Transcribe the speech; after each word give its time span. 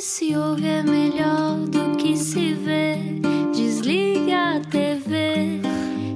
se 0.00 0.34
ouve 0.34 0.66
é 0.66 0.82
melhor 0.82 1.58
do 1.66 1.94
que 1.96 2.16
se 2.16 2.54
vê. 2.54 2.96
Desliga 3.54 4.56
a 4.56 4.60
TV, 4.60 5.60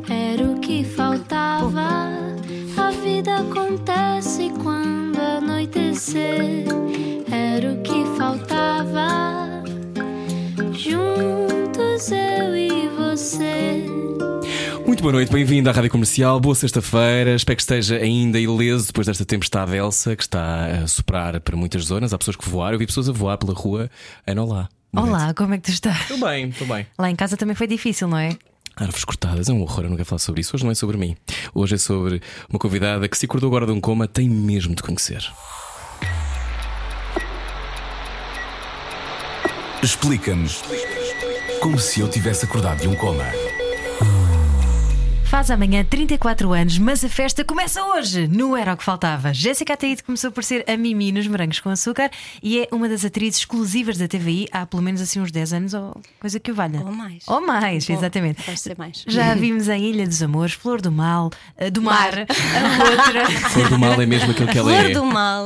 era 0.08 0.42
o 0.42 0.58
que 0.58 0.82
faltava. 0.84 2.08
A 2.76 2.90
vida 3.02 3.36
acontece 3.36 4.50
quando 4.62 5.18
anoitecer, 5.18 6.64
boa 15.04 15.12
noite, 15.12 15.30
bem-vindo 15.30 15.68
à 15.68 15.72
Rádio 15.74 15.90
Comercial. 15.90 16.40
Boa 16.40 16.54
sexta-feira. 16.54 17.34
Espero 17.34 17.56
que 17.56 17.62
esteja 17.62 17.96
ainda 17.96 18.40
ileso 18.40 18.86
depois 18.86 19.06
desta 19.06 19.22
tempestade 19.22 19.76
Elsa 19.76 20.16
que 20.16 20.22
está 20.22 20.64
a 20.64 20.86
soprar 20.86 21.38
para 21.42 21.54
muitas 21.54 21.84
zonas. 21.84 22.14
Há 22.14 22.18
pessoas 22.18 22.38
que 22.38 22.48
voaram. 22.48 22.76
Eu 22.76 22.78
vi 22.78 22.86
pessoas 22.86 23.10
a 23.10 23.12
voar 23.12 23.36
pela 23.36 23.52
rua. 23.52 23.90
Ana, 24.26 24.42
olá. 24.42 24.68
Boa 24.90 25.06
noite. 25.06 25.22
Olá, 25.22 25.34
como 25.34 25.52
é 25.52 25.58
que 25.58 25.64
tu 25.64 25.72
estás? 25.72 26.00
Estou 26.00 26.18
bem, 26.18 26.48
estou 26.48 26.66
bem. 26.66 26.86
Lá 26.98 27.10
em 27.10 27.14
casa 27.14 27.36
também 27.36 27.54
foi 27.54 27.66
difícil, 27.66 28.08
não 28.08 28.16
é? 28.16 28.30
Árvores 28.76 29.04
cortadas 29.04 29.50
é 29.50 29.52
um 29.52 29.60
horror, 29.60 29.84
eu 29.84 29.90
não 29.90 29.96
quero 29.96 30.08
falar 30.08 30.20
sobre 30.20 30.40
isso. 30.40 30.56
Hoje 30.56 30.64
não 30.64 30.72
é 30.72 30.74
sobre 30.74 30.96
mim. 30.96 31.14
Hoje 31.52 31.74
é 31.74 31.78
sobre 31.78 32.22
uma 32.48 32.58
convidada 32.58 33.06
que 33.06 33.18
se 33.18 33.26
acordou 33.26 33.48
agora 33.48 33.66
de 33.66 33.72
um 33.72 33.82
coma, 33.82 34.08
tem 34.08 34.26
mesmo 34.26 34.74
de 34.74 34.82
conhecer. 34.82 35.22
Explica-nos 39.82 40.62
como 41.60 41.78
se 41.78 42.00
eu 42.00 42.08
tivesse 42.08 42.46
acordado 42.46 42.80
de 42.80 42.88
um 42.88 42.94
coma. 42.94 43.43
Faz 45.44 45.50
amanhã 45.50 45.84
34 45.84 46.54
anos, 46.54 46.78
mas 46.78 47.04
a 47.04 47.08
festa 47.10 47.44
começa 47.44 47.84
hoje. 47.84 48.26
Não 48.28 48.56
era 48.56 48.72
o 48.72 48.76
que 48.78 48.82
faltava. 48.82 49.34
Jéssica 49.34 49.74
Ataíde 49.74 50.02
começou 50.02 50.32
por 50.32 50.42
ser 50.42 50.64
a 50.66 50.74
Mimi 50.74 51.12
nos 51.12 51.26
Morangos 51.26 51.60
com 51.60 51.68
Açúcar 51.68 52.10
e 52.42 52.60
é 52.60 52.68
uma 52.72 52.88
das 52.88 53.04
atrizes 53.04 53.40
exclusivas 53.40 53.98
da 53.98 54.08
TVI 54.08 54.48
há 54.50 54.64
pelo 54.64 54.82
menos 54.82 55.02
assim 55.02 55.20
uns 55.20 55.30
10 55.30 55.52
anos 55.52 55.74
ou 55.74 56.00
coisa 56.18 56.40
que 56.40 56.50
o 56.50 56.54
valha. 56.54 56.80
Ou 56.80 56.90
mais. 56.90 57.24
Ou 57.28 57.46
mais, 57.46 57.86
Ou 57.90 57.94
exatamente. 57.94 58.42
Pode 58.42 58.58
ser 58.58 58.74
mais. 58.78 59.04
Já 59.06 59.32
a 59.32 59.34
vimos 59.34 59.68
em 59.68 59.84
Ilha 59.84 60.06
dos 60.06 60.22
Amores, 60.22 60.54
Flor 60.54 60.80
do 60.80 60.90
Mal, 60.90 61.28
eh, 61.58 61.70
do 61.70 61.82
Mar, 61.82 62.16
Mar. 62.16 62.26
a 62.26 62.90
outra. 62.90 63.30
Flor 63.50 63.68
do 63.68 63.78
mal 63.78 64.00
é 64.00 64.06
mesmo 64.06 64.30
aquilo 64.30 64.48
que 64.48 64.56
ela 64.56 64.70
Flor 64.70 64.90
é. 64.90 64.94
do 64.94 65.04
Mal 65.04 65.44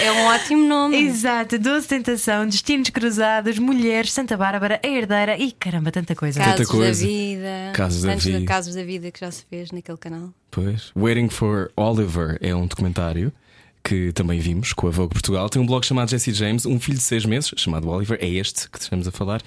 é 0.00 0.12
um 0.12 0.26
ótimo 0.26 0.68
nome. 0.68 0.96
Exato, 0.96 1.58
Doce 1.58 1.88
Tentação, 1.88 2.46
Destinos 2.46 2.90
Cruzados, 2.90 3.58
Mulheres, 3.58 4.12
Santa 4.12 4.36
Bárbara, 4.36 4.78
A 4.80 4.86
Herdeira 4.86 5.36
e 5.36 5.50
caramba, 5.50 5.90
tanta 5.90 6.14
coisa. 6.14 6.38
Tanta 6.38 6.58
Casos 6.58 6.70
coisa. 6.70 7.02
da 7.04 7.08
vida. 7.08 7.72
Casos 7.74 8.02
da 8.02 8.10
Tantos 8.10 8.24
vida. 8.26 8.44
casos 8.44 8.74
da 8.76 8.84
vida 8.84 9.10
que 9.10 9.18
já 9.18 9.39
se 9.40 9.46
fez 9.48 9.70
naquele 9.72 9.98
canal. 9.98 10.30
Pois. 10.50 10.92
Waiting 10.96 11.28
for 11.28 11.70
Oliver 11.76 12.38
é 12.40 12.54
um 12.54 12.66
documentário 12.66 13.32
que 13.82 14.12
também 14.12 14.38
vimos 14.38 14.74
com 14.74 14.88
a 14.88 14.90
Vogue 14.90 15.14
Portugal. 15.14 15.48
Tem 15.48 15.60
um 15.60 15.64
blog 15.64 15.84
chamado 15.86 16.10
Jesse 16.10 16.34
James, 16.34 16.66
um 16.66 16.78
filho 16.78 16.98
de 16.98 17.02
seis 17.02 17.24
meses, 17.24 17.50
chamado 17.56 17.88
Oliver, 17.88 18.18
é 18.20 18.28
este 18.28 18.68
que 18.68 18.78
estamos 18.78 19.08
a 19.08 19.10
falar, 19.10 19.40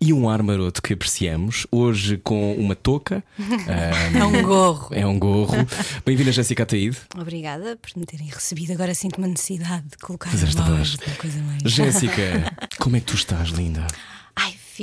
e 0.00 0.12
um 0.12 0.28
ar 0.30 0.44
maroto 0.44 0.80
que 0.80 0.92
apreciamos, 0.92 1.66
hoje 1.72 2.16
com 2.18 2.54
uma 2.54 2.76
touca. 2.76 3.22
Ah, 3.68 4.16
É 4.18 4.24
um 4.24 4.42
gorro. 4.42 4.88
é 4.94 5.04
um 5.04 5.18
gorro. 5.18 5.56
Bem-vinda, 6.06 6.30
Jéssica 6.30 6.62
Ataíde. 6.62 6.98
Obrigada 7.18 7.76
por 7.82 7.90
me 7.98 8.06
terem 8.06 8.28
recebido. 8.28 8.72
Agora 8.72 8.94
sinto 8.94 9.18
uma 9.18 9.26
necessidade 9.26 9.88
de 9.88 9.96
colocar 9.98 10.28
a 10.30 10.32
voz, 10.36 10.54
voz. 10.54 10.94
uma 11.06 11.16
coisa 11.16 11.42
mais. 11.42 11.62
Jéssica, 11.64 12.52
como 12.78 12.94
é 12.96 13.00
que 13.00 13.06
tu 13.06 13.16
estás, 13.16 13.48
linda? 13.48 13.86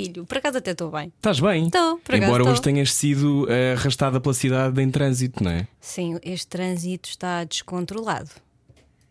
Filho, 0.05 0.25
por 0.25 0.37
acaso 0.37 0.57
até 0.59 0.71
estou 0.71 0.91
bem. 0.91 1.11
Estás 1.15 1.39
bem? 1.39 1.65
Estou, 1.67 1.97
por 1.99 2.13
acaso 2.15 2.23
Embora 2.27 2.43
estou. 2.43 2.53
hoje 2.53 2.61
tenhas 2.61 2.93
sido 2.93 3.47
eh, 3.49 3.73
arrastada 3.73 4.19
pela 4.21 4.33
cidade 4.33 4.81
em 4.81 4.89
trânsito, 4.91 5.43
não 5.43 5.51
é? 5.51 5.67
Sim, 5.81 6.19
este 6.23 6.47
trânsito 6.47 7.09
está 7.09 7.43
descontrolado. 7.43 8.29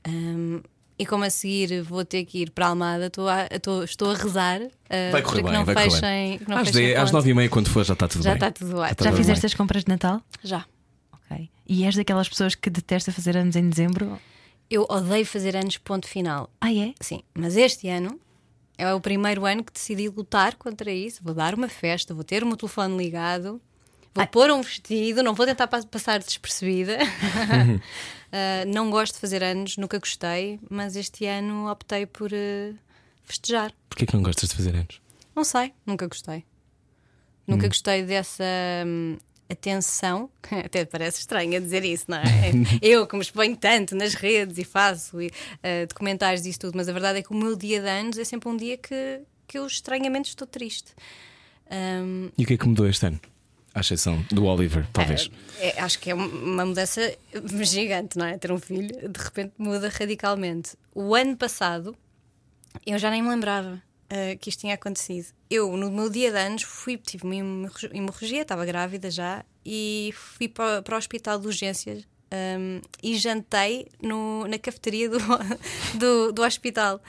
Ahm, 0.06 0.60
e 0.98 1.04
como 1.04 1.24
a 1.24 1.30
seguir 1.30 1.82
vou 1.82 2.04
ter 2.04 2.24
que 2.24 2.38
ir 2.42 2.50
para 2.50 2.66
a 2.66 2.68
Almada, 2.70 3.06
estou 3.06 3.28
a, 3.28 3.46
estou, 3.50 3.84
estou 3.84 4.10
a 4.12 4.14
rezar 4.14 4.60
ah, 4.88 5.10
Vai 5.12 5.22
correr 5.22 5.42
para 5.42 5.42
que 5.42 5.42
bem, 5.42 5.52
não 5.52 5.64
vai 5.64 5.74
correr 5.74 5.90
fechem. 5.90 6.38
que 6.38 6.48
não 6.48 6.56
Às, 6.58 6.68
fechem 6.68 6.94
a 6.94 7.02
às 7.02 7.10
nove 7.12 7.30
e 7.30 7.34
meia, 7.34 7.48
quando 7.50 7.68
for, 7.68 7.84
já 7.84 7.92
está 7.92 8.08
tudo 8.08 8.22
Já 8.22 8.30
bem. 8.30 8.36
está 8.36 8.50
tudo 8.52 8.76
ótimo. 8.76 8.84
está 8.92 9.04
Já 9.04 9.10
tudo 9.10 9.18
fizeste 9.18 9.42
bem. 9.42 9.46
as 9.46 9.54
compras 9.54 9.84
de 9.84 9.88
Natal? 9.90 10.22
Já. 10.42 10.64
Ok. 11.12 11.50
E 11.68 11.84
és 11.84 11.96
daquelas 11.96 12.28
pessoas 12.28 12.54
que 12.54 12.70
detesta 12.70 13.10
fazer 13.12 13.36
anos 13.36 13.56
em 13.56 13.68
dezembro? 13.68 14.18
Eu 14.70 14.86
odeio 14.88 15.26
fazer 15.26 15.54
anos 15.56 15.76
ponto 15.78 16.06
final. 16.08 16.48
Ah, 16.60 16.72
é? 16.72 16.94
Sim, 17.00 17.20
mas 17.34 17.56
este 17.56 17.88
ano 17.88 18.18
é 18.78 18.92
o 18.94 19.00
primeiro 19.00 19.44
ano 19.46 19.62
que 19.64 19.72
decidi 19.72 20.08
lutar 20.08 20.54
contra 20.56 20.90
isso. 20.90 21.22
Vou 21.22 21.34
dar 21.34 21.54
uma 21.54 21.68
festa, 21.68 22.12
vou 22.14 22.24
ter 22.24 22.42
o 22.42 22.46
meu 22.46 22.56
telefone 22.56 22.96
ligado, 22.96 23.60
vou 24.14 24.26
pôr 24.26 24.50
um 24.50 24.60
vestido, 24.62 25.22
não 25.22 25.34
vou 25.34 25.46
tentar 25.46 25.66
pa- 25.66 25.82
passar 25.84 26.18
despercebida. 26.20 26.98
Ah, 28.32 28.64
não 28.66 28.90
gosto 28.90 29.14
de 29.14 29.20
fazer 29.20 29.42
anos, 29.42 29.76
nunca 29.76 29.98
gostei, 30.00 30.58
mas 30.68 30.96
este 30.96 31.24
ano 31.26 31.70
optei 31.70 32.04
por 32.06 32.32
eh, 32.32 32.74
festejar. 33.22 33.72
Porquê 33.88 34.04
que 34.04 34.14
não 34.14 34.22
gostas 34.22 34.50
de 34.50 34.56
fazer 34.56 34.74
anos? 34.74 35.00
Não 35.34 35.44
sei, 35.44 35.72
nunca 35.86 36.06
gostei. 36.08 36.44
Nunca 37.46 37.68
gostei 37.68 38.02
dessa 38.02 38.44
hum, 38.84 39.16
atenção. 39.50 40.28
Até 40.64 40.84
parece 40.84 41.20
estranho 41.20 41.56
a 41.56 41.60
dizer 41.60 41.84
isso, 41.84 42.04
não 42.08 42.18
é? 42.18 42.52
Eu 42.82 43.06
que 43.06 43.14
me 43.16 43.22
exponho 43.22 43.56
tanto 43.56 43.94
nas 43.94 44.14
redes 44.14 44.58
e 44.58 44.64
faço 44.64 45.20
e, 45.20 45.30
eh, 45.62 45.86
documentários 45.86 46.44
e 46.46 46.50
isso 46.50 46.60
tudo, 46.60 46.76
mas 46.76 46.88
a 46.88 46.92
verdade 46.92 47.18
é 47.18 47.22
que 47.22 47.32
o 47.32 47.36
meu 47.36 47.54
dia 47.56 47.80
de 47.80 47.88
anos 47.88 48.18
é 48.18 48.24
sempre 48.24 48.48
um 48.48 48.56
dia 48.56 48.76
que, 48.76 49.20
que 49.46 49.58
eu 49.58 49.66
estranhamente 49.66 50.28
estou 50.30 50.46
triste. 50.46 50.92
Hum, 51.70 52.30
E 52.38 52.44
o 52.44 52.46
que 52.46 52.54
é 52.54 52.56
que 52.56 52.66
mudou 52.66 52.86
este 52.88 53.06
ano? 53.06 53.20
À 53.74 53.80
exceção 53.80 54.24
do 54.30 54.46
Oliver, 54.46 54.86
talvez. 54.92 55.30
é- 55.58 55.80
acho 55.82 55.98
que 55.98 56.10
é 56.10 56.14
uma 56.14 56.64
mudança 56.64 57.14
gigante, 57.62 58.16
não 58.16 58.24
é? 58.24 58.38
Ter 58.38 58.50
um 58.50 58.58
filho 58.58 58.88
de 58.88 59.20
repente 59.22 59.52
muda 59.58 59.88
radicalmente. 59.90 60.70
O 60.94 61.14
ano 61.14 61.36
passado 61.36 61.94
eu 62.86 62.98
já 62.98 63.10
nem 63.10 63.20
me 63.22 63.28
lembrava 63.28 63.82
ah, 64.10 64.36
que 64.40 64.48
isto 64.50 64.60
tinha 64.60 64.74
acontecido. 64.74 65.28
Eu, 65.50 65.76
no 65.76 65.90
meu 65.90 66.08
dia 66.10 66.30
de 66.30 66.38
anos, 66.38 66.62
fui, 66.62 66.96
tive 66.96 67.24
uma 67.24 67.34
hemorra- 67.36 67.90
hemorragia, 67.92 68.42
estava 68.42 68.64
grávida 68.64 69.10
já, 69.10 69.44
e 69.64 70.12
fui 70.14 70.48
para, 70.48 70.82
para 70.82 70.94
o 70.94 70.98
hospital 70.98 71.38
de 71.38 71.46
urgências 71.46 72.04
ahm, 72.30 72.80
e 73.02 73.16
jantei 73.16 73.86
no, 74.02 74.46
na 74.48 74.58
cafeteria 74.58 75.08
do, 75.08 75.18
do, 75.98 76.32
do 76.32 76.42
hospital 76.42 77.00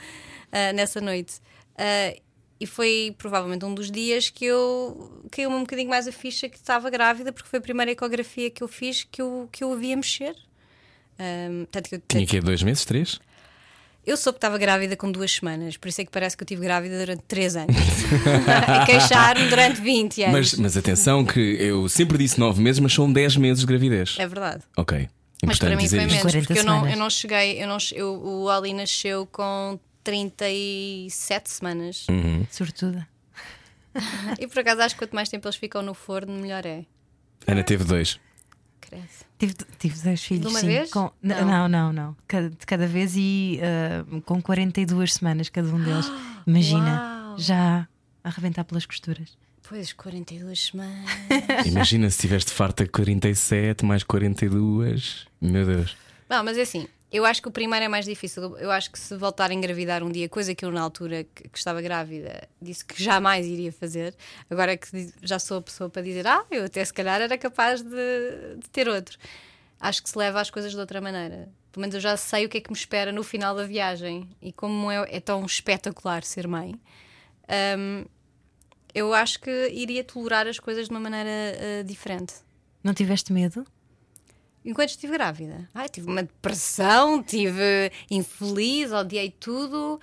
ah, 0.52 0.72
nessa 0.72 1.00
noite. 1.00 1.40
Ah, 1.76 2.14
e 2.60 2.66
foi 2.66 3.14
provavelmente 3.16 3.64
um 3.64 3.72
dos 3.72 3.88
dias 3.88 4.30
que 4.30 4.44
eu 4.44 5.22
caiu-me 5.30 5.54
um 5.54 5.60
bocadinho 5.60 5.88
mais 5.88 6.08
a 6.08 6.12
ficha 6.12 6.48
que 6.48 6.56
estava 6.56 6.90
grávida, 6.90 7.32
porque 7.32 7.48
foi 7.48 7.60
a 7.60 7.62
primeira 7.62 7.92
ecografia 7.92 8.50
que 8.50 8.62
eu 8.64 8.66
fiz 8.66 9.04
que 9.04 9.22
eu, 9.22 9.48
que 9.52 9.62
eu 9.62 9.72
a 9.72 9.76
via 9.76 9.94
mexer. 9.94 10.34
Ahm, 11.20 11.66
tanto 11.70 11.88
que 11.88 11.94
eu, 11.96 12.02
Tinha 12.08 12.26
que 12.26 12.36
ir 12.36 12.42
dois 12.42 12.62
meses, 12.64 12.84
três? 12.84 13.20
Eu 14.08 14.16
soube 14.16 14.36
que 14.36 14.38
estava 14.38 14.56
grávida 14.56 14.96
com 14.96 15.12
duas 15.12 15.32
semanas, 15.32 15.76
por 15.76 15.88
isso 15.88 16.00
é 16.00 16.04
que 16.04 16.10
parece 16.10 16.36
que 16.36 16.42
eu 16.42 16.46
estive 16.46 16.62
grávida 16.62 16.98
durante 16.98 17.22
três 17.28 17.54
anos. 17.54 17.76
a 18.66 18.86
queixar-me 18.86 19.48
durante 19.48 19.80
20 19.80 20.22
anos. 20.22 20.34
Mas, 20.34 20.54
mas 20.54 20.76
atenção, 20.76 21.24
que 21.24 21.38
eu 21.38 21.88
sempre 21.88 22.16
disse 22.16 22.40
nove 22.40 22.62
meses, 22.62 22.80
mas 22.80 22.92
são 22.92 23.12
dez 23.12 23.36
meses 23.36 23.60
de 23.60 23.66
gravidez. 23.66 24.16
É 24.18 24.26
verdade. 24.26 24.62
Ok. 24.76 25.08
Mas 25.44 25.58
para 25.58 25.68
Importante 25.68 25.76
mim 25.76 25.82
dizer 25.84 25.96
foi 25.98 26.06
menos, 26.06 26.22
40 26.22 26.46
porque 26.46 26.58
eu 26.58 26.64
não, 26.64 26.88
eu 26.88 26.96
não 26.96 27.10
cheguei, 27.10 27.62
eu 27.62 27.68
não, 27.68 27.76
eu, 27.92 28.20
o 28.24 28.48
Ali 28.48 28.72
nasceu 28.72 29.26
com 29.26 29.78
37 30.02 31.50
semanas. 31.50 32.06
Uhum. 32.08 32.46
Sobretudo. 32.50 33.04
E 34.38 34.46
por 34.46 34.60
acaso 34.60 34.82
acho 34.82 34.94
que 34.94 35.00
quanto 35.00 35.14
mais 35.14 35.28
tempo 35.28 35.48
eles 35.48 35.56
ficam 35.56 35.82
no 35.82 35.92
forno, 35.92 36.32
melhor 36.32 36.64
é. 36.64 36.84
Ana 37.46 37.64
teve 37.64 37.82
dois. 37.82 38.20
Cresce. 38.80 39.27
Tive, 39.38 39.54
tive 39.78 40.00
dois 40.02 40.22
filhos. 40.24 40.50
uma 40.50 40.60
sim, 40.60 40.66
vez? 40.66 40.90
com- 40.90 41.10
Não. 41.22 41.44
não, 41.46 41.68
não, 41.68 41.92
não. 41.92 42.16
Cada, 42.26 42.50
de 42.50 42.66
cada 42.66 42.86
vez 42.86 43.14
e 43.16 43.60
ah, 43.62 44.04
com 44.24 44.42
42 44.42 45.14
semanas 45.14 45.48
cada 45.48 45.68
um 45.68 45.82
deles. 45.82 46.10
Imagina, 46.46 47.26
Uau! 47.28 47.38
já 47.38 47.88
a 48.24 48.28
arrebentar 48.28 48.64
pelas 48.64 48.84
costuras. 48.84 49.36
Pois, 49.68 49.92
42 49.92 50.58
semanas. 50.72 51.10
Imagina 51.66 52.10
se 52.10 52.18
tiveste 52.18 52.50
farta 52.52 52.86
47 52.86 53.84
mais 53.84 54.02
42. 54.02 55.26
Meu 55.40 55.64
Deus. 55.66 55.96
Não, 56.28 56.42
mas 56.42 56.56
é 56.58 56.62
assim, 56.62 56.86
eu 57.10 57.24
acho 57.24 57.40
que 57.40 57.48
o 57.48 57.50
primeiro 57.50 57.84
é 57.84 57.88
mais 57.88 58.04
difícil. 58.04 58.56
Eu 58.58 58.70
acho 58.70 58.90
que 58.90 58.98
se 58.98 59.16
voltar 59.16 59.50
a 59.50 59.54
engravidar 59.54 60.02
um 60.02 60.10
dia, 60.10 60.28
coisa 60.28 60.54
que 60.54 60.64
eu 60.64 60.70
na 60.70 60.82
altura 60.82 61.24
que, 61.24 61.48
que 61.48 61.58
estava 61.58 61.80
grávida 61.80 62.46
disse 62.60 62.84
que 62.84 63.02
jamais 63.02 63.46
iria 63.46 63.72
fazer, 63.72 64.14
agora 64.50 64.76
que 64.76 65.12
já 65.22 65.38
sou 65.38 65.58
a 65.58 65.62
pessoa 65.62 65.88
para 65.88 66.02
dizer, 66.02 66.26
ah, 66.26 66.44
eu 66.50 66.64
até 66.64 66.84
se 66.84 66.92
calhar 66.92 67.20
era 67.20 67.38
capaz 67.38 67.82
de, 67.82 68.56
de 68.58 68.70
ter 68.70 68.88
outro. 68.88 69.18
Acho 69.80 70.02
que 70.02 70.10
se 70.10 70.18
leva 70.18 70.40
as 70.40 70.50
coisas 70.50 70.72
de 70.72 70.78
outra 70.78 71.00
maneira. 71.00 71.48
Pelo 71.72 71.80
menos 71.82 71.94
eu 71.94 72.00
já 72.00 72.16
sei 72.16 72.44
o 72.44 72.48
que 72.48 72.58
é 72.58 72.60
que 72.60 72.70
me 72.70 72.76
espera 72.76 73.10
no 73.10 73.22
final 73.22 73.54
da 73.54 73.64
viagem 73.64 74.28
e 74.42 74.52
como 74.52 74.90
é, 74.90 75.16
é 75.16 75.20
tão 75.20 75.44
espetacular 75.46 76.24
ser 76.24 76.46
mãe. 76.46 76.74
hum, 77.78 78.04
eu 78.94 79.14
acho 79.14 79.38
que 79.38 79.68
iria 79.68 80.02
tolerar 80.02 80.46
as 80.46 80.58
coisas 80.58 80.86
de 80.86 80.90
uma 80.90 81.00
maneira 81.00 81.30
ah, 81.30 81.82
diferente. 81.84 82.34
Não 82.82 82.92
tiveste 82.92 83.32
medo? 83.32 83.64
Enquanto 84.68 84.90
estive 84.90 85.14
grávida. 85.14 85.66
Ai, 85.74 85.88
tive 85.88 86.06
uma 86.08 86.22
depressão, 86.22 87.22
tive 87.22 87.90
infeliz, 88.10 88.92
odiei 88.92 89.30
tudo, 89.30 89.98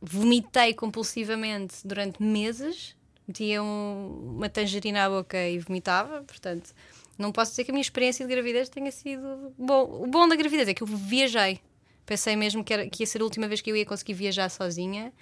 vomitei 0.00 0.74
compulsivamente 0.74 1.76
durante 1.86 2.22
meses, 2.22 2.94
metia 3.26 3.62
um- 3.62 4.34
uma 4.36 4.48
tangerina 4.50 5.06
à 5.06 5.08
boca 5.08 5.38
e 5.48 5.58
vomitava, 5.58 6.22
portanto, 6.22 6.70
não 7.16 7.32
posso 7.32 7.52
dizer 7.52 7.64
que 7.64 7.70
a 7.70 7.74
minha 7.74 7.80
experiência 7.80 8.26
de 8.26 8.30
gravidez 8.32 8.68
tenha 8.68 8.92
sido 8.92 9.54
bom. 9.58 10.02
O 10.02 10.06
bom 10.06 10.28
da 10.28 10.36
gravidez 10.36 10.68
é 10.68 10.74
que 10.74 10.82
eu 10.82 10.86
viajei. 10.86 11.58
Pensei 12.04 12.36
mesmo 12.36 12.62
que, 12.62 12.72
era, 12.74 12.88
que 12.88 13.02
ia 13.02 13.06
ser 13.06 13.22
a 13.22 13.24
última 13.24 13.48
vez 13.48 13.60
que 13.62 13.70
eu 13.70 13.76
ia 13.76 13.84
conseguir 13.86 14.14
viajar 14.14 14.48
sozinha 14.50 15.12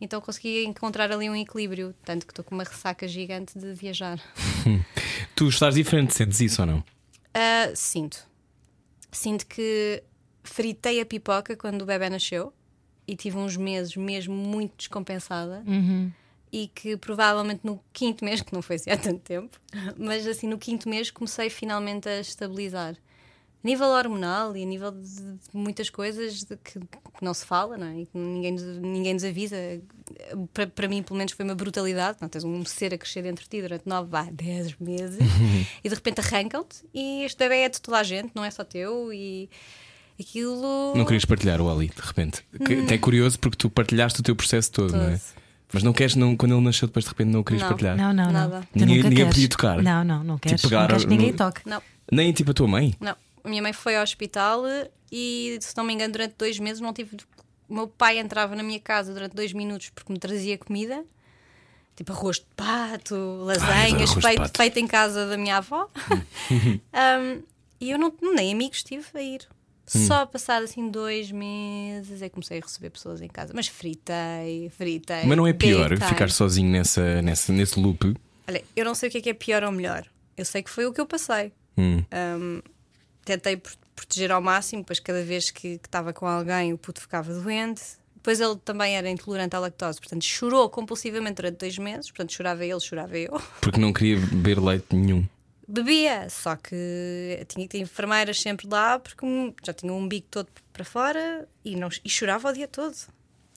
Então 0.00 0.20
consegui 0.20 0.64
encontrar 0.64 1.10
ali 1.10 1.30
um 1.30 1.34
equilíbrio, 1.34 1.94
tanto 2.04 2.26
que 2.26 2.32
estou 2.32 2.44
com 2.44 2.54
uma 2.54 2.64
ressaca 2.64 3.08
gigante 3.08 3.58
de 3.58 3.72
viajar. 3.72 4.20
Tu 5.34 5.48
estás 5.48 5.74
diferente, 5.74 6.12
sentes 6.14 6.38
isso 6.40 6.60
ou 6.62 6.66
não? 6.66 6.84
Ah, 7.38 7.70
sinto. 7.74 8.26
Sinto 9.12 9.46
que 9.46 10.02
fritei 10.42 11.02
a 11.02 11.04
pipoca 11.06 11.54
quando 11.54 11.82
o 11.82 11.84
bebê 11.84 12.08
nasceu 12.08 12.50
e 13.06 13.14
tive 13.14 13.36
uns 13.36 13.58
meses 13.58 13.94
mesmo 13.94 14.34
muito 14.34 14.74
descompensada. 14.78 15.62
E 16.50 16.68
que 16.68 16.96
provavelmente 16.96 17.60
no 17.62 17.78
quinto 17.92 18.24
mês, 18.24 18.40
que 18.40 18.54
não 18.54 18.62
foi 18.62 18.76
assim 18.76 18.90
há 18.90 18.96
tanto 18.96 19.20
tempo, 19.20 19.60
mas 19.98 20.26
assim 20.26 20.46
no 20.48 20.56
quinto 20.56 20.88
mês 20.88 21.10
comecei 21.10 21.50
finalmente 21.50 22.08
a 22.08 22.20
estabilizar. 22.20 22.96
A 23.66 23.68
nível 23.68 23.88
hormonal 23.88 24.56
e 24.56 24.62
a 24.62 24.66
nível 24.66 24.92
de, 24.92 25.08
de 25.08 25.38
muitas 25.52 25.90
coisas 25.90 26.44
de 26.44 26.56
que, 26.56 26.78
que 26.78 27.20
não 27.20 27.34
se 27.34 27.44
fala, 27.44 27.76
não 27.76 27.88
é? 27.88 28.02
E 28.02 28.06
que 28.06 28.16
ninguém, 28.16 28.52
nos- 28.52 28.62
ninguém 28.78 29.12
nos 29.14 29.24
avisa. 29.24 29.56
Para, 30.54 30.68
para 30.68 30.86
mim, 30.86 31.02
pelo 31.02 31.16
menos, 31.18 31.32
foi 31.32 31.44
uma 31.44 31.54
brutalidade. 31.56 32.18
Não, 32.20 32.28
tens 32.28 32.44
um 32.44 32.64
ser 32.64 32.94
a 32.94 32.98
crescer 32.98 33.22
dentro 33.22 33.42
de 33.42 33.50
ti 33.50 33.60
durante 33.60 33.82
9, 33.84 34.08
vá, 34.08 34.28
10 34.30 34.76
meses 34.78 35.18
e 35.82 35.88
de 35.88 35.94
repente 35.96 36.20
arrancam-te. 36.20 36.76
E 36.94 37.24
este 37.24 37.36
bebê 37.38 37.62
é 37.62 37.68
de 37.68 37.80
toda 37.80 37.98
a 37.98 38.04
gente, 38.04 38.30
não 38.36 38.44
é 38.44 38.50
só 38.52 38.62
teu. 38.62 39.12
E 39.12 39.50
aquilo. 40.20 40.94
Não 40.94 41.04
querias 41.04 41.24
partilhar 41.24 41.60
o 41.60 41.68
Ali, 41.68 41.88
de 41.88 42.00
repente. 42.02 42.44
Que- 42.64 42.94
É 42.94 42.98
curioso 42.98 43.36
porque 43.40 43.56
tu 43.56 43.68
partilhaste 43.68 44.20
o 44.20 44.22
teu 44.22 44.36
processo 44.36 44.70
todo, 44.70 44.92
não 44.96 45.06
é? 45.08 45.10
Todo. 45.16 45.22
Mas 45.72 45.82
não 45.82 45.92
queres, 45.92 46.14
não, 46.14 46.36
quando 46.36 46.52
ele 46.54 46.60
nasceu, 46.64 46.86
depois 46.86 47.04
de 47.04 47.10
repente 47.10 47.30
não 47.30 47.40
o 47.40 47.44
querias 47.44 47.62
Não. 47.62 47.68
partilhar? 47.70 47.96
Não, 47.96 48.12
não, 48.12 48.24
não. 48.26 48.32
Nada. 48.32 48.68
Ninguém- 48.72 49.02
ninguém 49.02 49.26
podia 49.26 49.48
tocar? 49.48 49.82
Não, 49.82 50.04
não, 50.04 50.22
não 50.22 50.38
queres. 50.38 50.62
pegar 50.62 50.82
não 50.82 50.86
queres 50.86 51.02
que 51.04 51.10
ninguém 51.10 51.32
toque. 51.32 51.62
Não, 51.68 51.82
Nem 52.12 52.32
tipo 52.32 52.52
a 52.52 52.54
tua 52.54 52.68
mãe? 52.68 52.94
não. 53.00 53.16
A 53.46 53.48
minha 53.48 53.62
mãe 53.62 53.72
foi 53.72 53.94
ao 53.94 54.02
hospital 54.02 54.64
e, 55.10 55.56
se 55.60 55.76
não 55.76 55.84
me 55.84 55.94
engano, 55.94 56.12
durante 56.12 56.34
dois 56.36 56.58
meses 56.58 56.80
não 56.80 56.92
tive. 56.92 57.16
O 57.68 57.74
meu 57.74 57.86
pai 57.86 58.18
entrava 58.18 58.56
na 58.56 58.62
minha 58.64 58.80
casa 58.80 59.14
durante 59.14 59.36
dois 59.36 59.52
minutos 59.52 59.88
porque 59.90 60.12
me 60.12 60.18
trazia 60.18 60.58
comida. 60.58 61.04
Tipo 61.94 62.12
arroz 62.12 62.40
de 62.40 62.46
pato, 62.56 63.14
lasanhas, 63.44 64.12
de 64.12 64.20
feito, 64.20 64.42
pato. 64.42 64.58
feito 64.58 64.78
em 64.80 64.86
casa 64.88 65.26
da 65.26 65.36
minha 65.36 65.58
avó. 65.58 65.88
Um, 66.50 67.42
e 67.80 67.90
eu 67.90 67.98
não, 67.98 68.12
nem 68.34 68.52
amigos 68.52 68.82
tive 68.82 69.04
a 69.14 69.22
ir. 69.22 69.46
Hum. 69.94 70.06
Só 70.06 70.26
passado 70.26 70.64
assim 70.64 70.88
dois 70.88 71.30
meses 71.30 72.22
é 72.22 72.28
que 72.28 72.34
comecei 72.34 72.58
a 72.58 72.60
receber 72.60 72.90
pessoas 72.90 73.20
em 73.20 73.28
casa. 73.28 73.52
Mas 73.54 73.68
fritei, 73.68 74.70
fritei. 74.70 75.24
Mas 75.24 75.36
não 75.36 75.46
é 75.46 75.52
pior 75.52 75.96
ficar 76.00 76.30
sozinho 76.30 76.70
nessa, 76.70 77.22
nessa, 77.22 77.52
nesse 77.52 77.78
loop? 77.78 78.14
Olha, 78.48 78.64
eu 78.74 78.84
não 78.84 78.94
sei 78.94 79.08
o 79.08 79.12
que 79.12 79.18
é 79.18 79.20
que 79.20 79.30
é 79.30 79.34
pior 79.34 79.62
ou 79.62 79.70
melhor. 79.70 80.04
Eu 80.36 80.44
sei 80.44 80.62
que 80.62 80.70
foi 80.70 80.86
o 80.86 80.92
que 80.92 81.00
eu 81.00 81.06
passei. 81.06 81.52
Hum. 81.78 82.02
Um, 82.12 82.62
tentei 83.26 83.56
pro- 83.58 83.74
proteger 83.94 84.30
ao 84.32 84.40
máximo, 84.40 84.82
pois 84.84 84.98
cada 85.00 85.22
vez 85.22 85.50
que 85.50 85.78
estava 85.82 86.12
com 86.12 86.26
alguém 86.26 86.72
o 86.72 86.78
puto 86.78 87.00
ficava 87.00 87.32
doente. 87.34 87.82
Depois 88.14 88.40
ele 88.40 88.56
também 88.56 88.96
era 88.96 89.08
intolerante 89.08 89.54
à 89.54 89.58
lactose, 89.60 90.00
portanto 90.00 90.24
chorou 90.24 90.68
compulsivamente 90.68 91.34
durante 91.36 91.58
dois 91.58 91.78
meses. 91.78 92.10
Portanto, 92.10 92.32
chorava 92.32 92.64
ele, 92.64 92.80
chorava 92.80 93.16
eu. 93.16 93.40
Porque 93.60 93.78
não 93.78 93.92
queria 93.92 94.18
beber 94.18 94.58
leite 94.58 94.86
nenhum. 94.96 95.24
Bebia, 95.68 96.28
só 96.30 96.54
que 96.56 97.44
tinha 97.48 97.66
que 97.66 97.72
ter 97.72 97.78
enfermeiras 97.78 98.40
sempre 98.40 98.68
lá 98.68 98.98
porque 99.00 99.26
já 99.64 99.72
tinha 99.72 99.92
um 99.92 99.98
umbigo 99.98 100.26
todo 100.30 100.48
para 100.72 100.84
fora 100.84 101.48
e, 101.64 101.74
não, 101.76 101.88
e 102.04 102.08
chorava 102.08 102.50
o 102.50 102.52
dia 102.52 102.68
todo. 102.68 102.94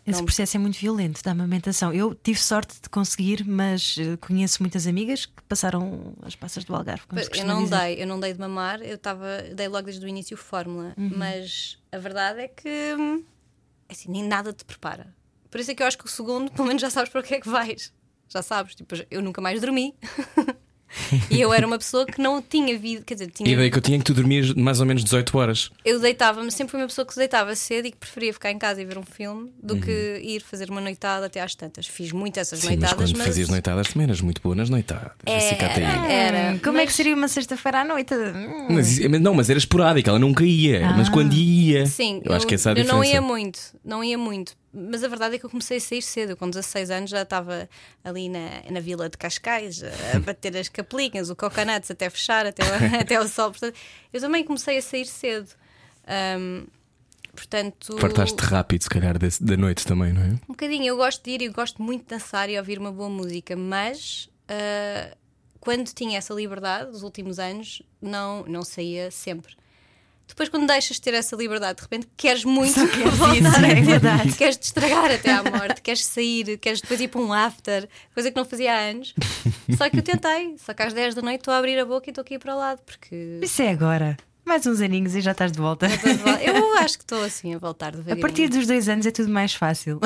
Esse 0.10 0.20
Não- 0.20 0.26
processo 0.26 0.58
é 0.58 0.60
muito 0.60 0.78
violento 0.80 1.22
da 1.24 1.32
amamentação. 1.32 1.94
Eu 1.94 2.16
tive 2.16 2.40
sorte 2.40 2.82
de 2.82 2.90
conseguir, 2.90 3.46
mas 3.46 3.96
eh, 4.00 4.18
conheço 4.18 4.62
muitas 4.64 4.88
amigas 4.88 5.26
que 5.26 5.42
passaram 5.48 6.14
as 6.24 6.36
passas 6.36 6.64
do 6.64 6.76
Algarve. 6.76 7.04
Eu 7.34 7.46
não 7.46 7.64
dizer. 7.64 7.78
dei, 7.80 8.02
eu 8.04 8.08
não 8.08 8.20
dei 8.20 8.34
de 8.34 8.40
mamar, 8.40 8.82
eu 8.82 8.96
estava, 8.96 9.44
dei 9.56 9.68
logo 9.68 9.86
desde 9.86 10.06
o 10.06 10.10
início 10.10 10.36
fórmula, 10.36 10.94
Uhum. 10.98 11.12
mas 11.16 11.78
a 11.92 11.98
verdade 11.98 12.40
é 12.42 12.48
que 12.48 12.96
hum, 12.98 13.24
assim, 13.88 14.10
nem 14.12 14.24
nada 14.24 14.52
te 14.52 14.66
prepara. 14.66 15.14
Por 15.52 15.60
isso 15.60 15.72
é 15.72 15.76
que 15.76 15.82
eu 15.84 15.88
acho 15.88 15.98
que 15.98 16.06
o 16.06 16.10
segundo, 16.10 16.52
pelo 16.54 16.68
menos 16.68 16.82
já 16.82 16.90
sabes 16.90 17.10
para 17.12 17.22
o 17.22 17.24
que 17.24 17.36
é 17.36 17.40
que 17.40 17.50
vais. 17.50 17.94
Já 18.28 18.42
sabes, 18.44 18.76
tipo, 18.76 18.96
eu 19.10 19.22
nunca 19.22 19.42
mais 19.42 19.60
dormi. 19.62 19.96
e 21.30 21.42
eu 21.42 21.54
era 21.54 21.66
uma 21.66 21.78
pessoa 21.78 22.06
que 22.06 22.22
não 22.22 22.42
tinha 22.42 22.78
vida, 22.78 23.04
quer 23.06 23.14
dizer, 23.16 23.26
A 23.26 23.32
tinha, 23.32 23.52
ideia 23.54 23.70
que 23.72 23.78
eu 23.78 23.82
tinha 23.82 23.98
é 23.98 24.00
que 24.00 24.06
tu 24.06 24.14
dormias 24.14 24.54
mais 24.54 24.80
ou 24.80 24.86
menos 24.86 25.04
18 25.04 25.38
horas. 25.38 25.70
eu 25.86 26.00
deitava-me, 26.00 26.52
sempre 26.52 26.72
fui 26.72 26.80
uma 26.82 26.88
pessoa 26.88 27.06
que 27.06 27.14
se 27.14 27.20
deitava 27.20 27.56
cedo 27.56 27.88
e 27.88 27.92
que 27.92 27.98
preferia 27.98 28.34
ficar 28.34 28.52
em 28.52 28.58
casa 28.60 28.82
e 28.82 28.86
ver 28.86 28.98
um 28.98 29.04
filme 29.04 29.52
do 29.62 29.76
Uhum. 29.76 29.82
que 29.82 30.22
ir 30.24 30.42
fazer 30.42 30.70
uma 30.70 30.82
noitada 30.82 31.26
até 31.26 31.42
às 31.42 31.56
tantas. 31.56 31.86
Fiz 31.88 32.12
muito 32.12 32.40
essas 32.40 32.60
Sim, 32.60 32.68
mas 32.70 32.80
noitadas, 32.80 33.12
quando 33.12 33.24
fazias 33.26 33.50
noitadas 33.50 33.88
também 33.88 34.06
eras 34.06 34.22
muito 34.22 34.42
boa 34.42 34.56
nas 34.56 34.70
noitadas. 34.70 35.12
Aí. 35.26 35.34
Era, 36.10 36.54
Hum, 36.54 36.60
Como 36.64 36.78
é 36.78 36.82
que 36.82 36.88
mas- 36.88 36.96
seria 36.96 37.16
uma 37.16 37.28
sexta-feira 37.28 37.82
à 37.82 37.86
noite? 37.86 38.14
Hum. 38.14 38.68
Mas, 38.70 39.00
mas 39.00 39.22
não, 39.22 39.34
mas 39.34 39.50
era 39.50 39.60
esporádica, 39.60 40.10
ela 40.10 40.20
nunca 40.20 40.44
ia. 40.44 40.90
Mas 40.96 41.10
quando 41.10 41.34
ia. 41.34 41.86
Sim, 41.86 42.22
eu, 42.24 42.34
acho 42.34 42.46
que 42.48 42.56
essa 42.56 42.70
é 42.70 42.72
a 42.72 42.74
eu 42.74 42.76
diferença. 42.84 42.96
não 42.96 43.04
ia 43.04 43.22
muito, 43.22 43.60
não 43.84 44.04
ia 44.04 44.18
muito. 44.18 44.54
Mas 44.74 45.04
a 45.04 45.08
verdade 45.08 45.36
é 45.36 45.40
que 45.40 45.46
eu 45.46 45.50
comecei 45.50 45.78
a 45.78 45.82
sair 45.82 46.02
cedo. 46.02 46.38
Com 46.38 46.50
16 46.50 46.92
anos 46.92 47.10
já 47.10 47.24
estava 47.24 47.68
ali 48.04 48.30
na, 48.30 48.62
na 48.70 48.80
vila 48.80 49.10
de 49.10 49.18
Cascais 49.18 49.82
a 49.84 50.20
bater 50.26 50.56
as 50.56 50.70
capelinhas, 50.70 51.30
o 51.30 51.36
coconuts 51.36 51.90
até 51.90 52.10
fechar, 52.10 52.46
até, 52.46 52.64
o- 52.64 52.68
até 53.02 53.20
o 53.20 53.28
sol. 53.28 53.52
Portanto, 53.52 53.76
eu 54.14 54.22
também 54.22 54.44
comecei 54.44 54.78
a 54.78 54.82
sair 54.82 55.06
cedo. 55.06 55.50
Ahm, 56.08 56.66
portanto, 57.36 57.98
Fartaste 58.00 58.42
rápido, 58.44 58.84
se 58.84 58.90
calhar, 58.90 59.18
desse- 59.18 59.44
da 59.44 59.56
noite 59.58 59.86
também, 59.86 60.14
não 60.14 60.22
é? 60.22 60.28
um 60.28 60.38
bocadinho. 60.50 60.86
Eu 60.86 60.98
gosto 60.98 61.24
de 61.24 61.32
ir 61.32 61.42
e 61.42 61.50
gosto 61.50 61.82
muito 61.82 62.04
de 62.04 62.10
dançar 62.10 62.50
e 62.50 62.58
ouvir 62.58 62.78
uma 62.80 62.92
boa 62.92 63.10
música, 63.10 63.56
mas 63.56 64.30
ah, 64.48 65.16
quando 65.60 65.92
tinha 65.94 66.18
essa 66.18 66.34
liberdade, 66.34 66.92
nos 66.92 67.04
últimos 67.04 67.40
anos, 67.40 67.82
não, 68.02 68.44
não 68.46 68.64
saía 68.64 69.10
sempre. 69.12 69.56
Depois, 70.30 70.48
quando 70.48 70.66
deixas 70.68 70.96
de 70.96 71.02
ter 71.02 71.14
essa 71.16 71.36
liberdade, 71.36 71.78
de 71.78 71.82
repente 71.82 72.08
queres 72.16 72.46
muito 72.46 72.74
voltar 73.18 73.36
isso, 73.36 73.48
a 73.48 73.68
é 73.68 73.76
ter, 73.76 73.82
verdade. 73.84 74.32
queres 74.38 74.56
te 74.58 74.64
estragar 74.64 75.12
até 75.12 75.32
à 75.34 75.44
morte, 75.44 75.82
queres 75.82 76.06
sair, 76.06 76.58
queres 76.60 76.80
depois 76.80 77.02
ir 77.02 77.10
para 77.10 77.20
um 77.20 77.34
after, 77.34 77.90
coisa 78.14 78.32
que 78.32 78.38
não 78.38 78.46
fazia 78.46 78.74
há 78.74 78.78
anos. 78.90 79.14
Só 79.78 79.90
que 79.90 79.98
eu 79.98 80.02
tentei, 80.02 80.56
só 80.66 80.74
que 80.74 80.82
às 80.84 80.94
10 80.94 81.16
da 81.16 81.22
noite 81.22 81.40
estou 81.42 81.54
a 81.54 81.58
abrir 81.58 81.78
a 81.80 81.86
boca 81.86 82.10
e 82.10 82.12
estou 82.12 82.22
aqui 82.22 82.40
para 82.40 82.56
o 82.56 82.58
lado, 82.58 82.80
porque 82.86 83.40
Isso 83.42 83.62
é 83.62 83.70
agora. 83.70 84.16
Mais 84.46 84.66
uns 84.66 84.82
aninhos 84.82 85.14
e 85.14 85.22
já 85.22 85.32
estás 85.32 85.52
de 85.52 85.60
volta. 85.60 85.88
eu 86.42 86.78
acho 86.80 86.98
que 86.98 87.04
estou 87.04 87.22
assim 87.24 87.54
a 87.54 87.58
voltar 87.60 87.88
A 87.90 87.92
devagarinho. 87.92 88.22
partir 88.22 88.48
dos 88.50 88.66
dois 88.66 88.88
anos 88.90 89.06
é 89.06 89.12
tudo 89.12 89.30
mais 89.30 89.54
fácil. 89.54 90.00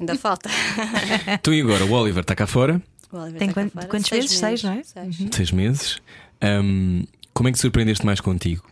Ainda 0.00 0.16
falta. 0.16 0.48
Tu 1.42 1.52
e 1.54 1.60
agora, 1.60 1.84
o 1.84 1.92
Oliver 1.92 2.22
está 2.22 2.34
cá 2.34 2.46
fora, 2.46 2.80
O 3.12 3.16
Oliver 3.18 3.38
Tem 3.38 3.48
está 3.48 3.62
cá 3.62 3.68
quant- 3.68 3.72
fora. 3.74 3.86
quantos 3.88 4.08
vezes? 4.10 4.30
Seis, 4.38 4.62
não 4.62 4.72
é? 4.72 4.82
Seis. 4.82 5.16
seis 5.32 5.50
meses. 5.50 5.98
Ahm, 6.40 7.02
como 7.34 7.48
é 7.48 7.52
que 7.52 7.58
te 7.58 7.60
surpreendeste 7.62 8.06
mais 8.06 8.20
contigo? 8.20 8.64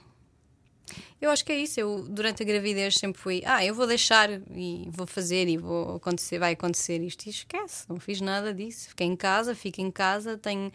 Eu 1.21 1.31
acho 1.31 1.45
que 1.45 1.53
é 1.53 1.57
isso. 1.57 1.81
Eu, 1.81 2.07
durante 2.09 2.43
a 2.43 2.47
gravidez, 2.47 2.95
sempre 2.95 3.21
fui, 3.21 3.43
ah, 3.45 3.65
eu 3.65 3.75
vou 3.75 3.87
deixar 3.87 4.31
e 4.55 4.89
vou 4.91 5.07
fazer 5.07 5.49
e 5.49 5.57
vou 5.57 5.97
acontecer, 5.97 6.39
vai 6.39 6.53
acontecer 6.53 7.03
isto. 7.03 7.27
E 7.27 7.31
esquece, 7.31 7.89
não 7.89 7.99
fiz 7.99 8.21
nada 8.21 8.55
disso. 8.55 8.91
Fiquei 8.91 9.07
em 9.07 9.17
casa, 9.17 9.55
fico 9.55 9.81
em 9.81 9.91
casa, 9.91 10.39
tenho. 10.39 10.73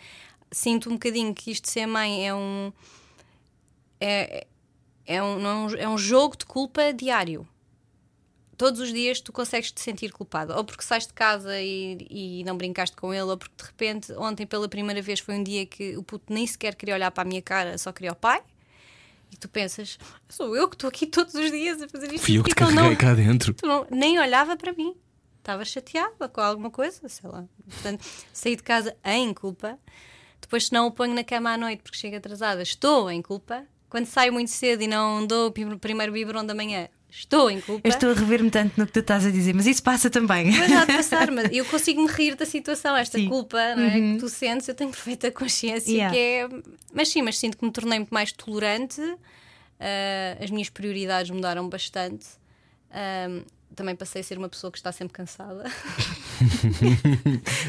Sinto 0.51 0.89
um 0.89 0.93
bocadinho 0.93 1.33
que 1.33 1.49
isto 1.51 1.63
de 1.65 1.71
ser 1.71 1.85
mãe 1.85 2.27
é 2.27 2.33
um. 2.33 2.71
É, 3.99 4.45
é, 5.05 5.23
um, 5.23 5.39
não 5.39 5.49
é, 5.49 5.55
um, 5.55 5.75
é 5.77 5.89
um 5.89 5.97
jogo 5.97 6.37
de 6.37 6.45
culpa 6.45 6.91
diário. 6.93 7.47
Todos 8.57 8.79
os 8.81 8.93
dias 8.93 9.19
tu 9.19 9.33
consegues 9.33 9.71
te 9.71 9.81
sentir 9.81 10.11
culpada, 10.11 10.55
ou 10.55 10.63
porque 10.63 10.83
sais 10.83 11.07
de 11.07 11.13
casa 11.13 11.59
e, 11.59 11.97
e 12.09 12.43
não 12.43 12.55
brincaste 12.55 12.95
com 12.95 13.11
ele, 13.13 13.23
ou 13.23 13.37
porque 13.37 13.55
de 13.57 13.63
repente 13.63 14.13
ontem 14.13 14.45
pela 14.45 14.69
primeira 14.69 15.01
vez 15.01 15.19
foi 15.19 15.35
um 15.35 15.43
dia 15.43 15.65
que 15.65 15.97
o 15.97 16.03
puto 16.03 16.31
nem 16.31 16.45
sequer 16.45 16.75
queria 16.75 16.93
olhar 16.95 17.09
para 17.11 17.23
a 17.23 17.25
minha 17.25 17.41
cara, 17.41 17.77
só 17.77 17.91
queria 17.91 18.11
o 18.11 18.15
pai. 18.15 18.43
E 19.33 19.37
tu 19.37 19.49
pensas, 19.49 19.97
sou 20.29 20.55
eu 20.55 20.69
que 20.69 20.75
estou 20.75 20.87
aqui 20.87 21.07
todos 21.07 21.33
os 21.33 21.49
dias 21.51 21.81
a 21.81 21.89
fazer 21.89 22.13
isto. 22.13 22.23
Fui 22.25 22.37
eu 22.37 22.43
que 22.43 22.49
te 22.51 22.53
Então 22.53 22.67
carreguei 22.67 22.89
não, 22.91 22.95
cá 22.95 23.13
dentro. 23.15 23.53
tu 23.53 23.65
não- 23.65 23.87
nem 23.89 24.19
olhava 24.19 24.55
para 24.55 24.71
mim. 24.73 24.95
Estava 25.39 25.65
chateada 25.65 26.29
com 26.29 26.39
alguma 26.39 26.69
coisa, 26.71 27.07
sei 27.09 27.29
lá. 27.29 27.43
Portanto, 27.69 28.05
saí 28.31 28.55
de 28.55 28.63
casa 28.63 28.95
em 29.03 29.33
culpa. 29.33 29.77
Depois, 30.39 30.65
se 30.67 30.73
não 30.73 30.87
o 30.87 30.91
ponho 30.91 31.13
na 31.13 31.23
cama 31.23 31.51
à 31.53 31.57
noite 31.57 31.81
porque 31.83 31.97
chego 31.97 32.15
atrasada, 32.15 32.61
estou 32.61 33.09
em 33.09 33.21
culpa. 33.21 33.65
Quando 33.89 34.05
saio 34.05 34.31
muito 34.33 34.49
cedo 34.51 34.81
e 34.83 34.87
não 34.87 35.25
dou 35.25 35.47
o 35.47 35.51
prim- 35.51 35.77
primeiro 35.77 36.11
biberon 36.13 36.45
da 36.45 36.53
manhã, 36.53 36.87
estou 37.15 37.49
em 37.49 37.61
culpa. 37.61 37.87
Eu 37.87 37.89
estou 37.93 38.11
a 38.11 38.13
rever-me 38.13 38.49
tanto 38.49 38.73
no 38.79 38.85
que 38.85 38.91
tu 38.91 38.99
estás 38.99 39.25
a 39.25 39.31
dizer, 39.31 39.53
mas 39.53 39.65
isso 39.67 39.81
passa 39.83 40.09
também. 40.09 40.51
Mas 40.51 40.71
há 40.71 40.85
de 40.85 40.93
passar, 40.97 41.31
mas 41.31 41.49
eu 41.51 41.63
consigo 41.65 42.01
me 42.01 42.09
rir 42.11 42.35
da 42.35 42.45
situação, 42.45 42.95
esta 42.95 43.17
Sim. 43.17 43.25
Uhum. 43.25 43.29
culpa 43.29 43.75
não 43.75 43.83
é, 43.83 43.91
que 44.13 44.17
tu 44.19 44.27
sentes, 44.29 44.67
eu 44.67 44.75
tenho 44.75 44.89
perfeita 44.89 45.31
consciência 45.31 45.91
Yeah. 45.91 46.13
que 46.13 46.19
é. 46.19 46.49
Mas 46.93 47.09
sim, 47.09 47.21
mas 47.21 47.37
sinto 47.37 47.57
que 47.57 47.65
me 47.65 47.71
tornei 47.71 47.99
muito 47.99 48.13
mais 48.13 48.31
tolerante, 48.31 49.01
ah, 49.79 50.37
as 50.43 50.49
minhas 50.49 50.69
prioridades 50.69 51.29
mudaram 51.31 51.67
bastante. 51.69 52.25
Ah, 52.91 53.41
também 53.75 53.95
passei 53.95 54.21
a 54.21 54.23
ser 54.23 54.37
uma 54.37 54.47
pessoa 54.49 54.71
que 54.71 54.77
está 54.77 54.91
sempre 54.91 55.13
cansada. 55.13 55.63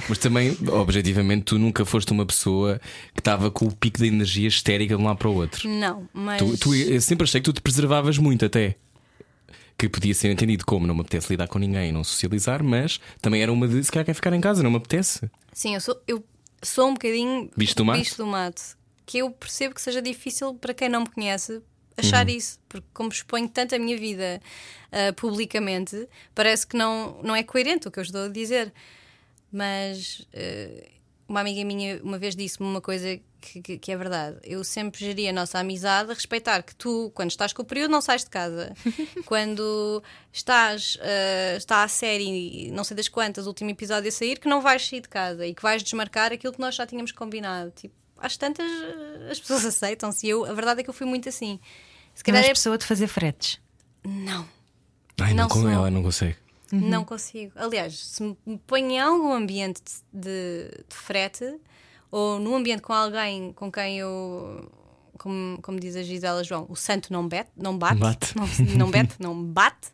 Mas 0.09 0.19
também, 0.19 0.57
objetivamente, 0.69 1.45
tu 1.45 1.59
nunca 1.59 1.85
foste 1.85 2.13
uma 2.13 2.27
pessoa 2.27 2.81
que 3.15 3.21
estava 3.21 3.51
com 3.51 3.67
o 3.67 3.75
pico 3.75 3.99
de 3.99 4.07
energia 4.07 4.49
histérica 4.49 4.97
de 4.97 5.03
um 5.03 5.07
lado 5.07 5.17
para 5.19 5.29
o 5.29 5.35
outro. 5.35 5.69
Não, 5.69 6.09
mas. 6.13 6.39
Tu, 6.39 6.57
tu- 6.59 6.75
eu 6.75 7.01
sempre 7.01 7.25
achei 7.25 7.41
que 7.41 7.45
tu 7.45 7.53
te 7.53 7.61
preservavas 7.61 8.19
muito 8.19 8.45
até. 8.45 8.77
Que 9.77 9.89
podia 9.89 10.15
ser 10.15 10.31
entendido 10.31 10.65
como 10.65 10.87
não 10.87 10.95
me 10.95 11.01
apetece 11.01 11.31
lidar 11.31 11.49
com 11.49 11.59
ninguém, 11.59 11.91
não 11.93 12.05
socializar, 12.05 12.63
mas 12.63 13.01
também 13.21 13.43
era 13.43 13.53
uma 13.53 13.67
de 13.67 13.83
se 13.83 13.91
calhar 13.91 14.07
quer 14.07 14.15
ficar 14.15 14.33
em 14.33 14.41
casa, 14.41 14.63
não 14.63 14.71
me 14.71 14.77
apetece. 14.77 15.29
Sim, 15.53 15.75
eu 15.75 15.81
sou, 15.81 16.01
eu 16.07 16.25
sou 16.63 16.89
um 16.89 16.95
bocadinho 16.95 17.51
Bicho 17.57 17.75
do 17.77 17.85
mato? 17.85 17.99
bicho 17.99 18.17
do 18.17 18.27
mato. 18.27 18.63
Que 19.05 19.19
eu 19.19 19.31
percebo 19.31 19.75
que 19.75 19.83
seja 19.83 20.01
difícil 20.01 20.55
para 20.55 20.73
quem 20.73 20.89
não 20.89 21.01
me 21.01 21.11
conhece 21.11 21.61
achar 21.97 22.29
isso, 22.29 22.59
porque 22.69 22.87
como 22.93 23.09
exponho 23.11 23.49
tanto 23.49 23.75
a 23.75 23.79
minha 23.79 23.97
vida 23.97 24.41
ah, 24.91 25.13
publicamente, 25.13 26.09
parece 26.35 26.67
que 26.67 26.77
não, 26.77 27.21
não 27.23 27.37
é 27.37 27.43
coerente 27.43 27.87
o 27.87 27.91
que 27.91 27.99
eu 27.99 28.03
estou 28.03 28.25
a 28.25 28.29
dizer. 28.29 28.73
Mas 29.53 30.27
ah, 30.35 30.89
uma 31.29 31.41
amiga 31.41 31.65
minha 31.65 32.01
uma 32.03 32.19
vez 32.19 32.35
disse-me 32.37 32.69
uma 32.69 32.81
coisa 32.81 33.19
que, 33.45 33.61
que- 33.61 33.79
que 33.79 33.93
é 33.93 33.97
verdade. 33.97 34.39
Eu 34.43 34.65
sempre 34.65 34.99
geria 35.05 35.31
a 35.31 35.33
nossa 35.33 35.59
amizade 35.59 36.11
a 36.11 36.15
respeitar 36.15 36.63
que 36.63 36.75
tu, 36.75 37.11
quando 37.15 37.31
estás 37.31 37.53
com 37.53 37.63
o 37.63 37.65
período, 37.65 37.91
não 37.91 38.01
sais 38.01 38.25
de 38.25 38.31
casa. 38.31 38.73
quando 39.27 40.03
estás, 40.33 40.97
ah, 41.01 41.57
está 41.57 41.83
a 41.83 41.89
série, 41.89 42.71
não 42.73 42.83
sei 42.85 42.97
das 42.97 43.09
quantas, 43.09 43.45
o 43.47 43.49
último 43.49 43.71
episódio 43.71 44.09
a 44.09 44.13
sair, 44.13 44.39
que 44.39 44.49
não 44.49 44.61
vais 44.61 44.87
sair 44.89 45.01
de 45.01 45.09
casa 45.09 45.47
e 45.47 45.55
que 45.55 45.63
vais 45.63 45.83
desmarcar 45.83 46.33
aquilo 46.33 46.53
que 46.53 46.61
nós 46.61 46.75
já 46.75 46.87
tínhamos 46.87 47.13
combinado. 47.13 47.71
Tipo, 47.73 47.95
às 48.19 48.37
tantas 48.37 48.67
ah, 48.67 49.31
as 49.31 49.39
pessoas 49.41 49.65
aceitam-se. 49.67 50.27
E 50.27 50.31
eu, 50.31 50.45
a 50.45 50.53
verdade 50.53 50.81
é 50.81 50.83
que 50.85 50.91
eu 50.91 50.95
fui 50.95 51.07
muito 51.07 51.29
assim. 51.29 51.61
Se 52.15 52.23
Não 52.23 52.25
calhar 52.27 52.43
és 52.43 52.51
é. 52.51 52.55
pessoa 52.55 52.79
de 52.79 52.85
fazer 52.87 53.07
fretes. 53.09 53.61
Não. 54.05 54.49
Ai, 55.21 55.35
não, 55.35 55.45
Não 55.45 55.49
com 55.49 55.61
sou. 55.61 55.69
ela 55.71 55.91
não 55.91 56.03
consegue. 56.03 56.37
Não 56.73 57.05
consigo. 57.05 57.53
Aliás, 57.55 57.95
se 57.99 58.23
me 58.23 58.59
ponho 58.67 58.91
em 58.91 58.99
algum 58.99 59.33
ambiente 59.33 59.81
de- 60.13 60.71
de 60.89 60.97
frete 60.97 61.45
ou 62.15 62.39
num 62.39 62.55
ambiente 62.55 62.81
com 62.81 62.93
alguém 62.93 63.53
com 63.55 63.73
quem 63.73 63.99
eu, 63.99 64.71
como, 65.19 65.59
como 65.61 65.81
diz 65.81 65.97
a 65.97 66.03
Gisela 66.05 66.45
João, 66.45 66.65
o 66.69 66.77
santo 66.77 67.13
não, 67.13 67.27
bet, 67.27 67.49
não 67.57 67.77
bate, 67.77 67.97
Bate. 67.97 68.37
Não, 68.37 68.47
não 68.77 68.91
bate, 68.91 69.15
não 69.19 69.43
bate, 69.43 69.89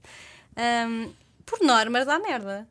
hum, 0.87 1.11
por 1.47 1.61
norma 1.63 2.05
dá 2.05 2.19
merda. 2.19 2.69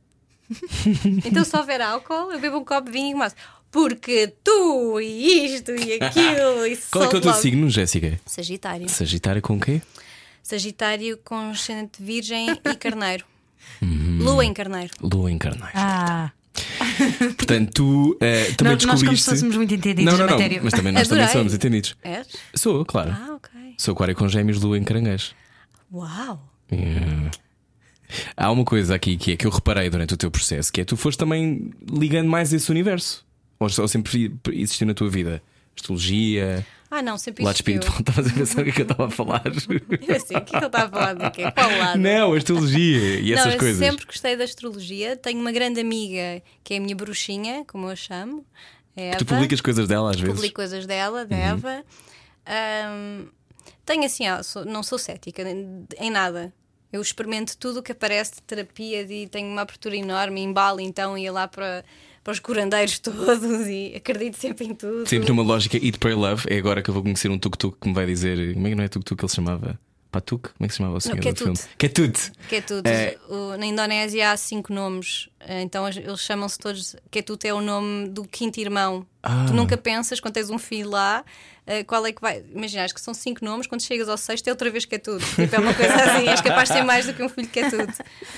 então, 1.26 1.44
se 1.44 1.58
houver 1.58 1.82
álcool, 1.82 2.32
eu 2.32 2.40
bebo 2.40 2.58
um 2.58 2.64
copo 2.64 2.86
de 2.86 2.92
vinho 2.92 3.10
e 3.10 3.14
começo. 3.14 3.36
Porque 3.72 4.34
tu 4.44 5.02
e 5.02 5.46
isto 5.46 5.72
e 5.72 5.94
aquilo 5.94 6.68
e 6.68 6.78
Qual 6.92 7.06
é 7.06 7.08
que 7.08 7.16
é 7.16 7.18
o 7.18 7.22
teu 7.22 7.32
logo. 7.32 7.42
signo, 7.42 7.70
Jéssica? 7.72 8.20
Sagitário. 8.28 8.88
Sagitário 8.88 9.42
com 9.42 9.58
o 9.58 9.60
quê? 9.60 9.82
Sagitário 10.44 11.18
com 11.24 11.50
ascendente 11.50 12.04
virgem 12.04 12.50
e 12.50 12.56
carneiro. 12.78 13.26
Uhum. 13.82 14.20
Lua 14.22 14.46
em 14.46 14.54
carneiro. 14.54 14.94
Lua 15.02 15.32
em 15.32 15.38
carneiro. 15.40 15.72
Ah, 15.74 16.32
Portanto, 17.38 17.72
tu 17.74 18.18
eh, 18.20 18.52
também 18.58 18.74
nós, 18.74 18.86
nós 18.86 18.86
como 18.86 18.98
se 18.98 19.04
descobriste. 19.04 19.30
fôssemos 19.30 19.56
muito 19.56 19.74
entendidos 19.74 20.06
não, 20.06 20.28
não, 20.28 20.38
não, 20.38 20.64
mas 20.64 20.74
também 20.74 20.92
nós 20.94 21.08
também 21.08 21.24
Adorei. 21.24 21.28
somos 21.28 21.54
entendidos. 21.54 21.96
És? 22.04 22.28
Sou, 22.56 22.86
claro. 22.86 23.12
Ah, 23.12 23.36
ok. 23.36 23.52
Sou 23.78 23.94
aquário 23.94 24.16
com 24.16 24.28
gêmeos, 24.28 24.62
lua 24.62 24.78
em 24.78 24.84
caranguejo. 24.84 25.32
Uau! 25.92 26.40
Yeah. 26.72 27.32
Há 28.36 28.52
uma 28.52 28.64
coisa 28.64 28.96
aqui 28.96 29.18
que 29.18 29.32
é 29.32 29.38
que 29.38 29.46
eu 29.46 29.52
reparei 29.52 29.90
durante 29.90 30.14
o 30.14 30.18
teu 30.18 30.30
processo, 30.32 30.72
que 30.72 30.82
é 30.82 30.86
tu 30.86 30.98
foste 30.98 31.18
também 31.18 31.72
ligando 31.92 32.28
mais 32.28 32.52
esse 32.54 32.70
universo. 32.72 33.26
Ou, 33.60 33.68
ou 33.80 33.88
sempre 33.88 34.34
existiu 34.52 34.88
na 34.88 34.94
tua 34.94 35.10
vida? 35.10 35.42
Astrologia, 35.80 36.66
Ah, 36.92 37.02
não, 37.02 37.18
sempre 37.18 37.44
lado 37.44 37.56
espiritual. 37.56 37.96
Estavas 38.00 38.28
a 38.28 38.34
pensar 38.34 38.62
o 38.62 38.64
que 38.66 38.70
é 38.70 38.74
que 38.74 38.82
eu 38.82 38.84
estava 38.84 39.06
a 39.08 39.10
falar? 39.12 39.42
Eu 40.08 40.16
assim, 40.16 40.36
o 40.36 40.36
que 40.36 40.36
é 40.36 40.42
que 40.42 40.56
ele 40.58 40.66
está 40.66 40.84
a 40.86 40.90
falar 40.90 41.14
do 41.14 41.32
quê? 41.32 41.44
Qual 41.52 41.78
lado? 41.78 42.00
Não, 42.00 42.34
astrologia 42.34 43.20
e 43.20 43.32
Não, 43.32 43.38
essas 43.40 43.54
eu 43.54 43.60
coisas. 43.60 43.78
sempre 43.88 44.06
gostei 44.06 44.36
da 44.36 44.44
astrologia. 44.44 45.16
Tenho 45.16 45.40
uma 45.40 45.52
grande 45.52 45.80
amiga 45.80 46.42
que 46.64 46.74
é 46.74 46.78
a 46.78 46.80
minha 46.82 46.96
bruxinha, 46.96 47.64
como 47.68 47.86
eu 47.88 47.92
a 47.92 47.96
chamo. 47.96 48.46
é 48.96 49.12
Tu 49.16 49.26
publicas 49.26 49.62
coisas 49.62 49.88
dela 49.88 50.10
às 50.12 50.20
vezes. 50.20 50.34
Publico 50.36 50.56
coisas 50.56 50.86
dela, 50.86 51.26
da 51.26 51.36
Eva. 51.36 51.84
Ahm, 52.46 53.28
tenho 53.86 54.06
assim, 54.06 54.24
sou- 54.44 54.66
não 54.66 54.84
sou 54.84 54.98
cética 54.98 55.42
em, 55.44 55.86
em 56.00 56.10
nada. 56.12 56.52
Eu 56.92 57.02
experimento 57.02 57.56
tudo 57.58 57.80
o 57.80 57.84
que 57.84 57.92
aparece 57.92 58.36
de 58.36 58.42
terapia 58.42 59.02
e 59.04 59.28
tenho 59.28 59.48
uma 59.48 59.62
abertura 59.62 59.96
enorme, 59.96 60.42
embalo 60.42 60.80
então 60.80 61.16
ia 61.18 61.32
lá 61.32 61.48
para, 61.48 61.86
para 62.24 62.32
os 62.34 62.40
curandeiros 62.40 62.98
todos 63.00 63.68
e 63.68 63.94
acredito 63.96 64.36
sempre 64.38 64.66
em 64.66 64.74
tudo. 64.76 65.08
Sempre 65.08 65.30
numa 65.30 65.44
lógica 65.44 65.78
Eat, 65.78 65.98
Pray, 66.00 66.14
Love. 66.14 66.46
É 66.50 66.58
agora 66.58 66.82
que 66.82 66.90
eu 66.90 66.94
vou 66.94 67.04
conhecer 67.04 67.30
um 67.30 67.38
tuk-tuk 67.40 67.78
que 67.82 67.88
me 67.88 67.94
vai 67.94 68.06
dizer. 68.06 68.54
Como 68.54 68.68
é 68.68 68.70
que 68.70 68.76
não 68.76 68.84
é 68.84 68.88
tuk-tuk 68.88 69.18
que 69.18 69.24
ele 69.26 69.30
se 69.30 69.36
chamava? 69.36 69.80
Patuk? 70.12 70.50
Como 70.58 70.66
é 70.66 70.68
que 70.68 70.74
se 70.74 70.78
chamava 70.80 70.98
o 70.98 71.02
senhor 71.02 71.18
do 71.18 71.22
Ketut. 71.22 71.44
filme? 71.44 71.60
Ketut. 71.78 72.32
Que 72.50 72.88
é. 72.90 73.18
O- 73.30 73.56
na 73.58 73.66
Indonésia 73.68 74.32
há 74.32 74.38
cinco 74.38 74.74
nomes, 74.74 75.30
eh, 75.40 75.62
então 75.62 75.88
eles 75.88 76.20
chamam-se 76.20 76.58
todos. 76.58 76.96
Ketut 77.12 77.46
é 77.48 77.54
o 77.54 77.62
nome 77.62 78.10
do 78.10 78.24
quinto 78.24 78.60
irmão. 78.60 79.06
Ah. 79.22 79.46
Tu 79.48 79.54
nunca 79.54 79.78
pensas 79.78 80.20
quando 80.20 80.34
tens 80.34 80.50
um 80.50 80.58
filho 80.58 80.90
lá, 80.90 81.24
eh, 81.70 81.84
qual 81.84 82.04
é 82.04 82.12
que 82.12 82.20
vai. 82.20 82.44
Imagina, 82.52 82.84
acho 82.84 82.96
que 82.96 83.00
são 83.00 83.14
cinco 83.14 83.46
nomes, 83.46 83.68
quando 83.68 83.84
chegas 83.84 84.10
ao 84.10 84.18
sexto 84.18 84.48
é 84.48 84.52
outra 84.52 84.72
vez 84.72 84.86
Ketut. 84.86 85.24
Tipo, 85.36 85.56
é 85.56 85.60
uma 85.60 85.74
coisa 85.76 85.94
assim, 85.94 86.28
és 86.28 86.42
capaz 86.42 86.68
de 86.70 86.76
ser 86.76 86.84
mais 86.84 87.06
do 87.06 87.14
que 87.14 87.22
um 87.22 87.30
filho 87.30 87.48
Ketut. 87.48 87.94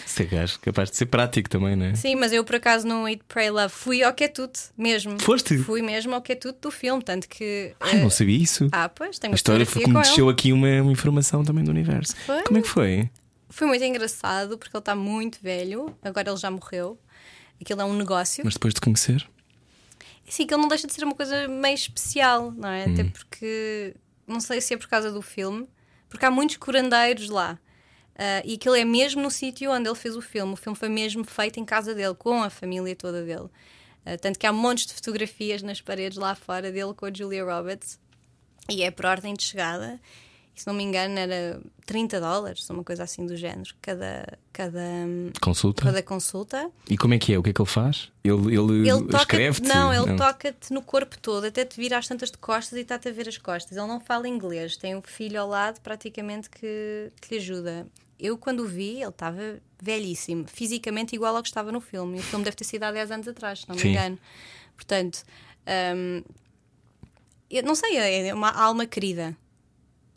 Esse 0.05 0.25
gajo, 0.25 0.59
capaz 0.59 0.91
de 0.91 0.97
ser 0.97 1.05
prático 1.05 1.49
também, 1.49 1.77
não 1.77 1.85
é? 1.85 1.95
Sim, 1.95 2.15
mas 2.15 2.33
eu 2.33 2.43
por 2.43 2.55
acaso 2.57 2.85
no 2.85 3.07
Eat, 3.07 3.21
Pray, 3.29 3.49
Love 3.49 3.73
fui 3.73 4.03
ao 4.03 4.13
Ketut 4.13 4.59
mesmo. 4.77 5.17
Foste? 5.21 5.57
Fui 5.59 5.81
mesmo 5.81 6.13
ao 6.13 6.21
Ketut 6.21 6.57
do 6.61 6.69
filme, 6.69 7.01
tanto 7.01 7.29
que. 7.29 7.73
Ai, 7.79 7.95
eh, 7.95 8.01
não 8.01 8.09
sabia 8.09 8.37
isso. 8.37 8.67
ah, 8.73 8.89
pois, 8.89 9.17
tenho 9.17 9.33
A 9.33 9.35
história 9.35 9.65
foi 9.65 9.83
como 9.83 9.95
com 9.95 10.01
desceu 10.01 10.27
aqui 10.27 10.51
uma, 10.51 10.81
uma 10.81 10.91
informação 10.91 11.45
também 11.45 11.63
do 11.63 11.71
universo. 11.71 12.13
Foi? 12.25 12.43
Como 12.43 12.59
é 12.59 12.61
que 12.61 12.67
foi? 12.67 13.09
Foi 13.49 13.65
muito 13.65 13.83
engraçado 13.83 14.57
porque 14.57 14.75
ele 14.75 14.81
está 14.81 14.95
muito 14.95 15.39
velho, 15.41 15.95
agora 16.03 16.29
ele 16.29 16.37
já 16.37 16.51
morreu. 16.51 16.99
Aquilo 17.61 17.81
é 17.81 17.85
um 17.85 17.93
negócio. 17.93 18.43
Mas 18.43 18.55
depois 18.55 18.73
de 18.73 18.81
conhecer? 18.81 19.25
Sim, 20.31 20.47
que 20.47 20.53
ele 20.53 20.61
não 20.61 20.69
deixa 20.69 20.87
de 20.87 20.93
ser 20.93 21.03
uma 21.03 21.13
coisa 21.13 21.45
meio 21.49 21.75
especial, 21.75 22.53
não 22.53 22.69
é? 22.69 22.85
Hum. 22.85 22.93
Até 22.93 23.03
porque 23.03 23.93
não 24.25 24.39
sei 24.39 24.61
se 24.61 24.73
é 24.73 24.77
por 24.77 24.87
causa 24.87 25.11
do 25.11 25.21
filme, 25.21 25.67
porque 26.07 26.25
há 26.25 26.31
muitos 26.31 26.55
curandeiros 26.55 27.27
lá. 27.27 27.59
Ah, 28.15 28.41
e 28.45 28.53
aquilo 28.53 28.75
é 28.75 28.85
mesmo 28.85 29.21
no 29.21 29.29
sítio 29.29 29.69
onde 29.69 29.89
ele 29.89 29.95
fez 29.95 30.15
o 30.15 30.21
filme. 30.21 30.53
O 30.53 30.55
filme 30.55 30.77
foi 30.77 30.87
mesmo 30.87 31.25
feito 31.25 31.59
em 31.59 31.65
casa 31.65 31.93
dele, 31.93 32.15
com 32.15 32.41
a 32.41 32.49
família 32.49 32.95
toda 32.95 33.25
dele. 33.25 33.49
Ah, 34.05 34.17
tanto 34.17 34.39
que 34.39 34.47
há 34.47 34.53
montes 34.53 34.85
de 34.85 34.93
fotografias 34.93 35.61
nas 35.61 35.81
paredes 35.81 36.17
lá 36.17 36.33
fora 36.33 36.71
dele 36.71 36.93
com 36.93 37.07
a 37.07 37.13
Julia 37.13 37.43
Roberts. 37.43 37.99
E 38.69 38.83
é 38.83 38.89
por 38.89 39.07
ordem 39.07 39.33
de 39.33 39.43
chegada. 39.43 39.99
Se 40.61 40.67
não 40.67 40.75
me 40.75 40.83
engano, 40.83 41.17
era 41.17 41.59
30 41.87 42.21
dólares, 42.21 42.69
uma 42.69 42.83
coisa 42.83 43.01
assim 43.01 43.25
do 43.25 43.35
género, 43.35 43.73
cada, 43.81 44.37
cada, 44.53 44.79
hum, 44.79 45.31
Consulta? 45.41 45.85
cada 45.85 46.03
consulta. 46.03 46.69
E 46.87 46.95
como 46.95 47.15
é 47.15 47.17
que 47.17 47.33
é? 47.33 47.39
O 47.39 47.41
que 47.41 47.49
é 47.49 47.53
que 47.53 47.59
ele 47.59 47.67
faz? 47.67 48.11
Ele, 48.23 48.55
ele, 48.55 48.87
Ele 48.87 49.15
escreve-te? 49.17 49.67
não, 49.67 49.91
ele 49.91 50.15
toca-te 50.15 50.71
no 50.71 50.83
corpo 50.83 51.17
todo, 51.17 51.45
até 51.45 51.65
te 51.65 51.77
vira 51.77 51.97
às 51.97 52.07
tantas 52.07 52.29
de 52.29 52.37
costas 52.37 52.77
e 52.77 52.83
está-te 52.83 53.09
a 53.09 53.11
ver 53.11 53.27
as 53.27 53.39
costas. 53.39 53.75
Ele 53.75 53.87
não 53.87 53.99
fala 53.99 54.27
inglês, 54.27 54.77
tem 54.77 54.95
um 54.95 55.01
filho 55.01 55.41
ao 55.41 55.47
lado 55.49 55.81
praticamente 55.81 56.47
que, 56.47 57.11
que 57.19 57.33
lhe 57.33 57.41
ajuda. 57.41 57.87
Eu, 58.19 58.37
quando 58.37 58.59
o 58.59 58.67
vi, 58.67 59.01
ele 59.01 59.09
estava 59.09 59.59
velhíssimo, 59.81 60.45
fisicamente 60.47 61.15
igual 61.15 61.35
ao 61.35 61.41
que 61.41 61.49
estava 61.49 61.71
no 61.71 61.81
filme. 61.81 62.17
E 62.17 62.19
o 62.19 62.23
filme 62.23 62.45
deve 62.45 62.55
ter 62.55 62.65
sido 62.65 62.83
há 62.83 62.91
10 62.91 63.09
anos 63.09 63.27
atrás, 63.27 63.61
se 63.61 63.67
não 63.67 63.75
me 63.75 63.81
Sim. 63.81 63.89
engano. 63.89 64.19
Portanto, 64.75 65.23
hum, 65.97 66.21
eu 67.49 67.63
não 67.63 67.73
sei, 67.73 67.97
é 67.97 68.31
uma 68.31 68.51
alma 68.51 68.85
querida. 68.85 69.35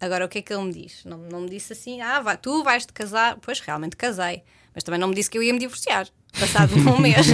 Agora, 0.04 0.24
o 0.24 0.28
que 0.28 0.38
é 0.38 0.42
que 0.42 0.52
ele 0.52 0.62
me 0.64 0.72
diz? 0.72 1.00
Não, 1.04 1.18
não 1.18 1.40
me 1.42 1.48
disse 1.48 1.72
assim, 1.72 2.00
ah, 2.00 2.20
vai, 2.20 2.36
tu 2.36 2.62
vais-te 2.62 2.92
casar. 2.92 3.36
Pois, 3.40 3.60
realmente 3.60 3.96
casei. 3.96 4.42
Mas 4.74 4.82
também 4.84 5.00
não 5.00 5.08
me 5.08 5.14
disse 5.14 5.30
que 5.30 5.38
eu 5.38 5.42
ia 5.42 5.52
me 5.52 5.58
divorciar. 5.58 6.06
Passado 6.38 6.74
um 6.76 6.98
mês. 7.02 7.26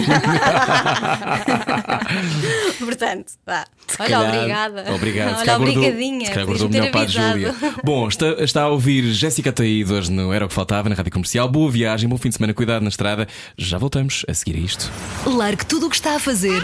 Portanto, 2.78 3.32
vá. 3.46 3.64
Olha, 3.98 4.08
calhar- 4.08 4.34
obrigada. 4.36 4.94
Obrigado. 4.94 5.34
Se 5.36 5.40
Olha, 5.42 5.56
obrigadinha. 5.56 6.26
Se 6.26 6.32
calhar 6.32 6.46
guardou 6.46 6.68
melhor 6.68 6.90
para 6.90 7.00
a. 7.00 7.06
Júlia. 7.06 7.54
Bom, 7.84 8.08
está, 8.08 8.26
está 8.42 8.62
a 8.62 8.68
ouvir 8.68 9.04
Jéssica 9.12 9.52
Taído 9.52 9.94
hoje 9.94 10.10
no 10.12 10.32
Era 10.32 10.44
o 10.44 10.48
que 10.48 10.54
Faltava, 10.54 10.88
na 10.88 10.94
Rádio 10.94 11.12
Comercial. 11.12 11.48
Boa 11.48 11.70
viagem, 11.70 12.08
bom 12.08 12.18
fim 12.18 12.28
de 12.28 12.36
semana, 12.36 12.54
cuidado 12.54 12.82
na 12.82 12.88
estrada. 12.88 13.26
Já 13.56 13.78
voltamos 13.78 14.24
a 14.28 14.34
seguir 14.34 14.56
a 14.56 14.60
isto. 14.60 14.90
Largue 15.26 15.64
tudo 15.64 15.86
o 15.86 15.90
que 15.90 15.96
está 15.96 16.16
a 16.16 16.20
fazer 16.20 16.62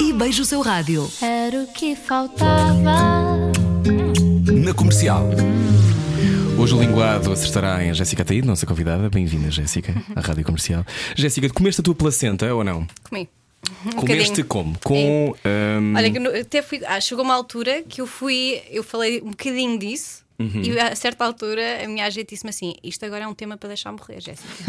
e 0.00 0.12
beije 0.12 0.42
o 0.42 0.44
seu 0.44 0.60
rádio. 0.60 1.10
Era 1.22 1.62
o 1.62 1.66
que 1.72 1.96
faltava. 1.96 3.69
Na 4.70 4.74
comercial. 4.74 5.28
Hoje 6.56 6.74
o 6.76 6.80
linguado 6.80 7.32
acertará 7.32 7.84
em 7.84 7.92
Jéssica 7.92 8.24
Taído, 8.24 8.46
nossa 8.46 8.64
convidada. 8.64 9.10
Bem-vinda, 9.10 9.50
Jéssica, 9.50 9.92
à 10.14 10.20
Rádio 10.20 10.44
Comercial. 10.44 10.86
Jéssica, 11.16 11.50
comeste 11.50 11.80
a 11.80 11.84
tua 11.84 11.92
placenta 11.92 12.54
ou 12.54 12.62
não? 12.62 12.86
Comi. 13.02 13.28
Um 13.84 13.90
Comeste 13.90 14.44
bocadinho. 14.44 14.46
como? 14.46 14.78
Com. 14.84 15.34
hum, 15.44 15.94
Olha, 15.96 16.06
eu 16.06 16.40
até 16.42 16.62
fui. 16.62 16.82
Ah, 16.86 17.00
chegou 17.00 17.24
uma 17.24 17.34
altura 17.34 17.82
que 17.82 18.00
eu 18.00 18.06
fui. 18.06 18.62
Eu 18.70 18.84
falei 18.84 19.20
um 19.20 19.30
bocadinho 19.30 19.76
disso. 19.76 20.22
Uhum. 20.40 20.62
E 20.62 20.80
a 20.80 20.96
certa 20.96 21.26
altura 21.26 21.84
a 21.84 21.86
minha 21.86 22.06
agente 22.06 22.30
disse-me 22.34 22.48
assim: 22.48 22.72
Isto 22.82 23.04
agora 23.04 23.24
é 23.24 23.28
um 23.28 23.34
tema 23.34 23.58
para 23.58 23.68
deixar 23.68 23.92
morrer, 23.92 24.22
Jéssica. 24.22 24.48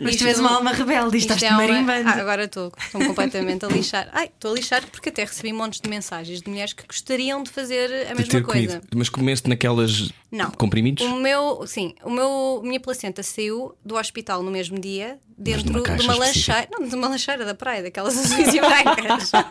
Mas 0.00 0.14
Isto- 0.14 0.24
tu 0.24 0.28
és 0.28 0.38
uma 0.38 0.54
alma 0.56 0.72
rebelde 0.72 1.16
isto 1.16 1.32
estás 1.32 1.42
é 1.42 1.48
de 1.48 1.54
uma- 1.54 1.66
marimbando. 1.82 2.08
Ah, 2.10 2.20
agora 2.20 2.44
estou 2.44 2.70
completamente 2.92 3.64
a 3.64 3.68
lixar. 3.68 4.08
Ai, 4.12 4.26
estou 4.26 4.52
a 4.52 4.54
lixar 4.54 4.84
porque 4.90 5.08
até 5.08 5.24
recebi 5.24 5.52
montes 5.52 5.80
de 5.80 5.88
mensagens 5.88 6.42
de 6.42 6.50
mulheres 6.50 6.72
que 6.74 6.86
gostariam 6.86 7.42
de 7.42 7.50
fazer 7.50 7.90
a 7.90 8.04
de 8.12 8.14
mesma 8.16 8.24
ter 8.26 8.42
coisa. 8.42 8.68
comido. 8.80 8.88
Mas 8.94 9.08
comeste 9.08 9.48
naquelas 9.48 10.10
Não. 10.30 10.50
comprimidos? 10.50 11.04
O 11.06 11.16
meu, 11.16 11.66
sim, 11.66 11.94
o 12.04 12.10
meu, 12.10 12.60
minha 12.62 12.80
placenta 12.80 13.22
saiu 13.22 13.74
do 13.84 13.96
hospital 13.96 14.42
no 14.42 14.50
mesmo 14.50 14.78
dia, 14.78 15.18
dentro 15.38 15.64
de 15.64 15.70
uma 15.70 15.80
específica. 15.80 16.14
lancheira, 16.18 16.68
não, 16.70 16.86
de 16.88 16.94
uma 16.94 17.08
lancheira 17.08 17.44
da 17.44 17.54
praia, 17.54 17.82
daquelas 17.82 18.16
azuis 18.18 18.52
e 18.52 18.60
brancas. 18.60 19.32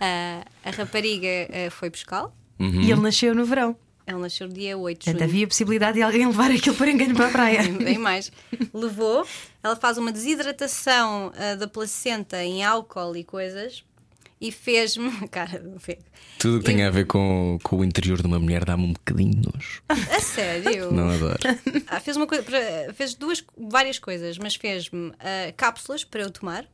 Ah, 0.00 0.44
a 0.64 0.70
rapariga 0.70 1.28
ah, 1.50 1.70
foi 1.70 1.88
buscá-lo. 1.88 2.32
E 2.58 2.90
ele 2.90 3.00
nasceu 3.00 3.34
no 3.34 3.44
verão. 3.44 3.76
Ele 4.06 4.18
nasceu 4.18 4.46
dia 4.48 4.76
8 4.76 4.98
de 4.98 5.04
Portanto, 5.06 5.20
junho. 5.20 5.30
havia 5.30 5.44
a 5.44 5.48
possibilidade 5.48 5.96
de 5.96 6.02
alguém 6.02 6.26
levar 6.28 6.50
aquilo 6.50 6.76
por 6.76 6.86
engano 6.86 7.14
para 7.14 7.26
a 7.28 7.30
praia. 7.30 7.62
Bem- 7.62 7.78
Bem 7.78 7.98
mais. 7.98 8.30
Levou, 8.74 9.26
ela 9.62 9.76
faz 9.76 9.96
uma 9.96 10.12
desidratação 10.12 11.32
ah, 11.36 11.54
da 11.56 11.66
placenta 11.66 12.42
em 12.44 12.62
álcool 12.62 13.16
e 13.16 13.24
coisas 13.24 13.82
e 14.40 14.52
fez-me. 14.52 15.10
Cara, 15.28 15.62
fez. 15.78 15.98
Tudo 16.38 16.56
o 16.56 16.60
que 16.60 16.66
tem 16.66 16.82
a 16.84 16.90
ver 16.90 17.06
com, 17.06 17.58
com 17.62 17.76
o 17.78 17.84
interior 17.84 18.20
de 18.20 18.26
uma 18.26 18.38
mulher 18.38 18.62
dá-me 18.66 18.84
um 18.84 18.92
bocadinho 18.92 19.30
de 19.30 19.46
nojo. 19.50 19.82
A 19.88 20.20
sério? 20.20 20.92
Não 20.92 21.08
adoro. 21.08 21.38
Ah, 21.86 21.98
fez 21.98 22.16
uma 22.18 22.26
coisa, 22.26 22.44
fez 22.94 23.14
duas, 23.14 23.42
várias 23.56 23.98
coisas, 23.98 24.36
mas 24.36 24.54
fez-me 24.54 25.12
ah, 25.18 25.50
cápsulas 25.56 26.04
para 26.04 26.20
eu 26.22 26.30
tomar. 26.30 26.66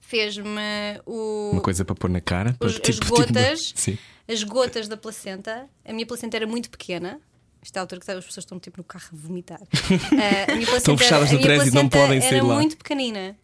Fez-me 0.00 1.00
o. 1.06 1.50
Uma 1.52 1.60
coisa 1.62 1.84
para 1.84 1.94
pôr 1.94 2.10
na 2.10 2.20
cara. 2.20 2.54
para, 2.58 2.68
os- 2.68 2.74
as 2.76 2.80
tipo, 2.80 3.06
gotas, 3.08 3.66
Tipo, 3.68 3.80
sim. 3.80 3.98
As 4.32 4.42
gotas 4.42 4.88
da 4.88 4.96
placenta. 4.96 5.68
A 5.84 5.92
minha 5.92 6.06
placenta 6.06 6.36
era 6.36 6.46
muito 6.46 6.70
pequena. 6.70 7.20
Esta 7.62 7.78
é 7.78 7.80
a 7.80 7.82
altura 7.82 8.00
que 8.00 8.10
as 8.10 8.24
pessoas 8.24 8.44
estão 8.44 8.58
tipo 8.58 8.78
no 8.78 8.84
carro 8.84 9.08
a 9.12 9.16
vomitar. 9.16 9.60
A 10.48 10.54
minha 10.54 10.66
placenta, 10.66 10.98
fechadas 10.98 11.30
no 11.30 11.40
trânsito, 11.40 11.74
não 11.76 11.88
placenta 11.88 12.06
podem 12.06 12.20
sair 12.20 12.34
era 12.38 12.44
lá. 12.44 12.54
muito 12.56 12.76
pequenina. 12.76 13.36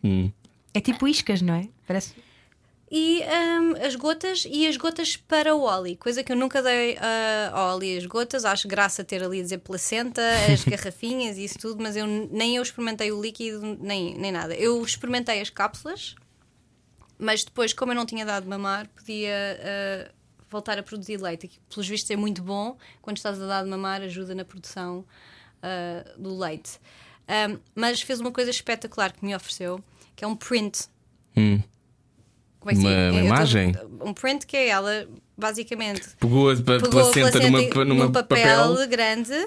É 0.74 0.80
tipo 0.80 1.06
iscas, 1.06 1.40
não 1.40 1.54
é? 1.54 1.68
Parece. 1.86 2.14
E 2.90 3.22
hum, 3.22 3.74
as 3.84 3.94
gotas 3.94 4.46
e 4.50 4.66
as 4.66 4.76
gotas 4.78 5.14
para 5.16 5.54
o 5.54 5.60
Oli, 5.60 5.94
coisa 5.94 6.24
que 6.24 6.32
eu 6.32 6.36
nunca 6.36 6.62
dei 6.62 6.96
ah, 6.98 7.50
ao 7.52 7.76
Oli 7.76 7.98
as 7.98 8.06
gotas. 8.06 8.44
Acho 8.44 8.66
graça 8.66 9.04
ter 9.04 9.22
ali 9.22 9.40
a 9.40 9.42
dizer 9.42 9.58
placenta, 9.58 10.22
as 10.50 10.64
garrafinhas 10.66 11.36
e 11.36 11.44
isso 11.44 11.58
tudo, 11.58 11.82
mas 11.82 11.96
eu 11.96 12.06
nem 12.06 12.56
eu 12.56 12.62
experimentei 12.62 13.12
o 13.12 13.20
líquido, 13.20 13.78
nem, 13.80 14.16
nem 14.16 14.32
nada. 14.32 14.54
Eu 14.54 14.82
experimentei 14.82 15.40
as 15.40 15.50
cápsulas, 15.50 16.14
mas 17.18 17.44
depois, 17.44 17.74
como 17.74 17.92
eu 17.92 17.96
não 17.96 18.06
tinha 18.06 18.24
dado 18.24 18.44
de 18.44 18.48
mamar, 18.48 18.88
podia 18.88 19.60
ah, 19.62 20.10
voltar 20.50 20.78
a 20.78 20.82
produzir 20.82 21.16
leite. 21.20 21.48
que, 21.48 21.58
Pelos 21.68 21.88
vistos 21.88 22.10
é 22.10 22.16
muito 22.16 22.42
bom. 22.42 22.76
Quando 23.02 23.16
estás 23.16 23.40
a 23.40 23.46
dar 23.46 23.64
de 23.64 23.70
mamar, 23.70 24.02
ajuda 24.02 24.34
na 24.34 24.44
produção 24.44 25.04
ah, 25.62 26.04
do 26.16 26.36
leite. 26.38 26.78
Ahm, 27.26 27.58
mas 27.74 28.00
fez 28.00 28.20
uma 28.20 28.32
coisa 28.32 28.50
espetacular 28.50 29.12
que 29.12 29.24
me 29.24 29.34
ofereceu, 29.36 29.82
que 30.16 30.24
é 30.24 30.26
um 30.28 30.34
print. 30.36 30.88
Hum. 31.36 31.60
Como 32.60 32.70
é 32.70 32.74
que 32.74 32.80
se 32.80 32.86
Uma- 32.86 32.94
diz? 32.96 33.12
uma 33.12 33.20
tô- 33.20 33.26
imagem? 33.26 33.74
Um 34.00 34.14
print 34.14 34.46
que 34.46 34.56
é 34.56 34.68
ela, 34.68 35.08
basicamente, 35.36 36.08
Pegou 36.18 36.50
a 36.50 36.56
pegou 36.56 36.90
placenta, 36.90 37.28
a 37.28 37.30
placenta 37.32 37.50
numa, 37.50 37.84
numa 37.84 38.04
num 38.06 38.12
papel, 38.12 38.68
papel. 38.74 38.88
grande 38.88 39.46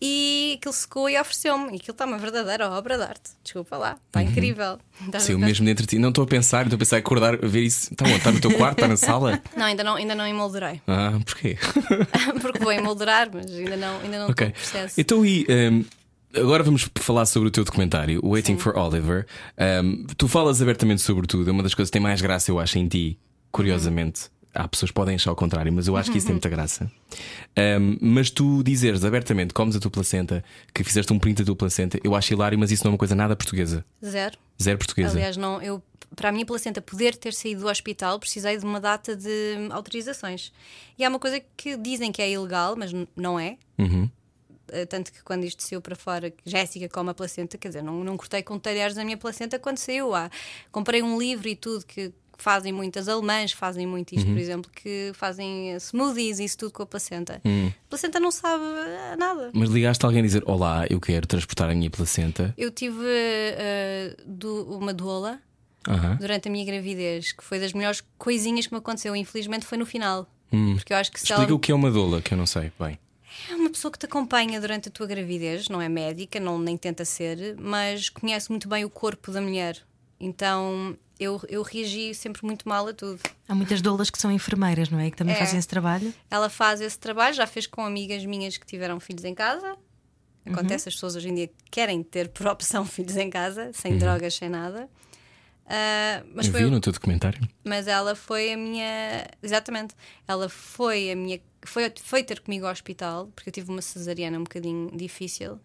e 0.00 0.56
aquilo 0.58 0.72
secou 0.74 1.08
e 1.08 1.18
ofereceu-me. 1.18 1.64
E 1.72 1.76
aquilo 1.76 1.92
está 1.92 2.04
uma 2.04 2.18
verdadeira 2.18 2.68
obra 2.70 2.96
de 2.98 3.02
arte. 3.04 3.30
Desculpa 3.42 3.76
lá, 3.76 3.96
está 4.06 4.22
incrível. 4.22 4.78
Estás 5.04 5.24
a 5.24 5.26
Saiu 5.26 5.38
ver? 5.38 5.46
mesmo 5.46 5.64
dentro 5.66 5.82
de 5.84 5.88
ti. 5.90 5.98
Não 5.98 6.10
estou 6.10 6.24
a 6.24 6.26
pensar, 6.26 6.62
estou 6.62 6.76
a 6.76 6.78
pensar 6.78 6.96
em 6.96 7.00
acordar, 7.00 7.36
ver 7.38 7.62
isso. 7.62 7.92
Está 7.92 8.04
onde? 8.04 8.16
Está 8.16 8.32
no 8.32 8.40
teu 8.40 8.52
quarto? 8.56 8.78
Está 8.78 8.88
na 8.88 8.96
sala? 8.96 9.40
Não, 9.56 9.64
ainda 9.66 9.82
não, 9.84 9.94
ainda 9.96 10.14
não 10.14 10.26
emoldurei. 10.26 10.80
Ah, 10.86 11.18
porquê? 11.24 11.56
Porque 12.42 12.58
vou 12.58 12.72
emoldurar, 12.72 13.28
mas 13.32 13.50
ainda 13.50 13.76
não, 13.76 14.00
ainda 14.00 14.18
não 14.18 14.30
Ok. 14.30 14.46
estou 14.46 14.48
no 14.48 14.52
processo. 14.52 15.00
Então, 15.00 15.24
e 15.24 15.46
um, 15.48 15.84
agora 16.40 16.62
vamos 16.62 16.88
falar 16.96 17.26
sobre 17.26 17.48
o 17.48 17.50
teu 17.50 17.64
documentário, 17.64 18.20
Waiting 18.24 18.58
for 18.58 18.76
Oliver. 18.76 19.26
Um, 19.82 20.06
tu 20.16 20.28
falas 20.28 20.60
abertamente 20.60 21.00
sobre 21.02 21.26
tudo, 21.26 21.48
é 21.48 21.52
uma 21.52 21.62
das 21.62 21.74
coisas 21.74 21.88
que 21.90 21.92
tem 21.94 22.02
mais 22.02 22.20
graça, 22.20 22.50
eu 22.50 22.58
acho, 22.58 22.78
em 22.78 22.86
ti, 22.88 23.18
curiosamente. 23.50 24.22
Há 24.54 24.68
pessoas 24.68 24.90
que 24.90 24.94
podem 24.94 25.16
achar 25.16 25.32
o 25.32 25.36
contrário, 25.36 25.72
mas 25.72 25.88
eu 25.88 25.96
acho 25.96 26.10
que 26.12 26.18
isso 26.18 26.26
tem 26.26 26.34
muita 26.36 26.48
graça. 26.48 26.90
Um, 27.58 27.98
mas 28.00 28.30
tu 28.30 28.62
dizeres 28.62 29.04
abertamente, 29.04 29.52
comes 29.52 29.74
a 29.74 29.80
tua 29.80 29.90
placenta, 29.90 30.44
que 30.72 30.84
fizeste 30.84 31.12
um 31.12 31.18
print 31.18 31.38
da 31.38 31.44
tua 31.44 31.56
placenta, 31.56 31.98
eu 32.04 32.14
acho 32.14 32.32
hilário, 32.32 32.58
mas 32.58 32.70
isso 32.70 32.84
não 32.84 32.90
é 32.90 32.92
uma 32.92 32.98
coisa 32.98 33.14
nada 33.14 33.34
portuguesa. 33.34 33.84
Zero. 34.04 34.38
Zero 34.62 34.78
portuguesa. 34.78 35.10
Aliás, 35.16 35.36
não, 35.36 35.60
eu, 35.60 35.82
para 36.14 36.28
a 36.28 36.32
minha 36.32 36.46
placenta 36.46 36.80
poder 36.80 37.16
ter 37.16 37.34
saído 37.34 37.62
do 37.62 37.68
hospital, 37.68 38.18
precisei 38.20 38.56
de 38.56 38.64
uma 38.64 38.80
data 38.80 39.16
de 39.16 39.68
autorizações. 39.70 40.52
E 40.96 41.04
há 41.04 41.08
uma 41.08 41.18
coisa 41.18 41.40
que 41.56 41.76
dizem 41.76 42.12
que 42.12 42.22
é 42.22 42.30
ilegal, 42.30 42.76
mas 42.76 42.92
não 43.16 43.38
é. 43.38 43.56
Uhum. 43.78 44.08
Eh, 44.68 44.86
Tanto 44.86 45.12
que 45.12 45.22
quando 45.22 45.44
isto 45.44 45.62
saiu 45.62 45.80
para 45.80 45.96
fora, 45.96 46.32
Jéssica 46.44 46.88
come 46.88 47.10
a 47.10 47.14
placenta, 47.14 47.58
quer 47.58 47.68
dizer, 47.68 47.82
não, 47.82 48.04
não 48.04 48.16
cortei 48.16 48.42
com 48.42 48.58
talheres 48.58 48.96
a 48.96 49.04
minha 49.04 49.16
placenta 49.16 49.58
quando 49.58 49.78
saiu. 49.78 50.14
Ah, 50.14 50.30
comprei 50.70 51.02
um 51.02 51.18
livro 51.18 51.48
e 51.48 51.56
tudo 51.56 51.84
que 51.84 52.12
fazem 52.42 52.72
muitas 52.72 53.08
alemãs, 53.08 53.52
fazem 53.52 53.86
muito 53.86 54.14
isto, 54.14 54.26
por 54.26 54.38
exemplo, 54.38 54.70
que 54.74 55.12
fazem 55.14 55.74
smoothies 55.78 56.38
e 56.38 56.44
isso 56.44 56.58
tudo 56.58 56.72
com 56.72 56.82
a 56.82 56.86
placenta. 56.86 57.40
A 57.44 57.88
placenta 57.88 58.18
não 58.20 58.30
sabe 58.30 58.62
eh, 58.64 59.16
nada. 59.16 59.50
Mas 59.54 59.70
ligaste 59.70 60.04
a 60.04 60.08
alguém 60.08 60.20
a 60.20 60.24
dizer: 60.24 60.42
Olá, 60.46 60.86
eu 60.90 61.00
quero 61.00 61.26
transportar 61.26 61.70
a 61.70 61.74
minha 61.74 61.90
placenta. 61.90 62.54
Eu 62.56 62.70
tive 62.70 63.04
eh, 63.06 64.16
do- 64.26 64.76
uma 64.78 64.92
doula 64.92 65.40
Aham. 65.86 66.16
durante 66.20 66.48
a 66.48 66.50
minha 66.50 66.64
gravidez, 66.64 67.32
que 67.32 67.44
foi 67.44 67.58
das 67.60 67.72
melhores 67.72 68.02
coisinhas 68.18 68.66
que 68.66 68.72
me 68.72 68.78
aconteceu. 68.78 69.14
Infelizmente 69.14 69.66
foi 69.66 69.78
no 69.78 69.86
final. 69.86 70.28
Porque 70.76 70.92
eu 70.92 70.96
acho 70.96 71.10
que 71.10 71.18
se 71.18 71.26
Explica 71.26 71.42
ela 71.50 71.54
o 71.54 71.58
que 71.58 71.72
é 71.72 71.74
uma 71.74 71.90
doula, 71.90 72.22
que 72.22 72.32
eu 72.32 72.38
não 72.38 72.46
sei. 72.46 72.70
Bem. 72.78 72.96
é 73.50 73.54
uma 73.56 73.70
pessoa 73.70 73.90
que 73.90 73.98
te 73.98 74.06
acompanha 74.06 74.60
durante 74.60 74.88
a 74.88 74.92
tua 74.92 75.04
gravidez, 75.06 75.68
não 75.68 75.82
é 75.82 75.88
médica, 75.88 76.38
não 76.38 76.58
nem 76.60 76.76
tenta 76.76 77.04
ser, 77.04 77.56
mas 77.58 78.08
conhece 78.08 78.50
muito 78.50 78.68
bem 78.68 78.84
o 78.84 78.90
corpo 78.90 79.32
da 79.32 79.40
mulher. 79.40 79.76
Então 80.24 80.96
eu, 81.20 81.40
eu 81.48 81.62
reagi 81.62 82.14
sempre 82.14 82.44
muito 82.44 82.68
mal 82.68 82.86
a 82.88 82.92
tudo. 82.94 83.20
Há 83.48 83.54
muitas 83.54 83.80
doulas 83.82 84.10
que 84.10 84.18
são 84.18 84.32
enfermeiras, 84.32 84.88
não 84.88 84.98
é? 84.98 85.10
Que 85.10 85.16
também 85.16 85.34
É. 85.34 85.38
fazem 85.38 85.58
esse 85.58 85.68
trabalho. 85.68 86.12
Ela 86.30 86.48
faz 86.48 86.80
esse 86.80 86.98
trabalho, 86.98 87.34
já 87.34 87.46
fez 87.46 87.66
com 87.66 87.84
amigas 87.84 88.24
minhas 88.24 88.56
que 88.56 88.66
tiveram 88.66 88.98
filhos 88.98 89.24
em 89.24 89.34
casa. 89.34 89.76
Acontece, 90.46 90.88
as 90.88 90.94
pessoas 90.94 91.16
hoje 91.16 91.28
em 91.30 91.34
dia 91.34 91.50
querem 91.70 92.02
ter 92.02 92.28
por 92.28 92.46
opção 92.48 92.84
filhos 92.84 93.16
em 93.16 93.30
casa, 93.30 93.70
sem 93.72 93.96
drogas, 93.98 94.34
sem 94.34 94.48
nada. 94.48 94.88
Ah, 95.66 96.22
mas 96.34 96.46
eu 96.46 96.52
foi 96.52 96.64
vi 96.64 96.70
no 96.70 96.78
teu 96.80 96.92
documentário. 96.92 97.40
mas 97.64 97.86
ela 97.88 98.14
foi 98.14 98.52
a 98.52 98.56
minha 98.56 99.26
exatamente 99.42 99.94
ela 100.28 100.46
foi 100.46 101.10
a 101.10 101.16
minha 101.16 101.40
foi, 101.64 101.90
foi 102.02 102.22
ter 102.22 102.40
comigo 102.40 102.66
ao 102.66 102.72
hospital 102.72 103.28
porque 103.34 103.48
eu 103.48 103.52
tive 103.54 103.70
uma 103.70 103.80
cesariana 103.80 104.38
um 104.38 104.42
bocadinho 104.42 104.90
difícil 104.94 105.58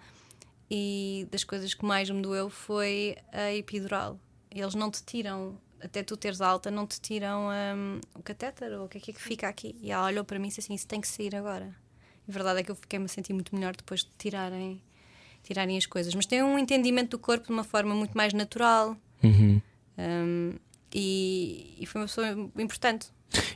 e 0.71 1.27
das 1.29 1.43
coisas 1.43 1.73
que 1.73 1.83
mais 1.83 2.09
me 2.09 2.21
doeu 2.21 2.49
foi 2.49 3.17
a 3.33 3.53
epidural 3.53 4.17
eles 4.51 4.75
não 4.75 4.89
te 4.89 5.03
tiram 5.03 5.57
até 5.81 6.03
tu 6.03 6.17
teres 6.17 6.41
alta 6.41 6.69
não 6.69 6.85
te 6.85 6.99
tiram 6.99 7.47
hum, 7.49 8.01
o 8.15 8.21
catéter 8.21 8.71
ou 8.73 8.85
o 8.85 8.89
que 8.89 8.97
é 8.97 9.01
que 9.01 9.11
é 9.11 9.13
que 9.13 9.21
fica 9.21 9.47
aqui? 9.47 9.75
E 9.81 9.91
ela 9.91 10.07
olhou 10.07 10.23
para 10.23 10.37
mim 10.37 10.47
e 10.47 10.49
disse 10.49 10.59
assim 10.59 10.73
isso 10.73 10.87
tem 10.87 10.99
que 10.99 11.07
sair 11.07 11.35
agora. 11.35 11.73
A 12.27 12.31
verdade 12.31 12.59
é 12.59 12.63
que 12.63 12.71
eu 12.71 12.75
fiquei-me 12.75 13.05
a 13.05 13.07
sentir 13.07 13.33
muito 13.33 13.55
melhor 13.55 13.75
depois 13.75 14.01
de 14.01 14.09
tirarem 14.17 14.81
tirarem 15.43 15.77
as 15.77 15.85
coisas. 15.85 16.13
Mas 16.13 16.25
tem 16.25 16.43
um 16.43 16.59
entendimento 16.59 17.11
do 17.11 17.19
corpo 17.19 17.47
de 17.47 17.53
uma 17.53 17.63
forma 17.63 17.95
muito 17.95 18.15
mais 18.15 18.33
natural. 18.33 18.95
Hum, 19.97 20.53
e, 20.93 21.75
e 21.79 21.85
foi 21.85 22.01
uma 22.01 22.07
pessoa 22.07 22.27
importante. 22.57 23.07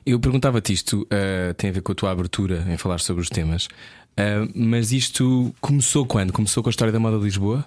Eu 0.06 0.20
perguntava-te 0.20 0.72
isto, 0.74 1.02
uh, 1.04 1.54
tem 1.56 1.70
a 1.70 1.74
ver 1.74 1.82
com 1.82 1.92
a 1.92 1.96
tua 1.96 2.12
abertura 2.12 2.66
em 2.70 2.78
falar 2.78 3.00
sobre 3.00 3.22
os 3.24 3.30
temas, 3.30 3.66
uh, 3.66 4.50
mas 4.54 4.92
isto 4.92 5.54
começou 5.60 6.06
quando? 6.06 6.32
Começou 6.32 6.62
com 6.62 6.70
a 6.70 6.72
história 6.72 6.92
da 6.92 7.00
moda 7.00 7.18
de 7.18 7.24
Lisboa? 7.24 7.66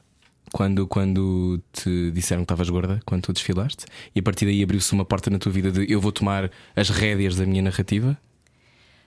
Quando, 0.52 0.86
quando 0.86 1.60
te 1.72 2.10
disseram 2.12 2.42
que 2.42 2.44
estavas 2.44 2.70
gorda, 2.70 3.00
quando 3.04 3.22
tu 3.22 3.32
desfilaste, 3.32 3.84
e 4.14 4.20
a 4.20 4.22
partir 4.22 4.44
daí 4.46 4.62
abriu-se 4.62 4.92
uma 4.92 5.04
porta 5.04 5.28
na 5.28 5.38
tua 5.38 5.50
vida 5.52 5.70
de 5.72 5.90
eu 5.92 6.00
vou 6.00 6.12
tomar 6.12 6.50
as 6.74 6.88
rédeas 6.88 7.34
da 7.36 7.44
minha 7.44 7.62
narrativa? 7.62 8.16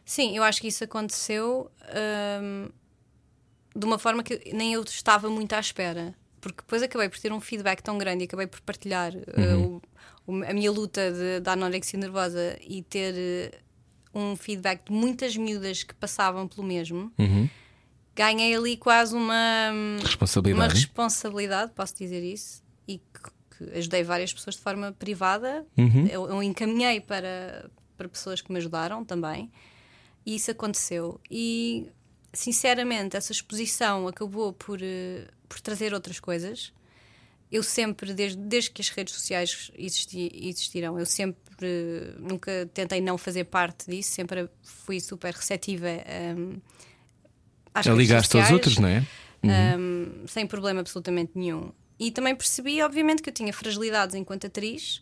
Sim, 0.06 0.36
eu 0.36 0.43
acho 0.43 0.60
que 0.62 0.67
isso 0.67 0.84
aconteceu 0.84 1.71
hum, 2.43 2.69
de 3.75 3.86
uma 3.86 3.97
forma 3.97 4.21
que 4.23 4.52
nem 4.54 4.73
eu 4.73 4.82
estava 4.84 5.30
muito 5.30 5.54
à 5.54 5.60
espera. 5.60 6.13
Porque 6.41 6.62
depois 6.62 6.82
acabei 6.82 7.10
por 7.10 7.19
ter 7.19 7.32
um 7.34 7.39
feedback 7.41 7.82
tão 7.82 7.97
grande 7.97 8.23
e 8.23 8.25
acabei 8.25 8.47
por 8.47 8.62
partilhar 8.62 9.13
uh, 9.13 9.82
o- 10.25 10.32
o- 10.34 10.43
a 10.45 10.54
minha 10.54 10.71
luta 10.71 11.12
de, 11.12 11.39
da 11.41 11.52
anorexia 11.54 11.99
nervosa 11.99 12.58
e 12.65 12.82
ter 12.82 13.54
uh, 14.13 14.19
um 14.19 14.36
feedback 14.36 14.86
de 14.86 14.91
muitas 14.93 15.36
miúdas 15.36 15.84
que 15.84 15.93
passavam 15.95 16.47
pelo 16.47 16.65
mesmo. 16.65 17.12
Ganhei 18.19 18.53
ali 18.53 18.75
quase 18.75 19.15
uma, 19.15 19.71
hum, 19.71 19.95
uma 19.95 20.03
Responsabilidade. 20.03 20.73
responsabilidade, 20.73 21.71
posso 21.73 21.95
dizer 21.95 22.21
isso, 22.21 22.62
e 22.86 22.97
que, 22.97 23.21
que 23.58 23.77
ajudei 23.77 24.03
várias 24.03 24.34
pessoas 24.34 24.58
de 24.58 24.62
forma 24.62 24.91
privada. 24.91 25.65
Eu, 26.12 26.27
eu 26.27 26.43
encaminhei 26.43 26.99
para, 26.99 27.71
para 27.95 28.10
pessoas 28.10 28.41
que 28.41 28.51
me 28.51 28.58
ajudaram 28.58 29.05
também, 29.05 29.49
e 30.25 30.36
isso 30.36 30.51
aconteceu. 30.51 31.17
E 31.32 31.88
sinceramente, 32.34 33.15
essa 33.15 33.32
exposição 33.32 34.05
acabou 34.05 34.51
por, 34.51 34.82
eh, 34.82 35.25
por 35.47 35.62
trazer 35.62 35.93
outras 35.93 36.19
coisas. 36.19 36.73
Eu 37.49 37.63
sempre, 37.63 38.13
desde, 38.13 38.38
desde 38.38 38.69
que 38.71 38.82
as 38.82 38.89
redes 38.89 39.13
sociais 39.13 39.71
existi, 39.77 40.29
existiram, 40.36 40.99
eu 40.99 41.05
sempre 41.05 41.38
nunca 42.19 42.69
tentei 42.73 42.99
não 42.99 43.17
fazer 43.17 43.45
parte 43.45 43.89
disso, 43.89 44.12
sempre 44.12 44.49
fui 44.62 44.99
super 44.99 45.34
receptiva 45.34 45.88
hum, 46.38 46.60
às 47.73 47.86
Já 47.86 47.91
redes 47.91 48.08
ligaste 48.08 48.38
aos 48.38 48.47
sociais 48.47 48.51
outros, 48.51 48.77
não 48.77 48.89
é? 48.89 49.05
um, 49.43 50.27
sem 50.27 50.45
problema 50.45 50.82
absolutamente 50.82 51.32
nenhum. 51.36 51.71
E 51.99 52.12
também 52.12 52.36
percebi, 52.36 52.82
obviamente, 52.82 53.21
que 53.21 53.29
eu 53.29 53.34
tinha 53.34 53.51
fragilidades 53.51 54.15
enquanto 54.15 54.47
atriz 54.47 55.01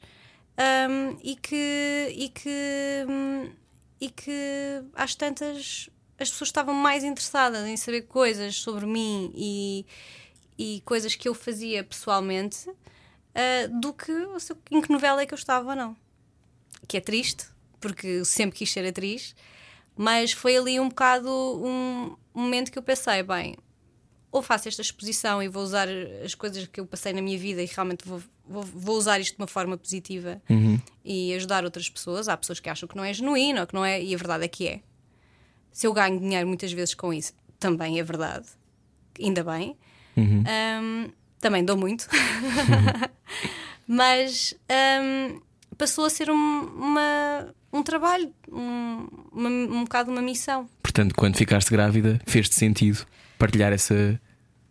um, 0.57 1.17
e 1.23 1.35
que. 1.35 2.13
E 2.15 2.29
que, 2.29 3.05
hum, 3.07 3.51
e 3.99 4.09
que 4.09 4.83
às 4.93 5.15
tantas 5.15 5.89
as 6.19 6.29
pessoas 6.29 6.49
estavam 6.49 6.73
mais 6.73 7.03
interessadas 7.03 7.67
em 7.67 7.77
saber 7.77 8.03
coisas 8.03 8.55
sobre 8.55 8.85
mim 8.85 9.31
e, 9.35 9.85
e 10.57 10.81
coisas 10.81 11.15
que 11.15 11.27
eu 11.27 11.33
fazia 11.35 11.83
pessoalmente 11.83 12.67
ah, 13.37 13.67
do 13.67 13.93
que 13.93 14.11
em 14.71 14.81
que 14.81 14.91
novela 14.91 15.21
é 15.21 15.25
que 15.27 15.33
eu 15.33 15.37
estava 15.37 15.69
ou 15.69 15.75
não. 15.75 15.95
Que 16.87 16.97
é 16.97 17.01
triste, 17.01 17.45
porque 17.79 18.25
sempre 18.25 18.57
quis 18.57 18.71
ser 18.71 18.85
atriz, 18.87 19.35
mas 19.95 20.31
foi 20.31 20.57
ali 20.57 20.79
um 20.79 20.89
bocado 20.89 21.29
um 21.29 22.15
momento 22.39 22.71
que 22.71 22.77
eu 22.77 22.83
pensei, 22.83 23.23
bem, 23.23 23.55
ou 24.31 24.41
faço 24.41 24.67
esta 24.67 24.81
exposição 24.81 25.41
e 25.41 25.47
vou 25.47 25.63
usar 25.63 25.87
as 26.23 26.35
coisas 26.35 26.67
que 26.67 26.79
eu 26.79 26.85
passei 26.85 27.13
na 27.13 27.21
minha 27.21 27.37
vida 27.37 27.61
e 27.61 27.65
realmente 27.65 28.07
vou, 28.07 28.21
vou, 28.47 28.63
vou 28.63 28.97
usar 28.97 29.19
isto 29.19 29.35
de 29.35 29.41
uma 29.41 29.47
forma 29.47 29.77
positiva 29.77 30.41
e 31.03 31.33
ajudar 31.33 31.63
outras 31.63 31.89
pessoas. 31.89 32.27
Há 32.27 32.35
pessoas 32.35 32.59
que 32.59 32.69
acham 32.69 32.87
que 32.87 32.95
não 32.95 33.03
é 33.03 33.13
genuíno 33.13 33.61
ou 33.61 33.67
que 33.67 33.73
não 33.73 33.85
é, 33.85 34.01
e 34.01 34.13
a 34.13 34.17
verdade 34.17 34.45
é 34.45 34.47
que 34.47 34.67
é. 34.67 34.81
Se 35.71 35.87
eu 35.87 35.93
ganho 35.93 36.19
dinheiro 36.19 36.47
muitas 36.47 36.71
vezes 36.71 36.93
com 36.93 37.13
isso, 37.13 37.33
também 37.59 37.99
é 37.99 38.03
verdade. 38.03 38.47
Ainda 39.19 39.43
bem. 39.43 39.77
Um, 40.81 41.11
também 41.39 41.63
dou 41.63 41.77
muito. 41.77 42.07
Mas 43.87 44.53
um, 45.01 45.39
passou 45.77 46.05
a 46.05 46.09
ser 46.09 46.29
um, 46.29 46.35
uma, 46.35 47.53
um 47.71 47.83
trabalho, 47.83 48.33
um, 48.51 49.07
uma, 49.31 49.49
um 49.49 49.83
bocado 49.83 50.11
uma 50.11 50.21
missão. 50.21 50.67
Portanto, 50.97 51.13
quando 51.13 51.37
ficaste 51.37 51.69
grávida, 51.69 52.19
fez-te 52.25 52.55
sentido 52.55 53.05
partilhar 53.37 53.71
essa. 53.71 54.19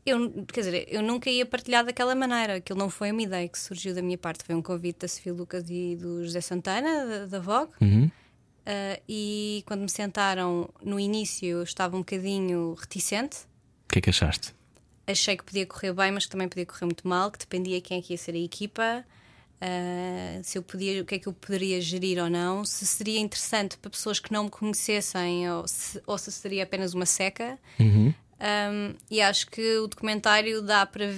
Eu, 0.04 0.44
quer 0.52 0.60
dizer, 0.60 0.88
eu 0.90 1.00
nunca 1.00 1.30
ia 1.30 1.46
partilhar 1.46 1.84
daquela 1.84 2.16
maneira. 2.16 2.56
Aquilo 2.56 2.76
não 2.76 2.90
foi 2.90 3.12
uma 3.12 3.22
ideia 3.22 3.48
que 3.48 3.56
surgiu 3.56 3.94
da 3.94 4.02
minha 4.02 4.18
parte. 4.18 4.42
Foi 4.42 4.52
um 4.52 4.60
convite 4.60 4.98
da 5.02 5.06
Sofia 5.06 5.32
Lucas 5.32 5.70
e 5.70 5.94
do 5.94 6.24
José 6.24 6.40
Santana, 6.40 7.06
da, 7.06 7.26
da 7.26 7.38
Vogue. 7.38 7.70
Uhum. 7.80 8.06
Uh, 8.06 9.02
e 9.08 9.62
quando 9.66 9.82
me 9.82 9.88
sentaram 9.88 10.68
no 10.82 10.98
início, 10.98 11.46
eu 11.46 11.62
estava 11.62 11.94
um 11.94 12.00
bocadinho 12.00 12.74
reticente. 12.74 13.36
O 13.84 13.92
que 13.92 14.00
é 14.00 14.02
que 14.02 14.10
achaste? 14.10 14.52
Achei 15.06 15.36
que 15.36 15.44
podia 15.44 15.64
correr 15.64 15.92
bem, 15.92 16.10
mas 16.10 16.24
que 16.24 16.32
também 16.32 16.48
podia 16.48 16.66
correr 16.66 16.86
muito 16.86 17.06
mal, 17.06 17.30
que 17.30 17.38
dependia 17.38 17.80
quem 17.80 18.00
é 18.00 18.02
que 18.02 18.14
ia 18.14 18.18
ser 18.18 18.34
a 18.34 18.38
equipa, 18.38 19.04
uh, 19.60 20.42
se 20.42 20.58
eu 20.58 20.62
podia, 20.62 21.02
o 21.02 21.04
que 21.04 21.16
é 21.16 21.18
que 21.18 21.26
eu 21.26 21.32
poderia 21.32 21.80
gerir 21.80 22.22
ou 22.22 22.30
não, 22.30 22.64
se 22.64 22.86
seria 22.86 23.20
interessante 23.20 23.76
para 23.78 23.90
pessoas 23.90 24.18
que 24.18 24.32
não 24.32 24.44
me 24.44 24.50
conhecessem 24.50 25.50
ou 25.50 25.66
se, 25.66 26.02
ou 26.06 26.18
se 26.18 26.30
seria 26.32 26.64
apenas 26.64 26.94
uma 26.94 27.06
seca. 27.06 27.58
Uhum. 27.78 28.12
Um, 28.38 28.94
e 29.10 29.20
acho 29.20 29.46
que 29.46 29.78
o 29.78 29.86
documentário 29.86 30.60
dá 30.60 30.84
para, 30.84 31.14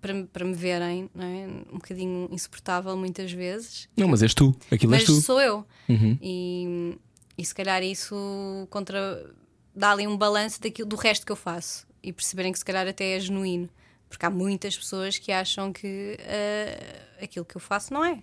para, 0.00 0.24
para 0.24 0.44
me 0.44 0.54
verem, 0.54 1.10
é? 1.18 1.46
um 1.70 1.76
bocadinho 1.76 2.28
insuportável 2.32 2.96
muitas 2.96 3.30
vezes. 3.30 3.88
Não, 3.96 4.08
mas 4.08 4.22
és 4.22 4.32
tu, 4.32 4.54
aquilo 4.70 4.90
Mas 4.90 5.00
és 5.00 5.08
tu. 5.08 5.20
sou 5.20 5.40
eu. 5.40 5.64
Uhum. 5.88 6.18
E, 6.22 6.98
e 7.36 7.44
se 7.44 7.54
calhar 7.54 7.82
isso 7.82 8.66
contra 8.70 9.30
dá 9.74 9.92
ali 9.92 10.06
um 10.06 10.16
balanço 10.16 10.60
daquilo, 10.60 10.88
do 10.88 10.96
resto 10.96 11.24
que 11.24 11.30
eu 11.30 11.36
faço 11.36 11.86
e 12.02 12.12
perceberem 12.12 12.52
que 12.52 12.58
se 12.58 12.64
calhar 12.64 12.86
até 12.86 13.16
é 13.16 13.20
genuíno. 13.20 13.68
Porque 14.08 14.24
há 14.24 14.30
muitas 14.30 14.76
pessoas 14.76 15.18
que 15.18 15.30
acham 15.30 15.72
que 15.72 16.16
ah, 16.20 17.24
aquilo 17.24 17.44
que 17.44 17.56
eu 17.56 17.60
faço 17.60 17.92
não 17.92 18.04
é. 18.04 18.22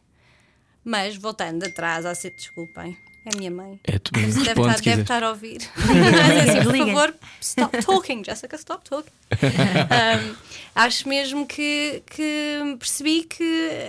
Mas 0.83 1.15
voltando 1.15 1.63
atrás, 1.63 2.05
a 2.05 2.13
ser, 2.13 2.31
desculpem, 2.31 2.95
é 3.25 3.29
a 3.33 3.37
minha 3.37 3.49
mãe. 3.49 3.79
É 3.83 3.97
tu. 3.97 4.11
Deve 4.11 4.27
Responde 4.27 4.69
estar, 4.69 4.81
deve 4.83 5.01
estar 5.01 5.23
a 5.23 5.29
ouvir. 5.29 5.57
Mas, 5.75 6.49
assim, 6.49 6.63
por 6.63 6.77
favor, 6.77 7.15
stop 7.41 7.85
talking, 7.85 8.23
Jessica, 8.23 8.55
stop 8.55 8.87
talking. 8.87 9.11
Um, 9.35 10.35
acho 10.75 11.09
mesmo 11.09 11.47
que, 11.47 12.03
que 12.05 12.75
percebi 12.77 13.23
que 13.23 13.79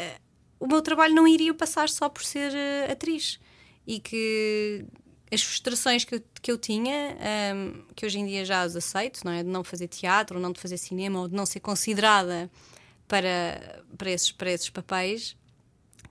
o 0.58 0.66
meu 0.66 0.80
trabalho 0.80 1.14
não 1.14 1.28
iria 1.28 1.52
passar 1.52 1.88
só 1.88 2.08
por 2.08 2.24
ser 2.24 2.52
eh, 2.54 2.90
atriz 2.90 3.38
e 3.86 4.00
que 4.00 4.84
as 5.32 5.42
frustrações 5.42 6.04
que 6.04 6.14
eu, 6.16 6.22
que 6.40 6.52
eu 6.52 6.58
tinha, 6.58 7.16
um, 7.54 7.82
que 7.94 8.06
hoje 8.06 8.18
em 8.18 8.26
dia 8.26 8.44
já 8.44 8.62
as 8.62 8.76
aceito, 8.76 9.20
não 9.24 9.32
é? 9.32 9.42
De 9.42 9.48
não 9.48 9.64
fazer 9.64 9.88
teatro, 9.88 10.36
ou 10.36 10.42
não 10.42 10.52
de 10.52 10.60
fazer 10.60 10.76
cinema, 10.78 11.20
ou 11.20 11.28
de 11.28 11.34
não 11.34 11.44
ser 11.44 11.60
considerada 11.60 12.50
para, 13.08 13.82
para, 13.98 14.10
esses, 14.10 14.30
para 14.32 14.50
esses 14.50 14.70
papéis, 14.70 15.36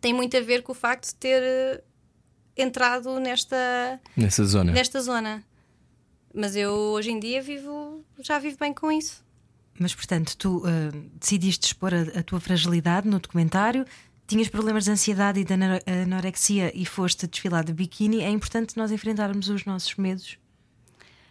tem 0.01 0.13
muito 0.13 0.36
a 0.36 0.41
ver 0.41 0.63
com 0.63 0.71
o 0.71 0.75
facto 0.75 1.08
de 1.08 1.15
ter 1.15 1.41
eh, 1.41 1.84
entrado 2.58 3.19
nesta, 3.19 3.99
Nessa 4.15 4.43
zona. 4.45 4.71
nesta 4.71 5.01
zona. 5.01 5.43
Mas 6.34 6.56
eu 6.56 6.71
hoje 6.73 7.12
em 7.12 7.19
dia 7.19 7.41
vivo, 7.41 8.04
já 8.19 8.38
vivo 8.39 8.58
bem 8.60 8.73
com 8.73 8.91
isso. 8.91 9.23
Mas, 9.80 9.95
portanto, 9.95 10.36
tu 10.38 10.63
ah, 10.65 10.91
decidiste 11.19 11.67
expor 11.67 11.93
a, 11.93 12.19
a 12.19 12.23
tua 12.23 12.39
fragilidade 12.39 13.08
no 13.08 13.19
documentário, 13.19 13.86
tinhas 14.27 14.47
problemas 14.47 14.85
de 14.85 14.91
ansiedade 14.91 15.39
e 15.39 15.43
de 15.43 15.53
ano- 15.53 15.79
anorexia 16.03 16.71
e 16.75 16.85
foste 16.85 17.27
desfilar 17.27 17.63
de 17.63 17.73
biquíni. 17.73 18.21
É 18.21 18.29
importante 18.29 18.75
nós 18.77 18.91
enfrentarmos 18.91 19.49
os 19.49 19.65
nossos 19.65 19.95
medos. 19.95 20.38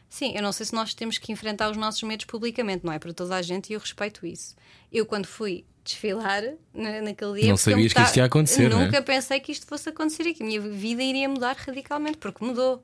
Sim, 0.08 0.32
eu 0.36 0.42
não 0.42 0.52
sei 0.52 0.66
se 0.66 0.72
nós 0.74 0.94
temos 0.94 1.18
que 1.18 1.32
enfrentar 1.32 1.70
os 1.70 1.76
nossos 1.76 2.02
medos 2.04 2.24
publicamente, 2.24 2.84
não 2.84 2.92
é 2.92 2.98
para 3.00 3.12
toda 3.12 3.34
a 3.34 3.42
gente 3.42 3.70
e 3.70 3.72
eu 3.72 3.80
respeito 3.80 4.24
isso. 4.24 4.54
Eu, 4.92 5.04
quando 5.04 5.26
fui 5.26 5.64
desfilar 5.84 6.42
na, 6.72 7.02
naquele 7.02 7.40
dia. 7.40 7.50
Não 7.50 7.56
sabias 7.56 7.92
que 7.92 8.00
isto 8.00 8.16
ia 8.16 8.24
acontecer, 8.24 8.70
é? 8.70 8.74
Nunca 8.74 9.02
pensei 9.02 9.38
que 9.40 9.50
isto 9.52 9.66
fosse 9.66 9.88
acontecer 9.88 10.26
e 10.26 10.34
que 10.34 10.42
a 10.42 10.46
minha 10.46 10.60
vida 10.60 11.02
iria 11.02 11.28
mudar 11.28 11.56
radicalmente, 11.56 12.16
porque 12.18 12.44
mudou. 12.44 12.82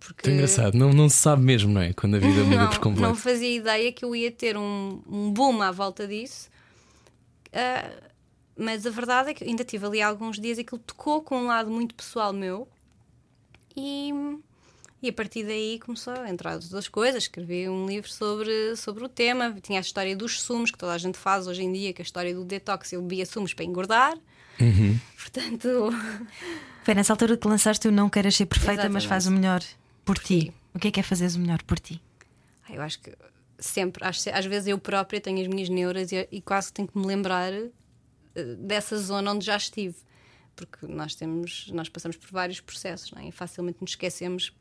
Porque 0.00 0.30
É 0.30 0.32
engraçado, 0.32 0.74
não, 0.76 0.90
não 0.90 1.08
se 1.10 1.16
sabe 1.16 1.42
mesmo, 1.42 1.70
não 1.70 1.82
é? 1.82 1.92
Quando 1.92 2.16
a 2.16 2.18
vida 2.18 2.42
muda 2.42 2.56
não, 2.62 2.70
por 2.70 2.78
completo. 2.78 3.06
não 3.08 3.14
fazia 3.14 3.54
ideia 3.54 3.92
que 3.92 4.02
eu 4.02 4.16
ia 4.16 4.32
ter 4.32 4.56
um, 4.56 5.02
um 5.06 5.30
boom 5.30 5.60
à 5.60 5.70
volta 5.70 6.08
disso. 6.08 6.48
Ah, 7.52 7.90
mas 8.56 8.86
a 8.86 8.90
verdade 8.90 9.30
é 9.30 9.34
que 9.34 9.44
ainda 9.44 9.64
tive 9.64 9.86
ali 9.86 10.02
alguns 10.02 10.38
dias 10.38 10.58
e 10.58 10.62
aquilo 10.62 10.80
tocou 10.80 11.22
com 11.22 11.38
um 11.38 11.46
lado 11.46 11.70
muito 11.70 11.94
pessoal 11.94 12.32
meu. 12.32 12.68
E, 13.76 14.12
e 15.02 15.08
a 15.08 15.12
partir 15.12 15.44
daí 15.44 15.78
começou 15.78 16.12
a 16.12 16.28
entrar 16.28 16.54
outras 16.54 16.88
coisas. 16.88 17.24
Escrevi 17.24 17.68
um 17.68 17.86
livro 17.86 18.10
sobre, 18.10 18.76
sobre 18.76 19.04
o 19.04 19.08
tema. 19.08 19.56
Tinha 19.62 19.78
a 19.78 19.80
história 19.80 20.14
dos 20.14 20.40
sumos, 20.42 20.70
que 20.70 20.78
toda 20.78 20.92
a 20.92 20.98
gente 20.98 21.16
faz 21.16 21.46
hoje 21.46 21.62
em 21.62 21.72
dia, 21.72 21.92
que 21.92 22.02
é 22.02 22.02
a 22.02 22.04
história 22.04 22.34
do 22.34 22.44
detox. 22.44 22.92
Eu 22.92 23.00
bebia 23.02 23.24
sumos 23.24 23.54
para 23.54 23.64
engordar. 23.64 24.18
Uhum. 24.60 24.98
Portanto, 25.16 25.90
Foi 26.84 26.94
nessa 26.94 27.12
altura 27.12 27.36
que 27.36 27.48
lançaste 27.48 27.88
o 27.88 27.92
Não 27.92 28.10
Queres 28.10 28.36
Ser 28.36 28.46
Perfeita, 28.46 28.88
mas 28.88 29.04
Exatamente. 29.04 29.08
faz 29.08 29.26
o 29.26 29.30
melhor 29.30 29.62
por 30.04 30.18
ti. 30.18 30.52
O 30.74 30.78
que 30.78 30.88
é 30.88 30.90
que 30.90 31.00
é 31.00 31.02
fazeres 31.02 31.34
o 31.34 31.38
melhor 31.38 31.62
por 31.62 31.78
ti? 31.78 32.00
Ai, 32.68 32.76
Eu 32.76 32.82
acho 32.82 33.00
que 33.00 33.12
sempre, 33.58 34.04
acho, 34.04 34.28
às 34.30 34.44
vezes 34.46 34.68
eu 34.68 34.78
própria 34.78 35.20
tenho 35.20 35.40
as 35.40 35.46
minhas 35.46 35.68
neuras 35.68 36.12
e, 36.12 36.28
e 36.30 36.40
quase 36.40 36.72
tenho 36.72 36.88
que 36.88 36.98
me 36.98 37.06
lembrar 37.06 37.52
dessa 38.58 38.98
zona 38.98 39.32
onde 39.32 39.44
já 39.44 39.56
estive. 39.56 39.96
Porque 40.56 40.86
nós 40.86 41.14
temos, 41.14 41.70
nós 41.72 41.88
passamos 41.88 42.16
por 42.16 42.30
vários 42.30 42.60
processos 42.60 43.12
é? 43.16 43.28
e 43.28 43.32
facilmente 43.32 43.78
nos 43.80 43.92
esquecemos 43.92 44.52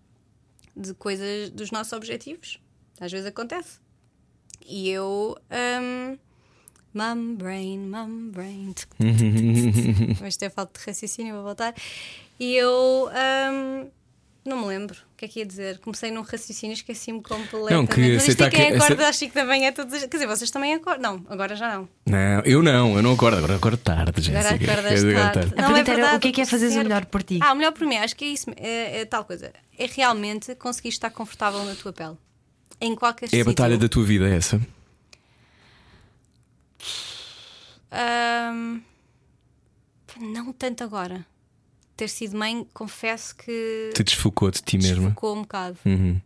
de 0.75 0.93
coisas 0.93 1.49
dos 1.49 1.71
nossos 1.71 1.93
objetivos. 1.93 2.59
Às 2.99 3.11
vezes 3.11 3.27
acontece. 3.27 3.79
E 4.65 4.89
eu. 4.89 5.37
Um, 5.51 6.17
mum 6.93 7.35
brain, 7.35 7.79
mum 7.79 8.29
brain. 8.31 8.73
Mas 10.21 10.37
ter 10.37 10.49
falta 10.49 10.79
de 10.79 10.85
raciocínio, 10.85 11.35
vou 11.35 11.43
voltar. 11.43 11.73
E 12.39 12.55
eu. 12.55 13.09
um, 13.51 13.89
não 14.45 14.61
me 14.61 14.67
lembro 14.67 15.08
que 15.19 15.25
é 15.25 15.27
que 15.27 15.39
ia 15.39 15.45
dizer. 15.45 15.79
Comecei 15.79 16.09
num 16.11 16.21
raciocínio 16.21 16.73
e 16.73 16.75
esqueci-me 16.75 17.21
completamente. 17.21 17.71
Não, 17.73 17.85
que 17.85 18.13
Mas 18.15 18.27
isto 18.27 18.43
é 18.43 18.49
quem 18.49 18.67
acorda 18.75 18.93
essa- 19.03 19.09
às 19.09 19.15
5 19.17 19.35
da 19.35 19.43
manhã 19.45 19.71
todos 19.71 19.93
os... 19.93 19.99
Quer 20.01 20.07
dizer, 20.17 20.27
vocês 20.27 20.49
também 20.49 20.73
acordam. 20.73 21.17
Não, 21.17 21.25
agora 21.31 21.55
já 21.55 21.75
não. 21.75 21.89
Não, 22.05 22.41
eu 22.45 22.63
não, 22.63 22.95
eu 22.95 23.01
não 23.03 23.13
acordo, 23.13 23.37
agora 23.37 23.55
acordo 23.57 23.77
tarde, 23.77 24.09
Agora 24.09 24.21
Jéssica. 24.21 24.71
acordas 24.71 25.01
tarde. 25.33 25.53
A 25.57 25.61
Não, 25.61 25.67
pergunta 25.67 25.79
era, 25.79 25.83
verdade, 25.95 26.17
o 26.17 26.19
que 26.19 26.27
é 26.27 26.31
que 26.31 26.41
é 26.41 26.45
fazeres 26.45 26.75
o 26.75 26.79
melhor 26.79 27.05
por 27.05 27.21
ti? 27.23 27.39
Ah, 27.41 27.51
o 27.51 27.55
melhor 27.55 27.71
por 27.73 27.85
mim, 27.85 27.97
acho 27.97 28.15
que 28.15 28.25
é 28.25 28.27
isso. 28.29 28.49
É, 28.57 29.01
é 29.01 29.05
tal 29.05 29.25
coisa. 29.25 29.51
É 29.77 29.85
realmente 29.85 30.55
conseguir 30.55 30.89
estar 30.89 31.09
confortável 31.09 31.63
na 31.65 31.75
tua 31.75 31.91
pele. 31.93 32.15
Em 32.81 32.95
qualquer 32.95 33.25
É 33.25 33.27
a 33.27 33.29
sítio. 33.31 33.45
batalha 33.45 33.77
da 33.77 33.89
tua 33.89 34.03
vida, 34.05 34.27
é 34.29 34.37
essa? 34.37 34.59
Ahm, 37.91 38.81
não 40.19 40.53
tanto 40.53 40.83
agora. 40.83 41.25
Ter 41.99 42.07
sido 42.07 42.37
mãe, 42.37 42.65
confesso 42.73 43.35
que 43.35 43.89
Te 43.93 44.03
desfocou 44.05 44.49
de 44.49 44.61
ti 44.61 44.77
mesma. 44.77 45.07
desfocou 45.07 45.35
um 45.35 45.41
bocado. 45.41 45.77
Uhum. 45.85 46.21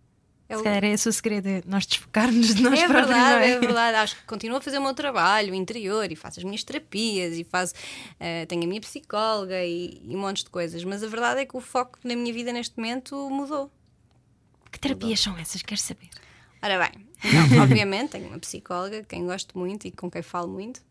É, 0.47 0.55
o- 0.55 0.59
Se 0.59 0.63
calhar 0.63 0.83
é 0.83 0.89
esse 0.91 1.09
o 1.09 1.12
segredo, 1.13 1.47
é 1.47 1.63
nós 1.65 1.83
desfocarmos 1.88 2.53
de 2.53 2.62
nós 2.62 2.77
é 2.79 2.88
próprios. 2.88 3.07
verdade, 3.09 3.43
é? 3.45 3.49
é 3.53 3.59
verdade. 3.59 3.97
Acho 3.97 4.15
que 4.17 4.23
continuo 4.25 4.57
a 4.57 4.62
fazer 4.62 4.77
o 4.77 4.83
meu 4.83 4.93
trabalho 4.93 5.55
interior 5.55 6.12
e 6.12 6.15
faço 6.15 6.39
as 6.39 6.43
minhas 6.43 6.63
terapias 6.63 7.36
e 7.39 7.43
faço, 7.43 7.73
eh, 8.19 8.45
tenho 8.45 8.63
a 8.63 8.67
minha 8.67 8.79
psicóloga 8.81 9.65
e, 9.65 9.99
e 10.07 10.15
montes 10.15 10.43
de 10.43 10.51
coisas. 10.51 10.83
Mas 10.83 11.01
a 11.01 11.07
verdade 11.07 11.41
é 11.41 11.45
que 11.47 11.57
o 11.57 11.59
foco 11.59 11.97
na 12.03 12.15
minha 12.15 12.31
vida 12.31 12.53
neste 12.53 12.77
momento 12.77 13.15
mudou. 13.31 13.71
Que 14.71 14.79
terapias 14.79 15.19
são 15.21 15.36
essas? 15.39 15.63
Queres 15.63 15.81
saber? 15.81 16.09
Ora 16.62 16.77
bem, 16.77 17.07
então, 17.25 17.63
obviamente 17.63 18.12
tenho 18.12 18.27
uma 18.27 18.38
psicóloga, 18.38 19.03
quem 19.03 19.25
gosto 19.25 19.57
muito 19.57 19.88
e 19.88 19.91
com 19.91 20.12
quem 20.12 20.21
falo 20.21 20.49
muito. 20.49 20.81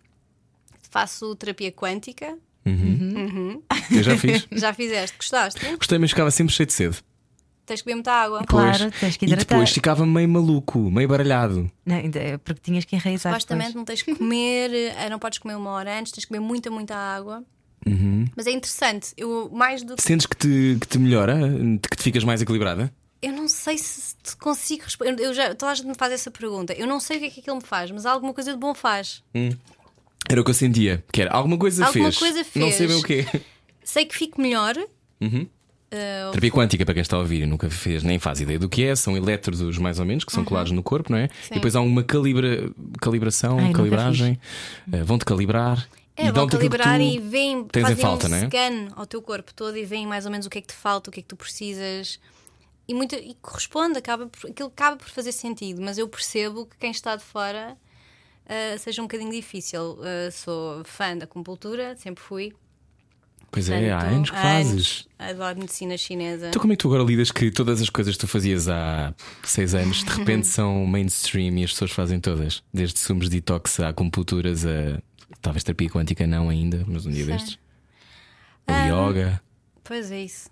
Faço 0.90 1.36
terapia 1.36 1.70
quântica. 1.70 2.36
Eu 2.64 4.02
já 4.02 4.16
fiz. 4.16 4.46
Já 4.52 4.72
fizeste? 4.72 5.16
Gostaste? 5.16 5.76
Gostei, 5.76 5.98
mas 5.98 6.10
ficava 6.10 6.30
sempre 6.30 6.52
cheio 6.54 6.66
de 6.66 6.72
sede. 6.72 6.98
Tens 7.64 7.80
que 7.80 7.86
beber 7.86 7.94
muita 7.96 8.12
água. 8.12 8.44
Claro, 8.44 8.78
Pois. 8.78 9.00
tens 9.00 9.16
que 9.16 9.24
E 9.24 9.28
hidratar. 9.28 9.46
depois 9.56 9.70
ficava 9.70 10.04
meio 10.04 10.28
maluco, 10.28 10.78
meio 10.90 11.08
baralhado. 11.08 11.70
Não, 11.86 11.96
ainda 11.96 12.18
é 12.18 12.36
porque 12.38 12.60
tinhas 12.62 12.84
que 12.84 12.96
enraizar. 12.96 13.32
Supostamente 13.32 13.68
depois. 13.68 13.74
não 13.76 13.84
tens 13.84 14.02
que 14.02 14.14
comer, 14.14 14.70
eh, 14.72 15.08
não 15.10 15.18
podes 15.18 15.38
comer 15.38 15.54
uma 15.56 15.70
hora 15.70 15.98
antes, 15.98 16.12
tens 16.12 16.24
que 16.24 16.32
beber 16.32 16.44
muita, 16.44 16.70
muita 16.70 16.94
água. 16.96 17.44
Uhum. 17.86 18.26
Mas 18.36 18.46
é 18.46 18.50
interessante, 18.52 19.12
eu 19.16 19.48
mais 19.52 19.82
do 19.82 19.96
que. 19.96 20.02
Sentes 20.02 20.26
que 20.26 20.36
te, 20.36 20.76
que 20.80 20.86
te 20.86 20.98
melhora? 20.98 21.36
Que 21.88 21.96
te 21.96 22.02
ficas 22.02 22.24
mais 22.24 22.40
equilibrada? 22.42 22.92
Eu 23.20 23.32
não 23.32 23.46
sei 23.48 23.78
se 23.78 24.16
te 24.20 24.36
consigo 24.36 24.82
responder. 24.82 25.22
Eu 25.22 25.32
já, 25.32 25.54
toda 25.54 25.70
a 25.70 25.74
gente 25.76 25.86
me 25.86 25.94
faz 25.94 26.12
essa 26.12 26.28
pergunta. 26.30 26.72
Eu 26.72 26.88
não 26.88 26.98
sei 26.98 27.18
o 27.18 27.20
que 27.20 27.26
é 27.26 27.30
que 27.30 27.40
aquilo 27.40 27.56
me 27.56 27.62
faz, 27.62 27.88
mas 27.92 28.04
alguma 28.04 28.34
coisa 28.34 28.52
de 28.52 28.58
bom 28.58 28.74
faz. 28.74 29.22
Era 30.28 30.40
o 30.40 30.44
que 30.44 30.50
eu 30.50 30.54
sentia. 30.54 31.04
Que 31.12 31.22
era 31.22 31.32
alguma 31.32 31.58
coisa 31.58 31.84
Alguma 31.86 32.04
fez. 32.12 32.18
coisa 32.18 32.46
Não 32.54 32.68
sei 32.68 32.86
fez. 32.86 32.90
bem 32.90 32.98
o 32.98 33.02
quê. 33.02 33.40
Sei 33.84 34.04
que 34.06 34.16
fico 34.16 34.40
melhor. 34.40 34.76
Uhum. 35.20 35.46
eh, 35.90 36.28
Terapia 36.30 36.50
quântica, 36.50 36.84
para 36.84 36.94
quem 36.94 37.00
está 37.02 37.16
a 37.16 37.20
ouvir 37.20 37.42
e 37.42 37.46
nunca 37.46 37.68
fez, 37.68 38.02
nem 38.02 38.18
faz 38.18 38.40
ideia 38.40 38.58
do 38.58 38.68
que 38.68 38.84
é, 38.84 38.94
são 38.96 39.16
elétrodos 39.16 39.78
mais 39.78 39.98
ou 39.98 40.04
menos 40.06 40.24
que 40.24 40.32
são 40.32 40.44
colados 40.44 40.72
no 40.72 40.82
corpo, 40.82 41.10
não 41.12 41.18
é? 41.18 41.28
E 41.50 41.54
depois 41.54 41.76
há 41.76 41.80
uma 41.80 42.02
calibra, 42.02 42.70
calibração, 43.00 43.58
Ai, 43.58 43.72
calibragem, 43.72 44.38
eh, 44.92 45.02
vão-te 45.02 45.24
calibrar. 45.24 45.88
É, 46.16 46.26
e 46.26 46.30
vão 46.30 46.46
calibrar 46.46 47.00
e 47.00 47.16
em 47.16 47.66
fazem 47.72 47.96
falta, 47.96 48.26
um 48.26 48.30
não 48.30 48.36
é? 48.36 48.46
scan 48.46 48.88
ao 48.96 49.06
teu 49.06 49.22
corpo 49.22 49.52
todo 49.54 49.76
e 49.78 49.84
veem 49.84 50.06
mais 50.06 50.26
ou 50.26 50.30
menos 50.30 50.46
o 50.46 50.50
que 50.50 50.58
é 50.58 50.60
que 50.60 50.66
te 50.68 50.74
falta, 50.74 51.08
o 51.08 51.12
que 51.12 51.20
é 51.20 51.22
que 51.22 51.28
tu 51.28 51.36
precisas. 51.36 52.20
E, 52.86 52.92
muito, 52.94 53.14
e 53.14 53.34
corresponde, 53.40 53.98
acaba 53.98 54.26
por, 54.26 54.50
aquilo 54.50 54.68
acaba 54.68 54.96
por 54.96 55.08
fazer 55.08 55.32
sentido, 55.32 55.80
mas 55.80 55.96
eu 55.98 56.06
percebo 56.08 56.66
que 56.66 56.76
quem 56.78 56.90
está 56.90 57.16
de 57.16 57.22
fora 57.24 57.76
ah, 58.46 58.76
seja 58.78 59.00
um 59.02 59.04
bocadinho 59.06 59.30
difícil. 59.30 59.98
Ah, 60.02 60.30
sou 60.30 60.82
fã 60.84 61.16
da 61.16 61.24
acupuntura, 61.24 61.96
sempre 61.96 62.22
fui. 62.22 62.52
Pois 63.50 63.68
é, 63.68 63.90
há 63.92 63.98
Portanto, 63.98 64.14
anos 64.16 64.30
que 64.30 64.36
fazes. 64.36 64.70
anos. 64.70 65.08
Adoro 65.18 65.58
medicina 65.58 65.98
chinesa. 65.98 66.48
Então, 66.48 66.60
como 66.60 66.72
é 66.72 66.76
que 66.76 66.80
tu 66.82 66.88
agora 66.88 67.02
lidas 67.04 67.30
que 67.30 67.50
todas 67.50 67.82
as 67.82 67.90
coisas 67.90 68.14
que 68.14 68.20
tu 68.20 68.26
fazias 68.26 68.66
há 68.66 69.14
seis 69.44 69.74
anos 69.74 70.02
de 70.02 70.10
repente 70.10 70.46
são 70.48 70.86
mainstream 70.86 71.58
e 71.58 71.64
as 71.64 71.72
pessoas 71.72 71.90
fazem 71.90 72.18
todas? 72.18 72.62
Desde 72.72 72.98
sumos 72.98 73.28
de 73.28 73.36
detox 73.36 73.78
a 73.80 73.88
acupunturas 73.90 74.64
a. 74.64 75.02
Talvez 75.42 75.64
terapia 75.64 75.90
quântica 75.90 76.26
não 76.26 76.48
ainda, 76.48 76.82
mas 76.86 77.04
um 77.04 77.10
dia 77.10 77.24
Sim. 77.24 77.30
destes. 77.32 77.54
O 77.54 77.58
Ah, 78.68 78.86
yoga. 78.86 79.42
Pois 79.84 80.10
é 80.10 80.22
isso. 80.22 80.48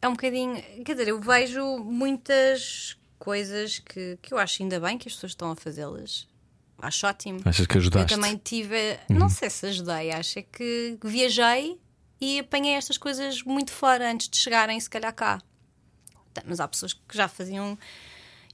É 0.00 0.08
um 0.08 0.12
bocadinho. 0.12 0.54
Quer 0.86 0.92
dizer, 0.92 1.08
eu 1.08 1.20
vejo 1.20 1.78
muitas 1.84 2.96
coisas 3.18 3.78
que, 3.80 4.16
que 4.22 4.32
eu 4.32 4.38
acho 4.38 4.62
ainda 4.62 4.78
bem 4.80 4.96
que 4.96 5.08
as 5.08 5.14
pessoas 5.14 5.32
estão 5.32 5.50
a 5.50 5.56
fazê-las. 5.56 6.26
Acho 6.80 7.06
ótimo. 7.06 7.40
Achas 7.44 7.66
que 7.66 7.76
Eu 7.76 7.80
ajudaste? 7.80 8.14
também 8.14 8.36
tive. 8.42 8.98
Uhum. 9.10 9.18
Não 9.18 9.28
sei 9.28 9.50
se 9.50 9.66
ajudei, 9.66 10.12
acho 10.12 10.38
é 10.38 10.42
que 10.42 10.96
viajei 11.02 11.78
e 12.20 12.38
apanhei 12.38 12.74
estas 12.74 12.96
coisas 12.96 13.42
muito 13.42 13.72
fora 13.72 14.10
antes 14.10 14.28
de 14.28 14.36
chegarem, 14.38 14.78
se 14.78 14.88
calhar 14.88 15.12
cá. 15.12 15.40
Tá, 16.32 16.42
Mas 16.46 16.60
há 16.60 16.68
pessoas 16.68 16.92
que 16.92 17.16
já 17.16 17.26
faziam 17.28 17.76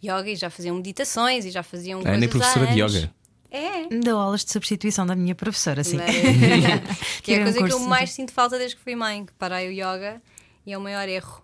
yoga 0.03 0.31
e 0.31 0.37
já 0.37 0.49
faziam 0.51 0.77
meditações 0.77 1.45
e 1.45 1.51
já 1.51 1.63
faziam. 1.63 2.01
A 2.05 2.11
Ana 2.11 2.25
é 2.25 2.29
professora 2.29 2.67
de 2.67 2.81
yoga. 2.81 3.13
É. 3.51 3.87
Dou 4.03 4.19
aulas 4.19 4.45
de 4.45 4.51
substituição 4.51 5.07
da 5.07 5.15
minha 5.15 5.35
professora, 5.35 5.85
sim. 5.85 5.97
Mas- 5.97 6.11
que 7.23 7.33
é 7.33 7.37
a 7.37 7.41
um 7.41 7.43
coisa 7.45 7.63
que 7.63 7.73
eu 7.73 7.79
mais 7.81 8.11
sinto 8.11 8.33
falta 8.33 8.59
desde 8.59 8.77
que 8.77 8.83
fui 8.83 8.97
mãe, 8.97 9.25
que 9.25 9.33
parei 9.35 9.69
o 9.69 9.73
yoga 9.73 10.21
e 10.67 10.73
é 10.73 10.79
o 10.79 10.81
maior 10.81 11.09
erro. 11.09 11.43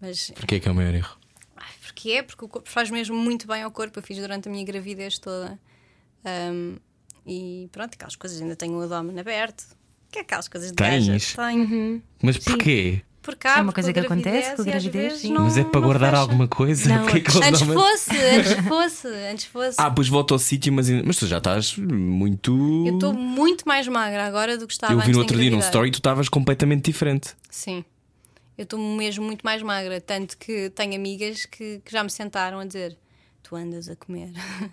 Mas 0.00 0.30
Porquê 0.30 0.56
é 0.56 0.60
que 0.60 0.68
é 0.68 0.70
o 0.70 0.74
maior 0.74 0.94
erro? 0.94 1.16
Ai, 1.56 1.72
porque 1.80 2.10
é, 2.12 2.22
porque 2.22 2.44
o 2.44 2.48
corpo 2.48 2.68
faz 2.68 2.90
mesmo 2.90 3.16
muito 3.16 3.46
bem 3.46 3.62
ao 3.62 3.70
corpo. 3.70 3.98
Eu 3.98 4.02
fiz 4.02 4.18
durante 4.18 4.48
a 4.48 4.52
minha 4.52 4.64
gravidez 4.64 5.18
toda. 5.18 5.58
Um, 6.24 6.76
e 7.26 7.68
pronto, 7.72 7.94
aquelas 7.94 8.16
coisas 8.16 8.40
ainda 8.40 8.56
tenho 8.56 8.74
o 8.74 8.82
abdômen 8.82 9.18
aberto. 9.18 9.64
Que 10.10 10.18
é 10.18 10.22
aquelas 10.22 10.48
coisas 10.48 10.70
de 10.70 10.76
Tens? 10.76 11.06
gaja. 11.08 11.36
Tenho. 11.36 12.02
Mas 12.22 12.36
porquê? 12.38 13.00
Porque 13.22 13.46
há, 13.46 13.52
É 13.52 13.54
uma 13.62 13.66
porque 13.72 13.82
coisa 13.82 13.92
que 13.92 14.00
acontece 14.00 14.56
com 14.56 14.62
a 14.62 14.64
e 14.64 14.68
gravidez, 14.68 15.22
não- 15.24 15.44
Mas 15.44 15.56
é 15.56 15.62
para 15.62 15.80
guardar 15.80 16.10
fecha. 16.10 16.20
alguma 16.22 16.48
coisa? 16.48 16.88
Não, 16.88 17.06
eles 17.08 17.36
Antes 17.36 17.60
fosse, 17.62 18.16
antes 18.16 18.52
fosse, 18.66 19.06
antes 19.08 19.44
fosse. 19.46 19.76
Ah, 19.80 19.90
pois 19.92 20.08
volta 20.08 20.34
ao 20.34 20.38
sítio, 20.40 20.72
mas, 20.72 20.90
mas 20.90 21.16
tu 21.16 21.26
já 21.28 21.38
estás 21.38 21.76
muito. 21.78 22.84
Eu 22.86 22.94
estou 22.94 23.12
muito 23.14 23.62
mais 23.66 23.86
magra 23.86 24.26
agora 24.26 24.58
do 24.58 24.66
que 24.66 24.72
estava 24.72 24.92
Eu 24.92 25.00
vi 25.00 25.12
no 25.12 25.20
outro 25.20 25.38
dia 25.38 25.50
num 25.52 25.60
story 25.60 25.88
e 25.88 25.92
tu 25.92 25.98
estavas 25.98 26.28
completamente 26.28 26.84
diferente. 26.90 27.30
Sim. 27.48 27.84
Eu 28.58 28.64
estou 28.64 28.78
mesmo 28.78 29.24
muito 29.24 29.42
mais 29.42 29.62
magra, 29.62 30.00
tanto 30.00 30.36
que 30.36 30.68
tenho 30.70 30.94
amigas 30.96 31.46
que, 31.46 31.80
que 31.84 31.92
já 31.92 32.02
me 32.02 32.10
sentaram 32.10 32.58
a 32.58 32.64
dizer: 32.66 32.98
Tu 33.52 33.56
andas 33.56 33.88
a 33.90 33.96
comer. 33.96 34.30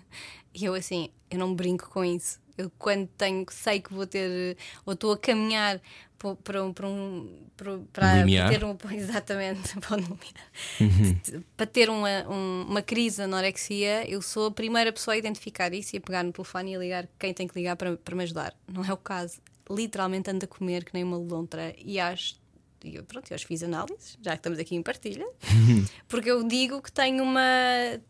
E 0.52 0.64
eu 0.64 0.74
assim, 0.74 1.10
eu 1.30 1.38
não 1.38 1.54
brinco 1.54 1.88
com 1.90 2.04
isso. 2.04 2.40
Eu 2.58 2.72
quando 2.76 3.06
tenho, 3.16 3.46
sei 3.50 3.78
que 3.80 3.94
vou 3.94 4.04
ter, 4.04 4.56
ou 4.84 4.94
estou 4.94 5.12
a 5.12 5.16
caminhar 5.18 5.80
para 6.18 6.64
um. 6.64 6.72
Para, 6.72 6.88
um, 6.88 7.46
para, 7.56 7.78
para, 7.92 8.24
ter 8.50 8.64
um. 8.64 8.76
Exatamente, 8.92 9.78
para, 9.78 9.96
um 9.96 10.00
limiar. 10.00 11.32
para 11.56 11.66
ter 11.66 11.88
uma, 11.88 12.28
um- 12.28 12.62
uma 12.68 12.82
crise 12.82 13.16
de 13.18 13.22
anorexia, 13.22 14.10
eu 14.10 14.20
sou 14.20 14.46
a 14.46 14.50
primeira 14.50 14.92
pessoa 14.92 15.14
a 15.14 15.18
identificar 15.18 15.72
isso 15.72 15.94
e 15.94 15.98
a 15.98 16.00
pegar 16.00 16.24
no 16.24 16.32
telefone 16.32 16.72
e 16.72 16.74
a 16.74 16.78
ligar 16.80 17.08
quem 17.16 17.32
tem 17.32 17.46
que 17.46 17.56
ligar 17.56 17.76
para, 17.76 17.96
para 17.96 18.16
me 18.16 18.24
ajudar. 18.24 18.52
Não 18.66 18.84
é 18.84 18.92
o 18.92 18.96
caso. 18.96 19.40
Literalmente 19.70 20.28
ando 20.30 20.44
a 20.46 20.48
comer 20.48 20.84
que 20.84 20.92
nem 20.92 21.04
uma 21.04 21.16
lontra 21.16 21.72
e 21.78 22.00
acho 22.00 22.39
e 22.84 22.96
eu, 22.96 23.04
pronto, 23.04 23.30
eu 23.30 23.34
hoje 23.34 23.46
fiz 23.46 23.62
análises, 23.62 24.18
já 24.22 24.32
que 24.32 24.38
estamos 24.38 24.58
aqui 24.58 24.74
em 24.74 24.82
partilha, 24.82 25.26
porque 26.08 26.30
eu 26.30 26.42
digo 26.42 26.80
que 26.80 26.90
tenho 26.90 27.22
uma 27.22 27.42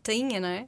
tainha, 0.01 0.39
não 0.39 0.47
é? 0.47 0.67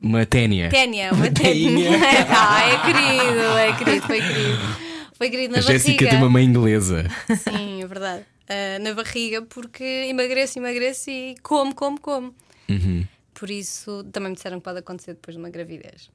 Uma 0.00 0.24
ténia. 0.24 0.68
Ténia, 0.70 1.12
uma 1.14 1.30
ténia. 1.30 1.90
ah, 2.30 2.68
é 2.68 2.78
querido, 2.86 3.58
é 3.58 3.76
querido, 3.76 4.06
foi 4.06 4.20
querido. 4.20 4.90
Foi 5.12 5.30
querido 5.30 5.52
na 5.52 5.58
A 5.58 5.62
Jéssica 5.62 5.92
barriga. 5.92 6.08
tem 6.08 6.18
uma 6.18 6.30
mãe 6.30 6.44
inglesa. 6.44 7.04
Sim, 7.36 7.82
é 7.82 7.86
verdade. 7.86 8.24
Ah, 8.48 8.78
na 8.80 8.94
barriga, 8.94 9.42
porque 9.42 9.84
emagreço, 10.08 10.58
emagreço 10.58 11.10
e 11.10 11.34
como, 11.42 11.74
como, 11.74 12.00
como. 12.00 12.34
Uhum. 12.68 13.06
Por 13.34 13.50
isso, 13.50 14.04
também 14.12 14.30
me 14.30 14.36
disseram 14.36 14.58
que 14.58 14.64
pode 14.64 14.78
acontecer 14.78 15.14
depois 15.14 15.34
de 15.34 15.38
uma 15.42 15.50
gravidez. 15.50 16.10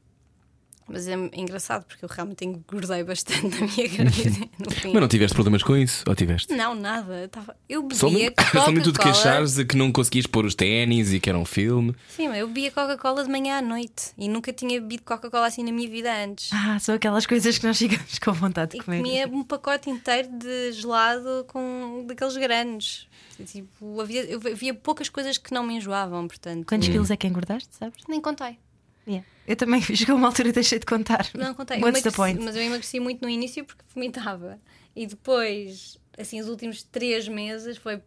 Mas 0.88 1.08
é 1.08 1.13
engraçado 1.34 1.84
porque 1.86 2.06
eu 2.06 2.10
realmente 2.10 2.45
engordei 2.45 3.04
bastante 3.04 3.60
na 3.60 3.65
minha 3.67 3.88
gravidez. 3.88 4.38
Mas 4.93 5.02
não 5.02 5.08
tiveste 5.08 5.34
problemas 5.34 5.63
com 5.63 5.76
isso? 5.76 6.04
Ou 6.08 6.13
tiveste? 6.13 6.54
Não, 6.54 6.76
nada. 6.76 7.21
Eu 7.24 7.28
Tava... 7.28 7.58
Eu 7.67 7.82
bebia 7.82 7.98
Somente, 7.98 8.36
somente 8.54 8.84
tu 8.84 8.91
te 8.91 8.98
Coca-Cola. 9.00 9.13
queixares 9.15 9.56
de 9.56 9.65
que 9.65 9.76
não 9.76 9.91
conseguias 9.91 10.28
pôr 10.28 10.45
os 10.45 10.54
ténis 10.54 11.12
e 11.12 11.19
que 11.19 11.28
era 11.28 11.39
um 11.39 11.45
filme. 11.45 11.95
Sim, 12.10 12.28
mas 12.30 12.38
eu 12.38 12.48
bebia 12.48 12.69
Coca-Cola 12.71 13.24
de 13.24 13.32
manhã 13.32 13.58
à 13.58 13.62
noite 13.63 14.12
e 14.15 14.30
nunca 14.30 14.54
tinha 14.54 14.80
bebido 14.80 15.02
Coca-Cola 15.04 15.48
assim 15.48 15.63
na 15.63 15.71
minha 15.71 15.89
vida 15.89 16.13
antes. 16.24 16.52
Ah, 16.54 16.78
são 16.80 16.93
aquelas 16.93 17.26
coisas 17.26 17.58
que 17.58 17.65
nós 17.65 17.78
ficamos 17.80 18.19
com 18.19 18.32
vontade 18.34 18.71
de 18.74 18.78
E 18.78 18.82
comer. 18.84 18.98
comia 18.98 19.28
um 19.28 19.43
pacote 19.43 19.89
inteiro 19.89 20.30
de 20.38 20.71
gelado 20.74 21.45
com 21.48 22.06
daqueles 22.08 22.38
grandes. 22.38 23.08
Tipo, 23.48 24.00
havia, 24.00 24.24
eu 24.26 24.39
havia 24.52 24.74
poucas 24.74 25.10
coisas 25.10 25.38
que 25.38 25.52
não 25.54 25.63
me 25.63 25.74
enjoavam, 25.76 26.28
portanto. 26.28 26.65
Quantos 26.67 26.88
quilos 26.88 27.10
é 27.12 27.17
que 27.17 27.26
engordaste, 27.28 27.69
sabes? 27.78 28.04
Nem 28.08 28.21
contei. 28.21 28.58
Yeah. 29.07 29.25
Eu 29.47 29.55
também 29.55 29.81
chegou 29.81 30.15
uma 30.15 30.27
altura 30.27 30.49
e 30.49 30.51
deixei 30.51 30.79
de 30.79 30.85
contar. 30.85 31.29
Não 31.33 31.53
contei. 31.53 31.77
Eu 31.77 31.83
What's 31.83 32.01
the 32.01 32.11
point? 32.11 32.41
Mas 32.41 32.55
eu 32.55 32.63
emagreci 32.63 32.99
muito 32.99 33.21
no 33.21 33.29
início 33.29 33.63
porque 33.63 33.83
vomitava. 33.93 34.59
E 34.95 35.05
depois, 35.05 35.99
assim, 36.17 36.39
os 36.39 36.47
últimos 36.47 36.83
três 36.83 37.27
meses 37.27 37.77
foi. 37.77 38.01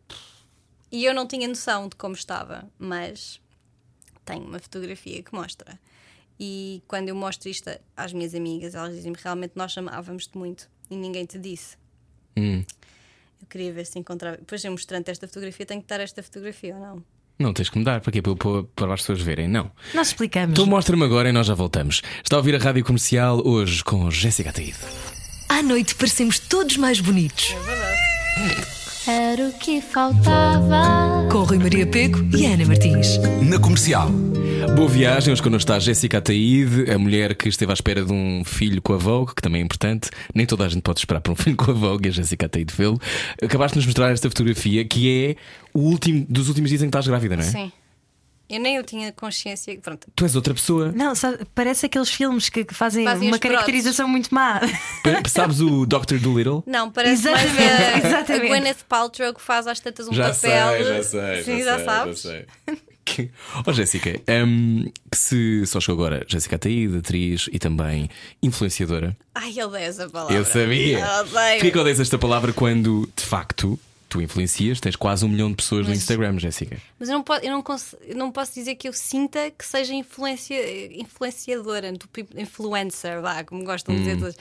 E 0.90 1.04
eu 1.04 1.14
não 1.14 1.26
tinha 1.26 1.46
noção 1.46 1.88
de 1.88 1.96
como 1.96 2.14
estava, 2.14 2.70
mas 2.78 3.40
tenho 4.24 4.44
uma 4.44 4.58
fotografia 4.58 5.22
que 5.22 5.34
mostra. 5.34 5.78
E 6.40 6.82
quando 6.86 7.08
eu 7.08 7.14
mostro 7.14 7.48
isto 7.48 7.68
às 7.96 8.12
minhas 8.12 8.34
amigas, 8.34 8.74
elas 8.74 8.94
dizem-me 8.94 9.18
realmente 9.20 9.52
nós 9.54 9.76
amávamos-te 9.76 10.36
muito 10.38 10.68
e 10.90 10.96
ninguém 10.96 11.24
te 11.26 11.38
disse. 11.38 11.76
Hum. 12.36 12.64
Eu 13.40 13.46
queria 13.48 13.72
ver 13.72 13.86
se 13.86 13.98
encontrava. 13.98 14.36
Depois 14.36 14.64
eu 14.64 14.70
mostrando 14.70 15.08
esta 15.08 15.26
fotografia, 15.26 15.66
tenho 15.66 15.82
que 15.82 15.88
dar 15.88 16.00
esta 16.00 16.22
fotografia 16.22 16.74
ou 16.74 16.80
não? 16.80 17.04
Não 17.38 17.52
tens 17.52 17.68
que 17.70 17.78
mudar. 17.78 18.00
Para 18.00 18.12
quê? 18.12 18.20
Para, 18.20 18.34
para, 18.34 18.62
para 18.74 18.94
as 18.94 19.00
pessoas 19.00 19.20
verem? 19.20 19.46
Não. 19.46 19.70
Nós 19.94 20.08
explicamos. 20.08 20.52
Então 20.52 20.66
mostra-me 20.66 21.04
agora 21.04 21.28
e 21.28 21.32
nós 21.32 21.46
já 21.46 21.54
voltamos. 21.54 22.02
Está 22.22 22.36
a 22.36 22.38
ouvir 22.38 22.54
a 22.56 22.58
rádio 22.58 22.84
comercial 22.84 23.40
hoje 23.46 23.84
com 23.84 24.10
Jéssica 24.10 24.50
Ataíde. 24.50 24.78
À 25.48 25.62
noite 25.62 25.94
parecemos 25.94 26.38
todos 26.38 26.76
mais 26.76 27.00
bonitos. 27.00 27.54
Era 29.06 29.48
o 29.48 29.52
que 29.54 29.80
faltava. 29.80 31.28
Com 31.30 31.44
Rui 31.44 31.58
Maria 31.58 31.86
Peco 31.86 32.18
e 32.36 32.44
Ana 32.44 32.66
Martins. 32.66 33.18
Na 33.42 33.58
comercial. 33.58 34.10
Boa 34.74 34.88
viagem, 34.88 35.32
hoje 35.32 35.42
connosco 35.42 35.64
está 35.64 35.76
a 35.76 35.78
Jéssica 35.80 36.18
Ataíde, 36.18 36.88
a 36.90 36.98
mulher 36.98 37.34
que 37.34 37.48
esteve 37.48 37.72
à 37.72 37.74
espera 37.74 38.04
de 38.04 38.12
um 38.12 38.44
filho 38.44 38.80
com 38.80 38.92
a 38.92 38.96
Vogue, 38.96 39.34
que 39.34 39.42
também 39.42 39.60
é 39.60 39.64
importante. 39.64 40.08
Nem 40.34 40.46
toda 40.46 40.64
a 40.64 40.68
gente 40.68 40.82
pode 40.82 41.00
esperar 41.00 41.20
por 41.20 41.32
um 41.32 41.34
filho 41.36 41.56
com 41.56 41.70
a 41.70 41.74
Vogue 41.74 42.06
e 42.06 42.10
a 42.10 42.12
Jéssica 42.12 42.46
Ataíde 42.46 42.72
vê-lo. 42.76 42.98
Acabaste 43.42 43.74
de 43.74 43.78
nos 43.78 43.86
mostrar 43.86 44.12
esta 44.12 44.28
fotografia 44.28 44.84
que 44.84 45.26
é 45.30 45.36
o 45.74 45.80
último 45.80 46.24
dos 46.28 46.48
últimos 46.48 46.70
dias 46.70 46.82
em 46.82 46.86
que 46.86 46.88
estás 46.90 47.06
grávida, 47.08 47.36
não 47.36 47.42
é? 47.42 47.46
Sim. 47.46 47.72
Eu 48.48 48.60
nem 48.60 48.76
eu 48.76 48.82
tinha 48.84 49.12
consciência. 49.12 49.78
Pronto, 49.78 50.06
Tu 50.16 50.24
és 50.24 50.34
outra 50.36 50.54
pessoa. 50.54 50.90
Não, 50.92 51.14
sabe, 51.14 51.38
parece 51.54 51.84
aqueles 51.84 52.08
filmes 52.08 52.48
que, 52.48 52.64
fazem, 52.72 53.04
Fazem 53.04 53.28
uma 53.28 53.38
caracterização 53.38 54.08
muito 54.08 54.34
má. 54.34 54.60
Pa- 55.02 55.28
Sabes 55.28 55.60
o 55.60 55.84
Dr. 55.84 56.18
Dolittle? 56.18 56.62
Não, 56.66 56.90
parece 56.90 57.28
Exatamente, 57.28 57.54
mais 57.56 58.04
a, 58.04 58.08
exatamente. 58.08 58.46
a 58.46 58.48
Gwyneth 58.48 58.84
Paltrow 58.88 59.34
que 59.34 59.42
faz 59.42 59.66
às 59.66 59.80
tantas 59.80 60.08
um 60.08 60.14
Já 60.14 60.30
papel. 60.32 60.70
sei, 60.70 60.84
já 60.84 61.02
sei. 61.02 61.42
Sim, 61.42 61.62
já, 61.62 61.84
sabes. 61.84 62.22
Que- 63.14 63.30
Oh, 63.66 63.72
Jéssica, 63.72 64.20
hum, 64.46 64.84
que 65.10 65.16
se 65.18 65.66
só 65.66 65.80
chegou 65.80 66.04
agora, 66.06 66.24
Jéssica 66.28 66.56
Ataíde, 66.56 66.98
atriz 66.98 67.48
e 67.52 67.58
também 67.58 68.08
influenciadora. 68.42 69.16
Ai, 69.34 69.54
eu 69.56 69.68
odeio 69.68 69.84
essa 69.84 70.08
palavra. 70.08 70.34
Eu 70.36 70.44
sabia. 70.44 70.98
Eu 70.98 71.20
odeio. 71.20 71.80
Odeias 71.80 72.00
esta 72.00 72.18
palavra 72.18 72.52
quando, 72.52 73.08
de 73.16 73.24
facto, 73.24 73.78
tu 74.08 74.20
influencias? 74.20 74.80
Tens 74.80 74.96
quase 74.96 75.24
um 75.24 75.28
milhão 75.28 75.50
de 75.50 75.56
pessoas 75.56 75.82
no 75.84 75.90
Mas- 75.90 75.98
Instagram, 75.98 76.38
Jéssica. 76.38 76.76
Mas 76.98 77.08
eu 77.08 77.14
não, 77.14 77.22
posso, 77.22 77.44
eu, 77.44 77.50
não 77.52 77.64
eu 78.08 78.16
não 78.16 78.30
posso 78.32 78.54
dizer 78.54 78.74
que 78.74 78.88
eu 78.88 78.92
sinta 78.92 79.50
que 79.50 79.64
seja 79.64 79.94
influencia, 79.94 80.60
influenciadora, 81.00 81.92
influencer, 82.36 83.20
vá, 83.20 83.44
como 83.44 83.64
gostam 83.64 83.94
de 83.94 84.00
dizer 84.02 84.16
Hum. 84.16 84.20
todos. 84.20 84.36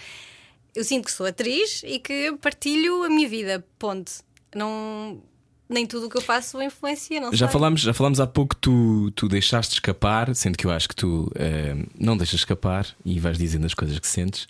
Eu 0.75 0.83
sinto 0.83 1.05
que 1.05 1.11
sou 1.11 1.25
atriz 1.25 1.81
e 1.83 1.99
que 1.99 2.31
partilho 2.41 3.03
a 3.03 3.09
minha 3.09 3.27
vida, 3.27 3.65
ponto. 3.79 4.11
Não, 4.55 5.21
nem 5.69 5.85
tudo 5.85 6.07
o 6.07 6.09
que 6.09 6.17
eu 6.17 6.21
faço 6.21 6.61
influencia, 6.61 7.19
não 7.19 7.31
Já 7.33 7.47
sei. 7.47 7.53
falámos, 7.53 7.81
já 7.81 7.93
falámos 7.93 8.19
há 8.19 8.27
pouco 8.27 8.55
que 8.55 8.61
tu, 8.61 9.11
tu 9.15 9.27
deixaste 9.27 9.73
escapar, 9.75 10.33
sendo 10.35 10.57
que 10.57 10.65
eu 10.65 10.71
acho 10.71 10.87
que 10.87 10.95
tu 10.95 11.31
hum, 11.35 11.85
não 11.99 12.15
deixas 12.17 12.39
escapar 12.41 12.87
e 13.05 13.19
vais 13.19 13.37
dizendo 13.37 13.65
as 13.65 13.73
coisas 13.73 13.97
que 13.99 14.07
sentes. 14.07 14.47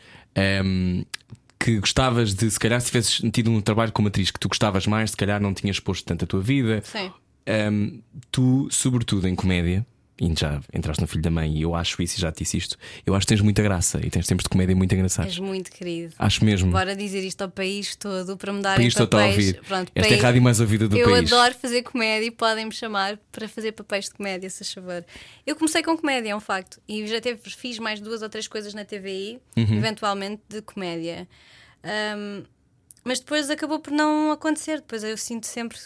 hum, 0.63 1.03
que 1.59 1.79
gostavas 1.79 2.35
de, 2.35 2.49
se 2.51 2.59
calhar, 2.59 2.79
se 2.79 2.87
tivesses 2.87 3.21
tido 3.33 3.49
um 3.49 3.59
trabalho 3.59 3.91
como 3.91 4.07
atriz 4.09 4.29
que 4.29 4.39
tu 4.39 4.47
gostavas 4.47 4.85
mais, 4.85 5.09
se 5.11 5.17
calhar 5.17 5.41
não 5.41 5.53
tinhas 5.53 5.77
exposto 5.77 6.05
tanto 6.05 6.23
a 6.23 6.27
tua 6.27 6.39
vida. 6.39 6.81
Sim. 6.85 7.11
Hum, 7.71 7.99
tu, 8.31 8.67
sobretudo 8.69 9.27
em 9.27 9.35
comédia, 9.35 9.85
e 10.19 10.33
já 10.37 10.59
entraste 10.73 11.01
no 11.01 11.07
filho 11.07 11.21
da 11.21 11.29
mãe, 11.29 11.55
e 11.57 11.61
eu 11.61 11.75
acho 11.75 12.01
isso 12.01 12.17
e 12.17 12.21
já 12.21 12.31
te 12.31 12.39
disse 12.43 12.57
isto. 12.57 12.75
Eu 13.05 13.13
acho 13.13 13.25
que 13.25 13.29
tens 13.33 13.41
muita 13.41 13.61
graça 13.61 13.99
e 14.03 14.09
tens 14.09 14.25
tempos 14.25 14.43
de 14.43 14.49
comédia 14.49 14.75
muito 14.75 14.93
engraçados. 14.95 15.33
És 15.33 15.39
muito 15.39 15.71
querido. 15.71 16.13
Acho 16.17 16.43
mesmo. 16.43 16.71
Bora 16.71 16.95
dizer 16.95 17.23
isto 17.23 17.41
ao 17.43 17.49
país 17.49 17.95
todo 17.95 18.35
para 18.37 18.51
me 18.51 18.59
O 18.59 18.61
darem 18.61 18.83
país 18.85 18.93
todo 18.93 19.05
está 19.05 19.17
a 19.17 19.27
papéis. 19.29 19.47
ouvir. 19.47 19.61
Pronto, 19.61 19.91
Esta 19.93 20.07
é 20.07 20.09
país- 20.11 20.23
a 20.23 20.27
rádio 20.27 20.41
mais 20.41 20.59
ouvida 20.59 20.87
do 20.87 20.97
eu 20.97 21.09
país. 21.11 21.31
adoro 21.31 21.53
fazer 21.55 21.83
comédia 21.83 22.25
e 22.27 22.31
podem-me 22.31 22.71
chamar 22.71 23.17
para 23.31 23.47
fazer 23.47 23.71
papéis 23.73 24.05
de 24.05 24.11
comédia, 24.11 24.49
se 24.49 24.63
favor. 24.73 25.05
Eu 25.45 25.55
comecei 25.55 25.83
com 25.83 25.97
comédia, 25.97 26.29
é 26.31 26.35
um 26.35 26.39
facto. 26.39 26.79
E 26.87 27.05
já 27.07 27.21
teve, 27.21 27.39
fiz 27.49 27.77
mais 27.79 27.99
duas 27.99 28.21
ou 28.21 28.29
três 28.29 28.47
coisas 28.47 28.73
na 28.73 28.83
TVI, 28.85 29.39
Uhum. 29.55 29.77
eventualmente 29.77 30.41
de 30.49 30.61
comédia. 30.61 31.27
Ahm, 31.83 32.43
mas 33.03 33.19
depois 33.19 33.49
acabou 33.49 33.79
por 33.79 33.91
não 33.91 34.31
acontecer. 34.31 34.77
Depois 34.77 35.03
eu 35.03 35.15
sinto 35.15 35.45
sempre 35.47 35.77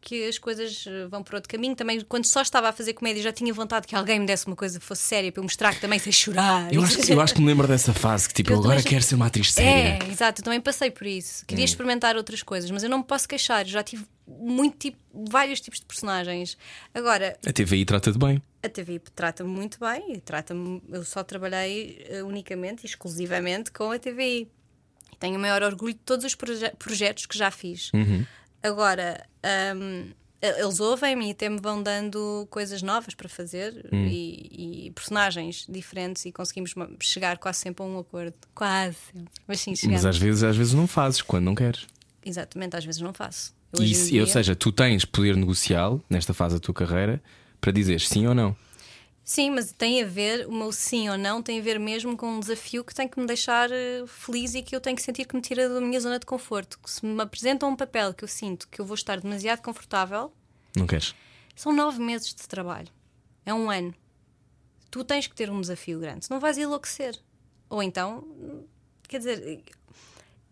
que 0.00 0.26
as 0.26 0.38
coisas 0.38 0.84
eh, 0.86 1.06
vão 1.08 1.22
por 1.22 1.34
outro 1.34 1.48
caminho. 1.48 1.74
Também, 1.76 2.00
quando 2.00 2.24
só 2.24 2.40
estava 2.42 2.68
a 2.68 2.72
fazer 2.72 2.94
comédia, 2.94 3.22
já 3.22 3.32
tinha 3.32 3.52
vontade 3.52 3.86
que 3.86 3.94
alguém 3.94 4.18
me 4.18 4.26
desse 4.26 4.46
uma 4.46 4.56
coisa 4.56 4.78
que 4.78 4.84
fosse 4.84 5.02
séria 5.02 5.30
para 5.30 5.40
eu 5.40 5.44
mostrar 5.44 5.74
que 5.74 5.80
também 5.80 5.98
sei 5.98 6.12
chorar. 6.12 6.72
Eu 6.72 6.82
acho, 6.82 6.98
que- 6.98 7.12
eu 7.12 7.20
acho 7.20 7.34
que 7.34 7.40
me 7.40 7.46
lembro 7.46 7.68
dessa 7.68 7.92
fase 7.92 8.26
que 8.28 8.34
tipo, 8.34 8.50
Eu 8.50 8.54
eu 8.56 8.60
agora 8.60 8.76
também- 8.76 8.90
quero 8.90 9.04
ser 9.04 9.14
uma 9.14 9.26
atriz 9.26 9.52
séria. 9.52 9.98
É, 10.04 10.10
exato, 10.10 10.40
eu 10.40 10.44
também 10.44 10.60
passei 10.60 10.90
por 10.90 11.06
isso. 11.06 11.42
Hum. 11.42 11.46
Queria 11.48 11.64
experimentar 11.64 12.16
outras 12.16 12.42
coisas, 12.42 12.70
mas 12.70 12.82
eu 12.82 12.88
não 12.88 12.98
me 12.98 13.04
posso 13.04 13.28
queixar. 13.28 13.66
Já 13.66 13.82
tive 13.82 14.04
muito 14.26 14.78
tipo, 14.78 14.98
vários 15.28 15.60
tipos 15.60 15.80
de 15.80 15.86
personagens. 15.86 16.56
Agora, 16.94 17.36
A 17.46 17.52
TVI 17.52 17.84
trata-te 17.84 18.18
bem. 18.18 18.40
a 18.62 18.68
TV 18.68 19.00
trata-me 19.14 19.50
muito 19.50 19.78
bem 19.80 20.18
trata-me. 20.24 20.82
Eu 20.90 21.04
só 21.04 21.22
trabalhei 21.22 22.06
eh, 22.08 22.22
unicamente 22.22 22.84
e 22.84 22.86
exclusivamente 22.86 23.70
com 23.72 23.90
a 23.90 23.98
TVI. 23.98 24.48
Tenho 25.18 25.36
o 25.36 25.38
maior 25.38 25.62
orgulho 25.62 25.92
de 25.92 25.98
todos 26.00 26.24
os 26.24 26.34
proje- 26.34 26.72
projetos 26.78 27.26
que 27.26 27.36
já 27.36 27.50
fiz. 27.50 27.90
Agora, 28.62 29.24
hum, 29.76 30.10
eles 30.42 30.80
ouvem-me 30.80 31.28
e 31.28 31.30
até 31.32 31.48
me 31.48 31.58
vão 31.60 31.82
dando 31.82 32.46
coisas 32.50 32.82
novas 32.82 33.14
para 33.14 33.28
fazer 33.28 33.86
e, 33.92 34.86
e 34.86 34.90
personagens 34.92 35.66
diferentes 35.68 36.24
e 36.24 36.32
conseguimos 36.32 36.74
chegar 37.00 37.38
quase 37.38 37.58
sempre 37.58 37.82
a 37.82 37.86
um 37.86 37.98
acordo. 37.98 38.34
Quase 38.54 38.96
sempre. 39.12 39.32
Mas 39.46 39.60
sim, 39.60 39.74
chegamos. 39.74 40.02
Mas 40.04 40.06
às 40.16 40.18
vezes, 40.18 40.42
às 40.42 40.56
vezes 40.56 40.72
não 40.74 40.86
fazes 40.86 41.20
quando 41.22 41.44
não 41.44 41.54
queres. 41.54 41.86
Exatamente, 42.24 42.76
às 42.76 42.84
vezes 42.84 43.00
não 43.00 43.12
faço. 43.14 43.54
E 43.78 43.80
Hoje 43.82 43.92
em 43.92 43.94
se- 43.94 44.10
dia- 44.12 44.20
Ou 44.22 44.26
seja, 44.26 44.54
tu 44.56 44.72
tens 44.72 45.04
poder 45.04 45.36
negocial 45.36 46.00
nesta 46.08 46.34
fase 46.34 46.54
da 46.56 46.60
tua 46.60 46.74
carreira 46.74 47.22
para 47.60 47.72
dizer 47.72 48.00
sim 48.00 48.26
ou 48.26 48.34
não. 48.34 48.56
Sim, 49.30 49.50
mas 49.50 49.70
tem 49.70 50.02
a 50.02 50.06
ver, 50.06 50.48
o 50.48 50.52
meu 50.52 50.72
sim 50.72 51.08
ou 51.08 51.16
não 51.16 51.40
tem 51.40 51.60
a 51.60 51.62
ver 51.62 51.78
mesmo 51.78 52.16
com 52.16 52.26
um 52.26 52.40
desafio 52.40 52.82
que 52.82 52.92
tem 52.92 53.06
que 53.06 53.20
me 53.20 53.28
deixar 53.28 53.70
eh, 53.70 54.02
feliz 54.04 54.56
e 54.56 54.60
que 54.60 54.74
eu 54.74 54.80
tenho 54.80 54.96
que 54.96 55.02
sentir 55.02 55.24
que 55.24 55.36
me 55.36 55.40
tira 55.40 55.68
da 55.68 55.80
minha 55.80 56.00
zona 56.00 56.18
de 56.18 56.26
conforto. 56.26 56.80
Que 56.80 56.90
se 56.90 57.06
me 57.06 57.22
apresentam 57.22 57.68
um 57.68 57.76
papel 57.76 58.12
que 58.12 58.24
eu 58.24 58.28
sinto 58.28 58.66
que 58.66 58.80
eu 58.80 58.84
vou 58.84 58.96
estar 58.96 59.20
demasiado 59.20 59.62
confortável, 59.62 60.32
Não 60.74 60.84
queres? 60.84 61.14
são 61.54 61.72
nove 61.72 62.00
meses 62.00 62.34
de 62.34 62.48
trabalho. 62.48 62.88
É 63.46 63.54
um 63.54 63.70
ano. 63.70 63.94
Tu 64.90 65.04
tens 65.04 65.28
que 65.28 65.34
ter 65.36 65.48
um 65.48 65.60
desafio 65.60 66.00
grande, 66.00 66.24
senão 66.26 66.40
vais 66.40 66.58
enlouquecer. 66.58 67.16
Ou 67.68 67.80
então, 67.84 68.26
quer 69.06 69.18
dizer, 69.18 69.62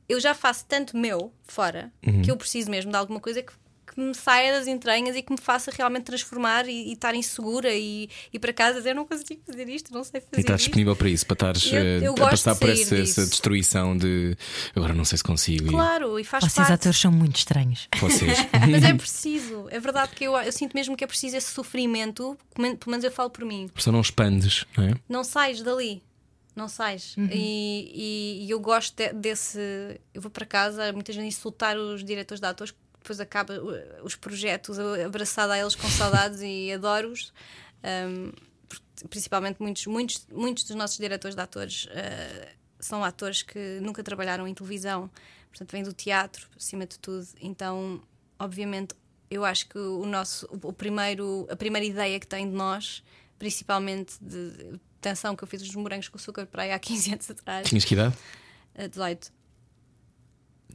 eu 0.09 0.21
já 0.21 0.35
faço 0.35 0.65
tanto 0.67 0.97
meu 0.97 1.33
fora 1.43 1.93
que 2.23 2.31
eu 2.31 2.37
preciso 2.37 2.71
mesmo 2.71 2.93
de 2.93 2.97
alguma 2.97 3.19
coisa 3.19 3.43
que, 3.43 3.53
que 3.99 4.05
me 4.05 4.15
saia 4.15 4.53
das 4.53 4.69
entranhas 4.69 5.17
e 5.17 5.23
que 5.23 5.33
me 5.33 5.39
faça 5.41 5.73
realmente 5.77 6.05
transformar 6.05 6.69
e, 6.69 6.89
e 6.89 6.93
estar 6.93 7.15
insegura 7.17 7.75
e 7.75 8.09
ir 8.33 8.39
para 8.39 8.53
casa 8.53 8.79
dizer 8.79 8.91
eu 8.91 8.95
não 8.95 9.05
consigo 9.05 9.41
fazer 9.45 9.69
isto, 9.69 9.93
não 9.93 10.05
sei 10.05 10.21
fazer 10.21 10.37
E 10.37 10.41
estás 10.41 10.61
isto. 10.61 10.67
disponível 10.69 10.95
para 10.95 11.09
isso, 11.09 11.27
para 11.27 11.35
estares 11.35 11.73
Eu- 11.73 11.79
eh, 11.79 11.99
eu 12.07 12.13
a 12.13 12.17
gosto 12.17 12.31
passar 12.31 12.53
de 12.55 12.61
por 12.61 12.69
essa, 12.71 12.97
essa 12.97 13.27
destruição 13.27 13.97
de 13.97 14.37
agora 14.77 14.95
não 14.95 15.05
sei 15.05 15.19
se 15.19 15.25
consigo. 15.25 15.67
e 15.67 15.71
Claro, 15.71 16.19
e 16.21 16.23
faz 16.25 16.45
Vocês 16.45 16.55
parte. 16.55 16.73
atores 16.75 16.99
são 17.01 17.11
muito 17.11 17.37
estranhos. 17.37 17.89
Vocês. 17.99 18.39
Mas 18.71 18.85
é 18.85 18.95
preciso, 18.95 19.67
é 19.71 19.81
verdade 19.81 20.13
que 20.15 20.23
eu, 20.25 20.37
eu 20.37 20.53
sinto 20.53 20.75
mesmo 20.75 20.97
que 20.97 21.03
é 21.03 21.07
preciso 21.07 21.37
esse 21.37 21.51
sofrimento, 21.51 22.39
pelo 22.55 22.79
menos- 22.87 23.05
eu 23.05 23.11
falo 23.11 23.31
por 23.31 23.45
mim. 23.45 23.69
Por 23.73 23.81
isso 23.81 23.91
não 23.91 24.01
expandes, 24.01 24.65
não 24.77 24.85
é? 24.85 24.95
não 25.09 25.25
sais 25.25 25.61
dali. 25.63 26.03
Não 26.55 26.69
sais. 26.69 27.15
E, 27.17 27.93
e- 28.43 28.47
e 28.47 28.51
eu 28.51 28.59
gosto 28.59 28.95
de- 28.97 29.13
desse. 29.13 29.59
Eu 30.13 30.21
vou 30.21 30.29
para 30.31 30.45
casa 30.45 30.93
muitas 30.93 31.15
vezes 31.15 31.37
insultar 31.37 31.77
os 31.77 32.05
diretores 32.05 32.41
de 32.41 32.47
atores, 32.49 32.75
depois 33.01 33.21
acaba 33.21 33.55
os 34.03 34.15
projetos 34.15 34.79
abraçada 34.79 35.55
a 35.55 35.59
eles 35.59 35.75
com 35.75 35.89
saudades 35.89 36.41
e 36.43 36.73
adoro-os. 36.73 37.33
Um, 37.85 38.33
principalmente 39.09 39.61
muitos, 39.63 39.87
muitos, 39.87 40.27
muitos 40.31 40.65
dos 40.65 40.77
nossos 40.77 40.99
diretores 40.99 41.35
de 41.35 41.41
atores 41.41 41.87
uh, 41.87 42.49
são 42.81 43.05
atores 43.05 43.43
que 43.43 43.79
nunca 43.81 44.03
trabalharam 44.03 44.47
em 44.47 44.55
televisão, 44.55 45.11
portanto, 45.51 45.71
vêm 45.73 45.83
do 45.83 45.93
teatro, 45.93 46.49
acima 46.57 46.87
de 46.87 46.99
tudo. 46.99 47.27
Então, 47.41 48.03
obviamente, 48.39 48.95
eu 49.31 49.45
acho 49.45 49.69
que 49.69 49.79
o 49.79 50.05
nosso, 50.07 50.47
o, 50.47 50.69
o 50.69 50.73
primeiro, 50.73 51.47
a 51.51 51.57
primeira 51.57 51.87
ideia 51.87 52.19
que 52.19 52.27
tem 52.27 52.49
de 52.49 52.55
nós, 52.55 53.03
principalmente 53.39 54.17
de 54.21 54.79
atenção 54.99 55.37
que 55.37 55.45
eu 55.45 55.49
fiz 55.49 55.63
os 55.63 55.75
morangos 55.75 56.09
com 56.09 56.17
açúcar 56.17 56.47
para 56.47 56.65
aí 56.65 56.73
há 56.73 56.79
15 56.79 57.13
anos 57.13 57.31
atrás, 57.31 57.69
Tinhas 57.69 57.85
que 57.85 57.95
idade? 57.95 58.17
uh, 58.75 58.89
18. 58.89 59.33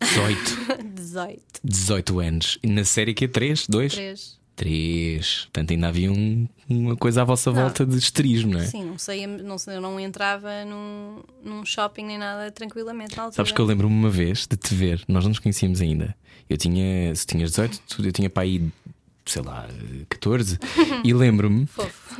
18. 0.03 0.83
18. 0.95 1.41
18 1.63 2.19
anos. 2.19 2.59
E 2.63 2.67
na 2.67 2.83
série 2.83 3.13
que 3.13 3.25
é 3.25 3.27
3? 3.27 3.67
2? 3.67 3.93
3. 3.93 4.37
3. 4.55 5.39
Portanto, 5.45 5.71
ainda 5.71 5.87
havia 5.87 6.11
um- 6.11 6.47
uma 6.69 6.95
coisa 6.95 7.21
à 7.21 7.25
vossa 7.25 7.49
volta 7.51 7.85
de 7.85 7.97
esterismo, 7.97 8.53
não 8.53 8.59
é? 8.59 8.65
Sim, 8.65 8.85
não 8.85 8.97
sei, 8.97 9.25
não 9.27 9.55
eu 9.67 9.81
não 9.81 9.99
entrava 9.99 10.49
num, 10.65 11.23
num 11.43 11.65
shopping 11.65 12.05
nem 12.05 12.17
nada 12.17 12.51
tranquilamente 12.51 13.15
na 13.17 13.23
altura. 13.23 13.35
Sabes 13.37 13.51
que 13.51 13.59
eu 13.59 13.65
lembro-me 13.65 13.93
uma 13.95 14.09
vez 14.09 14.45
de 14.47 14.55
te 14.55 14.75
ver, 14.75 15.03
nós 15.07 15.23
não 15.23 15.29
nos 15.29 15.39
conhecíamos 15.39 15.81
ainda. 15.81 16.15
Eu 16.49 16.57
tinha, 16.57 17.13
se 17.15 17.25
tinhas 17.25 17.49
18, 17.51 17.79
tu- 17.87 18.05
eu 18.05 18.11
tinha 18.11 18.29
para 18.29 18.43
aí, 18.43 18.63
sei 19.25 19.41
lá, 19.41 19.67
14. 20.09 20.59
e 21.03 21.13
lembro-me. 21.13 21.67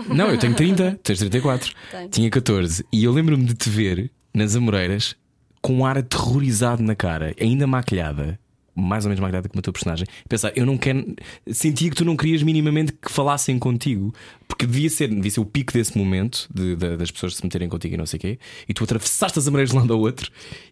Não, 0.07 0.29
eu 0.31 0.39
tenho 0.39 0.55
30, 0.55 0.99
tens 1.03 1.19
34. 1.19 1.71
Tenho. 1.91 2.09
Tinha 2.09 2.29
14. 2.31 2.83
E 2.91 3.03
eu 3.03 3.11
lembro-me 3.11 3.45
de 3.45 3.53
te 3.53 3.69
ver 3.69 4.09
nas 4.33 4.55
Amoreiras 4.55 5.15
com 5.63 5.73
um 5.77 5.85
ar 5.85 5.97
aterrorizado 5.97 6.83
na 6.83 6.93
cara, 6.93 7.33
ainda 7.41 7.65
maquilhada. 7.65 8.37
Mais 8.75 9.05
ou 9.05 9.09
menos 9.09 9.19
maquilhada 9.21 9.47
como 9.47 9.59
a 9.59 9.61
tua 9.61 9.71
personagem. 9.71 10.05
Pensar, 10.27 10.51
eu 10.55 10.65
não 10.65 10.77
quero. 10.79 11.15
Sentia 11.51 11.89
que 11.91 11.95
tu 11.95 12.03
não 12.03 12.17
querias 12.17 12.41
minimamente 12.41 12.91
que 12.91 13.09
falassem 13.11 13.57
contigo, 13.59 14.11
porque 14.47 14.65
devia 14.65 14.89
ser, 14.89 15.09
devia 15.09 15.29
ser 15.29 15.39
o 15.39 15.45
pico 15.45 15.71
desse 15.71 15.95
momento 15.95 16.47
de- 16.51 16.75
de- 16.75 16.97
das 16.97 17.11
pessoas 17.11 17.35
se 17.35 17.43
meterem 17.43 17.69
contigo 17.69 17.93
e 17.93 17.97
não 17.97 18.05
sei 18.07 18.17
o 18.17 18.21
quê. 18.21 18.39
E 18.67 18.73
tu 18.73 18.83
atravessaste 18.83 19.37
as 19.37 19.47
Amoreiras 19.47 19.69
de 19.69 19.75
um 19.77 19.79
lado 19.79 19.93
ao 19.93 19.99
outro 19.99 20.29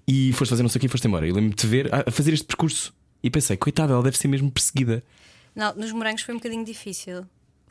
e 0.07 0.33
foste 0.33 0.49
fazer 0.49 0.63
não 0.63 0.69
sei 0.69 0.79
o 0.79 0.81
quê 0.81 0.87
e 0.87 0.89
foste 0.89 1.07
embora. 1.07 1.27
Eu 1.27 1.35
lembro-me 1.35 1.55
de 1.55 1.67
ver 1.67 1.93
a, 1.93 2.03
a 2.07 2.11
fazer 2.11 2.33
este 2.33 2.45
percurso 2.47 2.91
e 3.23 3.29
pensei, 3.29 3.55
coitada, 3.55 3.93
ela 3.93 4.01
deve 4.01 4.17
ser 4.17 4.27
mesmo 4.27 4.49
perseguida. 4.51 5.03
Não, 5.55 5.75
nos 5.75 5.91
morangos 5.91 6.23
foi 6.23 6.33
um 6.33 6.37
bocadinho 6.39 6.65
difícil. 6.65 7.23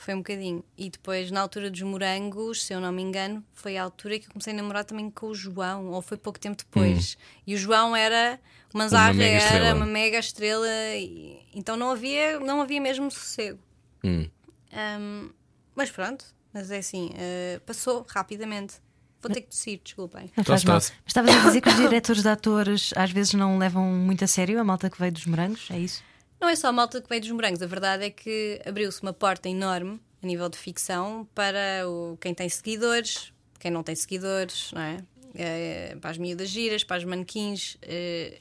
Foi 0.03 0.15
um 0.15 0.19
bocadinho. 0.19 0.65
E 0.79 0.89
depois, 0.89 1.31
na 1.31 1.41
altura 1.43 1.71
dos 1.71 1.83
morangos, 1.83 2.65
se 2.65 2.73
eu 2.73 2.81
não 2.81 2.91
me 2.91 3.03
engano, 3.03 3.45
foi 3.53 3.77
a 3.77 3.83
altura 3.83 4.19
que 4.19 4.27
eu 4.27 4.31
comecei 4.33 4.53
a 4.55 4.57
namorar 4.57 4.83
também 4.85 5.11
com 5.11 5.27
o 5.27 5.35
João, 5.35 5.89
ou 5.91 6.01
foi 6.01 6.17
pouco 6.17 6.39
tempo 6.41 6.57
depois. 6.57 7.19
E 7.47 7.55
o 7.55 7.59
João 7.59 7.95
era. 7.95 8.41
O 8.73 8.79
Manzarra 8.79 9.13
mega 9.13 9.37
era 9.37 9.45
estrela. 9.45 9.75
uma 9.75 9.85
mega 9.87 10.19
estrela, 10.19 10.67
e- 10.97 11.41
então 11.55 11.77
não 11.77 11.91
havia, 11.91 12.41
não 12.41 12.63
havia 12.63 12.81
mesmo 12.81 13.11
sossego. 13.11 13.59
Hum. 14.03 14.27
Ahm, 14.73 15.31
mas 15.75 15.91
pronto, 15.91 16.25
mas 16.53 16.71
é 16.71 16.79
assim, 16.79 17.11
eh, 17.17 17.61
passou 17.67 18.07
rapidamente. 18.09 18.77
Vou 19.23 19.31
ter 19.31 19.43
que 19.43 19.49
tossir, 19.49 19.81
desculpem. 19.85 20.31
Não 20.35 20.43
faz 20.45 20.65
mal. 20.65 20.77
Mas 20.77 20.93
estavas 21.07 21.37
a 21.37 21.41
dizer 21.47 21.61
que 21.61 21.69
os 21.69 21.77
diretores 21.77 22.23
de 22.23 22.29
atores 22.31 22.91
às 22.97 23.11
vezes 23.11 23.35
não 23.35 23.59
levam 23.59 23.85
muito 23.85 24.25
a 24.25 24.27
sério 24.27 24.59
a 24.59 24.65
malta 24.65 24.89
que 24.89 24.99
veio 24.99 25.13
dos 25.13 25.27
morangos, 25.27 25.69
é 25.71 25.79
isso? 25.79 26.03
Não 26.41 26.49
é 26.49 26.57
só 26.57 26.69
a 26.69 26.73
malta 26.73 27.01
que 27.01 27.09
veio 27.09 27.21
dos 27.21 27.31
morangos, 27.31 27.61
a 27.63 27.67
verdade 27.67 28.05
é 28.05 28.11
que 28.11 28.61
abriu-se 28.65 29.03
uma 29.03 29.13
porta 29.13 29.49
enorme 29.49 30.01
a 30.23 30.27
nível 30.27 30.49
de 30.49 30.57
ficção 30.59 31.29
para 31.35 31.87
o, 31.89 32.17
quem 32.21 32.33
tem 32.35 32.49
seguidores, 32.49 33.33
quem 33.59 33.71
não 33.71 33.83
tem 33.83 33.95
seguidores, 33.95 34.71
não 34.73 34.81
é? 34.81 34.97
Eh, 35.35 35.97
para 36.01 36.11
as 36.11 36.19
miúdas 36.19 36.49
giras, 36.49 36.83
para 36.83 36.97
os 36.99 37.05
manequins. 37.05 37.77
eh, 37.83 38.39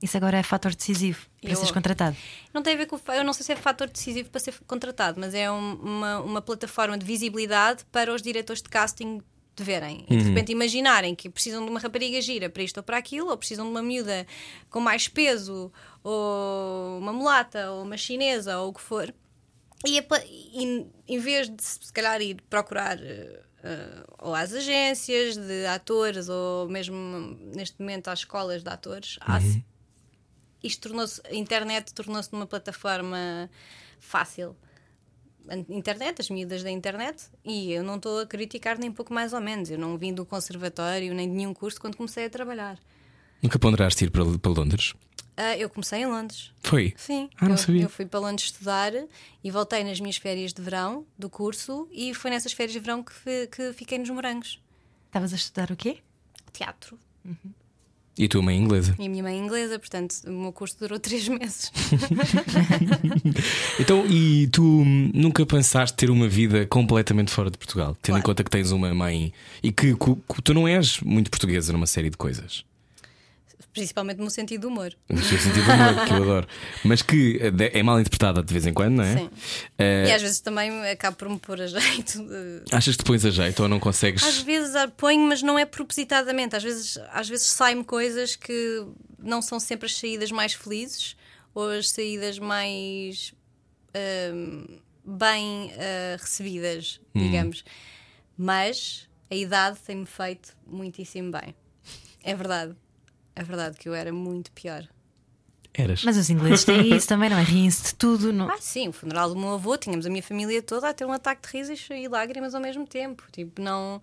Isso 0.00 0.16
agora 0.16 0.38
é 0.38 0.42
fator 0.42 0.74
decisivo 0.74 1.26
para 1.40 1.50
Eu- 1.50 1.56
seres 1.56 1.70
contratado. 1.70 2.16
não 2.54 2.62
tem 2.62 2.74
a 2.74 2.76
ver 2.76 2.86
com. 2.86 2.98
Eu 3.12 3.22
não 3.24 3.32
sei 3.32 3.44
se 3.44 3.52
é 3.52 3.56
fator 3.56 3.88
decisivo 3.88 4.30
para 4.30 4.40
ser 4.40 4.54
contratado, 4.66 5.20
mas 5.20 5.34
é 5.34 5.50
um- 5.50 5.74
uma, 5.74 6.20
uma 6.20 6.42
plataforma 6.42 6.96
de 6.96 7.04
visibilidade 7.04 7.84
para 7.92 8.12
os 8.14 8.22
diretores 8.22 8.62
de 8.62 8.68
casting 8.68 9.20
de 9.54 9.62
verem. 9.64 10.04
E 10.08 10.16
de 10.16 10.22
repente 10.30 10.50
imaginarem 10.52 11.14
que 11.14 11.28
precisam 11.28 11.64
de 11.64 11.70
uma 11.70 11.78
rapariga 11.80 12.20
gira 12.22 12.48
para 12.48 12.62
isto 12.62 12.78
ou 12.78 12.82
para 12.82 12.96
aquilo, 12.96 13.28
ou 13.30 13.36
precisam 13.36 13.64
de 13.66 13.70
uma 13.70 13.82
miúda 13.82 14.26
com 14.70 14.80
mais 14.80 15.08
peso, 15.08 15.70
ou 16.02 16.98
uma 16.98 17.12
mulata, 17.12 17.70
ou 17.70 17.82
uma 17.84 17.96
chinesa, 17.96 18.58
ou 18.58 18.70
o 18.70 18.72
que 18.72 18.80
for. 18.80 19.12
E, 19.86 19.98
e 19.98 20.86
em 21.08 21.18
vez 21.18 21.48
de 21.48 21.62
se 21.62 21.92
calhar 21.92 22.20
ir 22.22 22.36
procurar 22.48 22.96
eh, 23.02 23.40
ou 24.20 24.34
às 24.34 24.52
agências 24.52 25.36
de 25.36 25.66
atores 25.66 26.28
ou 26.28 26.68
mesmo 26.68 27.36
neste 27.54 27.78
momento 27.80 28.08
às 28.08 28.20
escolas 28.20 28.62
de 28.62 28.70
atores, 28.70 29.18
há- 29.20 29.38
isto 30.62 30.88
tornou-se, 30.88 31.20
a 31.26 31.34
internet 31.34 31.92
tornou-se 31.92 32.32
numa 32.32 32.46
plataforma 32.46 33.50
fácil. 33.98 34.56
Internet, 35.68 36.20
as 36.20 36.30
miúdas 36.30 36.62
da 36.62 36.70
internet, 36.70 37.24
e 37.44 37.72
eu 37.72 37.82
não 37.82 37.96
estou 37.96 38.20
a 38.20 38.26
criticar 38.26 38.78
nem 38.78 38.90
pouco 38.92 39.12
mais 39.12 39.32
ou 39.32 39.40
menos. 39.40 39.70
Eu 39.70 39.78
não 39.78 39.96
vim 39.98 40.12
do 40.14 40.24
conservatório 40.24 41.12
nem 41.14 41.28
de 41.28 41.34
nenhum 41.34 41.52
curso 41.54 41.80
quando 41.80 41.96
comecei 41.96 42.26
a 42.26 42.30
trabalhar. 42.30 42.78
Nunca 43.42 43.58
ponderaste 43.58 44.04
ir 44.04 44.10
para, 44.10 44.24
para 44.38 44.50
Londres? 44.52 44.94
Ah, 45.36 45.56
eu 45.56 45.68
comecei 45.70 46.00
em 46.00 46.06
Londres. 46.06 46.52
Foi? 46.60 46.92
Sim, 46.96 47.28
Ah, 47.38 47.46
não 47.46 47.52
eu, 47.52 47.58
sabia. 47.58 47.82
eu 47.82 47.88
fui 47.90 48.04
para 48.06 48.20
Londres 48.20 48.46
estudar 48.48 48.92
e 49.42 49.50
voltei 49.50 49.82
nas 49.82 49.98
minhas 49.98 50.16
férias 50.18 50.52
de 50.52 50.60
verão 50.62 51.06
do 51.18 51.28
curso 51.30 51.88
e 51.90 52.12
foi 52.14 52.30
nessas 52.30 52.52
férias 52.52 52.72
de 52.72 52.78
verão 52.78 53.02
que, 53.02 53.46
que 53.48 53.72
fiquei 53.72 53.98
nos 53.98 54.10
morangos. 54.10 54.60
Estavas 55.06 55.32
a 55.32 55.36
estudar 55.36 55.70
o 55.70 55.76
quê? 55.76 55.98
Teatro. 56.52 56.98
E 58.18 58.26
a 58.26 58.28
tua 58.28 58.42
mãe 58.42 58.56
inglesa? 58.58 58.94
E 58.98 59.06
a 59.06 59.08
minha 59.08 59.22
mãe 59.22 59.34
é 59.34 59.38
inglesa, 59.42 59.78
portanto 59.78 60.14
o 60.26 60.30
meu 60.30 60.52
curso 60.52 60.76
durou 60.78 60.98
três 60.98 61.26
meses. 61.28 61.72
Então, 63.80 64.04
e 64.06 64.46
tu 64.48 64.62
nunca 65.14 65.44
pensaste 65.46 65.96
ter 65.96 66.10
uma 66.10 66.28
vida 66.28 66.66
completamente 66.66 67.30
fora 67.30 67.50
de 67.50 67.58
Portugal? 67.58 67.96
Tendo 68.00 68.16
em 68.18 68.20
Claro. 68.20 68.24
conta 68.26 68.44
que 68.44 68.50
tens 68.50 68.70
uma 68.70 68.92
mãe 68.94 69.32
e 69.62 69.72
que, 69.72 69.94
que- 69.96 70.16
que 70.34 70.42
tu 70.42 70.54
não 70.54 70.68
és 70.68 71.00
muito 71.00 71.30
portuguesa 71.30 71.72
numa 71.72 71.86
série 71.86 72.10
de 72.10 72.16
coisas. 72.16 72.64
Principalmente 73.72 74.18
no 74.18 74.30
sentido 74.30 74.62
do 74.62 74.68
humor. 74.68 74.94
No 75.08 75.22
seu 75.22 75.38
sentido 75.38 75.64
de 75.64 75.70
humor, 75.70 76.06
que 76.06 76.12
eu 76.12 76.16
adoro. 76.22 76.46
Mas 76.84 77.00
que 77.00 77.38
eh, 77.40 77.78
é 77.78 77.82
mal 77.82 77.98
interpretada 77.98 78.42
de 78.42 78.52
vez 78.52 78.66
em 78.66 78.74
quando, 78.74 78.96
não 78.96 79.04
é? 79.04 79.16
Sim. 79.16 79.30
Eh, 79.78 80.04
E 80.08 80.12
às 80.12 80.20
vezes 80.20 80.40
também 80.40 80.70
acabo 80.90 81.16
por 81.16 81.28
me 81.30 81.38
pôr 81.38 81.58
a 81.60 81.66
jeito. 81.66 82.18
de- 82.22 82.62
Achas 82.70 82.96
que 82.96 83.02
te 83.02 83.06
pões 83.06 83.24
a 83.24 83.30
jeito 83.30 83.62
ou 83.62 83.68
não 83.68 83.80
consegues? 83.80 84.22
Às 84.22 84.38
vezes 84.38 84.74
ponho, 84.98 85.26
mas 85.26 85.42
não 85.42 85.58
é 85.58 85.64
propositadamente. 85.64 86.54
Às 86.54 86.62
vezes, 86.62 86.98
às 87.12 87.28
vezes 87.28 87.46
saem-me 87.46 87.82
coisas 87.84 88.36
que 88.36 88.84
não 89.18 89.40
são 89.40 89.58
sempre 89.58 89.86
as 89.86 89.96
saídas 89.96 90.30
mais 90.30 90.52
felizes 90.52 91.16
ou 91.54 91.70
as 91.70 91.88
saídas 91.90 92.38
mais 92.38 93.32
ahm, 93.94 94.66
bem 95.04 95.72
ah, 95.78 96.16
recebidas, 96.20 97.00
digamos. 97.14 97.64
Mas 98.36 99.08
a 99.30 99.34
idade 99.34 99.78
tem-me 99.86 100.04
feito 100.06 100.54
muitíssimo 100.66 101.30
bem. 101.32 101.54
É 102.22 102.34
verdade. 102.34 102.74
É 103.34 103.42
verdade 103.42 103.78
que 103.78 103.88
eu 103.88 103.94
era 103.94 104.12
muito 104.12 104.50
pior. 104.52 104.86
Eras. 105.74 106.04
Mas 106.04 106.18
os 106.18 106.28
ingleses 106.28 106.64
têm 106.64 106.94
isso 106.94 107.08
também, 107.08 107.30
não 107.30 107.38
é? 107.38 107.42
Riem-se 107.42 107.84
de 107.84 107.94
tudo. 107.94 108.32
Não... 108.32 108.50
Ah, 108.50 108.58
sim, 108.60 108.88
o 108.88 108.92
funeral 108.92 109.30
do 109.30 109.36
meu 109.36 109.54
avô, 109.54 109.76
tínhamos 109.76 110.04
a 110.04 110.10
minha 110.10 110.22
família 110.22 110.62
toda 110.62 110.88
a 110.88 110.92
ter 110.92 111.06
um 111.06 111.12
ataque 111.12 111.48
de 111.48 111.56
risos 111.56 111.88
e 111.90 112.08
lágrimas 112.08 112.54
ao 112.54 112.60
mesmo 112.60 112.86
tempo. 112.86 113.24
Tipo, 113.32 113.60
não. 113.62 114.00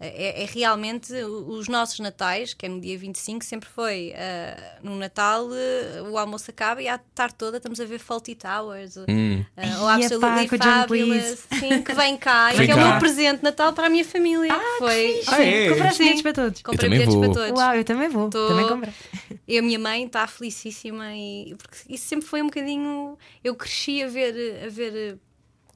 É, 0.00 0.44
é 0.44 0.46
realmente 0.46 1.12
os 1.12 1.66
nossos 1.66 1.98
natais, 1.98 2.54
que 2.54 2.64
é 2.66 2.68
no 2.68 2.80
dia 2.80 2.96
25, 2.96 3.44
sempre 3.44 3.68
foi 3.68 4.14
ah, 4.16 4.78
no 4.80 4.94
Natal 4.94 5.48
eh, 5.52 6.00
o 6.02 6.16
almoço 6.16 6.48
acaba 6.52 6.80
e 6.80 6.86
à 6.86 6.98
tarde 6.98 7.34
toda 7.36 7.56
estamos 7.56 7.80
a 7.80 7.84
ver 7.84 7.98
Faulty 7.98 8.36
Towers 8.36 8.96
ah, 8.96 9.04
Hum. 9.08 9.44
ou 9.80 9.88
Ai, 9.88 10.04
Absolutely 10.04 10.48
John 10.58 10.58
Fabulous, 10.58 11.38
sim, 11.58 11.82
que 11.82 11.92
vem 11.94 12.16
cá 12.16 12.54
e 12.54 12.64
que 12.64 12.70
é 12.70 12.74
o 12.76 12.78
meu 12.78 12.98
presente 13.00 13.38
de 13.38 13.42
Natal 13.42 13.72
para 13.72 13.86
a 13.88 13.90
minha 13.90 14.04
família. 14.04 14.54
foi. 14.78 15.20
Ah, 15.26 15.42
é? 15.42 15.68
Compraste 15.70 15.96
Sim. 15.96 16.02
bilhetes 16.04 16.22
para 16.22 16.32
todos. 16.32 16.62
Comprei 16.62 16.78
também 16.90 16.98
bilhetes 16.98 17.14
vou. 17.14 17.24
para 17.24 17.34
todos. 17.34 17.60
Uau, 17.60 17.74
eu 17.74 17.84
também 17.84 18.08
vou. 18.08 18.30
Tô- 18.30 18.48
Também 18.48 18.68
comprei. 18.68 18.92
E 19.48 19.58
a 19.58 19.62
minha 19.62 19.78
mãe 19.78 20.04
está 20.04 20.26
felicíssima 20.26 21.12
e 21.16 21.54
porque 21.56 21.76
isso 21.92 22.06
sempre 22.06 22.26
foi 22.26 22.40
um 22.42 22.46
bocadinho. 22.46 23.16
Eu 23.42 23.54
cresci 23.56 24.02
a 24.02 24.06
ver, 24.06 24.62
a 24.64 24.68
ver 24.68 25.18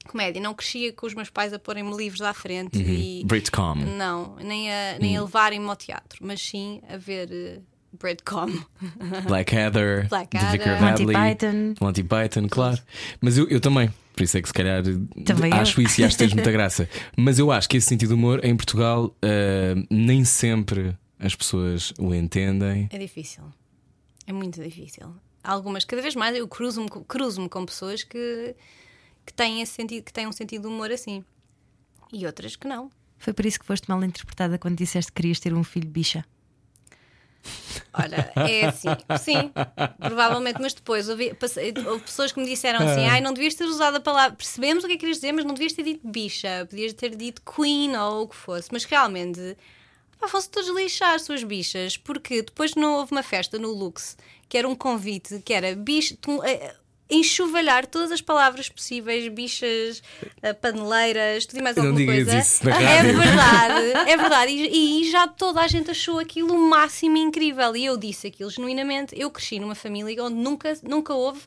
comédia, 0.03 0.41
não 0.41 0.53
crescia 0.53 0.91
com 0.93 1.05
os 1.05 1.13
meus 1.13 1.29
pais 1.29 1.53
a 1.53 1.59
porem-me 1.59 1.95
livros 1.95 2.21
à 2.21 2.33
frente 2.33 2.77
e 2.81 3.23
Britcom. 3.25 3.75
não, 3.75 4.35
nem 4.37 4.71
a, 4.71 4.97
nem 4.99 5.17
a 5.17 5.21
levarem-me 5.21 5.67
ao 5.67 5.75
teatro, 5.75 6.19
mas 6.21 6.41
sim 6.41 6.81
a 6.89 6.97
ver 6.97 7.29
uh, 7.29 7.63
Breadcom. 7.97 8.49
Blackadder. 9.27 10.09
The 10.09 10.25
Vicar 10.51 10.75
of 10.75 10.83
Monty 10.83 11.03
Hadley, 11.03 11.15
Python. 11.15 11.73
Monty 11.79 12.03
Python, 12.03 12.47
claro. 12.49 12.81
Mas 13.21 13.37
eu, 13.37 13.47
eu 13.49 13.59
também. 13.61 13.93
Por 14.15 14.23
isso 14.23 14.37
é 14.37 14.41
que 14.41 14.47
se 14.47 14.53
calhar 14.53 14.83
Também 15.25 15.51
eu. 15.51 15.57
acho 15.57 15.81
isso 15.81 15.99
e 15.99 16.03
acho 16.03 16.15
que 16.15 16.23
tens 16.23 16.33
muita 16.33 16.51
graça. 16.51 16.87
Mas 17.17 17.39
eu 17.39 17.51
acho 17.51 17.67
que 17.67 17.77
esse 17.77 17.87
sentido 17.87 18.09
de 18.09 18.13
humor 18.15 18.43
em 18.43 18.55
Portugal 18.55 19.15
ah, 19.23 19.73
nem 19.89 20.23
sempre 20.23 20.95
as 21.19 21.35
pessoas 21.35 21.93
o 21.97 22.13
entendem. 22.13 22.87
É 22.91 22.97
difícil. 22.97 23.43
É 24.27 24.33
muito 24.33 24.61
difícil. 24.61 25.15
Algumas, 25.43 25.83
cada 25.83 26.01
vez 26.01 26.15
mais, 26.15 26.35
eu 26.35 26.47
cruzo-me 26.47 26.89
cruzo-me 27.07 27.49
com 27.49 27.65
pessoas 27.65 28.03
que, 28.03 28.55
que, 29.25 29.33
têm 29.33 29.61
esse 29.61 29.73
sentido, 29.73 30.03
que 30.03 30.13
têm 30.13 30.27
um 30.27 30.31
sentido 30.31 30.63
de 30.63 30.67
humor 30.67 30.91
assim. 30.91 31.23
E 32.11 32.25
outras 32.25 32.55
que 32.55 32.67
não. 32.67 32.91
Foi 33.17 33.33
por 33.33 33.45
isso 33.45 33.59
que 33.59 33.65
foste 33.65 33.89
mal 33.89 34.03
interpretada 34.03 34.57
quando 34.57 34.77
disseste 34.77 35.11
que 35.11 35.21
querias 35.21 35.39
ter 35.39 35.53
um 35.53 35.63
filho 35.63 35.87
bicha. 35.87 36.25
Olha, 37.93 38.31
é 38.35 38.67
assim, 38.67 38.87
sim, 39.19 39.51
provavelmente, 39.99 40.61
mas 40.61 40.73
depois 40.73 41.09
houve, 41.09 41.33
passei- 41.33 41.73
houve 41.85 42.03
pessoas 42.03 42.31
que 42.31 42.39
me 42.39 42.45
disseram 42.45 42.79
assim: 42.85 43.05
ai, 43.05 43.19
não 43.21 43.33
devias 43.33 43.53
ter 43.53 43.65
usado 43.65 43.97
a 43.97 43.99
palavra. 43.99 44.35
Percebemos 44.37 44.83
o 44.83 44.87
que 44.87 44.93
é 44.93 44.95
que 44.95 45.01
querias 45.01 45.17
dizer, 45.17 45.31
mas 45.33 45.43
não 45.45 45.53
devias 45.53 45.73
ter 45.73 45.83
dito 45.83 46.07
bicha, 46.07 46.65
podias 46.69 46.93
ter 46.93 47.15
dito 47.15 47.41
queen 47.41 47.95
ou 47.97 48.23
o 48.23 48.27
que 48.27 48.35
fosse. 48.35 48.69
Mas 48.71 48.85
realmente, 48.85 49.57
pá, 50.19 50.27
fosse 50.27 50.49
todos 50.49 50.69
lixar 50.75 51.15
as 51.15 51.23
suas 51.23 51.43
bichas, 51.43 51.97
porque 51.97 52.41
depois 52.41 52.75
não 52.75 52.93
houve 52.95 53.11
uma 53.11 53.23
festa 53.23 53.59
no 53.59 53.69
Lux 53.71 54.17
que 54.49 54.57
era 54.57 54.67
um 54.67 54.75
convite 54.75 55.39
que 55.43 55.53
era 55.53 55.75
bicha. 55.75 56.15
Enxovalhar 57.13 57.85
todas 57.87 58.11
as 58.11 58.21
palavras 58.21 58.69
possíveis, 58.69 59.27
bichas, 59.31 60.01
eh, 60.41 60.53
paneleiras, 60.53 61.45
tudo 61.45 61.59
e 61.59 61.61
mais 61.61 61.75
Não 61.75 61.85
alguma 61.87 61.99
digas 61.99 62.25
coisa. 62.25 62.39
isso 62.39 62.65
na 62.65 62.81
é 62.81 63.03
verdade, 63.03 64.09
é 64.11 64.17
verdade. 64.17 64.51
E, 64.51 65.01
e 65.01 65.11
já 65.11 65.27
toda 65.27 65.61
a 65.61 65.67
gente 65.67 65.91
achou 65.91 66.19
aquilo 66.19 66.53
o 66.53 66.69
máximo 66.69 67.17
incrível. 67.17 67.75
E 67.75 67.85
eu 67.85 67.97
disse 67.97 68.27
aquilo 68.27 68.49
genuinamente. 68.49 69.13
Eu 69.17 69.29
cresci 69.31 69.59
numa 69.59 69.75
família 69.75 70.23
onde 70.23 70.35
nunca, 70.35 70.77
nunca 70.83 71.13
houve 71.13 71.41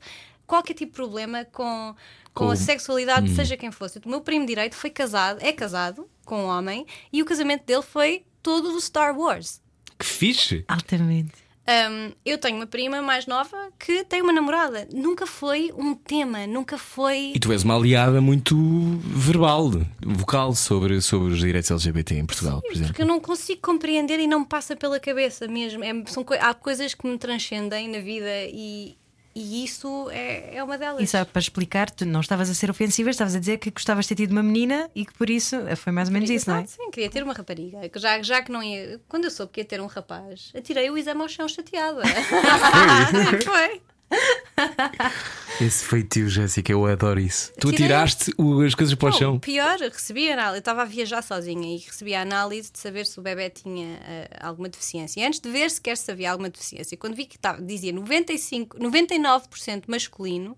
qualquer 0.47 0.75
tipo 0.75 0.93
de 0.93 0.97
problema 0.97 1.45
com, 1.47 1.95
com 2.33 2.45
Com- 2.47 2.51
a 2.51 2.57
sexualidade, 2.57 3.35
seja 3.35 3.57
quem 3.57 3.71
fosse. 3.73 3.99
O 4.05 4.09
meu 4.09 4.21
primo 4.21 4.47
direito 4.47 4.77
foi 4.77 4.91
casado, 4.91 5.39
é 5.43 5.53
casado 5.53 6.09
com 6.25 6.43
um 6.45 6.47
homem, 6.47 6.87
e 7.13 7.23
o 7.23 7.25
casamento 7.25 7.65
dele 7.65 7.83
foi 7.83 8.25
todo 8.43 8.73
do 8.73 8.81
Star 8.81 9.19
Wars. 9.19 9.61
Que 9.99 10.05
fixe! 10.07 10.65
Altamente. 10.69 11.46
Um, 11.69 12.13
eu 12.25 12.39
tenho 12.39 12.57
uma 12.57 12.67
prima 12.67 13.03
mais 13.03 13.27
nova 13.27 13.57
que 13.79 14.05
tem 14.05 14.23
uma 14.23 14.33
namorada. 14.33 14.87
Nunca 14.93 15.27
foi 15.27 15.73
um 15.77 15.95
tema, 15.95 16.47
nunca 16.47 16.79
foi. 16.79 17.33
E 17.35 17.41
tu 17.41 17.51
és 17.53 17.65
uma 17.65 17.77
aliada 17.77 18.21
muito 18.21 18.55
verbal, 19.03 19.73
vocal 20.05 20.55
sobre, 20.55 21.01
sobre 21.01 21.33
os 21.33 21.39
direitos 21.41 21.71
LGBT 21.71 22.15
em 22.15 22.27
Portugal, 22.27 22.63
por 22.63 22.71
exemplo. 22.71 22.89
Porque 22.93 23.03
eu 23.03 23.07
não 23.07 23.19
consigo 23.19 23.61
compreender 23.61 24.21
e 24.21 24.29
não 24.29 24.41
me 24.41 24.47
passa 24.47 24.77
pela 24.77 25.01
cabeça 25.01 25.49
mesmo. 25.49 25.83
É- 25.83 26.05
são 26.07 26.25
há 26.41 26.55
coisas 26.55 26.95
que 26.95 27.07
me 27.07 27.19
transcendem 27.19 27.89
na 27.89 27.99
vida 27.99 28.31
e, 28.49 28.97
e 29.39 29.63
isso 29.63 30.09
é, 30.11 30.57
é 30.57 30.65
uma 30.65 30.79
delas. 30.79 31.03
E 31.03 31.07
só 31.07 31.23
para 31.23 31.41
explicar, 31.41 31.91
tu 31.91 32.07
não 32.07 32.21
estavas 32.21 32.49
a 32.49 32.55
ser 32.55 32.71
ofensiva, 32.71 33.11
estavas 33.11 33.35
a 33.35 33.39
dizer 33.39 33.59
que 33.59 33.71
gostavas 33.71 34.07
de 34.07 34.09
ter 34.09 34.23
tido 34.23 34.33
uma 34.33 34.43
menina 34.43 34.91
e 34.95 35.05
que 35.05 35.13
por 35.13 35.29
isso 35.29 35.57
foi 35.77 35.93
mais 35.93 36.09
ou 36.09 36.15
menos 36.15 36.31
isso, 36.31 36.49
não 36.49 36.57
é? 36.57 36.65
Sim, 36.65 36.91
queria 36.91 37.11
ter 37.11 37.23
uma 37.23 37.35
rapariga. 37.35 37.79
Já, 37.97 38.23
já 38.23 38.41
que 38.41 38.51
não 38.51 38.63
ia. 38.63 38.99
Quando 39.07 39.25
eu 39.25 39.31
soube 39.31 39.53
que 39.53 39.61
ia 39.61 39.65
ter 39.67 39.79
um 39.79 39.87
rapaz, 39.87 40.51
atirei 40.57 40.89
o 40.89 40.97
exame 40.97 41.21
ao 41.21 41.29
chão 41.29 41.47
chateada. 41.47 42.01
foi. 43.45 43.83
Esse 45.61 45.85
feitio, 45.85 46.29
Jéssica, 46.29 46.71
eu 46.73 46.85
adoro 46.87 47.19
isso. 47.19 47.53
Tu 47.59 47.71
Tirei. 47.71 47.87
atiraste 47.87 48.31
o- 48.39 48.61
as 48.63 48.75
coisas 48.75 48.95
para 48.95 49.09
o 49.09 49.11
Não, 49.11 49.19
chão. 49.19 49.39
pior, 49.39 49.79
recebi 49.79 50.29
a 50.31 50.35
análise. 50.35 50.57
Eu 50.57 50.61
estava 50.61 50.83
a 50.83 50.85
viajar 50.85 51.23
sozinha 51.23 51.75
e 51.75 51.79
recebi 51.79 52.15
a 52.15 52.23
análise 52.23 52.71
de 52.71 52.79
saber 52.79 53.07
se 53.07 53.19
o 53.19 53.23
bebê 53.23 53.49
tinha 53.51 53.99
eh, 54.07 54.29
alguma 54.41 54.69
deficiência. 54.69 55.21
E 55.21 55.25
antes 55.25 55.41
de 55.41 55.51
ver 55.51 55.71
sequer 55.71 55.97
se 55.97 56.11
havia 56.11 56.31
alguma 56.31 56.51
deficiência, 56.51 56.97
quando 56.97 57.15
vi 57.17 57.25
que 57.27 57.37
estava, 57.37 57.61
dizia 57.61 57.93
95, 57.93 58.79
99% 58.79 59.85
masculino, 59.89 60.57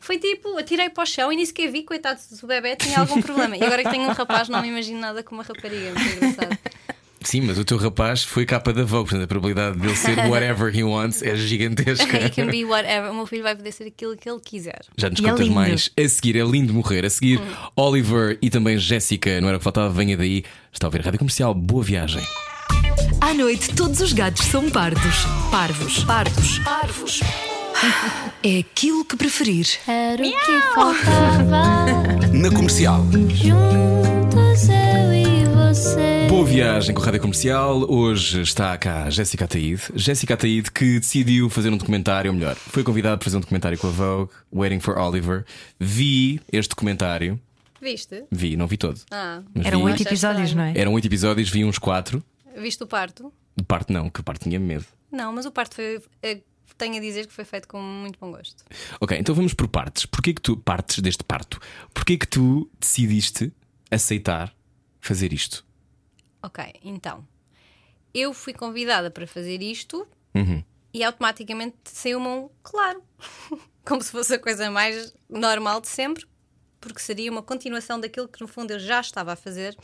foi 0.00 0.18
tipo, 0.18 0.56
atirei 0.56 0.88
para 0.88 1.02
o 1.02 1.06
chão 1.06 1.32
e 1.32 1.36
nem 1.36 1.44
sequer 1.44 1.70
vi, 1.70 1.82
coitado, 1.82 2.20
se 2.20 2.42
o 2.44 2.46
bebê 2.48 2.76
tinha 2.76 3.00
algum 3.00 3.20
problema. 3.20 3.56
E 3.56 3.62
agora 3.64 3.82
que 3.82 3.90
tenho 3.90 4.04
um 4.04 4.12
rapaz, 4.12 4.48
não 4.48 4.62
me 4.62 4.68
imagino 4.68 5.00
nada 5.00 5.22
com 5.24 5.34
uma 5.34 5.42
rapariga. 5.42 5.92
Muito 5.92 6.16
engraçado. 6.16 6.58
Sim, 7.22 7.42
mas 7.42 7.58
o 7.58 7.64
teu 7.64 7.76
rapaz 7.76 8.22
foi 8.22 8.46
capa 8.46 8.72
da 8.72 8.84
Vogue, 8.84 9.10
portanto 9.10 9.24
a 9.24 9.26
probabilidade 9.26 9.78
dele 9.78 9.96
ser 9.96 10.16
whatever 10.30 10.74
he 10.74 10.82
wants 10.84 11.20
é 11.22 11.34
gigantesca. 11.36 12.16
He 12.16 12.30
can 12.30 12.46
be 12.46 12.64
whatever. 12.64 13.10
O 13.10 13.14
meu 13.14 13.26
filho 13.26 13.42
vai 13.42 13.56
poder 13.56 13.72
ser 13.72 13.84
aquilo 13.84 14.16
que 14.16 14.28
ele 14.30 14.40
quiser. 14.40 14.80
Já 14.96 15.10
nos 15.10 15.18
E 15.18 15.24
é 15.24 15.28
contas 15.28 15.46
lindo. 15.46 15.54
mais 15.54 15.90
a 15.98 16.08
seguir. 16.08 16.36
É 16.36 16.44
lindo 16.44 16.72
morrer. 16.72 17.04
A 17.04 17.10
seguir, 17.10 17.40
Oliver 17.76 18.38
e 18.40 18.48
também 18.50 18.78
Jéssica. 18.78 19.40
Não 19.40 19.48
era 19.48 19.56
o 19.56 19.60
que 19.60 19.64
faltava, 19.64 19.88
venha 19.90 20.16
daí. 20.16 20.44
Está 20.72 20.86
a 20.86 20.88
ouvir 20.88 21.00
Rádio 21.02 21.18
Comercial. 21.18 21.52
Boa 21.54 21.82
viagem. 21.82 22.22
À 23.20 23.34
noite, 23.34 23.74
todos 23.74 24.00
os 24.00 24.12
gatos 24.12 24.44
são 24.46 24.70
pardos. 24.70 25.24
Parvos. 25.50 26.04
Pardos. 26.04 26.58
Parvos. 26.60 27.20
É 28.42 28.58
aquilo 28.58 29.04
que 29.04 29.16
preferir. 29.16 29.66
Era 29.86 30.22
o 30.22 30.24
que 30.24 30.60
faltava. 30.74 32.26
Na 32.32 32.50
comercial. 32.50 33.04
Juntos 33.34 34.68
você. 35.82 36.26
Boa 36.28 36.44
viagem 36.44 36.92
com 36.94 37.00
a 37.00 37.04
Rádio 37.04 37.20
Comercial. 37.20 37.88
Hoje 37.90 38.40
está 38.42 38.76
cá 38.76 39.08
Jéssica 39.10 39.44
Ataíde. 39.44 39.82
Jéssica 39.94 40.34
Ataíde 40.34 40.70
que 40.72 40.98
decidiu 40.98 41.48
fazer 41.48 41.70
um 41.72 41.76
documentário, 41.76 42.30
ou 42.32 42.36
melhor, 42.36 42.56
foi 42.56 42.82
convidada 42.82 43.16
para 43.16 43.24
fazer 43.24 43.36
um 43.36 43.40
documentário 43.40 43.78
com 43.78 43.86
a 43.86 43.90
Vogue, 43.90 44.32
Waiting 44.52 44.80
for 44.80 44.98
Oliver. 44.98 45.44
Vi 45.78 46.40
este 46.52 46.70
documentário. 46.70 47.40
Viste? 47.80 48.24
Vi, 48.30 48.56
não 48.56 48.66
vi 48.66 48.76
todo. 48.76 49.00
Ah, 49.10 49.40
Mas 49.54 49.66
Eram 49.66 49.78
vi- 49.80 49.84
oito 49.92 50.02
episódios, 50.02 50.52
não 50.52 50.64
é? 50.64 50.72
Eram 50.76 50.92
oito 50.94 51.06
episódios, 51.06 51.48
vi 51.48 51.64
uns 51.64 51.78
quatro. 51.78 52.22
viste 52.56 52.82
o 52.82 52.86
parto? 52.86 53.32
De 53.56 53.62
parte 53.64 53.92
não, 53.92 54.10
que 54.10 54.20
parte 54.22 54.42
tinha 54.48 54.58
medo. 54.58 54.84
Não, 55.12 55.32
mas 55.32 55.46
o 55.46 55.50
parto 55.52 55.76
foi. 55.76 56.00
eh, 56.22 56.40
Tenho 56.76 56.96
a 56.96 57.00
dizer 57.00 57.26
que 57.26 57.32
foi 57.32 57.44
feito 57.44 57.66
com 57.66 57.80
muito 57.80 58.18
bom 58.20 58.30
gosto. 58.30 58.62
Ok, 59.00 59.16
então 59.18 59.34
vamos 59.34 59.52
por 59.52 59.66
partes. 59.68 60.06
Porquê 60.06 60.32
que 60.32 60.40
tu, 60.40 60.56
partes 60.56 61.00
deste 61.00 61.24
parto, 61.24 61.58
porquê 61.92 62.16
que 62.16 62.26
tu 62.26 62.70
decidiste 62.78 63.52
aceitar 63.90 64.52
fazer 65.00 65.32
isto? 65.32 65.64
Ok, 66.42 66.64
então. 66.84 67.26
Eu 68.14 68.32
fui 68.32 68.52
convidada 68.52 69.10
para 69.10 69.26
fazer 69.26 69.60
isto 69.62 70.06
Uhum. 70.34 70.62
e 70.94 71.02
automaticamente 71.04 71.76
saiu-me 71.84 72.26
um 72.28 72.48
claro, 72.62 73.02
como 73.84 74.02
se 74.02 74.10
fosse 74.10 74.34
a 74.34 74.38
coisa 74.38 74.70
mais 74.70 75.12
normal 75.28 75.80
de 75.80 75.88
sempre, 75.88 76.24
porque 76.80 77.00
seria 77.00 77.30
uma 77.30 77.42
continuação 77.42 77.98
daquilo 78.00 78.28
que 78.28 78.40
no 78.40 78.46
fundo 78.48 78.70
eu 78.72 78.78
já 78.78 79.00
estava 79.00 79.32
a 79.32 79.36
fazer 79.36 79.76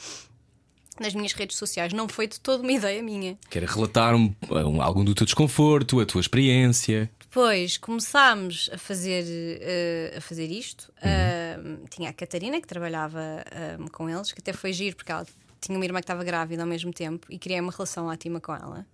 nas 1.01 1.13
minhas 1.13 1.33
redes 1.33 1.57
sociais. 1.57 1.93
Não 1.93 2.09
foi 2.09 2.29
de 2.29 2.39
toda 2.39 2.63
uma 2.63 2.71
ideia 2.73 3.03
minha. 3.03 3.37
Quer 3.51 3.65
relatar 3.65 4.15
um- 4.15 4.33
um- 4.49 4.81
algum 4.81 5.05
do 5.05 5.13
teu 5.15 5.25
desconforto, 5.27 5.99
a 6.01 6.07
tua 6.07 6.21
experiência. 6.21 7.11
Depois 7.19 7.77
começámos 7.77 8.71
a 8.73 8.79
fazer, 8.79 9.25
eh, 9.61 10.15
a 10.17 10.21
fazer 10.21 10.49
isto. 10.53 10.93
Ah, 11.03 11.57
tinha 11.91 12.11
a 12.11 12.13
Catarina, 12.13 12.61
que 12.61 12.67
trabalhava 12.69 13.19
ah, 13.51 13.91
com 13.91 14.09
eles, 14.09 14.31
que 14.31 14.41
até 14.41 14.53
foi 14.53 14.73
giro, 14.73 14.95
porque 14.95 15.11
ela 15.11 15.27
tinha 15.65 15.77
uma 15.79 15.85
irmã 15.85 15.99
que 16.01 16.05
estava 16.05 16.23
grávida 16.25 16.63
ao 16.63 16.69
mesmo 16.69 16.93
tempo 16.93 17.27
e 17.31 17.39
criei 17.39 17.61
uma 17.61 17.73
relação 17.73 18.07
ótima 18.07 18.41
com 18.41 18.55
ela. 18.55 18.87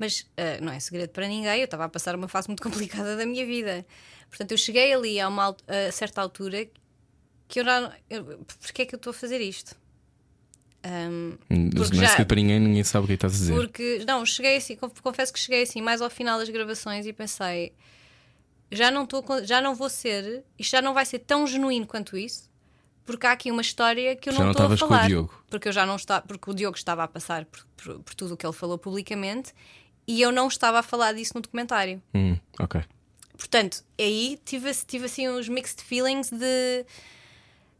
Mas 0.00 0.26
ah, 0.36 0.58
não 0.60 0.72
é 0.72 0.80
segredo 0.80 1.10
para 1.10 1.28
ninguém, 1.28 1.58
eu 1.60 1.64
estava 1.66 1.84
a 1.84 1.88
passar 1.88 2.14
uma 2.16 2.28
fase 2.28 2.48
muito 2.48 2.62
complicada 2.64 3.16
da 3.16 3.24
minha 3.26 3.44
vida. 3.46 3.84
Portanto, 4.28 4.52
eu 4.52 4.58
cheguei 4.58 4.92
ali 4.92 5.20
a 5.20 5.28
uma 5.28 5.54
a 5.68 5.92
certa 5.92 6.20
altura 6.20 6.66
que 7.48 7.60
eu 7.60 7.64
já. 7.64 7.92
Eu, 8.10 8.24
porque 8.60 8.82
é 8.82 8.86
que 8.86 8.94
eu 8.94 8.96
estou 8.96 9.10
a 9.10 9.14
fazer 9.14 9.40
isto? 9.40 9.76
Ahm, 10.84 11.38
Não 11.48 12.02
é 12.02 12.06
já- 12.08 12.24
para 12.24 12.36
ninguém, 12.36 12.58
ninguém 12.58 12.82
sabe 12.82 13.04
o 13.04 13.06
que 13.06 13.12
é 13.12 13.16
que 13.16 13.24
estás 13.26 13.34
a 13.34 13.38
dizer. 13.38 13.54
porque, 13.54 14.04
não, 14.06 14.26
cheguei 14.26 14.56
assim, 14.56 14.74
conf- 14.74 15.00
confesso 15.00 15.32
que 15.32 15.38
cheguei 15.38 15.62
assim 15.62 15.80
mais 15.80 16.00
ao 16.02 16.10
final 16.10 16.38
das 16.40 16.48
gravações 16.48 17.06
e 17.06 17.12
pensei, 17.12 17.72
já 18.70 18.90
não 18.90 19.04
estou, 19.04 19.22
com- 19.22 19.44
já 19.44 19.60
não 19.60 19.76
vou 19.76 19.88
ser, 19.88 20.42
isto 20.58 20.72
já 20.72 20.82
não 20.82 20.92
vai 20.92 21.06
ser 21.06 21.20
tão 21.20 21.46
genuíno 21.46 21.86
quanto 21.86 22.16
isso, 22.16 22.50
porque 23.04 23.26
há 23.26 23.32
aqui 23.32 23.50
uma 23.50 23.62
história 23.62 24.14
que 24.16 24.28
eu 24.28 24.32
Já 24.32 24.40
não 24.44 24.50
estou 24.52 24.62
a 24.66 24.74
estavas 24.74 24.80
com 24.80 24.86
o 24.86 24.88
falar. 24.88 25.06
Diogo. 25.08 25.44
Porque 25.50 25.68
eu 25.68 25.72
já 25.72 25.84
não 25.86 25.96
está, 25.96 26.20
porque 26.20 26.50
o 26.50 26.54
Diogo 26.54 26.76
estava 26.76 27.02
a 27.04 27.08
passar 27.08 27.44
por, 27.44 27.64
por- 27.76 27.98
por 28.00 28.14
tudo 28.14 28.34
o 28.34 28.36
que 28.36 28.46
ele 28.46 28.52
falou 28.52 28.78
publicamente 28.78 29.52
e 30.06 30.20
eu 30.22 30.30
não 30.32 30.48
estava 30.48 30.78
a 30.78 30.82
falar 30.82 31.12
disso 31.12 31.32
no 31.34 31.40
documentário. 31.40 32.02
Hum, 32.14 32.36
ok. 32.58 32.82
Portanto, 33.36 33.82
aí 33.98 34.38
tive, 34.44 34.72
tive 34.86 35.06
assim 35.06 35.28
uns 35.28 35.48
mixed 35.48 35.82
feelings 35.82 36.30
de 36.30 36.84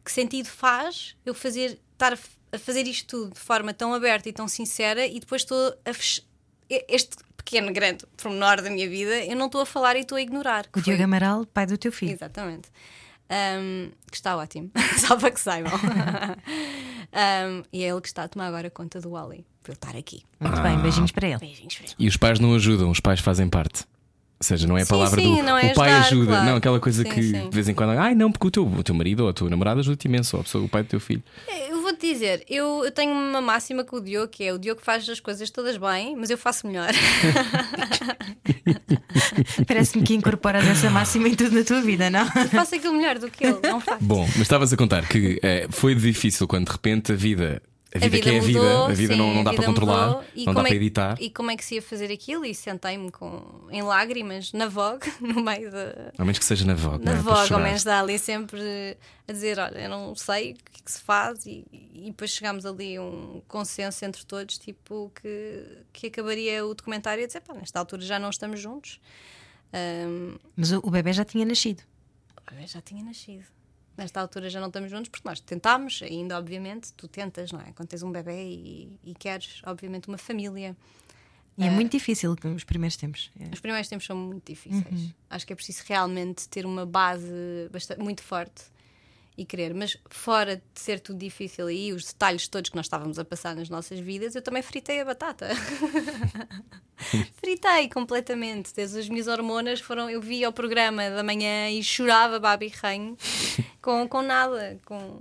que 0.05 0.11
sentido 0.11 0.47
faz 0.49 1.17
eu 1.25 1.35
fazer, 1.35 1.79
estar 1.93 2.19
a 2.53 2.59
fazer 2.59 2.87
isto 2.87 3.07
tudo 3.07 3.35
de 3.35 3.41
forma 3.41 3.73
tão 3.73 3.95
aberta 3.95 4.29
e 4.29 4.33
tão 4.33 4.49
sincera 4.49 5.07
e 5.07 5.21
depois 5.21 5.43
estou 5.43 5.75
a 5.85 5.95
fech- 5.95 6.25
este 6.69 7.17
pequeno, 7.37 7.73
grande 7.73 8.05
pormenor 8.17 8.61
da 8.63 8.71
minha 8.71 8.89
vida, 8.89 9.25
eu 9.25 9.37
não 9.37 9.47
estou 9.47 9.61
a 9.61 9.67
falar 9.67 9.95
e 9.97 10.01
estou 10.01 10.17
a 10.17 10.23
ignorar. 10.23 10.65
O 10.69 10.73
foi- 10.75 10.83
Diogo 10.83 11.03
Amaral, 11.05 11.45
pai 11.47 11.67
do 11.67 11.77
teu 11.79 11.93
filho. 11.93 12.13
Exatamente. 12.13 12.69
Um, 13.33 13.91
que 14.11 14.17
está 14.17 14.37
ótimo, 14.37 14.71
só 14.99 15.17
para 15.17 15.31
que 15.31 15.41
saibam. 15.41 15.73
Um, 17.15 17.63
e 17.71 17.85
é 17.85 17.89
ele 17.91 18.01
que 18.01 18.09
está 18.09 18.23
a 18.23 18.29
tomar 18.29 18.47
agora 18.47 18.71
conta 18.71 18.99
do 18.99 19.11
Wally, 19.11 19.45
para 19.63 19.73
eu 19.73 19.75
estar 19.75 19.95
aqui. 19.95 20.23
Muito 20.41 20.63
bem, 20.63 20.79
beijinhos 20.79 21.13
para 21.13 21.29
ele. 21.29 21.39
Beijinhos 21.39 21.75
para 21.75 21.85
ele. 21.85 21.95
E 21.99 22.09
os 22.09 22.17
pais 22.17 22.41
não 22.41 22.55
ajudam, 22.55 22.91
os 22.91 23.01
pais 23.01 23.21
fazem 23.21 23.51
parte. 23.51 23.85
Ou 24.43 24.45
seja, 24.45 24.67
não 24.67 24.77
é 24.77 24.83
a 24.83 24.85
Sim, 24.85 24.91
palavra 24.91 25.23
sim, 25.23 25.37
do 25.37 25.43
não 25.45 25.57
é 25.57 25.71
o 25.71 25.75
pai 25.75 25.93
ajudar, 25.93 26.07
ajuda, 26.09 26.27
claro. 26.27 26.47
não, 26.47 26.57
aquela 26.57 26.81
coisa 26.81 27.05
Sim, 27.05 27.11
que 27.11 27.23
sim. 27.23 27.49
de 27.49 27.55
vez 27.55 27.69
em 27.69 27.75
quando, 27.75 27.91
ai 27.91 28.13
não, 28.13 28.33
porque 28.33 28.49
o 28.49 28.51
teu, 28.51 28.67
o 28.67 28.83
teu 28.83 28.93
marido 28.93 29.21
ou 29.21 29.29
a 29.29 29.33
tua 29.33 29.49
namorada 29.49 29.79
ajuda-te 29.79 30.09
imenso, 30.09 30.37
ou 30.37 30.41
a 30.41 30.45
pessoa, 30.45 30.65
o 30.65 30.69
pai 30.69 30.83
do 30.83 30.89
teu 30.89 30.99
filho. 30.99 31.23
Eu 31.71 31.81
vou-te 31.81 32.13
dizer, 32.13 32.45
eu, 32.51 32.85
eu 32.85 32.91
tenho 32.91 33.13
uma 33.13 33.41
máxima 33.41 33.85
com 33.85 33.99
o 33.99 34.01
Diogo, 34.01 34.27
que 34.27 34.43
é 34.43 34.53
o 34.53 34.59
Diogo 34.59 34.81
faz 34.83 35.09
as 35.09 35.21
coisas 35.21 35.49
todas 35.49 35.77
bem, 35.77 36.17
mas 36.17 36.29
eu 36.29 36.37
faço 36.37 36.67
melhor. 36.67 36.91
Parece-me 39.67 40.05
que 40.05 40.15
incorporas 40.15 40.67
essa 40.67 40.91
máxima 40.91 41.29
em 41.29 41.35
tudo 41.35 41.57
na 41.57 41.65
tua 41.65 41.81
vida, 41.81 42.11
não? 42.11 42.27
faço 42.51 42.75
aquilo 42.75 42.95
melhor 42.95 43.19
do 43.19 43.31
que 43.31 43.47
ele, 43.47 43.59
não 43.63 43.79
faço. 43.81 44.03
Bom, 44.03 44.27
mas 44.33 44.43
estavas 44.43 44.73
a 44.73 44.77
contar 44.77 45.07
que 45.07 45.39
eh, 45.43 45.67
foi 45.71 45.95
difícil 45.95 46.47
quando 46.47 46.67
de 46.67 46.73
repente 46.73 47.13
a 47.13 47.15
vida, 47.15 47.63
a 47.95 47.99
vida, 47.99 48.21
que 48.21 48.29
é 48.31 48.39
a 48.39 48.41
vida, 48.43 48.85
a 48.87 48.93
vida 48.93 49.13
sim, 49.13 49.19
não, 49.19 49.35
não 49.35 49.41
a 49.41 49.45
dá 49.45 49.51
vida 49.51 49.63
para 49.63 49.73
controlar, 49.73 50.07
mudou. 50.09 50.25
E 50.35 50.47
não 50.47 50.55
dá 50.55 50.61
como 50.61 50.67
é 50.67 50.71
para 50.71 50.79
que- 50.79 50.85
editar. 50.85 51.17
E 51.21 51.31
como 51.31 51.51
é 51.51 51.57
que 51.57 51.65
se 51.65 51.75
ia 51.75 51.83
fazer 51.83 52.11
aquilo? 52.13 52.45
E 52.45 52.55
sentei-me 52.55 53.11
com, 53.11 53.67
em 53.71 53.83
lágrimas 53.83 54.53
na 54.53 54.67
Vogue, 54.67 55.13
no 55.21 55.43
meio 55.43 55.71
da. 55.71 56.13
Ao 56.17 56.25
menos 56.25 56.39
que 56.39 56.45
seja 56.45 56.65
na 56.65 56.75
Vogue. 56.75 57.05
Na 57.05 57.13
é? 57.13 57.17
Vogue, 57.17 57.53
ao 57.53 57.61
menos 57.61 57.85
dá 57.85 58.01
ali 58.01 58.19
sempre 58.19 58.61
a 59.29 59.33
dizer: 59.33 59.59
Olha, 59.59 59.79
eu 59.79 59.91
não 59.91 60.15
sei 60.15 60.53
o 60.53 60.55
que 60.55 60.81
é 60.81 60.85
que 60.85 60.91
se 60.93 61.01
faz, 61.01 61.45
e, 61.47 61.65
e 61.93 62.05
depois 62.07 62.31
chegámos 62.31 62.65
ali 62.67 62.97
a 62.97 63.03
um 63.03 63.43
consenso 63.47 64.05
entre 64.05 64.25
todos, 64.25 64.57
tipo, 64.59 65.13
que, 65.21 65.67
que 65.93 66.07
acabaria 66.07 66.65
o 66.67 66.75
documentário 66.75 67.23
a 67.23 67.27
dizer: 67.27 67.41
Pá, 67.41 67.53
nesta 67.55 67.79
altura 67.79 68.03
já 68.03 68.19
não 68.19 68.31
estamos 68.31 68.59
juntos. 68.61 68.99
Ahm, 69.73 70.37
Mas 70.57 70.73
o, 70.73 70.79
o 70.83 70.91
bebê 70.91 71.13
já 71.13 71.25
tinha 71.25 71.45
nascido. 71.45 71.83
eu 72.61 72.67
já 72.67 72.81
tinha 72.81 73.03
nascido. 73.05 73.45
Nesta 73.97 74.21
altura 74.21 74.49
já 74.49 74.61
não 74.61 74.69
estamos 74.69 74.91
juntos 74.91 75.09
porque 75.09 75.29
nós 75.29 75.39
tentámos, 75.41 76.01
ainda 76.03 76.39
obviamente, 76.39 76.93
tu 76.95 77.07
tentas, 77.07 77.53
não 77.53 77.61
é? 77.61 77.73
Quando 77.75 77.89
tens 77.89 78.03
um 78.03 78.11
bebê 78.11 78.43
e, 78.43 78.99
e 79.05 79.15
queres, 79.15 79.61
obviamente, 79.65 80.09
uma 80.09 80.19
família. 80.19 80.77
E 81.59 81.65
é 81.65 81.71
muito 81.71 81.93
difícil 81.93 82.35
os 82.57 82.65
primeiros 82.65 82.97
tempos. 82.97 83.31
É. 83.39 83.53
Os 83.53 83.61
primeiros 83.61 83.89
tempos 83.89 84.07
são 84.07 84.17
muito 84.17 84.47
difíceis. 84.47 85.15
Acho 85.29 85.47
que 85.47 85.53
é 85.53 85.57
preciso 85.57 85.83
realmente 85.87 86.49
ter 86.49 86.65
uma 86.65 86.87
base 86.87 87.69
bastante, 87.71 88.01
muito 88.01 88.23
forte 88.23 88.65
e 89.37 89.45
querer. 89.45 89.75
Mas 89.75 89.97
fora 90.09 90.57
de 90.57 90.81
ser 90.81 91.01
tudo 91.01 91.19
difícil 91.19 91.71
e 91.71 91.93
os 91.93 92.07
detalhes 92.07 92.49
todos 92.49 92.71
que 92.71 92.77
nós 92.77 92.87
estávamos 92.87 93.19
a 93.19 93.25
passar 93.25 93.55
nas 93.55 93.69
nossas 93.69 93.99
vidas, 94.01 94.35
eu 94.35 94.43
também 94.43 94.63
fritei 94.63 95.01
a 95.01 95.05
batata. 95.05 95.49
fritei 97.37 97.89
completamente. 97.89 98.75
Desde 98.75 98.99
as 98.99 99.09
minhas 99.09 99.29
hormonas 99.29 99.81
foram. 99.81 100.09
Eu 100.09 100.21
via 100.21 100.49
o 100.49 100.53
programa 100.53 101.11
da 101.11 101.23
manhã 101.23 101.71
e 101.71 101.83
chorava 101.83 102.39
babi 102.39 102.69
ranho 102.69 103.17
com, 103.81 104.09
com 104.09 104.23
nada, 104.23 104.79
com 104.85 105.21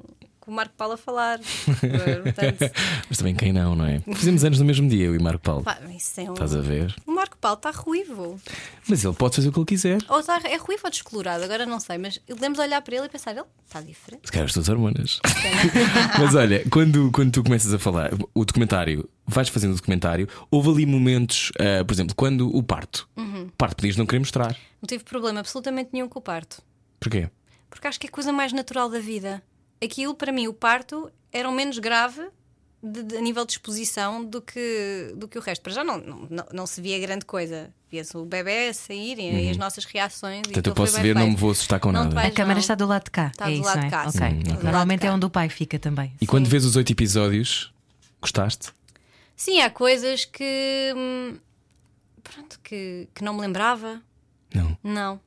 o 0.52 0.56
Marco 0.56 0.74
Paulo 0.76 0.94
a 0.94 0.98
falar. 0.98 1.40
Portanto, 1.40 2.72
Mas 3.10 3.18
também 3.18 3.34
quem 3.36 3.54
não, 3.54 3.76
não 3.76 3.86
é? 3.86 4.00
Fizemos 4.14 4.44
anos 4.44 4.60
no 4.60 4.66
mesmo 4.66 4.88
dia, 4.90 5.06
eu 5.06 5.16
e 5.16 5.20
Marco 5.20 5.42
Paulo. 5.42 5.64
pá, 5.64 5.78
isso 5.96 6.20
é 6.20 6.30
um- 6.30 6.34
Estás 6.34 6.56
a 6.56 6.62
ver? 6.62 6.94
O 7.08 7.12
Marco 7.12 7.38
Paulo 7.38 7.56
está 7.58 7.72
ruivo. 7.72 8.40
Mas 8.88 9.04
ele 9.04 9.14
pode 9.16 9.36
fazer 9.36 9.50
o 9.50 9.52
que 9.52 9.60
ele 9.60 9.66
quiser. 9.66 10.00
Ou 10.10 10.20
está, 10.20 10.40
é 10.44 10.58
ruivo 10.58 10.82
ou 10.84 10.90
descolorado, 10.92 11.44
agora 11.44 11.66
não 11.66 11.80
sei, 11.80 11.98
mas 11.98 12.20
lemos 12.40 12.60
olhar 12.60 12.82
para 12.82 12.96
ele 12.96 13.06
e 13.06 13.10
pensar, 13.10 13.32
ele 13.32 13.44
está 13.66 13.82
diferente. 13.82 14.26
Se 14.26 14.32
calhar 14.32 14.46
as 14.46 14.54
tuas 14.54 14.68
hormonas. 14.70 15.20
Mas 16.20 16.36
olha, 16.36 16.64
quando, 16.70 17.10
quando 17.12 17.32
tu 17.32 17.44
começas 17.44 17.74
a 17.74 17.80
falar, 17.80 18.12
o 18.34 18.46
documentário, 18.46 19.10
vais 19.26 19.48
fazendo 19.50 19.72
o 19.72 19.76
documentário, 19.76 20.28
houve 20.50 20.70
ali 20.70 20.86
momentos, 20.86 21.52
ah, 21.58 21.84
por 21.86 21.94
exemplo, 21.94 22.14
quando 22.16 22.54
o 22.56 22.62
parto. 22.62 23.08
Uhum. 23.16 23.44
O 23.44 23.52
parto 23.58 23.78
podias 23.78 23.96
não 23.96 24.06
querer 24.06 24.20
mostrar. 24.20 24.56
Não 24.82 24.88
tive 24.88 25.04
problema 25.04 25.40
absolutamente 25.40 25.90
nenhum 25.94 26.10
com 26.10 26.20
o 26.20 26.22
parto. 26.22 26.62
Porquê? 27.00 27.30
Porque 27.70 27.88
acho 27.88 28.00
que 28.00 28.08
é 28.08 28.10
a 28.10 28.12
coisa 28.12 28.34
mais 28.34 28.52
natural 28.52 28.90
da 28.90 29.00
vida. 29.00 29.42
Aquilo, 29.84 30.14
para 30.16 30.32
mim, 30.32 30.48
o 30.48 30.54
parto 30.54 31.12
era 31.32 31.50
o 31.50 31.52
menos 31.52 31.80
grave 31.80 32.22
de- 32.84 33.04
de- 33.04 33.18
a 33.18 33.22
nível 33.22 33.46
de 33.46 33.54
exposição 33.54 34.24
do 34.24 34.42
que, 34.42 35.14
do 35.16 35.28
que 35.28 35.38
o 35.38 35.42
resto. 35.42 35.62
Para 35.62 35.72
já 35.74 35.84
não, 35.84 35.98
não, 36.00 36.28
não, 36.30 36.46
não 36.54 36.68
se 36.68 36.82
via 36.82 37.00
grande 37.00 37.26
coisa. 37.26 37.70
Via-se 37.90 38.16
o 38.16 38.24
bebê 38.24 38.70
a 38.70 38.74
sair 38.74 39.20
e, 39.20 39.46
e 39.48 39.50
as 39.50 39.58
nossas 39.58 39.84
reações. 39.86 40.38
e 40.38 40.48
Uhum. 40.48 40.54
Portanto, 40.54 40.68
eu 40.68 40.74
posso 40.74 40.94
bem 40.94 41.04
ver, 41.04 41.16
não 41.16 41.30
me 41.30 41.36
vou 41.36 41.52
assustar 41.52 41.80
com 41.80 41.92
Não 41.92 42.04
nada. 42.04 42.16
vais- 42.16 42.28
A 42.30 42.32
câmara 42.32 42.60
está 42.60 42.74
do 42.76 42.86
lado 42.86 43.04
de 43.06 43.12
cá. 43.12 43.28
Está 43.28 43.46
é 43.46 43.48
do 43.50 43.54
isso, 43.56 43.64
lado 43.66 43.76
não 43.76 43.82
de 43.82 43.88
é? 43.88 43.90
cá, 43.92 44.02
Ok. 44.08 44.12
sim. 44.12 44.18
Está 44.18 44.32
do 44.44 44.50
lado 44.56 44.64
Normalmente 44.64 45.06
é 45.06 45.12
onde 45.12 45.26
o 45.26 45.30
pai 45.30 45.50
fica 45.50 45.78
também. 45.78 46.14
E 46.22 46.26
quando 46.28 46.48
vês 46.48 46.64
os 46.64 46.76
oito 46.76 46.92
episódios, 46.92 47.74
gostaste? 48.22 48.70
Sim, 49.36 49.60
há 49.62 49.70
coisas 49.70 50.24
que. 50.26 50.94
hum, 50.96 51.38
Pronto, 52.24 52.60
que, 52.64 53.08
que 53.14 53.24
não 53.24 53.34
me 53.34 53.42
lembrava. 53.42 54.02
Não. 54.54 54.78
Não. 54.84 55.20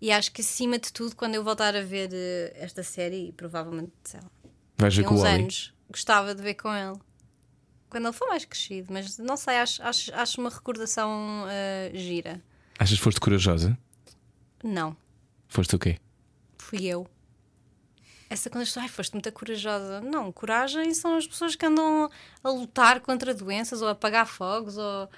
E 0.00 0.12
acho 0.12 0.30
que 0.32 0.40
acima 0.42 0.78
de 0.78 0.92
tudo, 0.92 1.16
quando 1.16 1.34
eu 1.34 1.42
voltar 1.42 1.74
a 1.74 1.82
ver 1.82 2.10
eh, 2.12 2.52
esta 2.56 2.82
série, 2.82 3.28
e 3.28 3.32
provavelmente, 3.32 3.92
sei 4.04 4.20
lá, 4.20 4.30
Vais 4.76 4.94
ver 4.96 5.04
com 5.04 5.14
o 5.14 5.16
uns 5.16 5.22
Wally. 5.22 5.42
anos, 5.42 5.74
gostava 5.90 6.34
de 6.34 6.42
ver 6.42 6.54
com 6.54 6.72
ele. 6.72 6.96
Quando 7.90 8.04
ele 8.06 8.12
for 8.12 8.28
mais 8.28 8.44
crescido, 8.44 8.92
mas 8.92 9.18
não 9.18 9.36
sei, 9.36 9.56
acho, 9.56 9.82
acho, 9.82 10.14
acho 10.14 10.40
uma 10.40 10.50
recordação 10.50 11.46
eh, 11.48 11.90
gira. 11.94 12.40
Achas 12.78 12.96
que 12.98 13.02
foste 13.02 13.20
corajosa? 13.20 13.76
Não, 14.62 14.96
Foste 15.48 15.74
o 15.74 15.78
quê? 15.78 15.98
fui 16.58 16.84
eu. 16.84 17.06
Essa 18.30 18.50
quando 18.50 18.62
as 18.62 18.68
pessoas, 18.68 18.82
ai, 18.84 18.88
foste 18.90 19.14
muito 19.14 19.32
corajosa. 19.32 20.00
Não, 20.02 20.30
coragem 20.30 20.92
são 20.92 21.16
as 21.16 21.26
pessoas 21.26 21.56
que 21.56 21.64
andam 21.64 22.10
a 22.44 22.50
lutar 22.50 23.00
contra 23.00 23.32
doenças 23.32 23.80
ou 23.80 23.88
a 23.88 23.92
apagar 23.92 24.26
fogos 24.26 24.76
ou. 24.76 25.08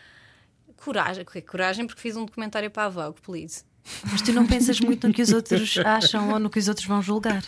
Coragem, 0.76 1.24
o 1.24 1.26
quê? 1.26 1.42
coragem 1.42 1.86
porque 1.86 2.00
fiz 2.00 2.16
um 2.16 2.24
documentário 2.24 2.70
para 2.70 2.84
a 2.84 2.88
Vogue, 2.88 3.20
please. 3.20 3.64
Mas 4.10 4.22
tu 4.22 4.32
não 4.32 4.46
pensas 4.46 4.80
muito 4.80 5.06
no 5.08 5.14
que 5.14 5.22
os 5.22 5.32
outros 5.32 5.76
acham 5.84 6.30
ou 6.32 6.38
no 6.38 6.50
que 6.50 6.58
os 6.58 6.68
outros 6.68 6.86
vão 6.86 7.00
julgar. 7.02 7.44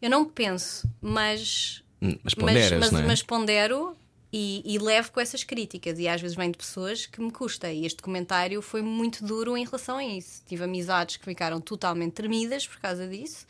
Eu 0.00 0.10
não 0.10 0.24
penso, 0.24 0.88
mas 1.00 1.82
Hum, 2.00 2.16
Mas 2.22 2.34
mas, 2.34 2.34
ponderas, 2.34 2.78
mas, 2.80 2.92
não 2.92 3.00
é? 3.00 3.06
mas 3.06 3.22
pondero 3.24 3.96
e, 4.32 4.62
e 4.64 4.78
levo 4.78 5.10
com 5.10 5.20
essas 5.20 5.42
críticas. 5.42 5.98
E 5.98 6.06
às 6.06 6.20
vezes 6.20 6.36
vem 6.36 6.50
de 6.52 6.56
pessoas 6.58 7.06
que 7.06 7.20
me 7.20 7.32
custa. 7.32 7.72
E 7.72 7.84
este 7.84 7.96
documentário 7.96 8.62
foi 8.62 8.82
muito 8.82 9.24
duro 9.24 9.56
em 9.56 9.64
relação 9.64 9.96
a 9.96 10.04
isso. 10.04 10.42
Tive 10.46 10.62
amizades 10.62 11.16
que 11.16 11.24
ficaram 11.24 11.60
totalmente 11.60 12.12
tremidas 12.12 12.66
por 12.68 12.78
causa 12.78 13.08
disso, 13.08 13.46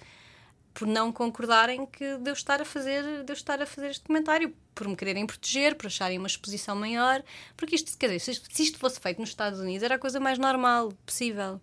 por 0.73 0.89
não 0.89 1.13
concordarem 1.13 1.85
que 1.85 2.17
de 2.17 2.31
eu 2.31 2.33
estar 2.33 2.63
a 2.63 2.65
fazer, 2.65 3.23
de 3.23 3.31
eu 3.31 3.35
estar 3.35 3.61
a 3.61 3.67
fazer 3.67 3.91
este 3.91 4.01
documentário, 4.01 4.55
por 4.75 4.89
me 4.89 4.97
quererem 4.97 5.27
proteger, 5.27 5.75
por 5.75 5.89
acharem 5.89 6.17
uma 6.17 6.27
exposição 6.29 6.75
maior. 6.75 7.23
Porque 7.55 7.75
isto, 7.75 7.99
quer 7.99 8.07
dizer, 8.07 8.21
se 8.21 8.31
isto- 8.31 8.49
se 8.51 8.63
isto 8.63 8.79
fosse 8.79 8.99
feito 8.99 9.21
nos 9.21 9.29
Estados 9.29 9.61
Unidos, 9.61 9.83
era 9.83 9.97
a 9.97 9.99
coisa 9.99 10.19
mais 10.19 10.39
normal 10.39 10.91
possível. 11.05 11.61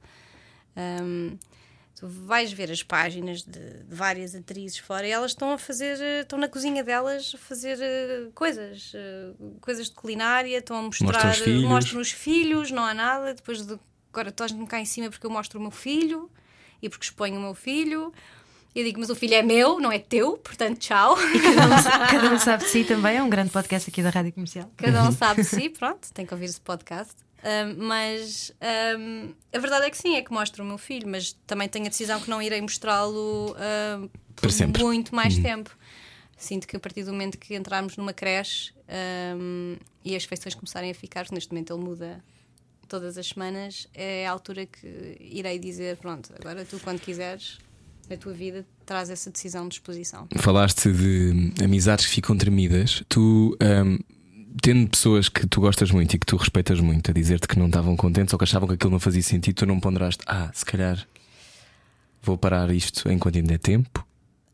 Hum, 0.78 1.38
tu 1.98 2.08
vais 2.08 2.52
ver 2.52 2.70
as 2.72 2.84
páginas 2.84 3.42
de, 3.44 3.60
de 3.84 3.96
várias 3.96 4.36
atrizes 4.36 4.78
fora 4.80 5.08
e 5.08 5.12
elas 5.12 5.32
estão 5.32 5.52
a 5.54 5.58
fazer, 5.58 5.98
eh, 6.02 6.22
estão 6.22 6.38
na 6.38 6.50
cozinha 6.50 6.84
delas 6.84 7.32
a 7.34 7.38
fazer 7.38 7.78
eh, 7.82 8.28
coisas, 8.36 8.92
eh, 8.94 9.32
coisas 9.62 9.88
de 9.88 9.94
culinária, 9.96 10.58
estão 10.58 10.78
a 10.78 10.82
mostrar, 10.82 11.08
Mostram 11.08 11.32
os 11.32 11.38
filhos. 11.40 11.64
mostram 11.64 12.02
os 12.02 12.12
filhos, 12.12 12.72
não 12.72 12.84
há 12.84 12.94
nada, 12.94 13.34
depois 13.34 13.66
do 13.66 13.80
agora 14.12 14.30
estás-me 14.30 14.66
cá 14.66 14.80
em 14.80 14.86
cima 14.86 15.10
porque 15.10 15.26
eu 15.26 15.30
mostro 15.30 15.60
o 15.60 15.62
meu 15.62 15.72
filho 15.72 16.30
e 16.82 16.88
porque 16.90 17.06
exponho 17.06 17.38
o 17.38 17.42
meu 17.42 17.54
filho. 17.54 18.14
Eu 18.74 18.84
digo, 18.84 19.00
mas 19.00 19.10
o 19.10 19.16
filho 19.16 19.34
é 19.36 19.42
meu, 19.42 19.80
não 19.80 19.90
é 19.90 20.00
teu, 20.00 20.38
portanto, 20.38 20.80
tchau. 20.80 21.16
Cada 21.16 21.66
um, 21.66 22.08
cada 22.12 22.34
um 22.34 22.40
sabe 22.40 22.64
de 22.66 22.70
si 22.70 22.84
também. 22.88 23.16
É 23.18 23.24
um 23.24 23.30
grande 23.30 23.50
podcast 23.50 23.90
aqui 23.90 24.04
da 24.04 24.10
Rádio 24.10 24.34
Comercial. 24.34 24.70
Cada 24.76 25.02
um 25.04 25.12
sabe 25.14 25.44
de 25.44 25.48
si, 25.48 25.70
pronto, 25.80 26.12
tem 26.14 26.26
que 26.26 26.34
ouvir 26.34 26.46
esse 26.46 26.60
podcast. 26.60 27.16
Mas 27.78 28.52
ahm, 28.62 29.34
a 29.54 29.60
verdade 29.60 29.86
é 29.86 29.90
que 29.90 29.98
sim, 29.98 30.16
é 30.16 30.22
que 30.22 30.32
mostro 30.32 30.64
o 30.64 30.68
meu 30.68 30.78
filho, 30.78 31.08
mas 31.08 31.34
também 31.46 31.68
tenho 31.70 31.86
a 31.86 31.90
decisão 31.90 32.20
que 32.20 32.30
não 32.30 32.42
irei 32.42 32.62
mostrá-lo 32.62 33.56
por 34.36 34.52
sempre. 34.52 34.84
muito 34.84 35.14
mais 35.14 35.38
tempo. 35.38 35.76
Sinto 36.38 36.68
que 36.68 36.76
a 36.76 36.80
partir 36.80 37.04
do 37.04 37.12
momento 37.12 37.38
que 37.38 37.56
entrarmos 37.56 37.96
numa 37.98 38.14
creche 38.14 38.74
e 40.04 40.16
as 40.16 40.24
feições 40.26 40.54
começarem 40.56 40.92
a 40.92 40.94
ficar, 40.96 41.26
neste 41.32 41.52
momento 41.52 41.74
ele 41.74 41.84
muda 41.84 42.24
todas 42.88 43.18
as 43.18 43.28
semanas, 43.28 43.88
é 43.94 44.28
a 44.28 44.32
altura 44.32 44.66
que 44.66 45.18
irei 45.20 45.58
dizer: 45.60 45.98
pronto, 45.98 46.34
agora 46.40 46.66
tu, 46.66 46.80
quando 46.80 47.00
quiseres, 47.00 47.58
na 48.10 48.18
tua 48.18 48.34
vida, 48.34 48.66
traz 48.86 49.10
essa 49.10 49.32
decisão 49.32 49.64
de 49.64 49.70
disposição. 49.70 50.28
Falaste 50.38 50.92
de 50.92 51.54
amizades 51.64 52.06
que 52.06 52.12
ficam 52.12 52.38
tremidas. 52.38 53.04
Tu, 53.10 53.58
ahm, 53.60 53.98
tendo 54.62 54.90
pessoas 54.90 55.30
que 55.30 55.46
tu 55.48 55.62
gostas 55.62 55.92
muito 55.92 56.16
e 56.16 56.20
que 56.20 56.26
tu 56.26 56.36
respeitas 56.38 56.80
muito 56.80 57.12
a 57.12 57.14
dizer-te 57.14 57.48
que 57.48 57.58
não 57.60 57.68
estavam 57.68 57.96
contentes 57.96 58.34
ou 58.34 58.38
que 58.38 58.44
achavam 58.44 58.68
que 58.68 58.76
aquilo 58.76 58.92
não 58.92 59.00
fazia 59.00 59.22
sentido, 59.22 59.56
tu 59.56 59.66
não 59.66 59.80
ponderaste, 59.80 60.24
ah, 60.28 60.50
se 60.54 60.66
calhar 60.66 61.08
vou 62.22 62.38
parar 62.38 62.72
isto 62.72 63.10
enquanto 63.12 63.38
ainda 63.38 63.54
é 63.54 63.58
tempo. 63.58 64.06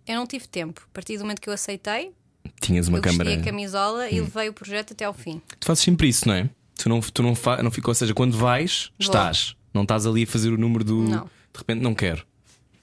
Eu 0.07 0.15
não 0.15 0.27
tive 0.27 0.47
tempo. 0.47 0.81
A 0.89 0.93
partir 0.93 1.17
do 1.17 1.23
momento 1.23 1.39
que 1.39 1.49
eu 1.49 1.53
aceitei, 1.53 2.11
Tinhas 2.59 2.87
uma 2.87 2.97
eu 2.97 3.01
câmara. 3.01 3.33
a 3.33 3.41
camisola 3.41 4.09
e 4.09 4.19
levei 4.19 4.49
o 4.49 4.53
projeto 4.53 4.93
até 4.93 5.05
ao 5.05 5.13
fim. 5.13 5.41
Tu 5.59 5.65
fazes 5.65 5.83
sempre 5.83 6.07
isso, 6.07 6.27
não 6.27 6.35
é? 6.35 6.49
Tu 6.75 6.89
não, 6.89 6.99
tu 6.99 7.21
não, 7.23 7.35
fa... 7.35 7.61
não 7.61 7.69
fica, 7.71 7.89
ou 7.89 7.95
seja, 7.95 8.13
quando 8.13 8.35
vais, 8.35 8.91
Vou. 8.99 9.05
estás. 9.07 9.55
Não 9.73 9.83
estás 9.83 10.05
ali 10.05 10.23
a 10.23 10.27
fazer 10.27 10.49
o 10.51 10.57
número 10.57 10.83
do. 10.83 11.03
Não. 11.03 11.23
De 11.25 11.57
repente, 11.59 11.81
não 11.81 11.93
quero. 11.93 12.25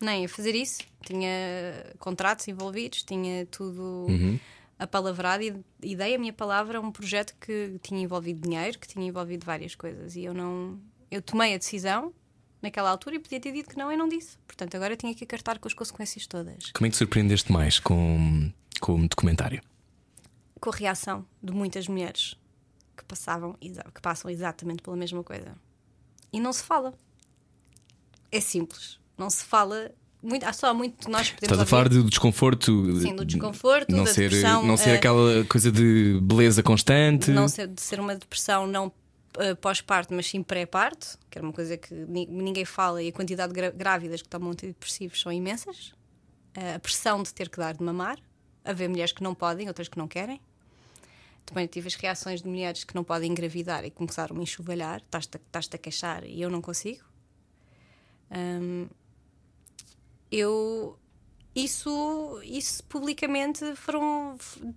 Nem 0.00 0.24
a 0.24 0.28
fazer 0.28 0.54
isso. 0.54 0.82
Tinha 1.04 1.30
contratos 1.98 2.46
envolvidos, 2.48 3.02
tinha 3.02 3.44
tudo 3.46 4.06
apalavrado 4.79 5.43
e, 5.43 5.64
e 5.83 5.97
dei 5.97 6.14
a 6.14 6.18
minha 6.18 6.33
palavra 6.33 6.79
a 6.79 6.81
um 6.81 6.93
projeto 6.93 7.35
que 7.41 7.79
tinha 7.83 8.01
envolvido 8.01 8.41
dinheiro, 8.41 8.79
que 8.79 8.87
tinha 8.87 9.07
envolvido 9.07 9.45
várias 9.45 9.74
coisas. 9.74 10.16
E 10.16 10.24
eu 10.24 10.33
não. 10.33 10.79
Eu 11.11 11.20
tomei 11.20 11.55
a 11.55 11.59
decisão 11.59 12.12
naquela 12.62 12.91
altura 12.91 13.16
e 13.16 13.18
podia 13.18 13.41
ter 13.41 13.53
dito 13.53 13.70
que 13.70 13.76
não 13.76 13.91
e 13.91 13.97
não 13.97 14.09
disse. 14.09 14.37
Portanto, 14.47 14.74
agora 14.76 14.97
tinha 14.97 15.14
que 15.14 15.24
acartar 15.24 15.59
com 15.59 15.68
as 15.68 15.74
consequências 15.74 16.26
todas. 16.26 16.70
Como 16.72 16.87
é 16.87 16.91
que 16.91 16.95
te 16.95 16.99
surpreendeste 16.99 17.53
mais 17.53 17.79
com, 17.79 18.53
com 18.81 18.95
o 18.95 19.09
documentário? 19.09 19.62
Com 20.61 20.70
a 20.70 20.74
reação 20.74 21.26
de 21.43 21.53
muitas 21.53 21.89
mulheres 21.89 22.37
que 22.97 23.05
passavam, 23.05 23.55
que 23.55 24.01
passam 24.03 24.31
exatamente 24.31 24.83
pela 24.83 24.97
mesma 24.97 25.22
coisa. 25.22 25.57
E 26.33 26.41
não 26.41 26.53
se 26.53 26.62
fala. 26.62 26.93
É 28.31 28.41
simples. 28.41 28.99
Não 29.16 29.31
se 29.31 29.45
fala. 29.45 29.93
Muito, 30.22 30.44
há 30.44 30.52
só 30.52 30.74
muito 30.74 31.08
nós 31.08 31.30
podemos 31.30 31.42
Estás 31.52 31.60
a 31.60 31.66
falar 31.66 31.88
do 31.88 32.02
desconforto. 32.04 33.00
Sim, 33.00 33.14
do 33.14 33.24
desconforto, 33.24 33.94
não 33.94 34.02
da 34.04 34.12
ser, 34.12 34.22
depressão, 34.28 34.66
Não 34.66 34.76
ser 34.76 34.90
eh, 34.90 34.94
aquela 34.96 35.44
coisa 35.44 35.70
de 35.70 36.18
beleza 36.22 36.62
constante. 36.62 37.30
não 37.30 37.46
ser, 37.46 37.68
de 37.68 37.80
ser 37.80 38.00
uma 38.00 38.16
depressão 38.16 38.66
não 38.66 38.90
eh, 39.38 39.54
pós-parto, 39.54 40.12
mas 40.12 40.26
sim 40.26 40.42
pré-parto, 40.42 41.16
que 41.30 41.38
era 41.38 41.46
uma 41.46 41.52
coisa 41.52 41.76
que 41.76 41.94
ni- 41.94 42.26
ninguém 42.26 42.64
fala 42.64 43.00
e 43.00 43.08
a 43.08 43.12
quantidade 43.12 43.52
de 43.52 43.70
grávidas 43.70 44.20
que 44.20 44.28
tomam 44.28 44.50
antidepressivos 44.50 45.20
são 45.20 45.30
imensas. 45.30 45.92
Eh, 46.54 46.74
a 46.74 46.78
pressão 46.80 47.22
de 47.22 47.32
ter 47.32 47.48
que 47.48 47.58
dar 47.58 47.74
de 47.76 47.82
mamar. 47.84 48.18
Haver 48.64 48.88
mulheres 48.88 49.12
que 49.12 49.22
não 49.22 49.34
podem, 49.36 49.68
outras 49.68 49.86
que 49.88 49.96
não 49.96 50.08
querem. 50.08 50.40
Também 51.46 51.66
tive 51.68 51.86
as 51.86 51.94
reações 51.94 52.42
de 52.42 52.48
mulheres 52.48 52.82
que 52.84 52.94
não 52.94 53.04
podem 53.04 53.30
engravidar 53.30 53.84
e 53.84 53.90
começaram 53.90 54.34
a 54.34 54.36
me 54.36 54.42
enxovalhar. 54.42 55.00
Estás-te 55.00 55.76
a- 55.76 55.78
queixar 55.78 56.24
e 56.24 56.42
eu 56.42 56.50
não 56.50 56.60
consigo. 56.60 57.04
Hum, 58.30 58.86
eu 60.31 60.99
isso, 61.55 62.41
isso 62.45 62.85
publicamente 62.85 63.74
foram 63.74 64.37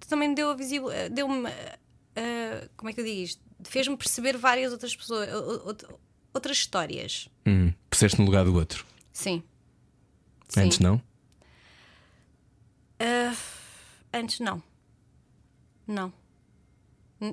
também 0.10 0.30
me 0.30 0.36
deu 0.36 0.50
a 0.50 0.56
visível 0.56 0.90
deu-me 1.12 1.48
ah, 1.50 2.68
como 2.76 2.90
é 2.90 2.94
que 2.94 3.00
eu 3.02 3.06
digo 3.06 3.22
isto? 3.22 3.42
Fez-me 3.64 3.96
perceber 3.96 4.38
várias 4.38 4.72
outras 4.72 4.96
pessoas, 4.96 5.30
outras 6.34 6.58
histórias. 6.58 7.30
Hum, 7.46 7.72
puseste 7.90 8.20
no 8.20 8.26
lugar 8.26 8.44
do 8.46 8.56
outro. 8.56 8.86
Sim. 9.14 9.44
Sim. 10.48 10.62
Antes 10.62 10.80
não? 10.80 11.02
Ah, 13.00 13.36
antes 14.14 14.40
não. 14.40 14.62
Não. 15.88 16.14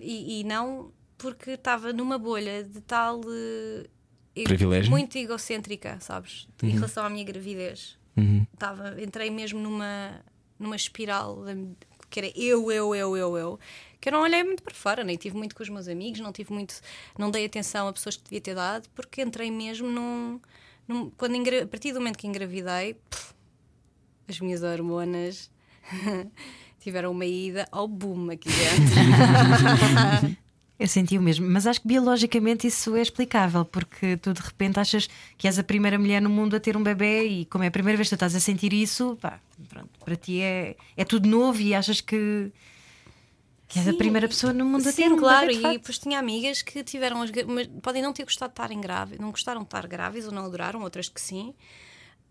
E, 0.03 0.41
e 0.41 0.45
não 0.45 0.93
porque 1.17 1.53
estava 1.53 1.93
numa 1.93 2.19
bolha 2.19 2.63
de 2.63 2.81
tal 2.83 3.21
eh, 3.27 3.89
e- 4.37 4.45
Privilégio? 4.45 4.91
muito 4.91 5.17
egocêntrica, 5.17 5.99
sabes? 6.01 6.47
Em 6.63 6.71
relação 6.71 7.05
à 7.05 7.11
minha 7.11 7.25
gravidez. 7.25 7.98
Uhum. 8.19 8.47
Estava, 8.53 9.01
entrei 9.03 9.31
mesmo 9.31 9.59
numa, 9.61 10.21
numa 10.59 10.77
espiral 10.77 11.45
de- 11.45 11.77
que 12.11 12.21
era 12.21 12.33
eu, 12.35 12.71
eu, 12.73 12.95
eu, 12.95 13.17
eu, 13.17 13.37
eu, 13.37 13.61
que 14.01 14.09
eu 14.09 14.13
não 14.13 14.23
olhei 14.23 14.43
muito 14.43 14.63
para 14.63 14.75
fora, 14.75 15.05
nem 15.05 15.17
tive 15.17 15.37
muito 15.37 15.55
com 15.55 15.63
os 15.63 15.69
meus 15.69 15.89
amigos, 15.89 16.21
não 16.21 16.33
tive 16.33 16.53
muito, 16.53 16.75
não 17.19 17.31
dei 17.31 17.45
atenção 17.45 17.87
a 17.89 17.93
pessoas 17.93 18.17
que 18.17 18.25
devia 18.25 18.41
ter 18.41 18.55
dado, 18.55 18.89
porque 18.95 19.21
entrei 19.23 19.51
mesmo 19.51 19.89
num. 19.89 20.41
num- 20.87 21.11
quando 21.11 21.35
a 21.63 21.67
partir 21.67 21.93
do 21.93 22.01
momento 22.01 22.17
que 22.17 22.27
engravidei, 22.27 22.95
pff, 22.95 23.35
as 24.29 24.41
minhas 24.41 24.63
hormonas 24.63 25.51
tiveram 26.81 27.11
uma 27.13 27.27
ida 27.27 27.69
ao 27.71 27.87
boom 27.87 28.31
aqui 28.31 28.49
dentro. 28.49 30.39
Eu 30.79 30.87
senti 30.87 31.19
o 31.19 31.23
mesmo, 31.23 31.49
mas 31.49 31.67
acho 31.67 31.81
que 31.81 31.89
biologicamente 31.89 32.67
isso 32.69 32.95
é 32.95 33.03
explicável, 33.03 33.65
porque 33.65 34.17
tu 34.17 34.33
de 34.33 34.41
repente 34.41 34.79
achas 34.79 35.09
que 35.37 35.49
és 35.49 35.59
a 35.59 35.65
primeira 35.65 35.99
mulher 35.99 36.23
no 36.23 36.31
mundo 36.31 36.55
a 36.55 36.61
ter 36.61 36.77
um 36.77 36.83
bebê 36.83 37.25
e 37.27 37.45
como 37.47 37.65
é 37.65 37.67
a 37.67 37.71
primeira 37.71 37.97
vez 37.97 38.07
que 38.09 38.11
tu 38.11 38.15
estás 38.15 38.35
a 38.37 38.39
sentir 38.41 38.73
isso, 38.73 39.19
pá, 39.21 39.41
pronto, 39.69 39.91
para 40.05 40.15
ti 40.15 40.41
é, 40.41 40.77
é 40.97 41.05
tudo 41.05 41.29
novo 41.29 41.61
e 41.61 41.75
achas 41.75 42.01
que, 42.01 42.53
que 43.67 43.79
és 43.81 43.89
a 43.89 43.91
Sim, 43.91 43.99
primeira 43.99 44.29
pessoa 44.29 44.53
no 44.53 44.65
mundo 44.65 44.89
a 44.89 44.93
ter 44.93 45.13
um 45.13 45.17
claro, 45.17 45.49
bebê. 45.49 45.59
de 45.61 45.67
e 45.75 45.79
depois 45.79 45.99
tinha 45.99 46.17
amigas 46.17 46.63
que 46.63 46.85
tiveram 46.85 47.23
as, 47.23 47.33
mas 47.49 47.67
podem 47.83 48.01
não 48.01 48.13
ter 48.13 48.23
gostado 48.23 48.51
de 48.51 48.55
estarem 48.55 48.81
grávidas, 48.81 49.19
não 49.19 49.33
gostaram 49.33 49.63
de 49.63 49.67
estar 49.67 49.85
grávidas 49.89 50.29
ou 50.29 50.33
não 50.35 50.45
adoraram, 50.45 50.81
outras 50.83 51.09
que 51.09 51.21
sim, 51.21 51.55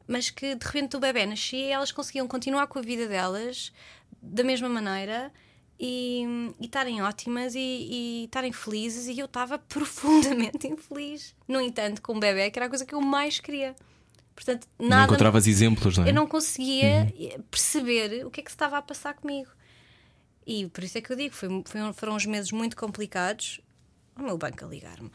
mas 0.08 0.30
que 0.30 0.56
de 0.56 0.66
repente 0.66 0.96
o 0.96 1.02
bebê 1.02 1.26
nascia 1.26 1.60
e 1.60 1.70
elas 1.70 1.92
conseguiam 1.92 2.26
continuar 2.30 2.68
com 2.68 2.80
a 2.80 2.82
vida 2.82 3.08
delas 3.10 3.74
da 4.22 4.42
mesma 4.44 4.70
maneira 4.70 5.34
e 5.80 6.26
estarem 6.60 7.02
ótimas 7.02 7.54
e 7.56 8.24
estarem 8.26 8.52
felizes 8.52 9.08
e 9.08 9.20
eu 9.20 9.26
estava 9.26 9.60
profundamente 9.70 10.68
infeliz. 10.68 11.36
No 11.48 11.62
entanto, 11.62 12.02
com 12.02 12.14
o 12.18 12.20
bebê, 12.20 12.50
que 12.50 12.58
era 12.58 12.66
a 12.66 12.70
coisa 12.70 12.86
que 12.86 12.96
eu 12.96 13.02
mais 13.02 13.40
queria. 13.40 13.76
Portanto, 14.36 14.68
Não 14.78 14.90
nada. 14.90 15.06
encontravas 15.06 15.48
exemplos, 15.48 15.98
não 15.98 16.06
é? 16.06 16.10
Eu 16.10 16.14
não 16.14 16.28
conseguia 16.28 17.12
perceber 17.50 18.26
o 18.26 18.30
que 18.30 18.40
é 18.40 18.44
que 18.44 18.52
se 18.52 18.56
estava 18.56 18.78
a 18.78 18.82
passar 18.82 19.16
comigo. 19.16 19.50
E 20.46 20.68
por 20.68 20.84
isso 20.84 20.98
é 20.98 21.02
que 21.02 21.12
eu 21.12 21.16
digo, 21.16 21.36
foi, 21.36 21.50
foi 21.66 21.94
foram 21.94 22.16
uns 22.16 22.26
meses 22.26 22.52
muito 22.52 22.78
complicados. 22.78 23.60
O 24.18 24.24
meu 24.24 24.38
banco 24.38 24.66
a 24.66 24.68
ligar-me. 24.68 25.12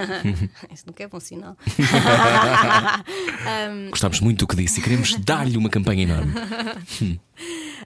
Isso 0.72 0.84
nunca 0.86 1.02
é 1.02 1.06
bom 1.06 1.20
sinal. 1.20 1.56
Gostámos 3.90 4.20
muito 4.20 4.40
do 4.40 4.46
que 4.46 4.56
disse 4.56 4.80
e 4.80 4.82
queremos 4.82 5.14
dar-lhe 5.20 5.56
uma 5.56 5.68
campanha 5.70 6.02
enorme. 6.04 6.32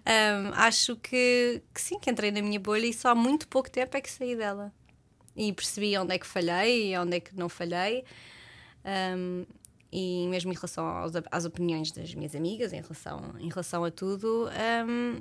Um, 0.06 0.52
acho 0.54 0.96
que, 0.96 1.62
que 1.72 1.80
sim, 1.80 1.98
que 1.98 2.10
entrei 2.10 2.30
na 2.30 2.42
minha 2.42 2.60
bolha 2.60 2.84
e 2.84 2.92
só 2.92 3.10
há 3.10 3.14
muito 3.14 3.48
pouco 3.48 3.70
tempo 3.70 3.96
é 3.96 4.00
que 4.02 4.10
saí 4.10 4.36
dela. 4.36 4.70
E 5.34 5.50
percebi 5.52 5.96
onde 5.96 6.14
é 6.14 6.18
que 6.18 6.26
falhei 6.26 6.92
e 6.92 6.98
onde 6.98 7.16
é 7.16 7.20
que 7.20 7.34
não 7.34 7.48
falhei. 7.48 8.04
Um, 8.84 9.46
e 9.90 10.26
mesmo 10.28 10.52
em 10.52 10.54
relação 10.54 10.84
aos- 10.86 11.12
às 11.30 11.44
opiniões 11.46 11.90
das 11.90 12.12
minhas 12.14 12.34
amigas, 12.34 12.72
em 12.74 12.82
relação, 12.82 13.34
em 13.38 13.48
relação 13.48 13.82
a 13.84 13.90
tudo, 13.90 14.50
um, 14.86 15.20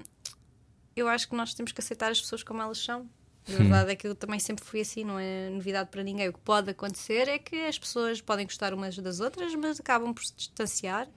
eu 0.98 1.08
acho 1.08 1.30
que 1.30 1.36
nós 1.36 1.54
temos 1.54 1.72
que 1.72 1.80
aceitar 1.80 2.12
as 2.12 2.20
pessoas 2.20 2.44
como 2.44 2.62
elas 2.62 2.80
são. 2.80 3.08
A 3.48 3.52
verdade 3.52 3.92
é 3.92 3.96
que 3.96 4.08
eu 4.08 4.16
também 4.16 4.40
sempre 4.40 4.64
fui 4.64 4.82
assim, 4.82 5.04
não 5.04 5.20
é 5.20 5.50
novidade 5.50 5.90
para 5.90 6.02
ninguém. 6.04 6.30
O 6.30 6.34
que 6.34 6.40
pode 6.40 6.70
acontecer 6.70 7.28
é 7.28 7.38
que 7.38 7.56
as 7.66 7.78
pessoas 7.78 8.22
podem 8.22 8.46
gostar 8.46 8.74
umas 8.74 8.98
das 8.98 9.20
outras, 9.20 9.54
mas 9.56 9.80
acabam 9.80 10.14
por 10.14 10.24
se 10.24 10.34
distanciar 10.36 11.08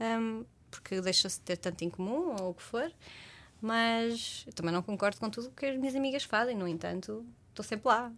um, 0.00 0.44
porque 0.70 1.00
deixa-se 1.00 1.40
ter 1.40 1.56
tanto 1.56 1.82
em 1.84 1.90
comum 1.90 2.36
ou 2.40 2.50
o 2.50 2.54
que 2.54 2.62
for. 2.62 2.92
Mas 3.60 4.44
eu 4.46 4.52
também 4.52 4.72
não 4.72 4.82
concordo 4.82 5.18
com 5.18 5.28
tudo 5.28 5.48
o 5.48 5.50
que 5.50 5.66
as 5.66 5.76
minhas 5.76 5.96
amigas 5.96 6.22
fazem, 6.22 6.56
no 6.56 6.68
entanto, 6.68 7.26
estou 7.50 7.64
sempre 7.64 7.88
lá. 7.88 8.12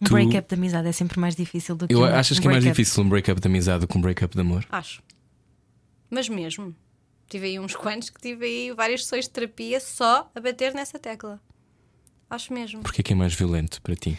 Um 0.00 0.04
Tu- 0.06 0.12
break-up 0.12 0.48
de 0.48 0.54
amizade 0.54 0.88
é 0.88 0.92
sempre 0.92 1.18
mais 1.18 1.34
difícil 1.34 1.74
do 1.76 1.86
que 1.88 1.94
Eu 1.94 2.00
um, 2.00 2.04
achas 2.04 2.38
um 2.38 2.40
que 2.40 2.48
é 2.48 2.50
mais 2.52 2.62
difícil 2.64 3.02
um 3.02 3.08
break-up 3.08 3.40
de 3.40 3.46
amizade 3.48 3.80
do 3.80 3.88
que 3.88 3.98
um 3.98 4.00
break-up 4.00 4.32
de 4.34 4.40
amor? 4.40 4.64
Acho. 4.70 5.02
Mas 6.10 6.28
mesmo. 6.28 6.74
Tive 7.28 7.46
aí 7.46 7.58
uns 7.58 7.74
quantos 7.74 8.10
que 8.10 8.20
tive 8.20 8.44
aí 8.44 8.72
várias 8.72 9.02
sessões 9.04 9.24
de 9.24 9.30
terapia 9.30 9.80
só 9.80 10.30
a 10.34 10.40
bater 10.40 10.72
nessa 10.74 10.98
tecla. 10.98 11.40
Acho 12.28 12.52
mesmo. 12.52 12.82
Porquê 12.82 13.02
que 13.02 13.12
é 13.12 13.16
mais 13.16 13.34
violento 13.34 13.80
para 13.82 13.94
ti? 13.94 14.18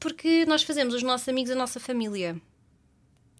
Porque 0.00 0.44
nós 0.46 0.62
fazemos 0.62 0.94
os 0.94 1.02
nossos 1.02 1.28
amigos 1.28 1.50
a 1.50 1.54
nossa 1.54 1.80
família. 1.80 2.40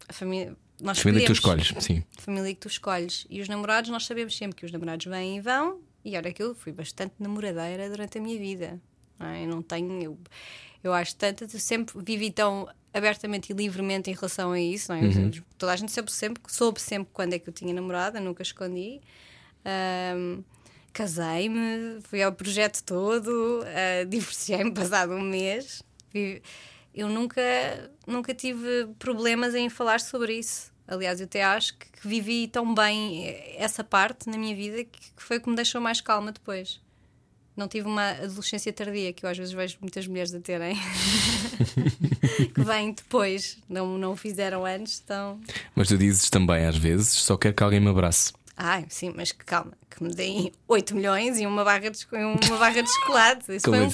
A 0.09 0.13
família. 0.13 0.57
Nós 0.81 0.99
família 1.01 1.23
que 1.23 1.27
tu 1.27 1.33
escolhes, 1.33 1.73
sim. 1.81 2.05
A 2.17 2.21
família 2.23 2.55
que 2.55 2.61
tu 2.61 2.69
escolhes. 2.69 3.27
E 3.29 3.41
os 3.41 3.49
namorados, 3.49 3.91
nós 3.91 4.07
sabemos 4.07 4.37
sempre 4.37 4.57
que 4.57 4.65
os 4.67 4.73
namorados 4.73 5.07
vêm 5.07 5.37
e 5.37 5.41
vão. 5.41 5.81
E 6.05 6.17
olha 6.17 6.33
que 6.33 6.43
eu 6.43 6.55
fui 6.55 6.73
bastante 6.73 7.15
namoradeira 7.19 7.89
durante 7.91 8.19
a 8.19 8.21
minha 8.21 8.39
vida. 8.39 8.81
não 9.19 9.27
é? 9.27 9.45
Eu 9.45 9.49
não 9.49 9.63
tenho. 9.63 10.01
Eu, 10.03 10.19
Eu 10.83 10.93
acho 10.95 11.17
tantas, 11.17 11.53
eu 11.53 11.61
sempre 11.61 11.95
vivi 12.05 12.31
tão 12.31 12.69
abertamente 12.95 13.53
e 13.53 13.55
livremente 13.55 14.11
em 14.11 14.15
relação 14.15 14.53
a 14.53 14.61
isso. 14.61 14.93
Não 14.93 14.99
é? 15.01 15.03
Uhum. 15.03 15.31
Toda 15.57 15.73
a 15.73 15.77
gente 15.77 15.91
sempre, 15.93 16.13
sempre, 16.13 16.43
soube 16.47 16.81
sempre 16.81 17.09
quando 17.13 17.33
é 17.35 17.39
que 17.39 17.49
eu 17.49 17.53
tinha 17.53 17.75
namorada, 17.75 18.21
nunca 18.21 18.43
escondi. 18.43 19.01
Ahm, 19.65 20.43
Casei-me, 20.93 22.01
fui 22.03 22.23
ao 22.23 22.33
projeto 22.33 22.83
todo, 22.83 23.63
ah, 23.65 24.05
divorciei-me 24.05 24.73
passado 24.75 25.13
um 25.13 25.23
mês. 25.23 25.83
Eu 26.95 27.09
nunca, 27.09 27.43
nunca 28.07 28.35
tive 28.35 28.89
problemas 28.99 29.55
em 29.55 29.69
falar 29.69 30.01
sobre 30.01 30.39
isso. 30.39 30.73
Aliás, 30.87 31.21
eu 31.21 31.27
até 31.27 31.45
acho 31.45 31.77
que, 31.77 31.87
que 32.01 32.09
vivi 32.09 32.49
tão 32.49 32.75
bem 32.75 33.29
essa 33.57 33.85
parte 33.85 34.29
na 34.29 34.39
minha 34.39 34.57
vida 34.57 34.85
que, 34.85 35.13
que 35.15 35.23
foi 35.23 35.37
o 35.37 35.41
que 35.41 35.51
me 35.51 35.55
deixou 35.55 35.81
mais 35.81 36.01
calma 36.01 36.33
depois. 36.33 36.81
Não 37.55 37.69
tive 37.69 37.89
uma 37.89 38.11
adolescência 38.11 38.73
tardia, 38.73 39.13
que 39.13 39.27
eu 39.27 39.29
às 39.29 39.37
vezes 39.37 39.53
vejo 39.53 39.79
muitas 39.81 40.07
mulheres 40.07 40.33
a 40.33 40.41
terem, 40.41 40.77
que 42.55 42.63
vêm 42.63 42.93
depois, 42.93 43.59
não, 43.69 43.99
não 43.99 44.13
o 44.13 44.17
fizeram 44.17 44.65
antes, 44.65 45.03
então. 45.05 45.41
Mas 45.75 45.89
tu 45.89 45.99
dizes 45.99 46.31
também 46.31 46.65
às 46.65 46.77
vezes: 46.77 47.09
só 47.09 47.37
quero 47.37 47.55
que 47.55 47.63
alguém 47.63 47.81
me 47.81 47.89
abrace. 47.89 48.33
Ai, 48.61 48.87
sim, 48.89 49.13
mas 49.15 49.31
que 49.31 49.45
calma, 49.45 49.71
que 49.89 50.03
me 50.03 50.13
deem 50.13 50.51
8 50.67 50.97
milhões 50.97 51.39
e 51.39 51.47
uma 51.47 51.63
barra 51.63 51.89
de, 51.91 52.05
uma 52.13 52.57
barra 52.59 52.83
de 52.83 52.93
chocolate. 52.93 53.55
Isso 53.55 53.71
foi, 53.71 53.81
um, 53.81 53.91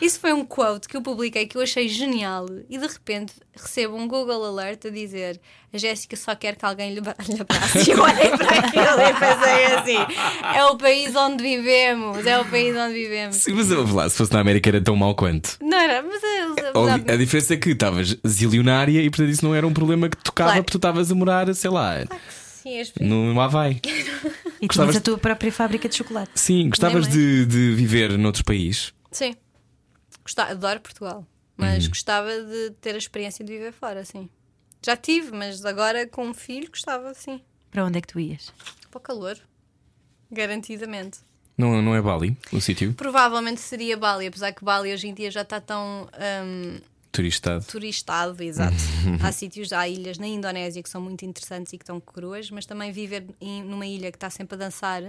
isso 0.00 0.20
foi 0.20 0.32
um 0.32 0.44
quote 0.44 0.86
que 0.86 0.96
eu 0.96 1.02
publiquei 1.02 1.46
que 1.46 1.56
eu 1.56 1.62
achei 1.62 1.88
genial 1.88 2.46
e 2.70 2.78
de 2.78 2.86
repente 2.86 3.32
recebo 3.52 3.96
um 3.96 4.06
Google 4.06 4.44
Alert 4.44 4.86
a 4.86 4.90
dizer 4.90 5.40
a 5.72 5.76
Jéssica 5.78 6.16
só 6.16 6.32
quer 6.36 6.54
que 6.54 6.64
alguém 6.64 6.94
lhe, 6.94 7.00
lhe 7.28 7.40
abrace. 7.40 7.90
E 7.90 7.92
eu 7.92 8.00
olhei 8.00 8.30
para 8.30 8.58
aquilo 8.58 9.00
e 9.00 9.14
pensei 9.14 9.64
assim: 9.74 10.14
é 10.54 10.64
o 10.66 10.76
país 10.76 11.16
onde 11.16 11.42
vivemos, 11.42 12.24
é 12.24 12.38
o 12.38 12.44
país 12.44 12.76
onde 12.76 12.94
vivemos. 12.94 13.34
Sim, 13.36 13.54
mas 13.54 13.68
lá, 13.92 14.08
se 14.08 14.16
fosse 14.16 14.32
na 14.32 14.38
América 14.38 14.70
era 14.70 14.80
tão 14.80 14.94
mau 14.94 15.16
quanto. 15.16 15.56
Não 15.60 15.76
era, 15.76 16.02
mas 16.04 16.22
eu, 16.22 16.70
Ou- 16.80 16.86
mas- 16.88 17.08
A 17.08 17.16
diferença 17.16 17.54
é 17.54 17.56
que 17.56 17.70
estavas 17.70 18.16
zilionária 18.24 19.00
e 19.02 19.10
portanto 19.10 19.30
isso 19.30 19.44
não 19.44 19.52
era 19.56 19.66
um 19.66 19.72
problema 19.74 20.08
que 20.08 20.16
tocava 20.18 20.50
Claro. 20.50 20.62
porque 20.62 20.70
tu 20.72 20.78
estavas 20.78 21.10
a 21.10 21.14
morar, 21.16 21.52
sei 21.52 21.70
lá, 21.70 22.04
sim, 22.64 22.80
as- 22.80 22.92
no 23.00 23.38
Havaí. 23.40 23.80
E 24.60 24.66
Gostavas 24.66 24.92
tinhas 24.94 25.02
a 25.02 25.04
tua 25.04 25.18
própria 25.18 25.52
fábrica 25.52 25.88
de 25.90 25.94
chocolate. 25.96 26.30
Sim, 26.34 26.70
gostavas 26.70 27.06
de, 27.06 27.44
de 27.44 27.74
viver 27.74 28.16
noutro 28.16 28.42
país. 28.42 28.94
Sim. 29.12 29.34
Gostava, 30.22 30.52
adoro 30.52 30.80
Portugal. 30.80 31.18
Uhum. 31.18 31.24
Mas 31.58 31.86
gostava 31.86 32.30
de 32.30 32.70
ter 32.80 32.94
a 32.94 32.98
experiência 32.98 33.44
de 33.44 33.52
viver 33.52 33.72
fora, 33.72 34.04
sim. 34.06 34.30
Já 34.84 34.96
tive, 34.96 35.32
mas 35.32 35.62
agora 35.66 36.06
com 36.06 36.26
um 36.28 36.32
filho 36.32 36.70
gostava, 36.70 37.12
sim. 37.12 37.42
Para 37.70 37.84
onde 37.84 37.98
é 37.98 38.00
que 38.00 38.08
tu 38.08 38.18
ias? 38.18 38.52
Para 38.90 38.98
o 38.98 39.00
calor. 39.00 39.38
Garantidamente. 40.30 41.18
Não, 41.58 41.82
não 41.82 41.94
é 41.94 42.00
Bali, 42.00 42.36
o 42.52 42.60
sítio 42.60 42.94
Provavelmente 42.94 43.60
seria 43.60 43.96
Bali, 43.98 44.26
apesar 44.26 44.52
que 44.52 44.64
Bali 44.64 44.92
hoje 44.92 45.06
em 45.08 45.14
dia 45.14 45.30
já 45.30 45.42
está 45.42 45.60
tão 45.60 46.08
hum, 46.44 46.80
turistado. 47.14 47.64
turistado, 47.66 48.42
exato. 48.42 48.76
há 49.22 49.30
sítios, 49.32 49.72
há 49.72 49.88
ilhas 49.88 50.18
na 50.18 50.26
Indonésia 50.26 50.82
que 50.82 50.88
são 50.90 51.00
muito 51.00 51.24
interessantes 51.24 51.72
e 51.72 51.78
que 51.78 51.84
estão 51.84 52.00
cruas, 52.00 52.50
mas 52.50 52.66
também 52.66 52.90
viver 52.92 53.26
em- 53.40 53.62
numa 53.62 53.86
ilha 53.86 54.10
que 54.10 54.16
está 54.16 54.28
sempre 54.30 54.56
a 54.56 54.58
dançar 54.58 55.02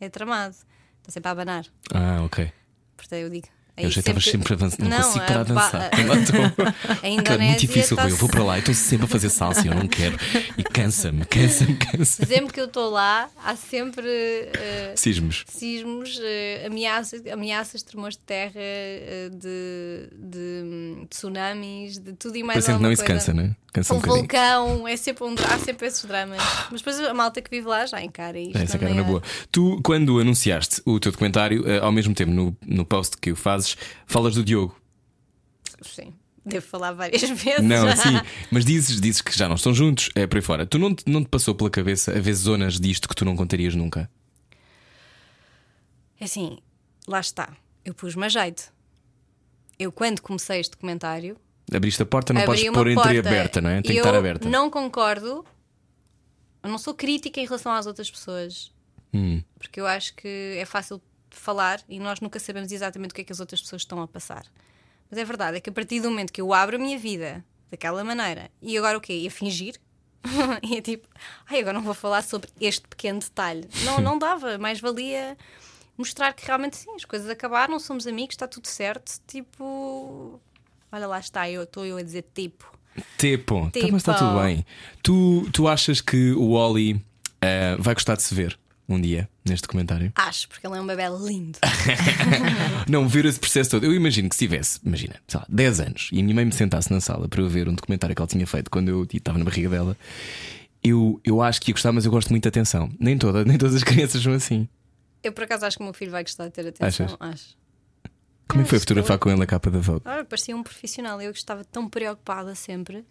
é 0.00 0.08
tramado. 0.08 0.54
Está 1.00 1.12
sempre 1.12 1.28
a 1.28 1.32
abanar. 1.32 1.64
Ah, 1.94 2.22
ok. 2.24 2.52
Portanto, 2.96 3.18
eu 3.20 3.30
digo. 3.30 3.48
Eu 3.76 3.90
já 3.90 4.00
estavas 4.00 4.24
sempre 4.24 4.52
a 4.52 4.56
dançar. 4.56 4.78
Não, 4.80 4.88
Não, 4.90 5.02
consigo 5.02 5.24
a 5.24 5.26
parar 5.26 5.44
de 5.44 5.52
ba- 5.54 5.62
dançar. 5.62 5.90
a- 5.92 5.92
A 7.02 7.08
é 7.08 7.38
muito 7.38 7.60
difícil. 7.60 7.96
está 7.96 8.08
Eu 8.08 8.16
vou 8.16 8.28
para 8.28 8.44
lá 8.44 8.56
e 8.56 8.58
estou 8.60 8.74
sempre 8.74 9.06
a 9.06 9.08
fazer 9.08 9.30
salsa 9.30 9.62
e 9.64 9.68
eu 9.68 9.74
não 9.74 9.88
quero. 9.88 10.16
E 10.58 10.62
cansa-me, 10.62 11.24
cansa-me, 11.24 11.74
cansa-me. 11.76 12.28
Sempre 12.28 12.52
que 12.52 12.60
eu 12.60 12.66
estou 12.66 12.90
lá, 12.90 13.30
há 13.42 13.56
sempre 13.56 14.06
eh, 14.06 14.92
Sismos. 14.96 15.44
sismos, 15.48 16.20
eh, 16.22 16.64
ameaças, 16.66 17.26
ameaças, 17.26 17.82
tremores 17.82 18.16
de 18.16 18.22
terra, 18.22 18.52
eh, 18.56 19.30
de, 19.32 20.08
de, 20.18 20.62
hum, 20.64 21.06
tsunamis, 21.08 21.98
de 21.98 22.12
tudo 22.12 22.36
e 22.36 22.42
mais 22.42 22.56
Parecendo 22.56 22.74
alguma 22.74 22.88
não 22.88 22.92
isso 22.92 23.04
coisa. 23.04 23.14
cansa, 23.20 23.32
não 23.34 23.44
é? 23.44 23.56
Cansa 23.72 23.94
um 23.94 23.96
Um 23.96 24.00
vulcão, 24.00 24.86
é 24.86 24.96
sempre 24.98 25.24
um, 25.24 25.34
há 25.50 25.58
sempre 25.58 25.86
esses 25.86 26.04
dramas. 26.04 26.42
Mas 26.70 26.80
depois 26.82 27.00
a 27.00 27.14
malta 27.14 27.40
que 27.40 27.48
vive 27.50 27.66
lá 27.66 27.86
já 27.86 28.02
encara 28.02 28.38
isto. 28.38 28.58
É, 28.58 28.62
Essa 28.64 28.78
cara 28.78 28.90
também 28.90 28.94
na 29.02 29.08
é- 29.08 29.10
boa. 29.10 29.22
Tu, 29.50 29.80
quando 29.82 30.18
anunciaste 30.18 30.82
o 30.84 31.00
teu 31.00 31.10
documentário, 31.10 31.66
eh, 31.66 31.78
ao 31.78 31.90
mesmo 31.90 32.14
tempo 32.14 32.30
no, 32.32 32.54
no 32.66 32.84
post 32.84 33.16
que 33.16 33.32
o 33.32 33.36
fazes, 33.36 33.76
falas 34.06 34.34
do 34.34 34.44
Diogo. 34.44 34.76
Sim, 35.80 36.12
devo 36.44 36.66
falar 36.66 36.92
várias 36.92 37.22
vezes. 37.30 37.62
Não, 37.62 37.96
sim, 37.96 38.20
mas 38.50 38.64
dizes, 38.66 39.00
dizes 39.00 39.22
que 39.22 39.36
já 39.36 39.48
não 39.48 39.56
estão 39.56 39.72
juntos, 39.72 40.10
é 40.14 40.26
por 40.26 40.36
aí 40.36 40.42
fora. 40.42 40.66
Tu 40.66 40.78
não 40.78 40.94
te, 40.94 41.04
não 41.08 41.22
te 41.24 41.28
passou 41.30 41.54
pela 41.54 41.70
cabeça 41.70 42.10
haver 42.16 42.34
zonas 42.34 42.78
disto 42.78 43.08
que 43.08 43.14
tu 43.16 43.24
não 43.24 43.34
contarias 43.34 43.74
nunca? 43.74 44.10
É 46.20 46.24
assim, 46.24 46.58
lá 47.08 47.20
está. 47.20 47.56
Eu 47.84 47.94
pus-me 47.94 48.26
a 48.26 48.28
jeito. 48.28 48.70
Eu, 49.78 49.90
quando 49.90 50.20
comecei 50.20 50.60
este 50.60 50.72
documentário, 50.72 51.36
Abriste 51.74 52.02
a 52.02 52.06
porta, 52.06 52.32
não 52.32 52.40
abri 52.42 52.64
podes 52.66 52.72
pôr 52.74 52.88
entreaberta, 52.88 53.60
não 53.60 53.70
é? 53.70 53.82
Tem 53.82 53.92
que 53.92 53.98
estar 53.98 54.14
aberta. 54.14 54.48
Não 54.48 54.70
concordo, 54.70 55.44
eu 56.62 56.70
não 56.70 56.78
sou 56.78 56.94
crítica 56.94 57.40
em 57.40 57.44
relação 57.44 57.72
às 57.72 57.86
outras 57.86 58.10
pessoas, 58.10 58.72
Hum. 59.14 59.42
porque 59.58 59.80
eu 59.80 59.86
acho 59.86 60.14
que 60.14 60.56
é 60.58 60.64
fácil 60.64 61.00
falar 61.30 61.82
e 61.88 61.98
nós 61.98 62.20
nunca 62.20 62.38
sabemos 62.38 62.72
exatamente 62.72 63.12
o 63.12 63.14
que 63.14 63.20
é 63.20 63.24
que 63.24 63.32
as 63.32 63.40
outras 63.40 63.60
pessoas 63.60 63.82
estão 63.82 64.00
a 64.00 64.08
passar. 64.08 64.44
Mas 65.10 65.18
é 65.18 65.24
verdade, 65.24 65.58
é 65.58 65.60
que 65.60 65.68
a 65.70 65.72
partir 65.72 66.00
do 66.00 66.10
momento 66.10 66.32
que 66.32 66.40
eu 66.40 66.52
abro 66.52 66.76
a 66.76 66.78
minha 66.78 66.98
vida 66.98 67.44
daquela 67.70 68.02
maneira 68.04 68.50
e 68.60 68.76
agora 68.76 68.96
o 68.96 69.00
quê? 69.00 69.12
Ia 69.14 69.30
fingir? 69.30 69.76
e 70.62 70.76
é 70.76 70.80
tipo, 70.80 71.08
ai, 71.46 71.60
agora 71.60 71.74
não 71.74 71.82
vou 71.82 71.94
falar 71.94 72.22
sobre 72.22 72.48
este 72.60 72.86
pequeno 72.86 73.18
detalhe. 73.18 73.68
Não, 73.84 74.00
não 74.00 74.16
dava, 74.18 74.56
mais 74.58 74.80
valia 74.80 75.36
mostrar 75.96 76.32
que 76.32 76.46
realmente 76.46 76.76
sim, 76.76 76.94
as 76.94 77.04
coisas 77.04 77.28
acabaram, 77.28 77.78
somos 77.78 78.06
amigos, 78.06 78.34
está 78.34 78.48
tudo 78.48 78.66
certo. 78.66 79.20
Tipo, 79.26 80.40
olha 80.92 81.06
lá 81.06 81.18
está, 81.18 81.50
eu 81.50 81.62
estou 81.64 81.84
eu 81.86 81.96
a 81.96 82.02
dizer 82.02 82.24
tipo. 82.34 82.70
Tipo, 83.16 83.64
tá, 83.70 83.80
Tipo. 83.80 83.92
mas 83.92 84.02
está 84.02 84.14
tudo 84.14 84.38
bem. 84.40 84.64
Tu, 85.02 85.48
tu 85.50 85.66
achas 85.66 86.00
que 86.02 86.32
o 86.32 86.50
Oli 86.50 87.02
eh, 87.40 87.74
vai 87.78 87.94
gostar 87.94 88.16
de 88.16 88.22
se 88.22 88.34
ver 88.34 88.58
um 88.86 89.00
dia 89.00 89.26
neste 89.44 89.62
documentário? 89.62 90.12
Acho, 90.16 90.46
porque 90.48 90.66
ele 90.66 90.76
é 90.76 90.80
um 90.80 90.86
bebê 90.86 91.04
lindo. 91.08 91.58
Não, 92.86 93.08
ver 93.08 93.24
esse 93.24 93.40
processo 93.40 93.70
todo. 93.70 93.84
Eu 93.84 93.94
imagino 93.94 94.28
que 94.28 94.34
se 94.34 94.40
tivesse, 94.46 94.78
imagina, 94.84 95.14
sei 95.26 95.40
lá, 95.40 95.46
10 95.48 95.80
anos 95.80 96.08
e 96.12 96.20
a 96.20 96.22
minha 96.22 96.34
mãe 96.34 96.44
me 96.44 96.52
sentasse 96.52 96.92
na 96.92 97.00
sala 97.00 97.26
para 97.28 97.40
eu 97.40 97.48
ver 97.48 97.66
um 97.66 97.74
documentário 97.74 98.14
que 98.14 98.20
ela 98.20 98.28
tinha 98.28 98.46
feito 98.46 98.70
quando 98.70 98.88
eu 98.90 99.06
estava 99.10 99.38
na 99.38 99.44
barriga 99.44 99.70
dela, 99.70 99.96
eu, 100.84 101.18
eu 101.24 101.40
acho 101.40 101.60
que 101.62 101.70
ia 101.70 101.74
gostar, 101.74 101.92
mas 101.92 102.04
eu 102.04 102.10
gosto 102.10 102.28
muito 102.28 102.42
de 102.42 102.48
atenção. 102.48 102.90
Nem, 103.00 103.16
toda, 103.16 103.42
nem 103.44 103.56
todas 103.56 103.74
as 103.76 103.82
crianças 103.84 104.22
são 104.22 104.34
assim. 104.34 104.68
Eu 105.22 105.32
por 105.32 105.44
acaso 105.44 105.64
acho 105.64 105.76
que 105.78 105.82
o 105.82 105.86
meu 105.86 105.94
filho 105.94 106.10
vai 106.10 106.22
gostar 106.24 106.44
de 106.46 106.50
ter 106.50 106.66
atenção. 106.68 107.06
Achas? 107.06 107.16
Acho. 107.20 107.61
Como 108.52 108.60
é 108.60 108.64
que 108.64 108.70
foi 108.70 108.78
fotografar 108.78 109.18
com 109.18 109.30
ele 109.30 109.38
na 109.38 109.46
capa 109.46 109.70
da 109.70 109.78
Vogue? 109.78 110.02
Ah, 110.04 110.24
parecia 110.28 110.54
um 110.54 110.62
profissional. 110.62 111.20
Eu 111.22 111.30
estava 111.30 111.64
tão 111.64 111.88
preocupada 111.88 112.54
sempre 112.54 113.02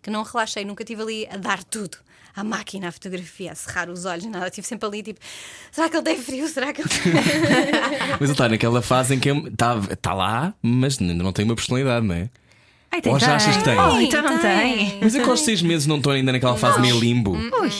que 0.00 0.08
não 0.08 0.22
relaxei. 0.22 0.64
Nunca 0.64 0.84
estive 0.84 1.02
ali 1.02 1.28
a 1.30 1.36
dar 1.36 1.64
tudo. 1.64 1.98
À 2.36 2.42
máquina, 2.44 2.88
à 2.88 2.92
fotografia, 2.92 3.52
a 3.52 3.54
cerrar 3.54 3.88
os 3.88 4.04
olhos, 4.04 4.24
nada. 4.26 4.46
Estive 4.46 4.66
sempre 4.66 4.86
ali 4.88 5.02
tipo: 5.02 5.18
será 5.72 5.88
que 5.88 5.96
ele 5.96 6.02
tem 6.04 6.16
frio? 6.20 6.48
Será 6.48 6.72
que 6.72 6.80
ele 6.82 6.88
Mas 8.18 8.22
ele 8.22 8.32
está 8.32 8.48
naquela 8.48 8.82
fase 8.82 9.14
em 9.14 9.20
que 9.20 9.28
está 9.30 9.80
tá 10.00 10.14
lá, 10.14 10.54
mas 10.62 11.00
ainda 11.00 11.22
não 11.22 11.32
tem 11.32 11.44
uma 11.44 11.54
personalidade, 11.56 12.06
não 12.06 12.14
é? 12.14 12.30
Ai, 12.90 13.00
Ou 13.06 13.18
já 13.18 13.34
achas 13.36 13.56
que 13.56 13.64
tem? 13.64 13.76
Oh, 13.78 14.00
então 14.00 14.22
não 14.22 14.38
tem. 14.38 14.98
Mas 15.00 15.14
é 15.16 15.22
que 15.22 15.28
aos 15.28 15.40
6 15.40 15.62
meses 15.62 15.86
não 15.86 15.96
estão 15.96 16.12
ainda 16.12 16.30
naquela 16.32 16.56
fase 16.56 16.80
meio 16.80 16.98
limbo. 16.98 17.32
Ui. 17.32 17.70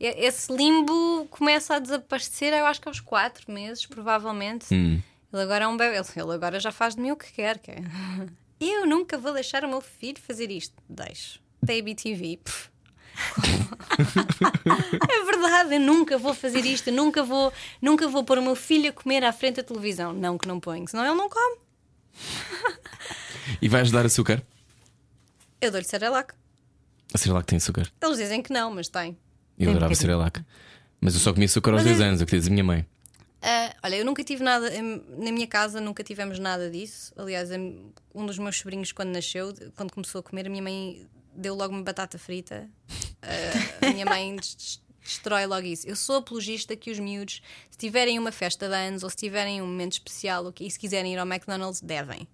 E- 0.00 0.26
Esse 0.26 0.52
limbo 0.52 1.26
começa 1.30 1.76
a 1.76 1.78
desaparecer, 1.78 2.52
eu 2.52 2.66
acho 2.66 2.80
que 2.80 2.88
aos 2.88 2.98
4 3.00 3.50
meses, 3.52 3.86
provavelmente. 3.86 4.66
Hum. 4.72 5.00
Ele 5.32 5.42
agora 5.42 5.64
é 5.64 5.68
um 5.68 5.76
bebê. 5.76 5.96
Ele- 5.96 6.32
agora 6.34 6.60
já 6.60 6.70
faz 6.70 6.94
de 6.94 7.00
mim 7.00 7.10
o 7.10 7.16
que 7.16 7.32
quer. 7.32 7.58
que 7.58 7.70
é- 7.70 7.82
Eu 8.60 8.86
nunca 8.86 9.18
vou 9.18 9.32
deixar 9.32 9.64
o 9.64 9.68
meu 9.68 9.80
filho 9.80 10.20
fazer 10.20 10.50
isto. 10.50 10.74
Deixo. 10.88 11.40
BTV. 11.62 12.38
pff. 12.44 12.70
é 15.10 15.24
verdade, 15.24 15.74
eu 15.74 15.80
nunca 15.80 16.16
vou 16.18 16.32
fazer 16.34 16.64
isto. 16.64 16.90
Nunca 16.90 17.22
vou, 17.22 17.52
nunca 17.80 18.08
vou 18.08 18.24
pôr 18.24 18.38
o 18.38 18.42
meu 18.42 18.54
filho 18.56 18.90
a 18.90 18.92
comer 18.92 19.24
à 19.24 19.32
frente 19.32 19.56
da 19.56 19.62
televisão. 19.62 20.12
Não 20.12 20.38
que 20.38 20.46
não 20.48 20.58
ponho, 20.60 20.86
senão 20.88 21.04
ele 21.04 21.14
não 21.14 21.28
come. 21.28 21.56
E 23.60 23.68
vais 23.68 23.90
dar 23.90 24.04
açúcar? 24.06 24.42
Eu 25.60 25.70
dou-lhe 25.70 25.84
Cerelac. 25.86 26.34
A 27.14 27.18
Cerelac 27.18 27.46
tem 27.46 27.56
açúcar. 27.58 27.90
Eles 28.00 28.18
dizem 28.18 28.42
que 28.42 28.52
não, 28.52 28.70
mas 28.74 28.88
tem. 28.88 29.16
Eu 29.58 29.66
Tem 29.66 29.68
adorava. 29.70 29.94
Cerelac. 29.94 30.40
Mas 31.00 31.14
eu 31.14 31.20
só 31.20 31.32
comia 31.32 31.46
açúcar 31.46 31.72
aos 31.72 31.82
Mas 31.82 31.90
2 31.90 32.00
é- 32.00 32.04
anos, 32.08 32.20
é 32.20 32.24
o 32.24 32.26
que 32.26 32.36
diz 32.38 32.46
a 32.46 32.50
minha 32.50 32.64
mãe. 32.64 32.86
Ah, 33.42 33.74
olha, 33.82 33.96
eu 33.96 34.04
nunca 34.04 34.22
tive 34.22 34.42
nada, 34.44 34.70
na 34.70 35.32
minha 35.32 35.46
casa 35.48 35.80
nunca 35.80 36.04
tivemos 36.04 36.38
nada 36.38 36.70
disso. 36.70 37.12
Aliás, 37.16 37.50
um 38.14 38.24
dos 38.26 38.38
meus 38.38 38.56
sobrinhos, 38.56 38.92
quando 38.92 39.08
nasceu, 39.10 39.52
quando 39.76 39.92
começou 39.92 40.20
a 40.20 40.22
comer, 40.22 40.46
a 40.46 40.50
minha 40.50 40.62
mãe 40.62 41.06
deu 41.34 41.54
logo 41.54 41.74
uma 41.74 41.82
batata 41.82 42.18
frita. 42.18 42.68
Ah, 43.20 43.86
a 43.88 43.90
minha 43.92 44.06
mãe 44.06 44.36
des- 44.36 44.54
des- 44.54 44.82
destrói 45.02 45.44
logo 45.46 45.66
isso. 45.66 45.88
Eu 45.88 45.96
sou 45.96 46.16
apologista 46.16 46.76
que 46.76 46.90
os 46.90 46.98
miúdos, 47.00 47.42
se 47.70 47.76
tiverem 47.78 48.16
uma 48.18 48.30
festa 48.30 48.68
de 48.68 48.74
anos 48.74 49.02
ou 49.02 49.10
se 49.10 49.16
tiverem 49.16 49.60
um 49.60 49.66
momento 49.66 49.92
especial 49.94 50.52
e 50.60 50.70
se 50.70 50.78
quiserem 50.78 51.12
ir 51.14 51.18
ao 51.18 51.26
McDonald's, 51.26 51.80
devem. 51.80 52.28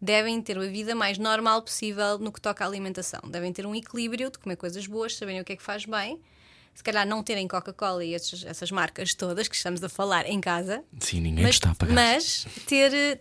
Devem 0.00 0.40
ter 0.42 0.56
a 0.58 0.66
vida 0.66 0.94
mais 0.94 1.16
normal 1.18 1.62
possível 1.62 2.18
no 2.18 2.30
que 2.30 2.40
toca 2.40 2.62
à 2.64 2.68
alimentação. 2.68 3.20
Devem 3.30 3.52
ter 3.52 3.64
um 3.66 3.74
equilíbrio 3.74 4.30
de 4.30 4.38
comer 4.38 4.56
coisas 4.56 4.86
boas, 4.86 5.16
saberem 5.16 5.40
o 5.40 5.44
que 5.44 5.54
é 5.54 5.56
que 5.56 5.62
faz 5.62 5.84
bem. 5.86 6.20
Se 6.78 6.84
calhar 6.84 7.04
não 7.04 7.24
terem 7.24 7.48
Coca-Cola 7.48 8.04
e 8.04 8.14
esses- 8.14 8.44
essas 8.44 8.70
marcas 8.70 9.12
todas 9.12 9.48
que 9.48 9.56
estamos 9.56 9.82
a 9.82 9.88
falar 9.88 10.26
em 10.28 10.40
casa, 10.40 10.84
Sim, 11.00 11.22
ninguém 11.22 11.42
mas, 11.44 11.56
está 11.56 11.72
a 11.72 11.74
pagar. 11.74 11.92
mas 11.92 12.46
ter, 12.68 13.20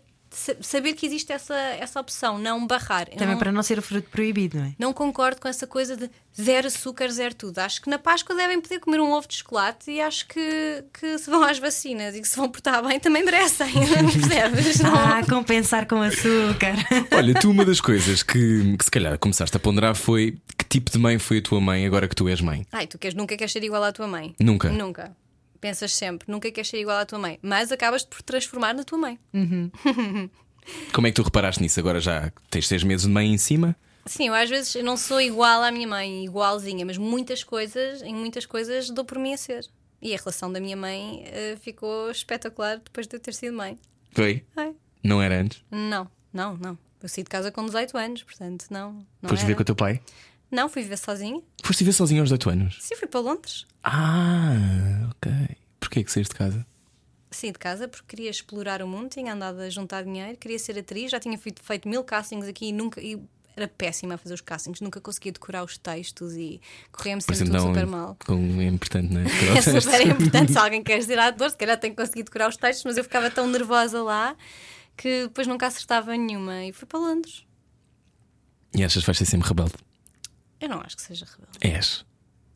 saber 0.61 0.93
que 0.93 1.05
existe 1.05 1.31
essa, 1.31 1.55
essa 1.55 1.99
opção, 1.99 2.37
não 2.37 2.65
barrar. 2.67 3.07
Também 3.09 3.29
não, 3.29 3.37
para 3.39 3.51
não 3.51 3.63
ser 3.63 3.79
o 3.79 3.81
fruto 3.81 4.09
proibido, 4.09 4.57
não 4.59 4.65
é? 4.65 4.73
não 4.77 4.93
concordo 4.93 5.41
com 5.41 5.47
essa 5.47 5.65
coisa 5.65 5.95
de 5.97 6.09
zero 6.39 6.67
açúcar, 6.67 7.09
zero 7.09 7.33
tudo. 7.33 7.59
Acho 7.59 7.81
que 7.81 7.89
na 7.89 7.97
Páscoa 7.97 8.35
devem 8.35 8.61
poder 8.61 8.79
comer 8.79 8.99
um 8.99 9.11
ovo 9.11 9.27
de 9.27 9.35
chocolate 9.37 9.89
e 9.91 9.99
acho 9.99 10.27
que, 10.27 10.83
que 10.93 11.17
se 11.17 11.29
vão 11.29 11.43
às 11.43 11.57
vacinas 11.59 12.15
e 12.15 12.21
que 12.21 12.27
se 12.27 12.37
vão 12.37 12.47
portar 12.49 12.85
bem 12.85 12.99
também 12.99 13.23
merecem. 13.25 13.67
Percebes? 13.73 14.79
Não- 14.79 14.93
Ah, 14.95 15.21
compensar 15.27 15.85
com 15.87 16.01
açúcar. 16.01 16.75
Olha, 17.15 17.33
tu 17.33 17.49
uma 17.49 17.65
das 17.65 17.81
coisas 17.81 18.21
que, 18.23 18.75
que 18.77 18.85
se 18.85 18.91
calhar 18.91 19.17
começaste 19.17 19.55
a 19.57 19.59
ponderar 19.59 19.95
foi 19.95 20.37
que 20.57 20.65
tipo 20.65 20.91
de 20.91 20.97
mãe 20.99 21.17
foi 21.17 21.39
a 21.39 21.41
tua 21.41 21.59
mãe 21.59 21.85
agora 21.85 22.07
que 22.07 22.15
tu 22.15 22.27
és 22.29 22.41
mãe? 22.41 22.65
Ai, 22.71 22.85
tu 22.87 22.97
queres, 22.97 23.15
nunca 23.15 23.35
queres 23.35 23.51
ser 23.51 23.63
igual 23.63 23.83
à 23.83 23.91
tua 23.91 24.07
mãe. 24.07 24.35
Nunca. 24.39 24.69
Nunca. 24.69 25.15
Pensas 25.59 25.93
sempre, 25.93 26.31
nunca 26.31 26.51
queres 26.51 26.69
ser 26.69 26.79
igual 26.79 26.97
à 26.97 27.05
tua 27.05 27.17
mãe, 27.19 27.39
mas 27.41 27.71
acabas 27.71 28.03
por 28.05 28.21
transformar 28.21 28.73
na 28.73 28.83
tua 28.83 28.97
mãe. 28.97 29.19
Como 30.93 31.07
é 31.07 31.11
que 31.11 31.15
tu 31.15 31.23
reparaste 31.23 31.61
nisso? 31.61 31.79
Agora 31.79 31.99
já 31.99 32.31
tens 32.49 32.67
seis 32.67 32.83
meses 32.83 33.05
de 33.07 33.11
mãe 33.11 33.31
em 33.31 33.37
cima? 33.37 33.75
Sim, 34.05 34.27
eu 34.27 34.33
às 34.33 34.49
vezes 34.49 34.75
eu 34.75 34.83
não 34.83 34.95
sou 34.97 35.19
igual 35.21 35.61
à 35.63 35.71
minha 35.71 35.87
mãe, 35.87 36.25
igualzinha, 36.25 36.85
mas 36.85 36.97
muitas 36.97 37.43
coisas, 37.43 38.01
em 38.01 38.13
muitas 38.13 38.45
coisas 38.45 38.89
dou 38.89 39.03
por 39.05 39.17
mim 39.17 39.33
a 39.33 39.37
ser. 39.37 39.65
E 40.01 40.13
a 40.13 40.17
relação 40.17 40.51
da 40.51 40.59
minha 40.59 40.77
mãe 40.77 41.23
eh, 41.25 41.57
ficou 41.59 42.11
espetacular 42.11 42.77
depois 42.77 43.07
de 43.07 43.15
eu 43.15 43.19
ter 43.19 43.33
sido 43.33 43.55
mãe. 43.55 43.77
Foi? 44.11 44.45
Ai, 44.55 44.73
Não 45.03 45.21
era 45.21 45.39
antes? 45.41 45.63
Não, 45.71 46.09
não, 46.31 46.55
não. 46.57 46.77
Eu 47.01 47.09
saí 47.09 47.23
de 47.23 47.29
casa 47.29 47.51
com 47.51 47.65
18 47.65 47.97
anos, 47.97 48.23
portanto, 48.23 48.65
não. 48.69 48.93
não 49.21 49.29
Foste 49.29 49.41
era. 49.41 49.47
viver 49.47 49.55
com 49.55 49.61
o 49.61 49.65
teu 49.65 49.75
pai? 49.75 50.01
Não, 50.49 50.69
fui 50.69 50.81
viver 50.81 50.97
sozinha. 50.97 51.41
Foste 51.63 51.79
viver 51.83 51.93
sozinho 51.93 52.21
aos 52.21 52.29
18 52.29 52.49
anos? 52.49 52.77
Sim, 52.81 52.95
fui 52.95 53.07
para 53.07 53.19
Londres. 53.19 53.65
Ah, 53.83 55.09
ok. 55.11 55.31
Porquê 55.79 56.03
que 56.03 56.11
saíste 56.11 56.33
de 56.33 56.37
casa? 56.37 56.65
Saí 57.29 57.51
de 57.51 57.59
casa 57.59 57.87
porque 57.87 58.05
queria 58.07 58.29
explorar 58.29 58.81
o 58.81 58.87
mundo, 58.87 59.09
tinha 59.09 59.33
andado 59.33 59.59
a 59.59 59.69
juntar 59.69 60.03
dinheiro, 60.03 60.37
queria 60.37 60.57
ser 60.57 60.79
atriz, 60.79 61.11
já 61.11 61.19
tinha 61.19 61.37
feito, 61.37 61.61
feito 61.61 61.87
mil 61.87 62.03
castings 62.03 62.47
aqui 62.47 62.67
e 62.67 62.71
nunca. 62.71 63.01
E 63.01 63.21
era 63.55 63.67
péssima 63.67 64.13
a 64.13 64.17
fazer 64.17 64.35
os 64.35 64.41
castings, 64.41 64.79
nunca 64.81 65.01
conseguia 65.01 65.31
decorar 65.31 65.63
os 65.63 65.77
textos 65.79 66.35
e 66.35 66.61
corria-me 66.91 67.21
sempre 67.21 67.39
tudo 67.39 67.53
não 67.53 67.67
super 67.67 67.87
mal. 67.87 68.15
com- 68.25 68.61
é 68.61 68.65
importante, 68.65 69.11
não 69.11 69.21
é? 69.21 69.25
É 69.57 69.61
super 69.61 70.07
importante 70.07 70.51
se 70.53 70.57
alguém 70.59 70.83
quer 70.83 71.01
ser 71.03 71.17
ator, 71.19 71.49
se 71.49 71.57
calhar 71.57 71.77
tem 71.79 71.89
que 71.89 71.97
conseguir 71.97 72.21
decorar 72.23 72.47
os 72.49 72.55
textos, 72.55 72.85
mas 72.85 72.97
eu 72.97 73.03
ficava 73.03 73.29
tão 73.31 73.47
nervosa 73.47 74.01
lá 74.03 74.35
que 74.95 75.23
depois 75.23 75.47
nunca 75.47 75.65
acertava 75.67 76.15
nenhuma 76.15 76.65
e 76.65 76.71
fui 76.71 76.87
para 76.87 76.99
Londres. 76.99 77.45
E 78.75 78.83
achas 78.83 79.01
que 79.01 79.07
vais 79.07 79.17
ser 79.17 79.25
sempre 79.25 79.47
rebelde? 79.49 79.73
Eu 80.59 80.69
não 80.69 80.81
acho 80.81 80.95
que 80.95 81.01
seja 81.01 81.25
rebelde. 81.25 81.57
És. 81.61 82.05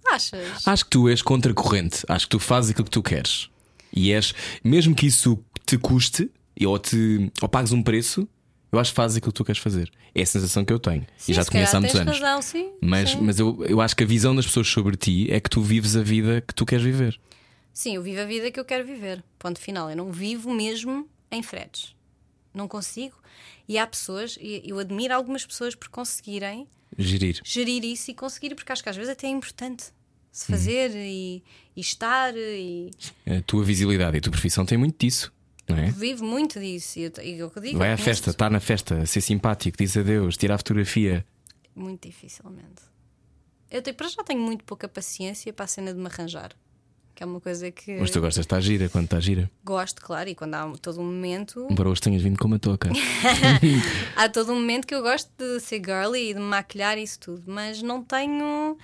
Achas? 0.06 0.68
Acho 0.68 0.84
que 0.84 0.89
tu 0.89 1.08
és 1.08 1.22
contracorrente. 1.22 2.04
Acho 2.08 2.26
que 2.26 2.32
tu 2.32 2.39
fazes 2.39 2.72
aquilo 2.72 2.86
que 2.86 2.91
tu 2.91 3.04
queres. 3.04 3.49
E 3.93 4.12
és, 4.12 4.34
mesmo 4.64 4.95
que 4.95 5.06
isso 5.06 5.43
te 5.66 5.78
custe 5.78 6.32
ou, 6.66 6.80
te, 6.80 7.32
ou 7.41 7.49
pagues 7.49 7.72
um 7.72 7.84
preço, 7.84 8.28
eu 8.72 8.80
acho 8.80 8.91
que 8.91 8.95
fazes 8.95 9.18
aquilo 9.18 9.32
que 9.32 9.38
tu 9.38 9.45
queres 9.45 9.62
fazer. 9.62 9.91
É 10.16 10.22
a 10.22 10.26
sensação 10.26 10.64
que 10.64 10.72
eu 10.72 10.80
tenho. 10.80 11.06
Sim, 11.18 11.32
e 11.32 11.36
já 11.36 11.43
te 11.43 11.52
conheço 11.52 11.76
há 11.76 11.80
muitos 11.80 11.99
anos. 11.99 12.20
razão, 12.20 12.41
sim. 12.41 12.72
Mas, 12.82 13.12
sim. 13.12 13.20
mas 13.22 13.39
eu, 13.39 13.64
eu 13.66 13.82
acho 13.82 13.95
que 13.95 14.04
a 14.04 14.08
visão 14.08 14.36
das 14.36 14.45
pessoas 14.45 14.68
sobre 14.68 14.95
ti 14.95 15.28
é 15.30 15.39
que 15.39 15.49
tu 15.49 15.62
vives 15.62 15.95
a 15.95 16.02
vida 16.02 16.41
que 16.41 16.54
tu 16.54 16.66
queres 16.66 16.84
viver. 16.84 17.20
Sim, 17.74 17.95
eu 17.95 18.04
vivo 18.04 18.22
a 18.22 18.26
vida 18.26 18.52
que 18.52 18.60
eu 18.60 18.66
quero 18.66 18.86
viver. 18.86 19.24
Ponto 19.38 19.60
final. 19.60 19.89
Eu 19.89 19.95
não 19.95 20.12
vivo 20.12 20.52
mesmo 20.54 21.08
em 21.30 21.41
fretes. 21.41 21.95
Não 22.54 22.68
consigo. 22.68 23.16
E 23.68 23.78
há 23.78 23.88
pessoas, 23.88 24.38
e 24.41 24.62
eu 24.66 24.80
admiro 24.80 25.14
algumas 25.14 25.45
pessoas 25.45 25.74
por 25.76 25.88
conseguirem 25.89 26.68
Gerir. 26.97 27.39
gerir 27.45 27.84
isso 27.86 28.12
e 28.12 28.14
conseguir, 28.14 28.54
porque 28.56 28.72
acho 28.72 28.84
que 28.84 28.89
às 28.89 28.95
vezes 28.95 29.12
até 29.12 29.28
é 29.28 29.30
importante 29.30 29.84
se 30.32 30.49
Uhum. 30.52 30.58
fazer 30.58 30.91
e, 30.95 31.43
e 31.76 31.82
estar 31.82 32.34
e 32.36 32.91
A 33.26 33.41
tua 33.41 33.64
visibilidade 33.64 34.18
e 34.18 34.20
a 34.20 34.22
tua 34.22 34.32
profissão 34.32 34.66
têm 34.66 34.78
muito 34.78 34.97
disso. 34.99 35.32
Não 35.68 35.78
é? 35.78 35.89
vivo 35.91 36.26
muito 36.26 36.60
disso. 36.60 36.99
E 36.99 37.04
eu, 37.04 37.12
e 37.24 37.39
eu 37.39 37.52
digo, 37.62 37.78
Vai 37.78 37.89
eu 37.91 37.93
à 37.93 37.97
festa, 37.97 38.32
está 38.32 38.49
na 38.49 38.60
festa, 38.60 39.06
ser 39.06 39.22
simpático, 39.22 39.78
diz 39.78 39.95
adeus, 39.95 40.36
tira 40.36 40.56
a 40.56 40.58
fotografia. 40.58 41.26
Muito 41.74 42.08
dificilmente. 42.10 42.82
Eu 43.70 43.82
tenho, 43.82 43.95
para 43.95 44.10
já 44.10 44.22
tenho 44.24 44.41
muito 44.41 44.66
pouca 44.66 44.89
paciência 44.89 45.54
para 45.54 45.64
a 45.64 45.68
cena 45.68 45.93
de 45.93 45.99
me 45.99 46.08
arranjar. 46.08 46.52
Que 47.22 47.24
é 47.24 47.28
uma 47.28 47.40
coisa 47.40 47.70
que 47.70 48.00
Mas 48.00 48.10
tu 48.10 48.20
gostas 48.20 48.34
de 48.44 48.48
estar 48.48 48.60
gira 48.62 48.90
quando 48.90 49.04
está 49.06 49.20
gira. 49.20 49.48
gosto, 49.64 50.02
claro, 50.02 50.28
e 50.28 50.34
quando 50.34 50.56
há 50.56 50.74
todo 50.82 51.00
um 51.00 51.06
momento. 51.06 51.68
Embora 51.70 51.88
hoje 51.88 52.02
tenhas 52.02 52.24
vindo 52.24 52.40
com 52.40 52.48
uma 52.48 52.58
touca. 52.58 52.90
Há 54.18 54.28
todo 54.28 54.52
um 54.52 54.56
momento 54.56 54.88
que 54.88 54.96
eu 54.96 55.04
gosto 55.04 55.30
de 55.38 55.60
ser 55.60 55.82
girly 55.86 56.32
e 56.32 56.34
de 56.34 56.40
me 56.40 56.46
maquilhar 56.48 56.98
isso 56.98 57.20
tudo, 57.20 57.44
mas 57.46 57.80
não 57.84 58.04
tenho. 58.04 58.76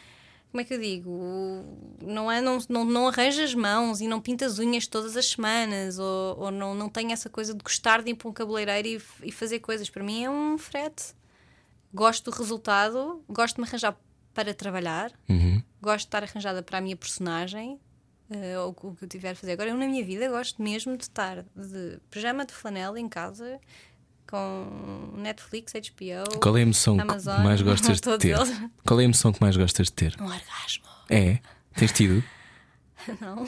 Como 0.51 0.61
é 0.61 0.63
que 0.63 0.73
eu 0.75 0.79
digo? 0.79 1.65
Não, 1.99 2.31
é, 2.31 2.39
não, 2.39 2.59
não, 2.69 2.85
não 2.85 3.07
arranjo 3.07 3.41
as 3.41 3.55
mãos 3.55 4.01
e 4.01 4.07
não 4.07 4.21
pinto 4.21 4.45
as 4.45 4.59
unhas 4.59 4.85
todas 4.85 5.17
as 5.17 5.25
semanas, 5.25 5.97
ou, 5.97 6.37
ou 6.39 6.51
não, 6.51 6.75
não 6.75 6.89
tenho 6.89 7.11
essa 7.11 7.29
coisa 7.31 7.55
de 7.55 7.63
gostar 7.63 8.03
de 8.03 8.11
ir 8.11 8.15
para 8.15 8.29
um 8.29 8.33
cabeleireiro 8.33 9.01
e, 9.23 9.27
e 9.29 9.31
fazer 9.31 9.59
coisas. 9.61 9.89
Para 9.89 10.03
mim 10.03 10.23
é 10.23 10.29
um 10.29 10.59
frete. 10.59 11.05
Gosto 11.91 12.29
do 12.29 12.37
resultado, 12.37 13.19
gosto 13.27 13.55
de 13.55 13.61
me 13.61 13.67
arranjar 13.67 13.97
para 14.31 14.53
trabalhar, 14.53 15.11
Uhum. 15.27 15.59
gosto 15.81 16.01
de 16.05 16.07
estar 16.09 16.21
arranjada 16.23 16.61
para 16.61 16.77
a 16.77 16.81
minha 16.81 16.95
personagem, 16.95 17.79
eh, 18.31 18.59
ou 18.59 18.69
o 18.69 18.95
que 18.95 19.03
eu 19.03 19.07
tiver 19.07 19.31
a 19.31 19.35
fazer. 19.35 19.53
Agora, 19.53 19.69
eu 19.69 19.77
na 19.77 19.87
minha 19.87 20.03
vida 20.03 20.27
gosto 20.29 20.61
mesmo 20.61 20.97
de 20.97 21.03
estar 21.03 21.43
de 21.55 21.99
pijama 22.09 22.45
de 22.45 22.53
flanela 22.53 22.99
em 22.99 23.07
casa 23.07 23.59
com 24.29 25.13
Netflix, 25.15 25.73
HBO. 25.73 26.39
Qual 26.39 26.57
é 26.57 26.59
a 26.59 26.63
emoção 26.63 26.99
Amazon, 26.99 27.37
que 27.37 27.43
mais 27.43 27.61
gostas 27.63 28.01
de 28.01 28.17
ter? 28.17 28.29
eles. 28.29 28.61
Qual 28.85 28.99
é 28.99 29.03
a 29.03 29.05
emoção 29.05 29.31
que 29.31 29.41
mais 29.41 29.55
gostas 29.55 29.87
de 29.87 29.93
ter? 29.93 30.15
Um 30.19 30.25
orgasmo. 30.25 30.85
É? 31.09 31.39
Tens 31.75 31.91
tido? 31.91 32.23
Não. 33.21 33.47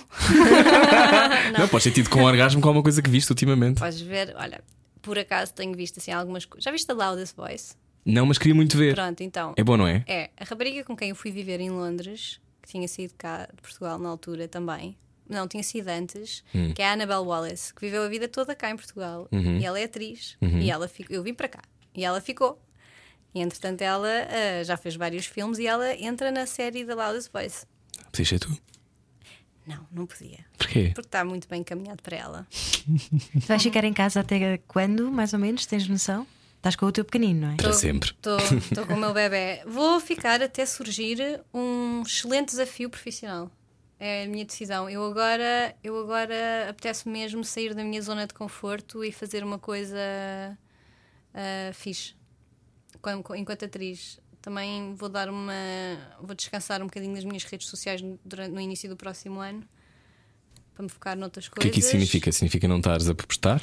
Não, 1.57 1.67
podes 1.67 1.83
ter 1.83 1.91
tido 1.91 2.09
com 2.09 2.19
um 2.19 2.23
orgasmo 2.23 2.61
com 2.61 2.69
alguma 2.69 2.83
coisa 2.83 3.01
que 3.01 3.09
viste 3.09 3.29
ultimamente. 3.29 3.79
Podes 3.79 3.99
ver, 3.99 4.33
olha, 4.37 4.63
por 5.01 5.17
acaso 5.19 5.53
tenho 5.53 5.73
visto 5.75 5.99
assim 5.99 6.11
algumas 6.11 6.45
coisas. 6.45 6.63
Já 6.63 6.71
viste 6.71 6.89
a 6.89 6.93
Loudest 6.93 7.35
Voice? 7.35 7.75
Não, 8.05 8.25
mas 8.25 8.37
queria 8.37 8.55
muito 8.55 8.77
ver. 8.77 8.95
Pronto, 8.95 9.21
então. 9.21 9.53
É 9.57 9.63
bom, 9.63 9.75
não 9.75 9.85
é? 9.85 10.03
É, 10.07 10.29
a 10.37 10.45
rapariga 10.45 10.83
com 10.83 10.95
quem 10.95 11.09
eu 11.09 11.15
fui 11.15 11.31
viver 11.31 11.59
em 11.59 11.69
Londres, 11.69 12.39
tinha 12.69 12.87
saído 12.87 13.13
cá 13.17 13.47
de 13.53 13.61
Portugal 13.61 13.97
na 13.99 14.09
altura 14.09 14.47
também. 14.47 14.97
Não, 15.27 15.47
tinha 15.47 15.61
sido 15.61 15.87
antes, 15.89 16.43
Hum. 16.55 16.73
que 16.73 16.81
é 16.81 16.87
a 16.87 16.93
Annabelle 16.93 17.21
Wallace, 17.21 17.73
que 17.73 17.81
viveu 17.81 18.01
a 18.03 18.07
vida 18.07 18.27
toda 18.27 18.55
cá 18.55 18.71
em 18.71 18.75
Portugal. 18.75 19.27
Uhum. 19.31 19.59
E 19.59 19.65
ela 19.65 19.79
é 19.79 19.83
atriz. 19.83 20.35
E 20.41 20.71
ela 20.71 20.87
ficou. 20.87 21.15
Eu 21.15 21.21
vim 21.21 21.33
para 21.35 21.47
cá. 21.47 21.61
E 21.95 22.03
ela 22.03 22.19
ficou. 22.19 22.59
E 23.33 23.39
entretanto 23.41 23.81
ela 23.83 24.07
ah, 24.09 24.63
já 24.63 24.75
fez 24.75 24.95
vários 24.95 25.27
filmes 25.27 25.59
e 25.59 25.67
ela 25.67 25.93
entra 25.95 26.31
na 26.31 26.47
série 26.47 26.83
da 26.83 26.95
Loudest 26.95 27.31
Voice. 27.31 27.65
Podias 28.11 28.27
ser 28.27 28.39
tu. 28.39 28.57
Não, 29.67 29.85
não 29.91 30.05
podia. 30.07 30.39
Porquê? 30.57 30.91
Porque 30.95 31.07
está 31.07 31.23
muito 31.23 31.47
bem 31.47 31.61
encaminhado 31.61 32.01
para 32.01 32.17
ela. 32.17 32.47
Tu 32.51 33.45
vais 33.47 33.61
ficar 33.61 33.83
em 33.83 33.93
casa 33.93 34.21
até 34.21 34.57
quando, 34.67 35.11
mais 35.11 35.31
ou 35.33 35.37
menos? 35.39 35.67
Tens 35.67 35.87
noção? 35.87 36.25
Estás 36.59 36.75
com 36.75 36.85
o 36.85 36.91
teu 36.91 37.05
pequenino, 37.05 37.47
não 37.47 37.53
é? 37.53 37.55
Para 37.55 37.71
sempre. 37.71 38.11
Estou 38.11 38.85
com 38.85 38.93
o 38.93 38.97
meu 38.97 39.13
bebê. 39.13 39.61
Vou 39.65 39.99
ficar 39.99 40.41
até 40.41 40.65
surgir 40.65 41.41
um 41.53 42.03
excelente 42.05 42.49
desafio 42.49 42.89
profissional. 42.89 43.49
É 43.97 44.25
a 44.25 44.27
minha 44.27 44.43
decisão. 44.43 44.89
Eu 44.89 45.05
agora, 45.05 45.73
eu 45.81 45.97
agora 45.97 46.69
apetece 46.69 47.07
mesmo 47.07 47.43
sair 47.43 47.73
da 47.73 47.83
minha 47.83 48.01
zona 48.01 48.27
de 48.27 48.33
conforto 48.33 49.03
e 49.03 49.11
fazer 49.11 49.43
uma 49.43 49.57
coisa 49.57 49.97
ah, 51.33 51.71
fixe. 51.73 52.13
Enquanto 53.37 53.63
atriz. 53.63 54.19
Também 54.41 54.95
vou 54.95 55.09
dar 55.09 55.29
uma. 55.29 55.53
Vou 56.21 56.35
descansar 56.35 56.81
um 56.81 56.85
bocadinho 56.85 57.13
das 57.13 57.25
minhas 57.25 57.43
redes 57.43 57.67
sociais 57.67 58.01
durante, 58.23 58.51
no 58.53 58.61
início 58.61 58.89
do 58.89 58.95
próximo 58.95 59.39
ano 59.39 59.67
para 60.73 60.83
me 60.83 60.89
focar 60.89 61.17
noutras 61.17 61.47
O 61.47 61.51
coisas. 61.51 61.63
que 61.63 61.67
é 61.67 61.73
que 61.73 61.79
isso 61.79 61.89
significa? 61.89 62.31
Significa 62.31 62.67
não 62.67 62.77
estares 62.77 63.09
a 63.09 63.13
postar? 63.15 63.61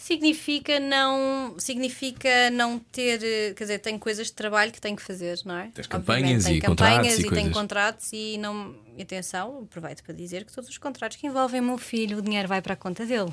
Significa 0.00 0.80
não, 0.80 1.54
significa 1.58 2.48
não 2.50 2.78
ter, 2.78 3.22
eh, 3.22 3.52
quer 3.54 3.64
dizer, 3.64 3.78
tenho 3.80 3.98
coisas 3.98 4.28
de 4.28 4.32
trabalho 4.32 4.72
que 4.72 4.80
tenho 4.80 4.96
que 4.96 5.02
fazer, 5.02 5.38
não 5.44 5.54
é? 5.54 5.70
Tens 5.74 5.86
Obviamente, 5.92 6.42
campanhas 6.42 6.44
tenho 6.44 6.56
e 6.56 6.60
campanhas 6.60 7.18
e 7.18 7.26
e, 7.26 7.30
tenho 7.30 7.52
contratos 7.52 8.12
e 8.14 8.38
não, 8.38 8.74
atenção, 8.98 9.58
aproveito 9.62 10.02
para 10.02 10.14
dizer 10.14 10.46
que 10.46 10.52
todos 10.52 10.70
os 10.70 10.78
contratos 10.78 11.18
que 11.18 11.26
envolvem 11.26 11.60
o 11.60 11.64
meu 11.64 11.76
filho, 11.78 12.16
o 12.16 12.22
dinheiro 12.22 12.48
vai 12.48 12.62
para 12.62 12.72
a 12.72 12.76
conta 12.76 13.04
dele. 13.04 13.30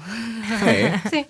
É. 0.68 0.97
Sim. 1.09 1.26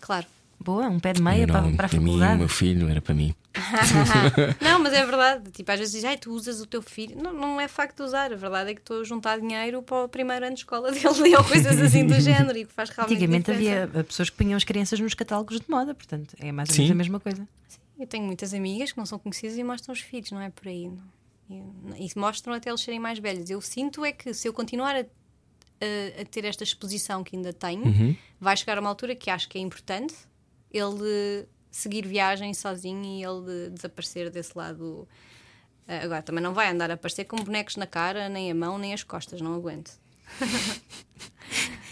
Claro. 0.00 0.26
Boa, 0.64 0.88
um 0.88 0.98
pé 0.98 1.12
de 1.12 1.20
meia 1.22 1.46
para, 1.46 1.60
para 1.72 1.86
a 1.86 1.88
para 1.90 2.00
mim, 2.00 2.04
o 2.04 2.06
faculdade. 2.12 2.38
meu 2.38 2.48
filho 2.48 2.88
era 2.88 3.00
para 3.02 3.14
mim. 3.14 3.34
não, 4.60 4.78
mas 4.80 4.92
é 4.94 5.04
verdade. 5.04 5.50
Tipo, 5.50 5.70
às 5.72 5.78
vezes 5.78 5.94
dizem, 5.94 6.16
tu 6.16 6.32
usas 6.32 6.60
o 6.60 6.66
teu 6.66 6.80
filho. 6.82 7.16
Não, 7.22 7.32
não 7.32 7.60
é 7.60 7.68
facto 7.68 7.96
de 7.98 8.02
usar. 8.02 8.32
A 8.32 8.36
verdade 8.36 8.70
é 8.70 8.74
que 8.74 8.80
estou 8.80 9.00
a 9.00 9.04
juntar 9.04 9.38
dinheiro 9.38 9.82
para 9.82 10.04
o 10.04 10.08
primeiro 10.08 10.44
ano 10.46 10.54
de 10.54 10.60
escola 10.62 10.90
dele 10.92 11.36
ou 11.36 11.44
coisas 11.44 11.78
assim 11.80 12.06
do 12.06 12.18
género 12.20 12.56
e 12.58 12.64
que 12.64 12.72
faz 12.72 12.88
realmente 12.90 13.14
Antigamente 13.16 13.52
diferença. 13.52 13.82
havia 13.84 14.04
pessoas 14.04 14.30
que 14.30 14.36
punham 14.36 14.56
as 14.56 14.64
crianças 14.64 14.98
nos 14.98 15.14
catálogos 15.14 15.60
de 15.60 15.70
moda, 15.70 15.94
portanto 15.94 16.34
é 16.40 16.50
mais 16.50 16.68
ou 16.70 16.74
Sim. 16.74 16.82
menos 16.82 16.92
a 16.92 16.96
mesma 16.96 17.20
coisa. 17.20 17.46
Eu 17.98 18.06
tenho 18.06 18.24
muitas 18.24 18.52
amigas 18.54 18.90
que 18.90 18.98
não 18.98 19.06
são 19.06 19.18
conhecidas 19.18 19.56
e 19.56 19.62
mostram 19.62 19.92
os 19.92 20.00
filhos, 20.00 20.30
não 20.32 20.40
é 20.40 20.50
por 20.50 20.66
aí. 20.66 20.88
não. 20.88 21.14
E, 21.96 22.06
e 22.06 22.10
mostram 22.18 22.54
até 22.54 22.70
eles 22.70 22.80
serem 22.80 22.98
mais 22.98 23.18
velhos. 23.18 23.50
Eu 23.50 23.60
sinto 23.60 24.02
é 24.04 24.10
que 24.12 24.32
se 24.32 24.48
eu 24.48 24.52
continuar 24.52 24.96
a, 24.96 25.00
a- 25.00 26.22
a 26.22 26.24
ter 26.24 26.44
esta 26.46 26.64
exposição 26.64 27.22
que 27.22 27.36
ainda 27.36 27.52
tenho, 27.52 28.16
vai 28.40 28.56
chegar 28.56 28.78
a 28.78 28.80
uma 28.80 28.88
altura 28.88 29.14
que 29.14 29.28
acho 29.30 29.46
que 29.48 29.58
é 29.58 29.60
importante 29.60 30.14
ele 30.76 31.46
seguir 31.70 32.06
viagem 32.06 32.52
sozinho 32.54 33.04
e 33.04 33.22
ele 33.24 33.70
desaparecer 33.70 34.30
desse 34.30 34.56
lado. 34.56 35.08
Ah, 35.86 36.00
Agora, 36.04 36.22
também 36.22 36.42
não 36.42 36.54
vai 36.54 36.70
andar 36.70 36.90
a 36.90 36.94
aparecer 36.94 37.24
com 37.24 37.36
bonecos 37.36 37.76
na 37.76 37.86
cara, 37.86 38.28
nem 38.28 38.50
a 38.50 38.54
mão, 38.54 38.78
nem 38.78 38.92
as 38.94 39.02
costas, 39.02 39.40
não 39.40 39.54
aguento. 39.54 39.92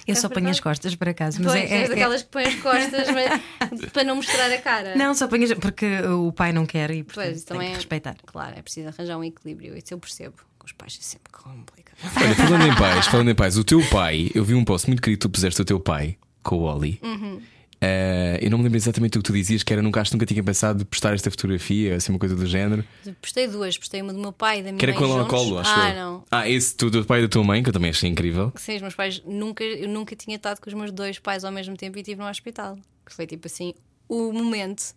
Eu 0.07 0.17
só 0.17 0.29
ponho 0.29 0.49
as 0.49 0.59
costas, 0.59 0.95
por 0.97 1.09
acaso. 1.09 1.41
Mas 1.43 1.53
Pois, 1.53 1.71
é, 1.71 1.75
és 1.75 1.85
é- 1.85 1.89
daquelas 1.89 2.23
que 2.23 2.29
põem 2.29 2.47
as 2.47 2.55
costas 2.57 3.07
mas- 3.11 3.91
para 3.93 4.03
não 4.05 4.17
mostrar 4.17 4.51
a 4.51 4.59
cara. 4.61 4.97
Não, 4.97 5.15
só 5.15 5.29
ponho 5.29 5.45
as... 5.45 5.55
porque 5.55 5.87
o 6.03 6.33
pai 6.33 6.53
não 6.53 6.67
quer 6.67 6.91
e 6.91 7.05
portanto, 7.05 7.25
Pois, 7.27 7.37
isso 7.37 7.47
tem 7.47 7.55
também 7.55 7.69
que 7.69 7.75
é- 7.75 7.77
respeitar. 7.77 8.17
Claro, 8.27 8.59
é 8.59 8.63
preciso 8.63 8.89
arranjar 8.89 9.17
um 9.17 9.25
equilíbrio. 9.25 9.77
Isso 9.77 9.95
eu 9.95 9.99
percebo. 9.99 10.35
Com 10.59 10.67
os 10.67 10.73
pais 10.73 10.99
é 11.01 11.05
sempre 11.05 11.33
complicado. 11.33 11.99
Olha, 12.17 12.35
falando 12.35 12.67
em 12.67 12.75
pais, 12.77 13.07
falando 13.07 13.31
em 13.31 13.35
pais, 13.35 13.57
o 13.59 13.65
teu 13.65 13.81
pai, 13.91 14.31
eu 14.35 14.45
vi 14.45 14.55
um 14.55 14.65
post 14.65 14.89
muito 14.89 15.01
querido 15.03 15.19
que 15.21 15.29
tu 15.29 15.31
puseste 15.31 15.61
o 15.61 15.65
teu 15.65 15.79
pai 15.79 16.17
com 16.43 16.57
o 16.57 16.63
Oli. 16.63 16.99
Uhum. 17.03 17.41
Eh, 17.85 18.39
eu 18.41 18.49
não 18.49 18.59
me 18.59 18.65
lembro 18.65 18.77
exatamente 18.79 19.19
o 19.19 19.21
que 19.21 19.27
tu 19.27 19.33
dizias, 19.33 19.65
que 19.65 19.73
era 19.73 19.83
nunca, 19.83 20.01
acho 20.01 20.11
que 20.13 20.17
nunca 20.17 20.25
tinha 20.27 20.43
pensado 20.45 20.79
de 20.79 20.85
postar 20.85 21.15
esta 21.15 21.29
fotografia, 21.33 21.97
assim, 21.97 22.13
uma 22.13 22.19
coisa 22.19 22.37
do 22.37 22.47
género. 22.47 22.85
Postei 23.21 23.49
duas, 23.49 23.77
postei 23.77 24.01
uma 24.01 24.13
do 24.13 24.21
meu 24.21 24.33
pai 24.33 24.61
e 24.61 24.63
da 24.63 24.69
minha 24.71 24.79
Que 24.79 24.85
era 24.85 24.93
mãe. 24.93 24.99
com 25.01 25.05
ele 25.07 25.13
ao 25.15 25.19
juntos. 25.29 25.37
colo, 25.41 25.59
acho 25.59 25.71
Ah, 25.75 25.89
eu. 25.91 25.95
não. 25.97 26.25
Ah, 26.31 26.49
esse 26.49 26.77
tu, 26.77 26.89
do 26.91 27.05
pai 27.05 27.19
e 27.19 27.23
do 27.23 27.29
teu 27.29 27.43
mãe, 27.43 27.61
que 27.61 27.69
eu 27.71 27.73
também 27.73 27.91
achei 27.91 28.09
incrível. 28.09 28.53
Sim, 28.55 28.77
os 28.77 28.83
meus 28.83 28.95
pais 28.95 29.21
nunca, 29.27 29.65
eu 29.65 29.89
nunca 29.89 30.15
tinha 30.15 30.37
estado 30.37 30.61
com 30.61 30.69
os 30.71 30.75
meus 30.75 30.93
dois 30.93 31.19
pais 31.19 31.43
ao 31.45 31.51
mesmo 31.51 31.77
tempo 31.77 31.99
e 31.99 32.03
estive 32.03 32.21
no 32.21 32.29
hospital. 32.29 32.79
Que 33.05 33.13
foi 33.13 33.27
tipo 33.27 33.49
assim, 33.49 33.75
o 34.09 34.33
momento. 34.33 34.95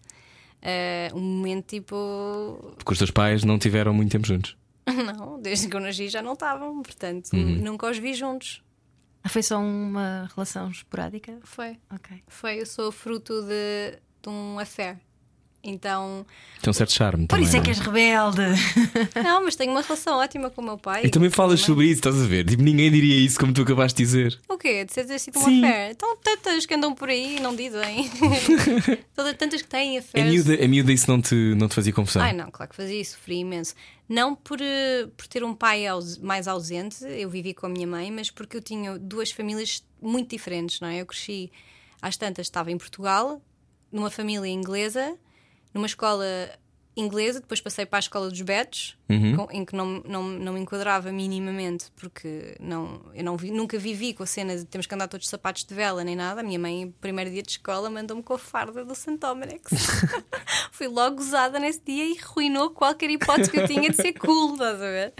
eh, 0.61 1.09
um 1.15 1.19
momento 1.21 1.65
tipo. 1.67 2.75
Porque 2.77 2.91
os 2.93 2.97
teus 2.99 3.09
pais 3.11 3.43
não 3.43 3.57
tiveram 3.57 3.93
muito 3.95 4.11
tempo 4.11 4.27
juntos. 4.27 4.55
Não, 4.87 5.41
desde 5.41 5.67
que 5.67 5.75
eu 5.75 5.79
nasci 5.79 6.07
já 6.09 6.21
não 6.21 6.33
estavam, 6.33 6.83
portanto, 6.83 7.29
Uhum. 7.33 7.57
nunca 7.63 7.89
os 7.89 7.97
vi 7.97 8.13
juntos. 8.13 8.61
Ah, 9.25 9.29
foi 9.29 9.41
só 9.41 9.57
uma 9.57 10.29
relação 10.35 10.69
esporádica? 10.69 11.39
Foi. 11.43 11.79
Ok. 11.91 12.23
Foi, 12.27 12.61
eu 12.61 12.65
sou 12.67 12.91
fruto 12.91 13.41
de, 13.41 13.99
de 14.21 14.29
um 14.29 14.59
affair. 14.59 14.99
Então, 15.65 16.25
Tem 16.61 16.69
um 16.69 16.73
certo 16.73 16.93
charme 16.93 17.23
Por 17.27 17.35
também. 17.35 17.45
isso 17.45 17.55
é 17.55 17.59
não 17.59 17.63
que 17.63 17.69
és 17.71 17.79
rebelde. 17.79 18.41
não, 19.23 19.43
mas 19.43 19.55
tenho 19.55 19.71
uma 19.71 19.81
relação 19.81 20.17
ótima 20.19 20.49
com 20.49 20.61
o 20.61 20.65
meu 20.65 20.77
pai. 20.77 21.01
E 21.05 21.09
também 21.09 21.29
falas 21.29 21.59
Também. 21.61 21.65
sobre 21.65 21.85
isso, 21.87 21.95
estás 21.99 22.21
a 22.21 22.25
ver? 22.25 22.45
Tipo, 22.45 22.61
ninguém 22.63 22.91
diria 22.91 23.15
isso 23.15 23.39
como 23.39 23.51
tu 23.53 23.61
acabaste 23.63 23.97
de 23.97 24.03
dizer. 24.03 24.39
O 24.47 24.57
quê? 24.57 24.85
De 24.85 24.93
ser 24.93 25.05
ter 25.05 25.19
sido 25.19 25.39
um 25.39 25.43
Sim. 25.43 25.65
affair? 25.65 25.91
Então, 25.91 26.15
tantas 26.17 26.65
que 26.65 26.73
andam 26.73 26.93
por 26.93 27.09
aí 27.09 27.37
e 27.37 27.39
não 27.39 27.55
dizem. 27.55 28.09
Todas 29.15 29.35
tantas 29.37 29.61
que 29.61 29.67
têm 29.67 29.97
A 29.97 30.23
miúda, 30.23 30.63
a 30.63 30.67
miúda 30.67 30.91
isso 30.93 31.09
não 31.09 31.21
te, 31.21 31.35
não 31.55 31.67
te 31.67 31.75
fazia 31.75 31.93
confusão. 31.93 32.21
Ai, 32.21 32.33
não, 32.33 32.49
claro 32.51 32.69
que 32.69 32.75
fazia 32.75 32.99
isso, 33.01 33.11
sofri 33.17 33.37
imenso. 33.37 33.73
Não 34.07 34.35
por, 34.35 34.59
eh, 34.61 35.07
por 35.17 35.25
ter 35.27 35.43
um 35.43 35.53
pai 35.55 35.87
aus- 35.87 36.17
mais 36.19 36.47
ausente, 36.47 37.03
eu 37.05 37.29
vivi 37.29 37.53
com 37.53 37.65
a 37.65 37.69
minha 37.69 37.87
mãe, 37.87 38.11
mas 38.11 38.29
porque 38.29 38.57
eu 38.57 38.61
tinha 38.61 38.99
duas 38.99 39.31
famílias 39.31 39.83
muito 40.01 40.29
diferentes, 40.29 40.79
não 40.79 40.87
é? 40.87 41.01
Eu 41.01 41.05
cresci, 41.07 41.51
às 42.01 42.15
tantas, 42.15 42.45
estava 42.45 42.71
em 42.71 42.77
Portugal, 42.77 43.41
numa 43.91 44.11
família 44.11 44.47
inglesa, 44.47 45.15
numa 45.75 45.85
escola 45.85 46.25
inglesa, 46.97 47.41
depois 47.41 47.59
passei 47.59 47.85
para 47.85 47.97
a 47.97 47.99
escola 47.99 48.29
dos 48.29 48.39
Betos, 48.41 48.97
com- 49.35 49.51
em 49.51 49.65
que 49.65 49.75
não, 49.75 50.01
não, 50.07 50.23
não 50.23 50.53
me 50.53 50.61
enquadrava 50.61 51.11
minimamente, 51.11 51.87
porque 51.97 52.55
não, 52.57 53.01
eu 53.13 53.21
não 53.21 53.35
vi- 53.35 53.51
nunca 53.51 53.77
vivi 53.77 54.13
com 54.13 54.23
a 54.23 54.25
cena 54.25 54.55
de 54.55 54.63
temos 54.63 54.87
que 54.87 54.95
andar 54.95 55.09
todos 55.09 55.27
sapatos 55.27 55.65
de 55.65 55.75
vela 55.75 56.05
nem 56.05 56.15
nada. 56.15 56.39
A 56.39 56.43
minha 56.43 56.57
mãe, 56.57 56.95
primeiro 57.01 57.29
dia 57.29 57.43
de 57.43 57.49
escola, 57.51 57.89
mandou-me 57.89 58.23
com 58.23 58.33
a 58.33 58.37
farda 58.39 58.85
do 58.85 58.95
Santomerex. 58.95 59.61
Fui 60.71 60.87
logo 60.87 61.17
gozada 61.17 61.59
nesse 61.59 61.81
dia 61.85 62.05
e 62.05 62.15
ruinou 62.17 62.69
qualquer 62.69 63.09
hipótese 63.09 63.51
que 63.51 63.59
eu 63.59 63.67
tinha 63.67 63.89
de 63.89 63.95
ser 63.97 64.13
cool, 64.13 64.53
estás 64.53 64.75
a 64.81 64.85
ver? 64.89 65.13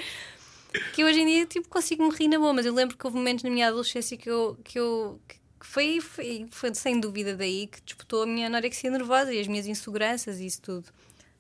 Que 0.94 1.04
hoje 1.04 1.20
em 1.22 1.26
dia 1.26 1.46
tipo, 1.46 1.68
consigo 1.68 2.04
me 2.08 2.16
rir 2.16 2.30
na 2.30 2.40
boa, 2.40 2.54
mas 2.54 2.66
eu 2.66 2.74
lembro 2.74 2.98
que 2.98 3.06
houve 3.06 3.18
momentos 3.18 3.44
na 3.44 3.50
minha 3.50 3.68
adolescência 3.68 4.16
que 4.18 4.30
eu. 4.30 4.58
Que 4.64 4.80
eu 4.80 5.20
que 5.28 5.36
foi, 5.66 6.00
foi, 6.00 6.46
foi 6.52 6.74
sem 6.76 7.00
dúvida 7.00 7.36
daí 7.36 7.68
que 7.68 7.80
disputou 7.86 8.24
a 8.24 8.26
minha 8.26 8.48
anorexia 8.48 8.90
nervosa 8.90 9.34
e 9.34 9.40
as 9.40 9.48
minhas 9.48 9.68
inseguranças 9.68 10.40
e 10.40 10.46
isso 10.46 10.62
tudo. 10.62 10.86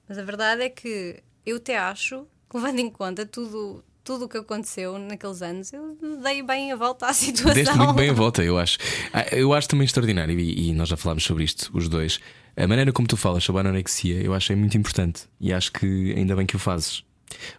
Mas 0.07 0.17
a 0.17 0.23
verdade 0.23 0.63
é 0.63 0.69
que 0.69 1.21
eu 1.45 1.57
até 1.57 1.77
acho, 1.77 2.27
levando 2.53 2.79
em 2.79 2.89
conta 2.89 3.25
tudo 3.25 3.83
tudo 4.03 4.25
o 4.25 4.29
que 4.29 4.37
aconteceu 4.37 4.99
naqueles 4.99 5.41
anos, 5.41 5.73
eu 5.73 5.97
dei 6.21 6.43
bem 6.43 6.71
a 6.71 6.75
volta 6.75 7.07
à 7.07 7.13
situação. 7.15 7.55
Deste 7.55 7.75
muito 7.75 7.93
bem 7.93 8.11
a 8.11 8.13
volta, 8.13 8.43
eu 8.43 8.55
acho. 8.55 8.77
Ah, 9.11 9.25
Eu 9.35 9.51
acho 9.51 9.67
também 9.67 9.83
extraordinário, 9.83 10.39
e, 10.39 10.69
e 10.69 10.73
nós 10.73 10.89
já 10.89 10.95
falámos 10.95 11.23
sobre 11.23 11.43
isto, 11.43 11.71
os 11.73 11.89
dois. 11.89 12.19
A 12.55 12.67
maneira 12.67 12.93
como 12.93 13.07
tu 13.07 13.17
falas 13.17 13.43
sobre 13.43 13.61
a 13.61 13.65
anorexia, 13.65 14.21
eu 14.21 14.35
achei 14.35 14.55
muito 14.55 14.77
importante. 14.77 15.23
E 15.41 15.51
acho 15.51 15.71
que 15.71 16.13
ainda 16.15 16.35
bem 16.35 16.45
que 16.45 16.55
o 16.55 16.59
fazes. 16.59 17.03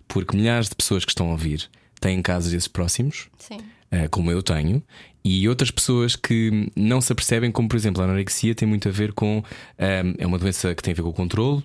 Porque 0.06 0.36
milhares 0.36 0.68
de 0.68 0.76
pessoas 0.76 1.04
que 1.04 1.10
estão 1.10 1.30
a 1.30 1.32
ouvir 1.32 1.68
têm 2.00 2.22
casos 2.22 2.52
desses 2.52 2.68
próximos, 2.68 3.28
Sim. 3.38 3.58
ah, 3.90 4.08
como 4.08 4.30
eu 4.30 4.40
tenho, 4.40 4.80
e 5.26 5.48
outras 5.48 5.72
pessoas 5.72 6.14
que 6.14 6.70
não 6.76 7.00
se 7.00 7.12
apercebem, 7.12 7.50
como 7.50 7.68
por 7.68 7.76
exemplo 7.76 8.00
a 8.00 8.04
anorexia 8.04 8.54
tem 8.54 8.68
muito 8.68 8.88
a 8.88 8.92
ver 8.92 9.12
com. 9.12 9.42
é 9.76 10.24
uma 10.24 10.38
doença 10.38 10.72
que 10.72 10.82
tem 10.82 10.92
a 10.92 10.94
ver 10.94 11.02
com 11.02 11.08
o 11.08 11.12
controle, 11.12 11.64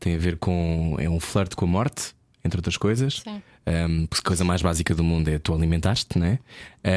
tem 0.00 0.14
a 0.14 0.18
ver 0.18 0.38
com. 0.38 0.96
é 0.98 1.10
um 1.10 1.20
flerte 1.20 1.54
com 1.54 1.66
a 1.66 1.68
morte, 1.68 2.14
entre 2.42 2.58
outras 2.58 2.78
coisas. 2.78 3.20
Sim. 3.20 3.42
Um, 3.64 4.06
porque 4.06 4.22
a 4.22 4.28
coisa 4.28 4.44
mais 4.44 4.62
básica 4.62 4.94
do 4.94 5.04
mundo 5.04 5.28
é 5.28 5.38
tu 5.38 5.54
alimentaste, 5.54 6.18
né? 6.18 6.38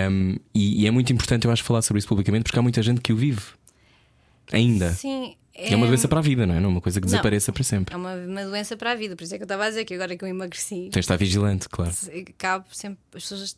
Um, 0.09 0.37
e, 0.53 0.83
e 0.83 0.87
é 0.87 0.91
muito 0.91 1.11
importante, 1.11 1.45
eu 1.45 1.51
acho, 1.51 1.63
falar 1.63 1.81
sobre 1.81 1.99
isso 1.99 2.07
publicamente 2.07 2.43
porque 2.43 2.57
há 2.57 2.61
muita 2.61 2.81
gente 2.81 3.01
que 3.01 3.11
o 3.11 3.17
vive 3.17 3.41
ainda. 4.53 4.93
Sim. 4.93 5.35
E 5.57 5.73
é 5.73 5.75
uma 5.75 5.87
doença 5.87 6.07
para 6.07 6.19
a 6.19 6.21
vida, 6.21 6.45
não 6.45 6.53
é? 6.55 6.59
Não 6.59 6.69
é 6.69 6.71
uma 6.73 6.81
coisa 6.81 6.99
que 6.99 7.05
Não. 7.05 7.11
desapareça 7.11 7.53
para 7.53 7.63
sempre. 7.63 7.93
É 7.93 7.97
uma, 7.97 8.13
uma 8.15 8.43
doença 8.43 8.75
para 8.75 8.91
a 8.91 8.95
vida, 8.95 9.15
por 9.15 9.23
isso 9.23 9.33
é 9.33 9.37
que 9.37 9.43
eu 9.43 9.45
estava 9.45 9.63
a 9.65 9.69
dizer 9.69 9.85
que 9.85 9.93
agora 9.93 10.15
que 10.17 10.23
eu 10.23 10.27
emagreci, 10.27 10.89
Tens 10.89 10.91
de 10.91 10.99
estar 10.99 11.15
vigilante, 11.15 11.69
claro. 11.69 11.91
acabo 12.29 12.65
sempre. 12.71 12.99
As 13.13 13.23
pessoas 13.23 13.57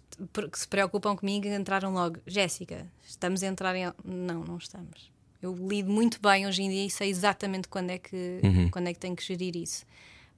que 0.52 0.60
se 0.60 0.68
preocupam 0.68 1.16
comigo 1.16 1.48
entraram 1.48 1.92
logo. 1.94 2.20
Jéssica, 2.28 2.86
estamos 3.08 3.42
a 3.42 3.48
entrar 3.48 3.76
em. 3.76 3.92
Não, 4.06 4.44
não 4.44 4.58
estamos. 4.58 5.12
Eu 5.42 5.56
lido 5.56 5.92
muito 5.92 6.20
bem 6.22 6.46
hoje 6.46 6.62
em 6.64 6.70
dia 6.70 6.86
e 6.86 6.90
sei 6.90 7.10
exatamente 7.10 7.68
quando 7.68 7.90
é 7.92 7.98
que, 7.98 8.40
Uhum. 8.44 8.70
quando 8.70 8.88
é 8.88 8.94
que 8.94 9.00
tenho 9.00 9.16
que 9.16 9.24
gerir 9.24 9.56
isso. 9.56 9.84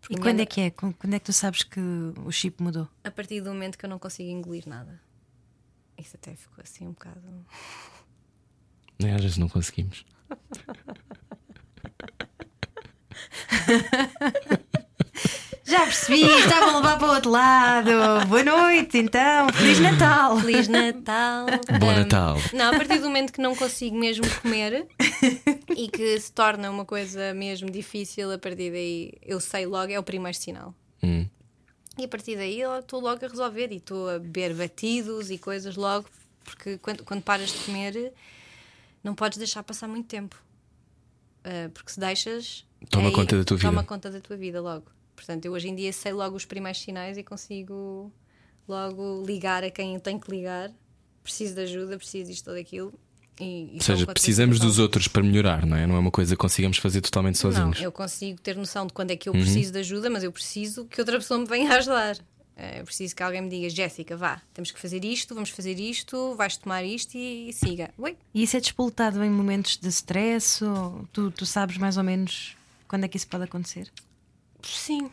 Porque 0.01 0.13
E 0.15 0.17
quando 0.17 0.35
minha- 0.35 0.43
é 0.43 0.45
que 0.45 0.61
é? 0.61 0.69
Quando 0.71 1.13
é 1.13 1.19
que 1.19 1.25
tu 1.25 1.33
sabes 1.33 1.63
que 1.63 1.79
o 2.25 2.31
chip 2.31 2.63
mudou? 2.63 2.87
A 3.03 3.11
partir 3.11 3.41
do 3.41 3.49
momento 3.49 3.77
que 3.77 3.85
eu 3.85 3.89
não 3.89 3.99
consigo 3.99 4.29
engolir 4.29 4.63
nada. 4.67 4.97
Isso 5.97 6.15
até 6.15 6.33
ficou 6.35 6.63
assim 6.63 6.85
um 6.87 6.91
bocado. 6.91 7.19
Nem 8.97 9.11
às 9.13 9.21
vezes 9.21 9.37
não 9.37 9.49
conseguimos. 9.49 10.05
Já 15.65 15.81
percebi, 15.81 16.23
estavam 16.23 16.69
a 16.69 16.77
levar 16.77 16.97
para 16.97 17.07
o 17.07 17.13
outro 17.13 17.29
lado. 17.29 17.91
Boa 18.27 18.43
noite, 18.43 18.97
então. 18.97 19.49
Feliz 19.53 19.79
Natal. 19.79 20.39
Feliz 20.39 20.67
Natal! 20.67 21.45
Bom 21.79 21.91
Um, 21.91 21.95
Natal. 21.95 22.37
Não, 22.53 22.73
a 22.73 22.77
partir 22.77 22.97
do 22.97 23.05
momento 23.05 23.31
que 23.31 23.39
não 23.39 23.55
consigo 23.55 23.95
mesmo 23.95 24.23
comer 24.41 24.87
e 25.77 25.87
que 25.87 26.19
se 26.19 26.31
torna 26.31 26.71
uma 26.71 26.85
coisa 26.85 27.35
mesmo 27.35 27.69
difícil, 27.69 28.31
a 28.31 28.39
partir 28.39 28.71
daí 28.71 29.13
eu 29.21 29.39
sei 29.39 29.67
logo, 29.67 29.91
é 29.91 29.99
o 29.99 30.03
primeiro 30.03 30.35
sinal. 30.35 30.73
Hum. 31.03 31.27
E 31.99 32.05
a 32.05 32.07
partir 32.07 32.35
daí 32.35 32.59
eu 32.59 32.79
estou 32.79 32.99
logo 32.99 33.23
a 33.23 33.27
resolver 33.27 33.71
e 33.71 33.75
estou 33.75 34.09
a 34.09 34.17
beber 34.17 34.55
batidos 34.55 35.29
e 35.29 35.37
coisas 35.37 35.75
logo, 35.75 36.07
porque 36.43 36.79
quando, 36.79 37.03
quando 37.03 37.21
paras 37.21 37.51
de 37.51 37.57
comer 37.59 38.11
não 39.03 39.13
podes 39.13 39.37
deixar 39.37 39.61
passar 39.61 39.87
muito 39.87 40.07
tempo. 40.07 40.35
Ah, 41.43 41.69
porque 41.73 41.91
se 41.91 41.99
deixas. 41.99 42.65
Toma 42.89 43.07
aí 43.09 43.13
conta 43.13 43.37
da 43.37 43.43
tua 43.43 43.57
vida. 43.57 43.69
Toma 43.69 43.83
conta 43.83 44.09
da 44.11 44.19
tua 44.19 44.37
vida 44.37 44.61
logo. 44.61 44.85
Portanto, 45.15 45.45
eu 45.45 45.51
hoje 45.53 45.67
em 45.67 45.75
dia 45.75 45.91
sei 45.91 46.13
logo 46.13 46.35
os 46.35 46.45
primeiros 46.45 46.81
sinais 46.81 47.17
e 47.17 47.23
consigo 47.23 48.11
logo 48.67 49.23
ligar 49.25 49.63
a 49.63 49.69
quem 49.71 49.95
eu 49.95 49.99
tenho 49.99 50.19
que 50.19 50.31
ligar. 50.31 50.71
Preciso 51.23 51.55
de 51.55 51.61
ajuda, 51.61 51.97
preciso 51.97 52.31
disto 52.31 52.47
ou 52.49 52.55
daquilo. 52.55 52.93
E, 53.39 53.71
e 53.71 53.75
Ou 53.75 53.81
seja, 53.81 54.05
precisamos 54.05 54.59
dos 54.59 54.79
outros 54.79 55.07
para 55.07 55.23
melhorar, 55.23 55.65
não 55.65 55.75
é? 55.77 55.85
Não 55.87 55.95
é 55.95 55.99
uma 55.99 56.11
coisa 56.11 56.35
que 56.35 56.39
consigamos 56.39 56.77
fazer 56.77 57.01
totalmente 57.01 57.37
sozinhos. 57.37 57.77
Não, 57.77 57.83
eu 57.85 57.91
consigo 57.91 58.39
ter 58.41 58.55
noção 58.55 58.85
de 58.87 58.93
quando 58.93 59.11
é 59.11 59.15
que 59.15 59.29
Uhum. 59.29 59.35
eu 59.35 59.41
preciso 59.41 59.71
de 59.73 59.79
ajuda, 59.79 60.09
mas 60.09 60.23
eu 60.23 60.31
preciso 60.31 60.85
que 60.85 60.99
outra 60.99 61.17
pessoa 61.17 61.39
me 61.39 61.45
venha 61.45 61.69
ajudar. 61.75 62.17
Eh, 62.57 62.79
Eu 62.81 62.85
preciso 62.85 63.15
que 63.15 63.23
alguém 63.23 63.41
me 63.41 63.49
diga, 63.49 63.69
Jéssica, 63.69 64.17
vá, 64.17 64.41
temos 64.53 64.71
que 64.71 64.79
fazer 64.79 65.03
isto, 65.05 65.33
vamos 65.33 65.49
fazer 65.51 65.79
isto, 65.79 66.35
vais 66.35 66.57
tomar 66.57 66.83
isto 66.83 67.15
e, 67.15 67.49
e 67.49 67.53
siga. 67.53 67.91
Ui, 67.97 68.17
E 68.33 68.43
isso 68.43 68.57
é 68.57 68.59
despoltado 68.59 69.23
em 69.23 69.29
momentos 69.29 69.77
de 69.77 69.87
stress? 69.87 70.61
Ou 70.63 71.07
tu, 71.13 71.31
tu 71.31 71.45
sabes 71.45 71.77
mais 71.77 71.95
ou 71.95 72.03
menos 72.03 72.57
quando 72.89 73.05
é 73.05 73.07
que 73.07 73.15
isso 73.15 73.27
pode 73.29 73.45
acontecer? 73.45 73.89
sim. 74.63 75.09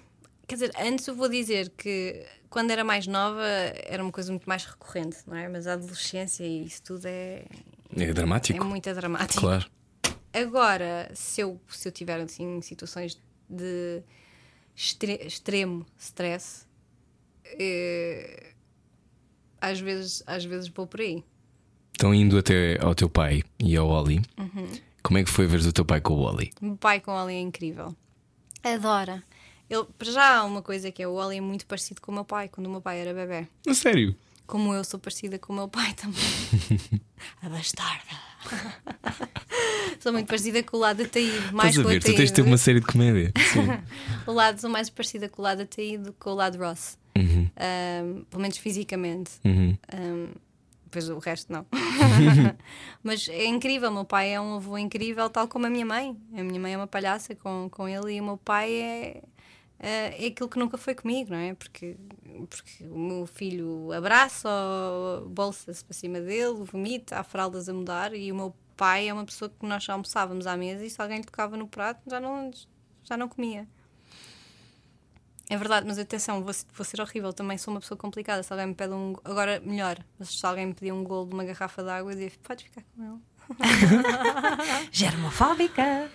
Quer 0.49 0.55
dizer, 0.55 0.73
antes 0.79 1.07
eu 1.09 1.15
vou 1.17 1.29
dizer 1.29 1.71
que 1.71 2.25
quando 2.49 2.71
era 2.71 2.85
mais 2.85 3.07
nova 3.09 3.43
era 3.85 4.01
uma 4.03 4.13
coisa 4.13 4.31
muito 4.31 4.49
mais 4.49 4.65
recorrente, 4.65 5.19
não 5.27 5.37
é? 5.37 5.49
Mas 5.49 5.67
a 5.67 5.73
adolescência 5.73 6.45
e 6.45 6.65
isso 6.65 6.83
tudo 6.85 7.05
é, 7.07 7.45
É 7.97 8.03
é 8.05 8.13
dramático. 8.13 8.65
muito 8.65 8.93
dramático. 8.95 9.41
Claro. 9.41 9.69
Agora, 10.33 11.11
se 11.15 11.41
eu, 11.41 11.61
se 11.69 11.89
eu 11.89 11.93
tiver 11.93 12.21
assim 12.21 12.61
situações 12.63 13.21
de 13.51 14.03
extre- 14.77 15.21
extremo 15.27 15.85
stress, 15.99 16.65
eh, 17.45 18.53
às, 19.61 19.81
vezes, 19.81 20.23
às 20.27 20.45
vezes 20.45 20.69
vou 20.69 20.87
por 20.87 21.01
aí. 21.01 21.25
Então, 21.97 22.15
indo 22.15 22.39
até 22.39 22.79
ao 22.81 22.95
teu 22.95 23.09
pai 23.09 23.43
e 23.59 23.77
ao 23.77 23.89
Oli, 23.89 24.21
Uhum. 24.39 24.69
Como 25.07 25.19
é 25.19 25.23
que 25.23 25.31
foi 25.31 25.47
ver 25.47 25.61
o 25.61 25.73
teu 25.73 25.85
pai 25.85 26.01
com 26.01 26.15
o 26.15 26.19
Oli? 26.19 26.51
O 26.61 26.67
meu 26.67 26.77
pai 26.77 26.99
com 26.99 27.13
o 27.13 27.15
Oli 27.25 27.35
é 27.35 27.41
incrível. 27.41 27.95
Adora. 28.65 29.23
Ele, 29.71 29.85
para 29.97 30.11
já 30.11 30.39
há 30.39 30.45
uma 30.45 30.61
coisa 30.61 30.91
que 30.91 31.01
é 31.01 31.07
o 31.07 31.13
Oli 31.13 31.37
é 31.37 31.41
muito 31.41 31.65
parecido 31.65 32.01
com 32.01 32.11
o 32.11 32.15
meu 32.17 32.25
pai, 32.25 32.49
quando 32.49 32.67
o 32.67 32.71
meu 32.71 32.81
pai 32.81 32.99
era 32.99 33.15
bebê. 33.15 33.47
A 33.69 33.73
sério? 33.75 34.17
Como 34.49 34.75
eu 34.75 34.83
sou 34.83 34.99
parecida 34.99 35.39
com 35.39 35.53
o 35.53 35.57
meu 35.57 35.69
pai 35.69 35.95
também. 35.95 36.21
a 37.41 37.49
bastarda. 37.49 38.27
sou 40.03 40.13
muito 40.13 40.27
parecida 40.27 40.61
com 40.65 40.77
o 40.77 40.81
lado 40.81 41.05
Ataíde. 41.05 41.53
Mais 41.53 41.71
Estás 41.71 41.87
a 41.87 41.89
ver? 41.89 42.03
Tu 42.03 42.13
tens 42.13 42.31
de 42.31 42.33
ter 42.33 42.43
uma 42.43 42.59
série 42.59 42.81
de 42.81 42.87
comédia. 42.87 43.33
Sim. 43.53 43.61
o 44.27 44.33
lado 44.33 44.61
sou 44.61 44.69
mais 44.69 44.91
parecida 44.91 45.29
com 45.29 45.41
o 45.41 45.45
lado 45.45 45.63
Ataíde 45.63 46.03
do 46.03 46.13
que 46.13 46.19
com 46.19 46.31
o 46.31 46.35
lado 46.35 46.59
Ross. 46.59 46.99
Uhum. 47.17 47.49
Um, 47.49 48.25
pelo 48.25 48.43
menos 48.43 48.59
fisicamente. 48.59 49.35
Uhum. 49.45 49.79
Um, 49.95 50.29
Depois 50.87 51.09
o 51.09 51.19
resto 51.19 51.53
não. 51.53 51.67
Mas 53.03 53.29
é 53.29 53.45
incrível, 53.45 53.91
meu 53.91 54.05
pai 54.05 54.33
é 54.33 54.41
um 54.41 54.55
avô 54.55 54.79
incrível, 54.79 55.29
tal 55.29 55.49
como 55.49 55.67
a 55.67 55.71
minha 55.71 55.85
mãe. 55.85 56.17
A 56.33 56.45
minha 56.45 56.61
mãe 56.61 56.75
é 56.75 56.77
uma 56.77 56.87
palhaça 56.87 57.35
com, 57.35 57.69
com 57.71 57.89
ele 57.89 58.15
e 58.15 58.21
o 58.21 58.25
meu 58.25 58.37
pai 58.37 58.73
é, 58.73 59.23
é, 59.81 60.25
é 60.25 60.27
aquilo 60.29 60.49
que 60.49 60.59
nunca 60.59 60.79
foi 60.79 60.95
comigo, 60.95 61.33
não 61.33 61.39
é? 61.39 61.55
Porque, 61.55 61.97
porque 62.49 62.85
o 62.85 62.99
meu 62.99 63.27
filho 63.27 63.93
abraça, 63.93 64.49
bolsa-se 65.27 65.85
para 65.85 65.95
cima 65.95 66.21
dele, 66.21 66.63
vomita, 66.65 67.19
há 67.19 67.25
fraldas 67.25 67.69
a 67.69 67.75
mudar 67.75 68.15
e 68.15 68.31
o 68.31 68.37
meu 68.37 68.55
pai 68.77 69.09
é 69.09 69.13
uma 69.13 69.25
pessoa 69.25 69.49
que 69.51 69.67
nós 69.67 69.89
almoçávamos 69.89 70.47
à 70.47 70.57
mesa 70.57 70.85
e 70.85 70.91
se 70.91 71.03
alguém 71.03 71.19
lhe 71.19 71.25
tocava 71.25 71.57
no 71.57 71.67
prato 71.67 72.01
já 72.09 72.21
não, 72.21 72.51
já 73.03 73.17
não 73.17 73.29
comia. 73.29 73.67
É 75.49 75.57
verdade, 75.57 75.87
mas 75.87 75.99
atenção, 75.99 76.43
vou, 76.43 76.53
vou 76.75 76.85
ser 76.85 77.01
horrível, 77.01 77.33
também 77.33 77.57
sou 77.57 77.73
uma 77.73 77.81
pessoa 77.81 77.97
complicada. 77.97 78.43
Se 78.43 78.53
alguém 78.53 78.67
me 78.69 78.75
pede 78.75 78.93
um. 78.93 79.15
Agora, 79.25 79.61
melhor, 79.65 79.99
mas 80.19 80.31
se 80.31 80.45
alguém 80.45 80.67
me 80.67 80.75
pedir 80.75 80.93
um 80.93 81.05
golo 81.05 81.29
de 81.29 81.35
uma 81.35 81.45
garrafa 81.45 81.83
de 81.83 81.91
água, 81.91 82.13
eu 82.13 82.17
digo: 82.17 82.33
podes 82.43 82.65
ficar 82.65 82.83
com 82.95 83.05
ele. 83.05 83.21
Germofóbica. 84.91 86.11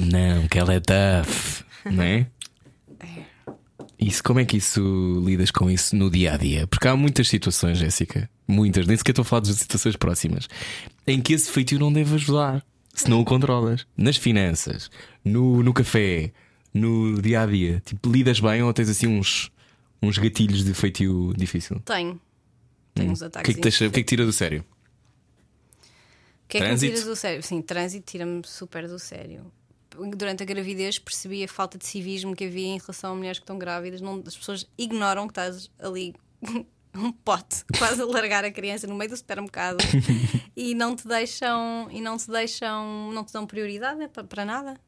Não, 0.00 0.48
que 0.48 0.58
ela 0.58 0.74
é 0.74 0.80
tough, 0.80 1.64
não 1.84 2.02
é? 2.02 2.26
Isso, 3.96 4.22
como 4.24 4.40
é 4.40 4.44
que 4.44 4.56
isso 4.56 5.22
lidas 5.24 5.52
com 5.52 5.70
isso 5.70 5.94
no 5.94 6.10
dia 6.10 6.34
a 6.34 6.36
dia? 6.36 6.66
Porque 6.66 6.88
há 6.88 6.96
muitas 6.96 7.28
situações, 7.28 7.78
Jéssica, 7.78 8.28
muitas, 8.46 8.86
nem 8.86 8.96
sequer 8.96 9.12
estou 9.12 9.22
a 9.22 9.24
falar 9.24 9.42
de 9.42 9.54
situações 9.54 9.94
próximas, 9.94 10.48
em 11.06 11.22
que 11.22 11.32
esse 11.32 11.50
feitio 11.50 11.78
não 11.78 11.92
deve 11.92 12.16
ajudar 12.16 12.64
se 12.94 13.08
não 13.08 13.20
o 13.20 13.24
controlas. 13.24 13.86
Nas 13.96 14.16
finanças, 14.16 14.90
no, 15.24 15.62
no 15.62 15.72
café, 15.72 16.32
no 16.74 17.22
dia 17.22 17.42
a 17.42 17.46
dia. 17.46 17.80
Tipo, 17.84 18.10
lidas 18.10 18.40
bem 18.40 18.62
ou 18.62 18.72
tens 18.74 18.88
assim 18.90 19.06
uns, 19.06 19.50
uns 20.02 20.18
gatilhos 20.18 20.64
de 20.64 20.74
feitio 20.74 21.32
difícil? 21.36 21.80
Tenho. 21.84 22.20
Tenho 22.94 23.12
uns 23.12 23.22
O 23.22 23.26
ataques. 23.26 23.46
que 23.46 23.52
é 23.52 23.54
que, 23.54 23.60
deixa, 23.60 23.86
o 23.86 23.90
que 23.90 24.00
é 24.00 24.02
que 24.02 24.08
tira 24.08 24.26
do 24.26 24.32
sério? 24.32 24.64
O 26.44 26.48
que 26.48 26.58
é 26.58 26.60
que 26.60 26.64
me 26.64 26.68
Trânsito? 26.70 26.92
tiras 26.92 27.06
do 27.06 27.16
sério? 27.16 27.42
Sim, 27.42 27.62
trânsito 27.62 28.10
tira-me 28.10 28.42
super 28.44 28.86
do 28.86 28.98
sério. 28.98 29.50
Durante 30.16 30.42
a 30.42 30.46
gravidez 30.46 30.98
percebi 30.98 31.44
a 31.44 31.48
falta 31.48 31.78
de 31.78 31.86
civismo 31.86 32.34
que 32.34 32.44
havia 32.44 32.66
em 32.66 32.78
relação 32.78 33.12
a 33.12 33.14
mulheres 33.14 33.38
que 33.38 33.44
estão 33.44 33.58
grávidas. 33.58 34.00
Não, 34.00 34.22
as 34.26 34.36
pessoas 34.36 34.66
ignoram 34.76 35.26
que 35.26 35.32
estás 35.32 35.70
ali 35.78 36.14
um 36.94 37.10
pote, 37.12 37.64
quase 37.78 38.02
a 38.02 38.04
largar 38.04 38.44
a 38.44 38.50
criança 38.50 38.86
no 38.86 38.94
meio 38.94 39.10
do 39.10 39.16
supermercado 39.16 39.78
e 40.56 40.74
não 40.74 40.94
te 40.94 41.06
deixam 41.08 41.88
e 41.90 42.00
não 42.00 42.16
te 42.16 42.30
deixam, 42.30 43.10
não 43.12 43.24
te 43.24 43.32
dão 43.32 43.46
prioridade 43.46 43.98
né, 43.98 44.08
para, 44.08 44.24
para 44.24 44.44
nada. 44.44 44.80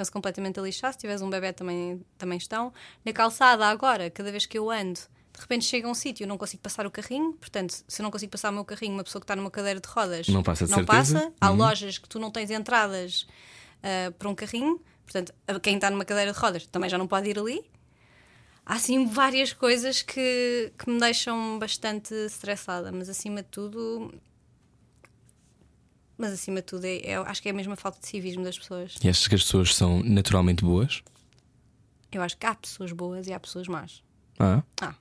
Estão-se 0.00 0.10
completamente 0.12 0.58
a 0.58 0.62
lixar. 0.62 0.92
Se 0.94 0.98
tiveres 0.98 1.20
um 1.20 1.28
bebê 1.28 1.52
também, 1.52 2.02
também 2.16 2.38
estão. 2.38 2.72
Na 3.04 3.12
calçada 3.12 3.66
agora, 3.66 4.08
cada 4.08 4.30
vez 4.30 4.46
que 4.46 4.56
eu 4.56 4.70
ando, 4.70 4.98
de 4.98 5.40
repente 5.40 5.66
chega 5.66 5.86
a 5.86 5.90
um 5.90 5.94
sítio, 5.94 6.24
eu 6.24 6.28
não 6.28 6.38
consigo 6.38 6.62
passar 6.62 6.86
o 6.86 6.90
carrinho. 6.90 7.34
Portanto, 7.34 7.72
se 7.86 8.00
eu 8.00 8.02
não 8.04 8.10
consigo 8.10 8.32
passar 8.32 8.48
o 8.50 8.52
meu 8.54 8.64
carrinho, 8.64 8.94
uma 8.94 9.04
pessoa 9.04 9.20
que 9.20 9.24
está 9.24 9.36
numa 9.36 9.50
cadeira 9.50 9.78
de 9.78 9.86
rodas 9.86 10.26
Não 10.28 10.42
passa 10.42 10.64
de 10.64 10.70
não 10.70 10.78
certeza. 10.78 11.20
passa. 11.20 11.32
Há 11.38 11.50
Uhum. 11.50 11.56
lojas 11.58 11.98
que 11.98 12.08
tu 12.08 12.18
não 12.18 12.30
tens 12.30 12.50
entradas 12.50 13.26
ah, 13.82 14.10
para 14.18 14.28
um 14.28 14.34
carrinho. 14.34 14.80
Portanto, 15.04 15.34
quem 15.62 15.74
está 15.74 15.90
numa 15.90 16.04
cadeira 16.06 16.32
de 16.32 16.38
rodas 16.38 16.64
também 16.66 16.88
já 16.88 16.96
não 16.96 17.06
pode 17.06 17.28
ir 17.28 17.38
ali. 17.38 17.62
Há 18.64 18.74
assim 18.76 19.04
várias 19.06 19.52
coisas 19.52 20.00
que, 20.00 20.72
que 20.78 20.88
me 20.88 20.98
deixam 20.98 21.58
bastante 21.58 22.14
estressada, 22.14 22.90
mas 22.90 23.08
acima 23.10 23.42
de 23.42 23.48
tudo. 23.48 24.14
Mas 26.20 26.32
acima 26.34 26.56
de 26.56 26.66
tudo, 26.66 26.84
é, 26.84 26.98
é- 26.98 27.14
acho 27.16 27.40
que 27.40 27.48
é 27.48 27.50
a 27.50 27.54
mesma 27.54 27.76
falta 27.76 27.98
de 27.98 28.06
civismo 28.06 28.44
das 28.44 28.58
pessoas. 28.58 28.96
E 29.02 29.08
achas 29.08 29.26
que 29.26 29.34
as 29.34 29.42
pessoas 29.42 29.74
são 29.74 30.02
naturalmente 30.02 30.62
boas? 30.62 31.02
Eu 32.12 32.20
acho 32.20 32.36
que 32.36 32.44
há 32.44 32.54
pessoas 32.54 32.92
boas 32.92 33.26
e 33.26 33.32
há 33.32 33.40
pessoas 33.40 33.66
más. 33.68 34.02
Ah, 34.38 34.62
Ah. 34.82 34.94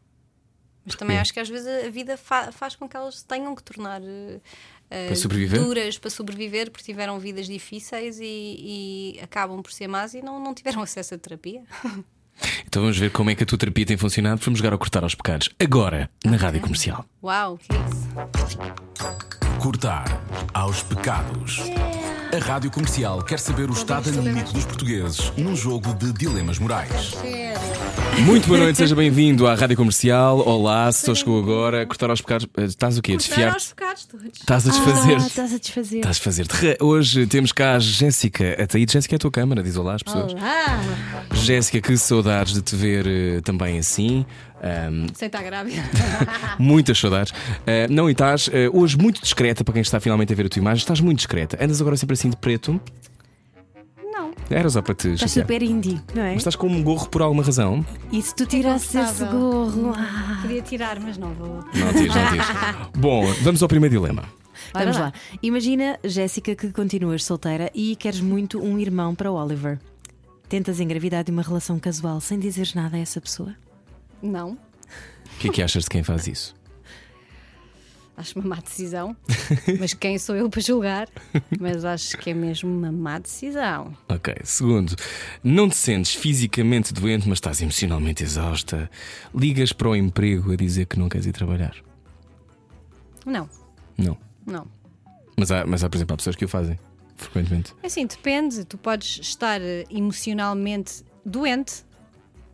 Mas 0.85 0.95
também 0.95 1.17
acho 1.19 1.33
que 1.33 1.39
às 1.39 1.49
vezes 1.49 1.67
a 1.85 1.89
vida 1.89 2.15
fa- 2.17 2.51
faz 2.53 2.75
com 2.75 2.87
que 2.87 2.95
elas 2.95 3.21
tenham 3.21 3.53
que 3.53 3.61
tornar 3.61 4.01
eh, 4.01 4.39
Para 5.07 5.15
sobreviver? 5.15 5.59
duras 5.61 5.97
para 5.99 6.09
sobreviver 6.09 6.71
porque 6.71 6.83
tiveram 6.85 7.19
vidas 7.19 7.45
difíceis 7.47 8.17
e, 8.19 9.15
e 9.17 9.19
acabam 9.21 9.61
por 9.61 9.71
ser 9.73 9.87
más 9.87 10.13
e 10.13 10.21
não, 10.21 10.39
não 10.41 10.53
tiveram 10.53 10.81
acesso 10.83 11.13
a 11.13 11.17
terapia. 11.17 11.61
então 12.65 12.81
vamos 12.81 12.97
ver 12.97 13.11
como 13.11 13.29
é 13.29 13.35
que 13.35 13.43
a 13.43 13.45
tua 13.45 13.57
terapia 13.57 13.85
tem 13.85 13.97
funcionado. 13.97 14.41
Vamos 14.43 14.59
jogar 14.59 14.71
ao 14.73 14.79
cortar 14.79 15.03
aos 15.03 15.13
pecados. 15.13 15.49
Agora, 15.59 16.09
na 16.25 16.37
rádio 16.37 16.61
comercial. 16.61 17.05
Uau, 17.21 17.57
que 17.57 17.67
é 17.71 17.75
isso? 17.75 19.48
Cortar 19.59 20.21
aos 20.53 20.81
pecados. 20.83 21.61
A 22.33 22.37
Rádio 22.43 22.69
Comercial 22.71 23.21
quer 23.23 23.39
saber 23.39 23.69
o 23.69 23.73
estado 23.73 24.07
anímico 24.09 24.53
dos 24.53 24.63
portugueses 24.65 25.33
num 25.35 25.55
jogo 25.55 25.93
de 25.95 26.13
dilemas 26.13 26.59
morais. 26.59 27.15
Muito 28.25 28.47
boa 28.47 28.59
noite, 28.59 28.77
seja 28.77 28.95
bem-vindo 28.95 29.47
à 29.47 29.55
rádio 29.55 29.77
comercial. 29.77 30.39
Olá, 30.47 30.91
se 30.91 31.05
só 31.05 31.15
chegou 31.15 31.39
agora. 31.41 31.85
Cortar 31.85 32.09
aos 32.09 32.21
pecados. 32.21 32.47
Eh, 32.57 32.65
Estás 32.65 32.97
o 32.97 33.01
quê? 33.01 33.15
Desfiar? 33.17 33.53
aos 33.53 33.67
pecados 33.67 34.05
todos. 34.05 34.25
Estás 34.27 34.67
a 34.67 34.69
Ah, 34.69 34.73
desfazer-te. 34.73 35.27
estás 35.27 35.53
a 35.53 35.57
desfazer. 35.57 35.97
Estás 35.99 36.17
a 36.17 36.19
fazer-te. 36.21 36.53
Re- 36.55 36.77
Hoje 36.81 37.25
temos 37.27 37.51
cá 37.51 37.75
a 37.75 37.79
Jéssica 37.79 38.61
Ataíde. 38.61 38.91
Jéssica 38.93 39.15
é 39.15 39.17
a 39.17 39.19
tua 39.19 39.31
câmara, 39.31 39.63
diz 39.63 39.77
olá 39.77 39.95
às 39.95 40.03
pessoas. 40.03 40.33
Olá! 40.33 40.79
Jéssica, 41.33 41.79
que 41.81 41.97
saudades 41.97 42.53
de 42.53 42.61
te 42.61 42.75
ver 42.75 43.05
eh, 43.07 43.41
também 43.41 43.79
assim. 43.79 44.25
Ahm, 44.61 45.07
Sei 45.13 45.27
estar 45.27 45.41
grávida. 45.43 45.81
muitas 46.59 46.97
saudades. 46.99 47.33
Ah, 47.65 47.87
não, 47.89 48.09
e 48.09 48.11
estás 48.11 48.49
eh, 48.51 48.69
hoje 48.73 48.97
muito 48.97 49.21
discreta 49.21 49.63
para 49.63 49.73
quem 49.73 49.81
está 49.81 49.99
finalmente 49.99 50.33
a 50.33 50.35
ver 50.35 50.45
a 50.45 50.49
tua 50.49 50.59
imagem. 50.59 50.79
Estás 50.79 50.99
muito 50.99 51.17
discreta. 51.19 51.57
Andas 51.63 51.79
agora 51.81 51.95
sempre 51.97 52.13
assim 52.13 52.29
de 52.29 52.37
preto. 52.37 52.79
Não. 54.11 54.31
Era 54.49 54.69
só 54.69 54.81
para 54.81 54.95
te 54.95 55.09
Estás 55.13 55.31
chatear. 55.31 55.45
super 55.47 55.61
indie, 55.63 56.01
não 56.13 56.23
é? 56.23 56.29
Mas 56.29 56.37
estás 56.37 56.55
com 56.55 56.67
um 56.67 56.83
gorro 56.83 57.07
por 57.09 57.21
alguma 57.21 57.43
razão? 57.43 57.85
E 58.11 58.21
se 58.21 58.35
tu 58.35 58.45
tirasses 58.45 58.93
esse 58.93 59.23
confortável. 59.25 59.39
gorro? 59.39 59.93
Ah. 59.95 60.39
Podia 60.41 60.61
tirar, 60.61 60.99
mas 60.99 61.17
não 61.17 61.33
vou. 61.33 61.63
Não 61.73 61.93
tires, 61.93 62.15
não 62.15 62.31
tires. 62.31 62.47
Bom, 62.97 63.25
vamos 63.41 63.61
ao 63.63 63.69
primeiro 63.69 63.95
dilema. 63.95 64.23
Vamos 64.73 64.97
lá. 64.97 65.05
lá. 65.05 65.13
Imagina, 65.41 65.97
Jéssica, 66.03 66.53
que 66.55 66.71
continuas 66.71 67.23
solteira 67.23 67.71
e 67.73 67.95
queres 67.95 68.19
muito 68.19 68.59
um 68.61 68.77
irmão 68.77 69.15
para 69.15 69.31
o 69.31 69.35
Oliver. 69.35 69.79
Tentas 70.49 70.79
engravidar 70.79 71.23
de 71.23 71.31
uma 71.31 71.41
relação 71.43 71.79
casual 71.79 72.19
sem 72.19 72.37
dizeres 72.39 72.73
nada 72.73 72.97
a 72.97 72.99
essa 72.99 73.21
pessoa? 73.21 73.53
Não. 74.21 74.51
O 74.53 75.39
que 75.39 75.47
é 75.47 75.51
que 75.51 75.61
achas 75.63 75.83
de 75.83 75.89
quem 75.89 76.03
faz 76.03 76.27
isso? 76.27 76.55
Acho 78.17 78.37
uma 78.37 78.49
má 78.49 78.61
decisão. 78.61 79.15
mas 79.79 79.93
quem 79.93 80.17
sou 80.17 80.35
eu 80.35 80.49
para 80.49 80.59
julgar? 80.59 81.07
Mas 81.57 81.85
acho 81.85 82.17
que 82.17 82.31
é 82.31 82.33
mesmo 82.33 82.69
uma 82.69 82.91
má 82.91 83.17
decisão. 83.17 83.95
Ok. 84.09 84.35
Segundo, 84.43 84.93
não 85.41 85.69
te 85.69 85.77
sentes 85.77 86.15
fisicamente 86.15 86.93
doente, 86.93 87.29
mas 87.29 87.37
estás 87.37 87.61
emocionalmente 87.61 88.21
exausta. 88.21 88.91
Ligas 89.33 89.71
para 89.71 89.87
o 89.87 89.95
emprego 89.95 90.51
a 90.51 90.57
dizer 90.57 90.85
que 90.87 90.99
não 90.99 91.07
queres 91.07 91.27
ir 91.27 91.31
trabalhar. 91.31 91.73
Não, 93.25 93.49
Não. 93.97 94.17
não. 94.45 94.67
Mas 95.37 95.51
há, 95.51 95.65
mas 95.65 95.81
há, 95.83 95.89
por 95.89 95.95
exemplo, 95.97 96.13
há 96.15 96.17
pessoas 96.17 96.35
que 96.35 96.43
o 96.43 96.47
fazem 96.49 96.77
frequentemente. 97.15 97.73
É 97.81 97.87
Assim, 97.87 98.05
depende. 98.05 98.65
Tu 98.65 98.77
podes 98.77 99.19
estar 99.21 99.61
eh, 99.61 99.85
emocionalmente 99.89 101.05
doente 101.25 101.85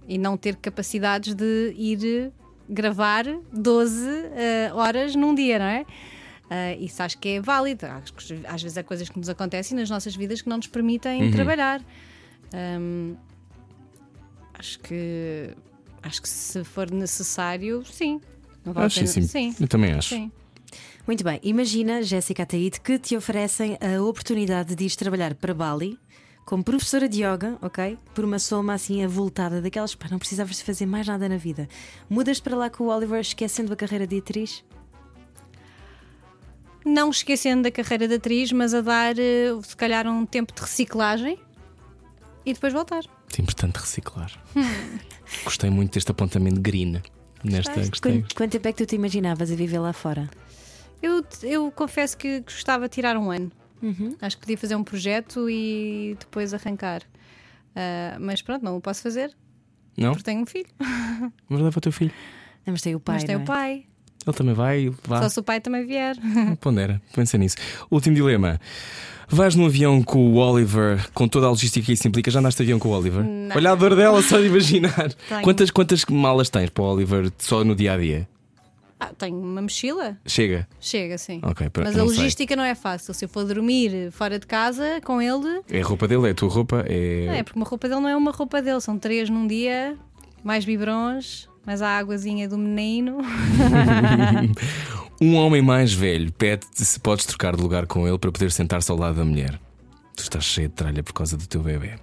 e 0.07 0.17
não 0.17 0.37
ter 0.37 0.55
capacidades 0.55 1.33
de 1.33 1.73
ir 1.77 2.31
gravar 2.69 3.25
12 3.51 4.07
eh, 4.07 4.71
horas 4.73 5.15
num 5.15 5.33
dia, 5.35 5.59
não 5.59 5.65
é? 5.65 5.85
Eh, 6.49 6.77
isso 6.79 7.01
acho 7.01 7.17
que 7.17 7.29
é 7.29 7.41
válido. 7.41 7.85
Acho 7.85 8.13
que 8.13 8.41
Às 8.47 8.61
vezes 8.61 8.77
há 8.77 8.83
coisas 8.83 9.09
que 9.09 9.17
nos 9.17 9.29
acontecem 9.29 9.77
nas 9.77 9.89
nossas 9.89 10.15
vidas 10.15 10.41
que 10.41 10.49
não 10.49 10.57
nos 10.57 10.67
permitem 10.67 11.31
trabalhar. 11.31 11.81
Ahm, 12.53 13.15
acho 14.53 14.79
que 14.79 15.49
acho 16.01 16.21
que 16.21 16.29
se 16.29 16.63
for 16.63 16.89
necessário, 16.91 17.83
sim. 17.85 18.21
Não 18.63 18.73
vale 18.73 18.85
a 18.85 18.87
Acho 18.87 18.99
pena. 18.99 19.07
sim. 19.11 19.21
sim. 19.23 19.55
Eu 19.59 19.67
também 19.67 19.91
acho. 19.93 20.09
Sim. 20.09 20.31
Muito 21.07 21.23
bem, 21.23 21.39
imagina, 21.43 22.01
Jéssica 22.01 22.43
Ataíde, 22.43 22.81
que 22.81 22.97
te 22.97 23.15
oferecem 23.15 23.77
a 23.79 24.01
oportunidade 24.01 24.75
de 24.75 24.83
ires 24.83 24.95
trabalhar 24.95 25.35
para 25.35 25.53
Bali 25.53 25.99
como 26.45 26.63
professora 26.63 27.09
de 27.09 27.23
yoga, 27.23 27.57
ok? 27.61 27.97
Por 28.13 28.23
uma 28.23 28.39
soma 28.39 28.75
assim 28.75 29.03
avultada, 29.03 29.61
daquelas 29.61 29.95
pá, 29.95 30.07
não 30.09 30.19
precisavas 30.19 30.57
de 30.57 30.63
fazer 30.63 30.85
mais 30.85 31.07
nada 31.07 31.27
na 31.27 31.37
vida. 31.37 31.67
Mudas 32.09 32.39
para 32.39 32.55
lá 32.55 32.69
com 32.69 32.85
o 32.85 32.87
Oliver 32.95 33.19
esquecendo 33.19 33.73
a 33.73 33.75
carreira 33.75 34.05
de 34.05 34.19
atriz? 34.19 34.63
não 36.85 37.09
esquecendo 37.09 37.63
da 37.63 37.71
carreira 37.71 38.07
de 38.07 38.13
atriz, 38.13 38.51
mas 38.51 38.73
a 38.73 38.81
dar 38.81 39.17
eh, 39.17 39.49
se 39.63 39.75
calhar 39.75 40.07
um 40.07 40.25
tempo 40.25 40.53
de 40.53 40.61
reciclagem 40.61 41.39
e 42.45 42.53
depois 42.53 42.71
voltar. 42.71 43.03
É 43.37 43.41
importante 43.41 43.77
reciclar. 43.77 44.31
Gostei 45.43 45.71
muito 45.71 45.93
deste 45.93 46.11
apontamento 46.11 46.61
green. 46.61 47.01
Nesta 47.43 47.75
gostei. 47.87 48.21
Quanto, 48.21 48.35
quanto 48.35 48.51
tempo 48.51 48.67
é 48.67 48.71
que 48.71 48.85
tu 48.85 48.87
te 48.87 48.95
imaginavas 48.95 49.51
a 49.51 49.55
viver 49.55 49.79
lá 49.79 49.93
fora? 49.93 50.29
Eu, 51.01 51.23
eu 51.43 51.71
confesso 51.71 52.17
que 52.17 52.39
gostava 52.41 52.87
de 52.87 52.93
tirar 52.95 53.17
um 53.17 53.29
ano. 53.29 53.51
Acho 54.21 54.37
que 54.37 54.41
podia 54.41 54.57
fazer 54.57 54.75
um 54.75 54.83
projeto 54.83 55.49
e 55.49 56.15
depois 56.19 56.53
arrancar. 56.53 57.01
Ah, 57.75 58.17
mas 58.19 58.41
pronto, 58.41 58.63
não 58.63 58.77
o 58.77 58.81
posso 58.81 59.01
fazer 59.01 59.35
Não? 59.97 60.11
porque 60.11 60.23
tenho 60.23 60.41
um 60.41 60.45
filho. 60.45 60.67
Mas 61.49 61.61
leva 61.61 61.77
o 61.77 61.81
teu 61.81 61.91
filho. 61.91 62.11
Não, 62.65 62.71
mas 62.71 62.81
tem 62.81 62.95
o 62.95 62.99
pai. 62.99 63.15
mas 63.15 63.23
tem 63.25 63.35
não 63.35 63.41
o 63.41 63.43
é? 63.43 63.45
pai. 63.45 63.85
Ele 64.25 64.35
também 64.35 64.53
vai. 64.55 64.89
Vá. 65.03 65.21
Só 65.21 65.29
se 65.29 65.39
o 65.39 65.43
pai 65.43 65.61
também 65.61 65.85
vier. 65.85 66.15
Pondera, 66.59 66.99
pensa 67.13 67.37
nisso. 67.37 67.57
Último 67.91 68.15
dilema. 68.15 68.59
Vais 69.27 69.53
num 69.55 69.65
avião 69.67 70.01
com 70.01 70.33
o 70.33 70.37
Oliver, 70.37 71.07
com 71.13 71.27
toda 71.27 71.45
a 71.45 71.49
logística 71.49 71.85
que 71.85 71.93
isso 71.93 72.07
implica. 72.07 72.31
Já 72.31 72.39
andaste 72.39 72.57
de 72.57 72.63
avião 72.63 72.79
com 72.79 72.89
o 72.89 72.91
Oliver? 72.97 73.23
Olha 73.55 73.71
a 73.71 73.75
dor 73.75 73.95
dela, 73.95 74.21
só 74.23 74.39
de 74.39 74.47
imaginar. 74.47 75.13
Tenho. 75.29 75.41
Quantas, 75.43 75.69
quantas 75.69 76.03
malas 76.05 76.49
tens 76.49 76.69
para 76.71 76.83
o 76.83 76.87
Oliver 76.93 77.31
só 77.37 77.63
no 77.63 77.75
dia 77.75 77.93
a 77.93 77.97
dia? 77.97 78.27
Ah, 78.99 79.11
tenho 79.17 79.37
uma 79.37 79.61
mochila. 79.61 80.17
Chega. 80.25 80.67
Chega, 80.79 81.17
sim. 81.17 81.39
Ok, 81.43 81.69
pronto, 81.69 81.85
Mas 81.87 81.95
a 81.95 81.99
não 81.99 82.07
sei. 82.07 82.17
logística 82.17 82.55
não 82.55 82.63
é 82.63 82.73
fácil. 82.73 83.13
Se 83.13 83.25
eu 83.25 83.29
for 83.29 83.43
dormir 83.45 84.09
fora 84.11 84.39
de 84.39 84.47
casa 84.47 85.01
com 85.03 85.21
ele, 85.21 85.61
É 85.69 85.81
a 85.81 85.85
roupa 85.85 86.07
dele, 86.07 86.27
é 86.27 86.31
a 86.31 86.33
tua 86.33 86.49
roupa, 86.49 86.85
é 86.87 87.25
é. 87.39 87.43
porque 87.43 87.59
uma 87.59 87.65
roupa 87.67 87.89
dele 87.89 87.99
não 88.01 88.09
é 88.09 88.15
uma 88.15 88.31
roupa 88.31 88.61
dele. 88.61 88.79
São 88.79 88.97
três 88.97 89.29
num 89.29 89.45
dia, 89.47 89.97
mais 90.43 90.63
biberons, 90.63 91.49
mais 91.65 91.81
a 91.81 91.89
águazinha 91.97 92.47
do 92.47 92.57
menino. 92.57 93.17
Um 95.21 95.35
homem 95.35 95.61
mais 95.61 95.93
velho 95.93 96.29
pede-te 96.33 96.83
se 96.83 96.99
podes 96.99 97.25
trocar 97.25 97.55
de 97.55 97.61
lugar 97.61 97.85
com 97.87 98.05
ele 98.07 98.17
para 98.17 98.31
poder 98.31 98.51
sentar-se 98.51 98.91
ao 98.91 98.97
lado 98.97 99.15
da 99.15 99.23
mulher. 99.23 99.57
Tu 100.15 100.23
estás 100.23 100.43
cheio 100.43 100.67
de 100.67 100.73
tralha 100.73 101.01
por 101.01 101.13
causa 101.13 101.37
do 101.37 101.47
teu 101.47 101.61
bebê. 101.61 101.93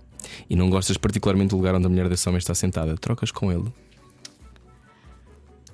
E 0.48 0.56
não 0.56 0.70
gostas 0.70 0.96
particularmente 0.96 1.50
do 1.50 1.56
lugar 1.56 1.74
onde 1.74 1.84
a 1.84 1.88
mulher 1.90 2.08
desse 2.08 2.26
homem 2.28 2.38
está 2.38 2.54
sentada. 2.54 2.96
Trocas 2.96 3.30
com 3.30 3.52
ele. 3.52 3.64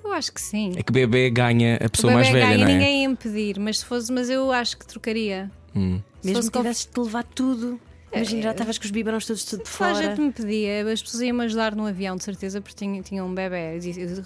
Eu 0.09 0.15
acho 0.15 0.33
que 0.33 0.41
sim. 0.41 0.73
É 0.77 0.83
que 0.83 0.91
bebê 0.93 1.29
ganha 1.31 1.79
a 1.83 1.87
O 1.87 1.91
pessoa 1.91 2.13
bebê 2.15 2.23
mais 2.23 2.33
velha, 2.33 2.47
ganha, 2.47 2.65
não 2.65 2.71
é? 2.71 2.73
ninguém 2.79 3.03
ia 3.03 3.09
impedir, 3.09 3.59
mas 3.61 3.79
se 3.81 3.85
fosse, 3.85 4.11
mas 4.13 4.31
eu 4.31 4.51
acho 4.51 4.79
que 4.79 4.87
trocaria. 4.87 5.51
Hum. 5.77 6.01
Se 6.21 6.27
Mesmo 6.29 6.37
fosse 6.43 6.51
que 6.51 6.59
tivesses 6.59 6.89
de 6.93 7.01
levar 7.01 7.25
tudo. 7.25 7.81
Imagina, 8.11 8.43
já 8.43 8.51
estavas 8.53 8.79
com 8.79 8.85
os 8.87 8.91
biberões 8.91 9.27
todos 9.27 9.45
tudo 9.45 9.63
de 9.65 9.69
Se 9.69 9.75
a 9.75 9.77
fora. 9.93 9.95
gente 10.03 10.19
me 10.21 10.33
pedia, 10.33 10.91
as 10.91 11.03
pessoas 11.03 11.23
iam-me 11.23 11.45
ajudar 11.45 11.75
no 11.77 11.87
avião, 11.87 12.17
de 12.17 12.25
certeza, 12.25 12.59
porque 12.59 12.75
tinha, 12.75 13.03
tinha 13.03 13.23
um 13.23 13.35
bebê. 13.35 13.79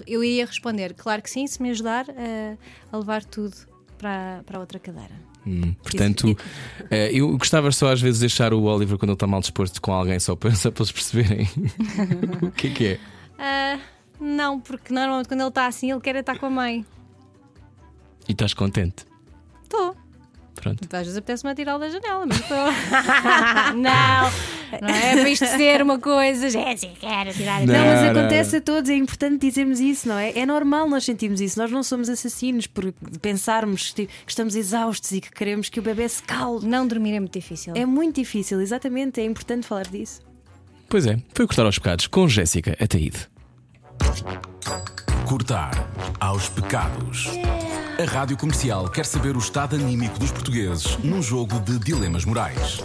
Eu 0.06 0.22
iria 0.22 0.46
responder, 0.46 0.94
claro 0.94 1.20
que 1.20 1.28
sim, 1.28 1.44
se 1.48 1.60
me 1.60 1.70
ajudar 1.70 2.06
a, 2.10 2.56
a 2.94 2.96
levar 2.96 3.24
tudo 3.24 3.56
para, 3.98 4.42
para 4.46 4.60
outra 4.60 4.78
cadeira. 4.78 5.10
Hum, 5.44 5.74
Portanto, 5.82 6.38
eh, 6.92 7.10
eu 7.12 7.36
gostava 7.36 7.72
só 7.72 7.90
às 7.90 8.00
vezes 8.00 8.20
de 8.20 8.26
deixar 8.26 8.54
o 8.54 8.62
Oliver 8.62 8.96
quando 8.96 9.10
ele 9.10 9.16
está 9.16 9.26
mal 9.26 9.40
disposto 9.40 9.82
com 9.82 9.92
alguém 9.92 10.20
só 10.20 10.36
para, 10.36 10.54
só 10.54 10.70
para 10.70 10.82
eles 10.84 10.92
perceberem 10.92 11.48
o 12.40 12.52
que 12.52 12.68
é 12.68 12.70
que 12.70 12.86
é. 12.86 13.00
Ah, 13.36 13.78
não, 14.22 14.60
porque 14.60 14.92
normalmente 14.94 15.28
quando 15.28 15.40
ele 15.40 15.48
está 15.48 15.66
assim, 15.66 15.90
ele 15.90 16.00
quer 16.00 16.16
estar 16.16 16.38
com 16.38 16.46
a 16.46 16.50
mãe. 16.50 16.86
E 18.28 18.32
estás 18.32 18.54
contente. 18.54 19.04
Estou. 19.62 19.96
Pronto. 20.54 20.84
Às 20.84 21.02
vezes 21.02 21.16
apetece-me 21.16 21.50
atirá-lo 21.50 21.80
da 21.80 21.88
janela, 21.88 22.24
mas 22.24 22.38
estou. 22.38 22.56
não, 23.74 24.80
não 24.80 24.94
é 24.94 25.16
para 25.16 25.28
isto 25.28 25.46
ser 25.46 25.82
uma 25.82 25.98
coisa. 25.98 26.50
Jéssica, 26.50 26.92
quero 27.00 27.30
atirar 27.30 27.66
Não. 27.66 27.74
Não, 27.74 27.84
mas 27.84 28.02
não, 28.02 28.10
acontece 28.10 28.56
a 28.56 28.60
todos, 28.60 28.88
é 28.88 28.94
importante 28.94 29.40
dizermos 29.44 29.80
isso, 29.80 30.06
não 30.06 30.16
é? 30.16 30.38
É 30.38 30.46
normal 30.46 30.88
nós 30.88 31.04
sentirmos 31.04 31.40
isso. 31.40 31.58
Nós 31.58 31.70
não 31.70 31.82
somos 31.82 32.08
assassinos 32.08 32.68
por 32.68 32.92
pensarmos 33.20 33.92
que 33.92 34.08
estamos 34.26 34.54
exaustos 34.54 35.10
e 35.10 35.20
que 35.20 35.32
queremos 35.32 35.68
que 35.68 35.80
o 35.80 35.82
bebê 35.82 36.08
se 36.08 36.22
calme. 36.22 36.64
Não 36.66 36.86
dormir 36.86 37.14
é 37.14 37.20
muito 37.20 37.32
difícil. 37.32 37.72
É 37.74 37.84
muito 37.84 38.16
difícil, 38.16 38.60
exatamente. 38.60 39.20
É 39.20 39.24
importante 39.24 39.66
falar 39.66 39.88
disso. 39.88 40.20
Pois 40.88 41.06
é, 41.06 41.18
foi 41.34 41.46
cortar 41.46 41.66
aos 41.66 41.78
pecados 41.78 42.06
com 42.06 42.28
Jéssica 42.28 42.76
Ataíde. 42.78 43.31
Cortar 45.26 45.88
aos 46.20 46.48
pecados. 46.48 47.28
A 47.98 48.04
Rádio 48.04 48.36
Comercial 48.36 48.88
quer 48.88 49.06
saber 49.06 49.36
o 49.36 49.38
estado 49.38 49.76
anímico 49.76 50.18
dos 50.18 50.30
portugueses 50.30 50.98
num 50.98 51.22
jogo 51.22 51.58
de 51.60 51.78
dilemas 51.78 52.24
morais. 52.24 52.80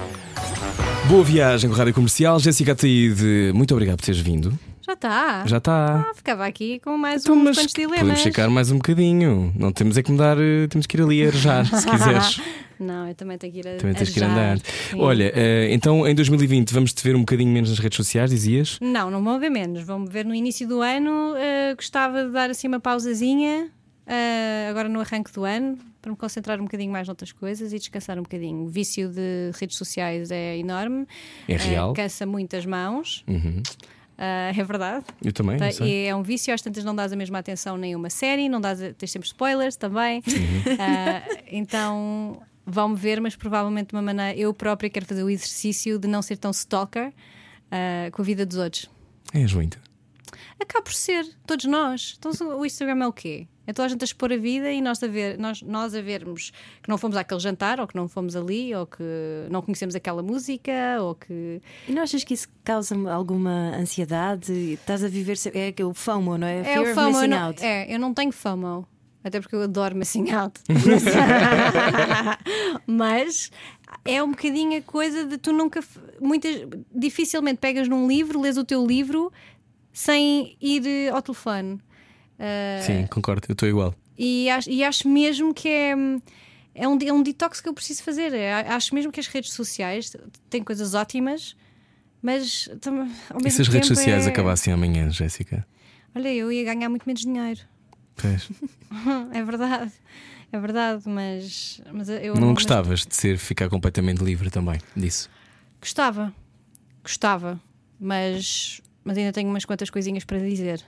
Boa 1.10 1.24
viagem 1.24 1.70
com 1.70 1.76
a 1.76 1.80
Rádio 1.80 1.94
Comercial. 1.94 2.40
Jéssica 2.40 2.72
Ataíde, 2.72 3.52
muito 3.54 3.74
obrigado 3.74 3.98
por 3.98 4.06
teres 4.06 4.22
vindo. 4.22 4.58
Já 4.88 4.94
está. 4.94 5.46
Já 5.46 5.58
está. 5.58 6.06
Ah, 6.10 6.14
ficava 6.16 6.46
aqui 6.46 6.80
com 6.80 6.98
mais 6.98 7.24
Então, 7.24 7.36
uns 7.36 7.58
quantos 7.58 7.74
dilemas. 7.74 8.00
podemos 8.00 8.22
ficar 8.22 8.50
mais 8.50 8.72
um 8.72 8.78
bocadinho. 8.78 9.52
Não 9.56 9.72
temos 9.72 9.98
é 9.98 10.04
que 10.04 10.12
mudar, 10.12 10.38
eh, 10.40 10.68
temos 10.68 10.88
que 10.88 10.96
ir 10.98 11.02
ali 11.02 11.28
arejar, 11.28 11.66
se 11.66 11.86
quiseres. 11.92 12.42
Não, 12.80 13.08
eu 13.08 13.16
também 13.16 13.38
tenho 13.38 13.52
que 13.54 13.60
ir 13.60 13.68
a 13.68 13.76
Também 13.78 13.96
tens 13.96 14.10
que 14.12 14.20
ir 14.20 14.24
andar. 14.24 14.60
Sim. 14.60 15.00
Olha, 15.02 15.32
eh, 15.36 15.68
então 15.74 16.08
em 16.08 16.16
2020 16.16 16.72
vamos 16.74 16.94
te 16.94 17.04
ver 17.04 17.16
um 17.16 17.20
bocadinho 17.20 17.52
menos 17.52 17.70
nas 17.70 17.80
redes 17.80 17.98
sociais, 17.98 18.30
dizias? 18.30 18.78
Não, 18.80 19.12
não 19.12 19.22
vão 19.24 19.38
ver 19.40 19.50
menos. 19.50 19.84
Vão-me 19.84 20.08
ver 20.10 20.24
no 20.26 20.34
início 20.34 20.68
do 20.68 20.82
ano. 20.82 21.34
eh, 21.38 21.74
gostava 21.76 22.24
de 22.26 22.32
dar 22.32 22.50
assim 22.50 22.68
uma 22.68 22.80
pausazinha, 22.80 23.70
eh, 24.06 24.68
agora 24.70 24.88
no 24.88 25.02
arranque 25.02 25.34
do 25.34 25.44
ano, 25.44 25.78
para 26.02 26.12
me 26.12 26.18
concentrar 26.18 26.60
um 26.62 26.64
bocadinho 26.64 26.92
mais 26.92 27.08
noutras 27.08 27.32
coisas 27.34 27.74
e 27.74 27.80
descansar 27.80 28.18
um 28.18 28.22
bocadinho. 28.22 28.64
O 28.64 28.68
vício 28.70 29.10
de 29.10 29.52
redes 29.60 29.76
sociais 29.76 30.32
é 30.32 30.58
enorme. 30.58 31.06
É 31.50 31.58
real. 31.58 31.94
cansa 31.94 32.26
muitas 32.26 32.66
mãos. 32.66 33.26
Uhum. 33.28 33.62
Eh, 34.18 34.54
é 34.56 34.64
verdade. 34.64 35.06
Eu 35.24 35.32
também, 35.32 35.58
Tá, 35.58 35.70
e 35.86 36.06
é 36.06 36.16
um 36.16 36.24
vício, 36.24 36.54
às 36.54 36.62
tantas 36.62 36.84
não 36.84 36.96
dás 36.96 37.14
a 37.14 37.16
mesma 37.16 37.40
atenção 37.40 37.78
nem 37.78 37.96
uma 37.96 38.10
série, 38.10 38.50
não 38.50 38.60
dás 38.60 38.80
tens 38.98 39.12
sempre 39.12 39.28
spoilers 39.28 39.76
também. 39.76 40.22
Uhum. 40.28 40.78
Ah, 40.80 41.22
então 41.52 42.42
vão-me 42.66 42.96
ver, 42.96 43.22
mas 43.22 43.36
provavelmente 43.36 43.90
de 43.90 43.96
uma 43.96 44.02
maneira. 44.02 44.38
Eu 44.38 44.54
própria 44.54 44.90
quero 44.90 45.06
fazer 45.06 45.24
o 45.24 45.30
exercício 45.30 45.98
de 45.98 46.08
não 46.08 46.22
ser 46.22 46.38
tão 46.38 46.52
stalker 46.52 47.14
ah, 47.72 48.10
com 48.12 48.22
a 48.22 48.26
vida 48.26 48.46
dos 48.46 48.58
outros. 48.58 48.90
És 49.34 49.54
muito. 49.54 49.80
Acaba 50.60 50.84
por 50.84 50.94
ser, 50.94 51.28
todos 51.46 51.66
nós. 51.66 52.18
Então 52.18 52.32
o 52.58 52.66
Instagram 52.66 53.04
é 53.04 53.08
o 53.08 53.14
quê? 53.14 53.48
É 53.68 53.74
toda 53.74 53.86
a 53.86 53.90
gente 53.90 54.02
a 54.02 54.06
expor 54.06 54.32
a 54.32 54.38
vida 54.38 54.72
e 54.72 54.82
nós 54.82 55.04
a, 55.04 55.08
ver, 55.08 55.38
nós, 55.38 55.62
nós 55.62 55.94
a 55.94 56.02
vermos 56.02 56.54
que 56.82 56.88
não 56.88 56.98
fomos 56.98 57.18
àquele 57.18 57.42
jantar, 57.42 57.82
ou 57.82 57.86
que 57.86 57.98
não 57.98 58.08
fomos 58.08 58.34
ali, 58.34 58.74
ou 58.74 58.88
que 58.88 59.04
não 59.52 59.62
conhecemos 59.62 59.94
aquela 59.94 60.24
música, 60.24 60.72
ou 61.02 61.14
que. 61.14 61.62
E 61.86 61.92
não 61.92 62.02
achas 62.02 62.24
que 62.24 62.34
isso 62.34 62.48
causa 62.64 62.96
alguma 63.12 63.76
ansiedade? 63.76 64.54
Estás 64.74 65.04
a 65.04 65.10
viver. 65.10 65.38
É 65.54 65.84
o 65.84 65.94
FOMO, 65.94 66.38
não 66.38 66.48
é? 66.48 66.60
É 66.60 66.64
Fear 66.64 66.80
o 66.80 66.84
of 66.84 66.94
FOMO. 66.94 67.24
Eu 67.24 67.28
não, 67.28 67.54
é, 67.60 67.94
eu 67.94 68.00
não 68.00 68.14
tenho 68.14 68.32
FOMO. 68.32 68.88
Até 69.22 69.42
porque 69.42 69.56
eu 69.56 69.64
adoro 69.64 69.94
missing 69.94 70.32
out. 70.32 70.62
Mas 72.88 73.52
é 74.06 74.24
um 74.24 74.32
bocadinho 74.32 74.80
a 74.80 74.82
coisa 74.82 75.26
de 75.26 75.38
tu 75.38 75.52
nunca. 75.52 75.82
Muitas, 76.22 76.66
dificilmente 76.96 77.60
pegas 77.60 77.90
num 77.90 78.08
livro, 78.08 78.40
lês 78.40 78.58
o 78.58 78.64
teu 78.64 78.86
livro 78.86 79.30
sem 79.98 80.56
ir 80.62 80.86
eh, 80.86 81.10
ao 81.10 81.24
telefone. 81.24 81.80
Ah, 82.40 82.80
Sim, 82.82 83.08
concordo, 83.08 83.48
eu 83.50 83.54
estou 83.54 83.68
igual. 83.68 83.96
e, 84.16 84.48
acho, 84.48 84.70
e 84.70 84.84
acho 84.84 85.10
mesmo 85.10 85.54
que 85.56 85.68
é. 85.68 85.94
É 86.80 86.88
um, 86.88 86.96
é 87.04 87.12
um 87.12 87.24
detox 87.24 87.60
que 87.60 87.68
eu 87.68 87.74
preciso 87.74 88.04
fazer. 88.04 88.32
É, 88.36 88.54
acho 88.70 88.94
mesmo 88.94 89.12
que 89.12 89.20
as 89.20 89.26
redes 89.26 89.52
sociais 89.54 90.16
têm 90.48 90.64
coisas 90.64 90.94
ótimas, 90.94 91.56
mas 92.22 92.70
ao 93.32 93.42
mesmo 93.42 93.48
E 93.48 93.52
se 93.52 93.62
as 93.64 93.68
redes 93.68 93.88
sociais 93.88 94.28
é- 94.28 94.30
acabassem 94.30 94.72
amanhã, 94.72 95.10
Jéssica? 95.10 95.66
Olha, 96.14 96.32
eu 96.32 96.52
ia 96.52 96.64
ganhar 96.64 96.88
muito 96.90 97.04
menos 97.08 97.22
dinheiro. 97.24 97.62
Pois. 98.16 98.48
É 99.34 99.44
verdade, 99.44 99.92
é 100.52 100.60
verdade, 100.60 101.04
mas, 101.10 101.82
mas 101.92 102.08
eu 102.08 102.36
Não 102.36 102.48
mas 102.50 102.54
gostavas 102.54 103.06
de 103.06 103.16
ser, 103.16 103.38
ficar 103.40 103.68
completamente 103.70 104.24
livre 104.24 104.50
também 104.52 104.80
disso? 104.96 105.30
Gostava, 105.82 106.32
gostava, 107.04 107.60
mas, 108.00 108.80
mas 109.08 109.18
ainda 109.18 109.32
tenho 109.32 109.50
umas 109.50 109.64
quantas 109.64 109.90
coisinhas 109.90 110.26
para 110.26 110.38
dizer. 110.40 110.84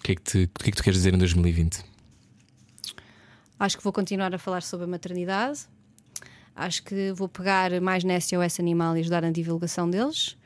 O 0.00 0.02
que, 0.02 0.12
é 0.12 0.14
que 0.16 0.22
te- 0.22 0.50
o 0.52 0.58
que 0.58 0.68
é 0.68 0.70
que 0.72 0.76
tu 0.76 0.82
queres 0.82 0.98
dizer 0.98 1.14
em 1.14 1.18
2020? 1.18 1.84
Acho 3.58 3.76
que 3.78 3.84
vou 3.84 3.92
continuar 3.92 4.34
a 4.34 4.38
falar 4.38 4.62
sobre 4.62 4.84
a 4.84 4.88
maternidade. 4.88 5.60
Acho 6.54 6.82
que 6.82 7.12
vou 7.12 7.28
pegar 7.28 7.80
mais 7.80 8.02
na 8.02 8.18
SOS 8.20 8.58
Animal 8.60 8.96
e 8.96 9.00
ajudar 9.00 9.22
na 9.22 9.30
divulgação 9.30 9.88
deles. 9.88 10.36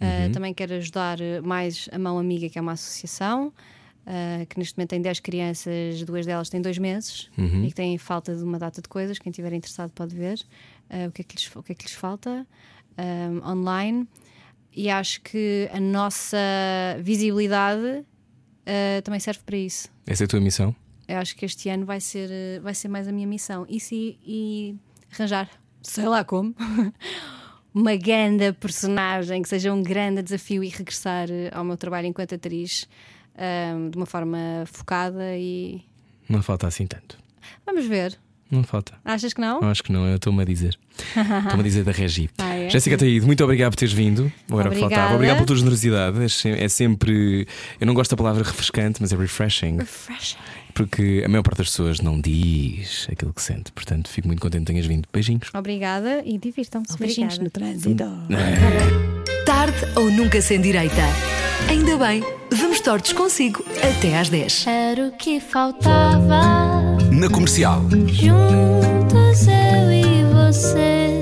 Uh, 0.00 0.30
também 0.32 0.54
quero 0.54 0.74
ajudar 0.74 1.18
mais 1.42 1.88
a 1.90 1.98
Mão 1.98 2.16
Amiga, 2.18 2.48
que 2.48 2.58
é 2.58 2.62
uma 2.62 2.72
associação, 2.72 3.48
uh, 3.48 4.46
que 4.46 4.58
neste 4.58 4.76
momento 4.76 4.90
tem 4.90 5.00
10 5.02 5.20
crianças, 5.20 6.02
duas 6.04 6.24
delas 6.26 6.48
têm 6.48 6.60
dois 6.62 6.78
meses 6.78 7.28
e 7.64 7.68
que 7.68 7.74
têm 7.74 7.96
falta 7.98 8.36
de 8.36 8.42
uma 8.44 8.58
data 8.58 8.80
de 8.82 8.88
coisas. 8.88 9.18
Quem 9.18 9.30
estiver 9.30 9.52
interessado 9.52 9.90
pode 9.92 10.14
ver 10.14 10.38
uh, 10.90 11.08
o, 11.08 11.12
que 11.12 11.22
é 11.22 11.24
que 11.24 11.34
lhes, 11.36 11.50
o 11.56 11.62
que 11.62 11.72
é 11.72 11.74
que 11.74 11.84
lhes 11.86 11.94
falta 11.94 12.46
um, 13.42 13.50
online. 13.50 14.06
E 14.76 14.90
acho 14.90 15.22
que 15.22 15.70
a 15.72 15.80
nossa 15.80 16.36
visibilidade 17.00 18.04
uh, 18.66 19.02
também 19.02 19.18
serve 19.18 19.40
para 19.44 19.56
isso. 19.56 19.88
Essa 20.06 20.24
é 20.24 20.26
a 20.26 20.28
tua 20.28 20.40
missão? 20.40 20.76
Eu 21.08 21.16
acho 21.16 21.34
que 21.34 21.46
este 21.46 21.70
ano 21.70 21.86
vai 21.86 22.00
ser, 22.00 22.28
eh, 22.30 22.60
vai 22.60 22.74
ser 22.74 22.88
mais 22.88 23.06
a 23.06 23.12
minha 23.12 23.28
missão. 23.28 23.64
Isso 23.68 23.94
e, 23.94 24.18
e 24.26 24.76
arranjar, 25.12 25.48
sei 25.80 26.04
lá 26.04 26.24
como, 26.24 26.52
uma 27.72 27.94
grande 27.94 28.52
personagem 28.54 29.40
que 29.40 29.48
seja 29.48 29.72
um 29.72 29.82
grande 29.82 30.20
desafio 30.20 30.64
e 30.64 30.68
regressar 30.68 31.30
eh, 31.30 31.48
ao 31.52 31.64
meu 31.64 31.76
trabalho 31.76 32.08
enquanto 32.08 32.34
atriz 32.34 32.88
ahm, 33.38 33.90
de 33.90 33.96
uma 33.96 34.06
forma 34.06 34.64
focada 34.66 35.36
e. 35.36 35.80
Não 36.28 36.42
falta 36.42 36.66
assim 36.66 36.88
tanto. 36.88 37.16
Vamos 37.64 37.86
ver. 37.86 38.18
Não 38.50 38.62
falta. 38.62 38.94
Achas 39.04 39.32
que 39.32 39.40
não? 39.40 39.60
Acho 39.64 39.82
que 39.82 39.92
não, 39.92 40.06
eu 40.06 40.16
estou-me 40.16 40.42
a 40.42 40.44
dizer. 40.44 40.78
Estou-me 41.16 41.60
a 41.60 41.62
dizer 41.62 41.84
da 41.84 41.92
Regi. 41.92 42.30
Ah, 42.38 42.54
é? 42.54 42.70
Jéssica 42.70 42.96
Taíde, 42.96 43.26
muito 43.26 43.42
obrigado 43.42 43.72
por 43.72 43.76
teres 43.76 43.92
vindo. 43.92 44.32
Ou 44.50 44.60
era 44.60 44.68
o 44.68 44.72
que 44.72 44.78
faltava. 44.78 45.14
Obrigado 45.14 45.36
pela 45.36 45.46
tua 45.46 45.56
generosidade. 45.56 46.18
É 46.20 46.64
É 46.64 46.68
sempre. 46.68 47.46
Eu 47.80 47.86
não 47.86 47.94
gosto 47.94 48.12
da 48.12 48.16
palavra 48.16 48.42
refrescante, 48.44 49.00
mas 49.00 49.12
é 49.12 49.16
refreshing. 49.16 49.78
Refreshing. 49.78 50.38
Porque 50.76 51.22
a 51.24 51.28
maior 51.28 51.42
parte 51.42 51.56
das 51.56 51.70
pessoas 51.70 52.02
não 52.02 52.20
diz 52.20 53.08
aquilo 53.10 53.32
que 53.32 53.40
sente. 53.40 53.72
Portanto, 53.72 54.10
fico 54.10 54.28
muito 54.28 54.40
contente 54.42 54.60
que 54.60 54.72
tenhas 54.72 54.84
vindo. 54.84 55.08
Beijinhos. 55.10 55.48
Obrigada 55.54 56.22
e 56.22 56.36
divirtam-se. 56.36 56.92
Obrigada. 56.92 57.16
Beijinhos 57.16 57.38
no 57.38 57.50
trânsito. 57.50 58.04
Tarde 59.46 59.78
ou 59.96 60.10
nunca 60.10 60.42
sem 60.42 60.60
direita. 60.60 61.02
Ainda 61.70 61.96
bem, 61.96 62.22
vamos 62.52 62.80
tortos 62.80 63.14
consigo 63.14 63.64
até 63.78 64.18
às 64.18 64.28
10. 64.28 64.66
Era 64.66 65.08
o 65.08 65.12
que 65.12 65.40
faltava. 65.40 66.42
Na 67.10 67.30
comercial. 67.30 67.82
Juntos 68.08 69.46
eu 69.46 69.90
e 69.90 70.24
você. 70.34 71.15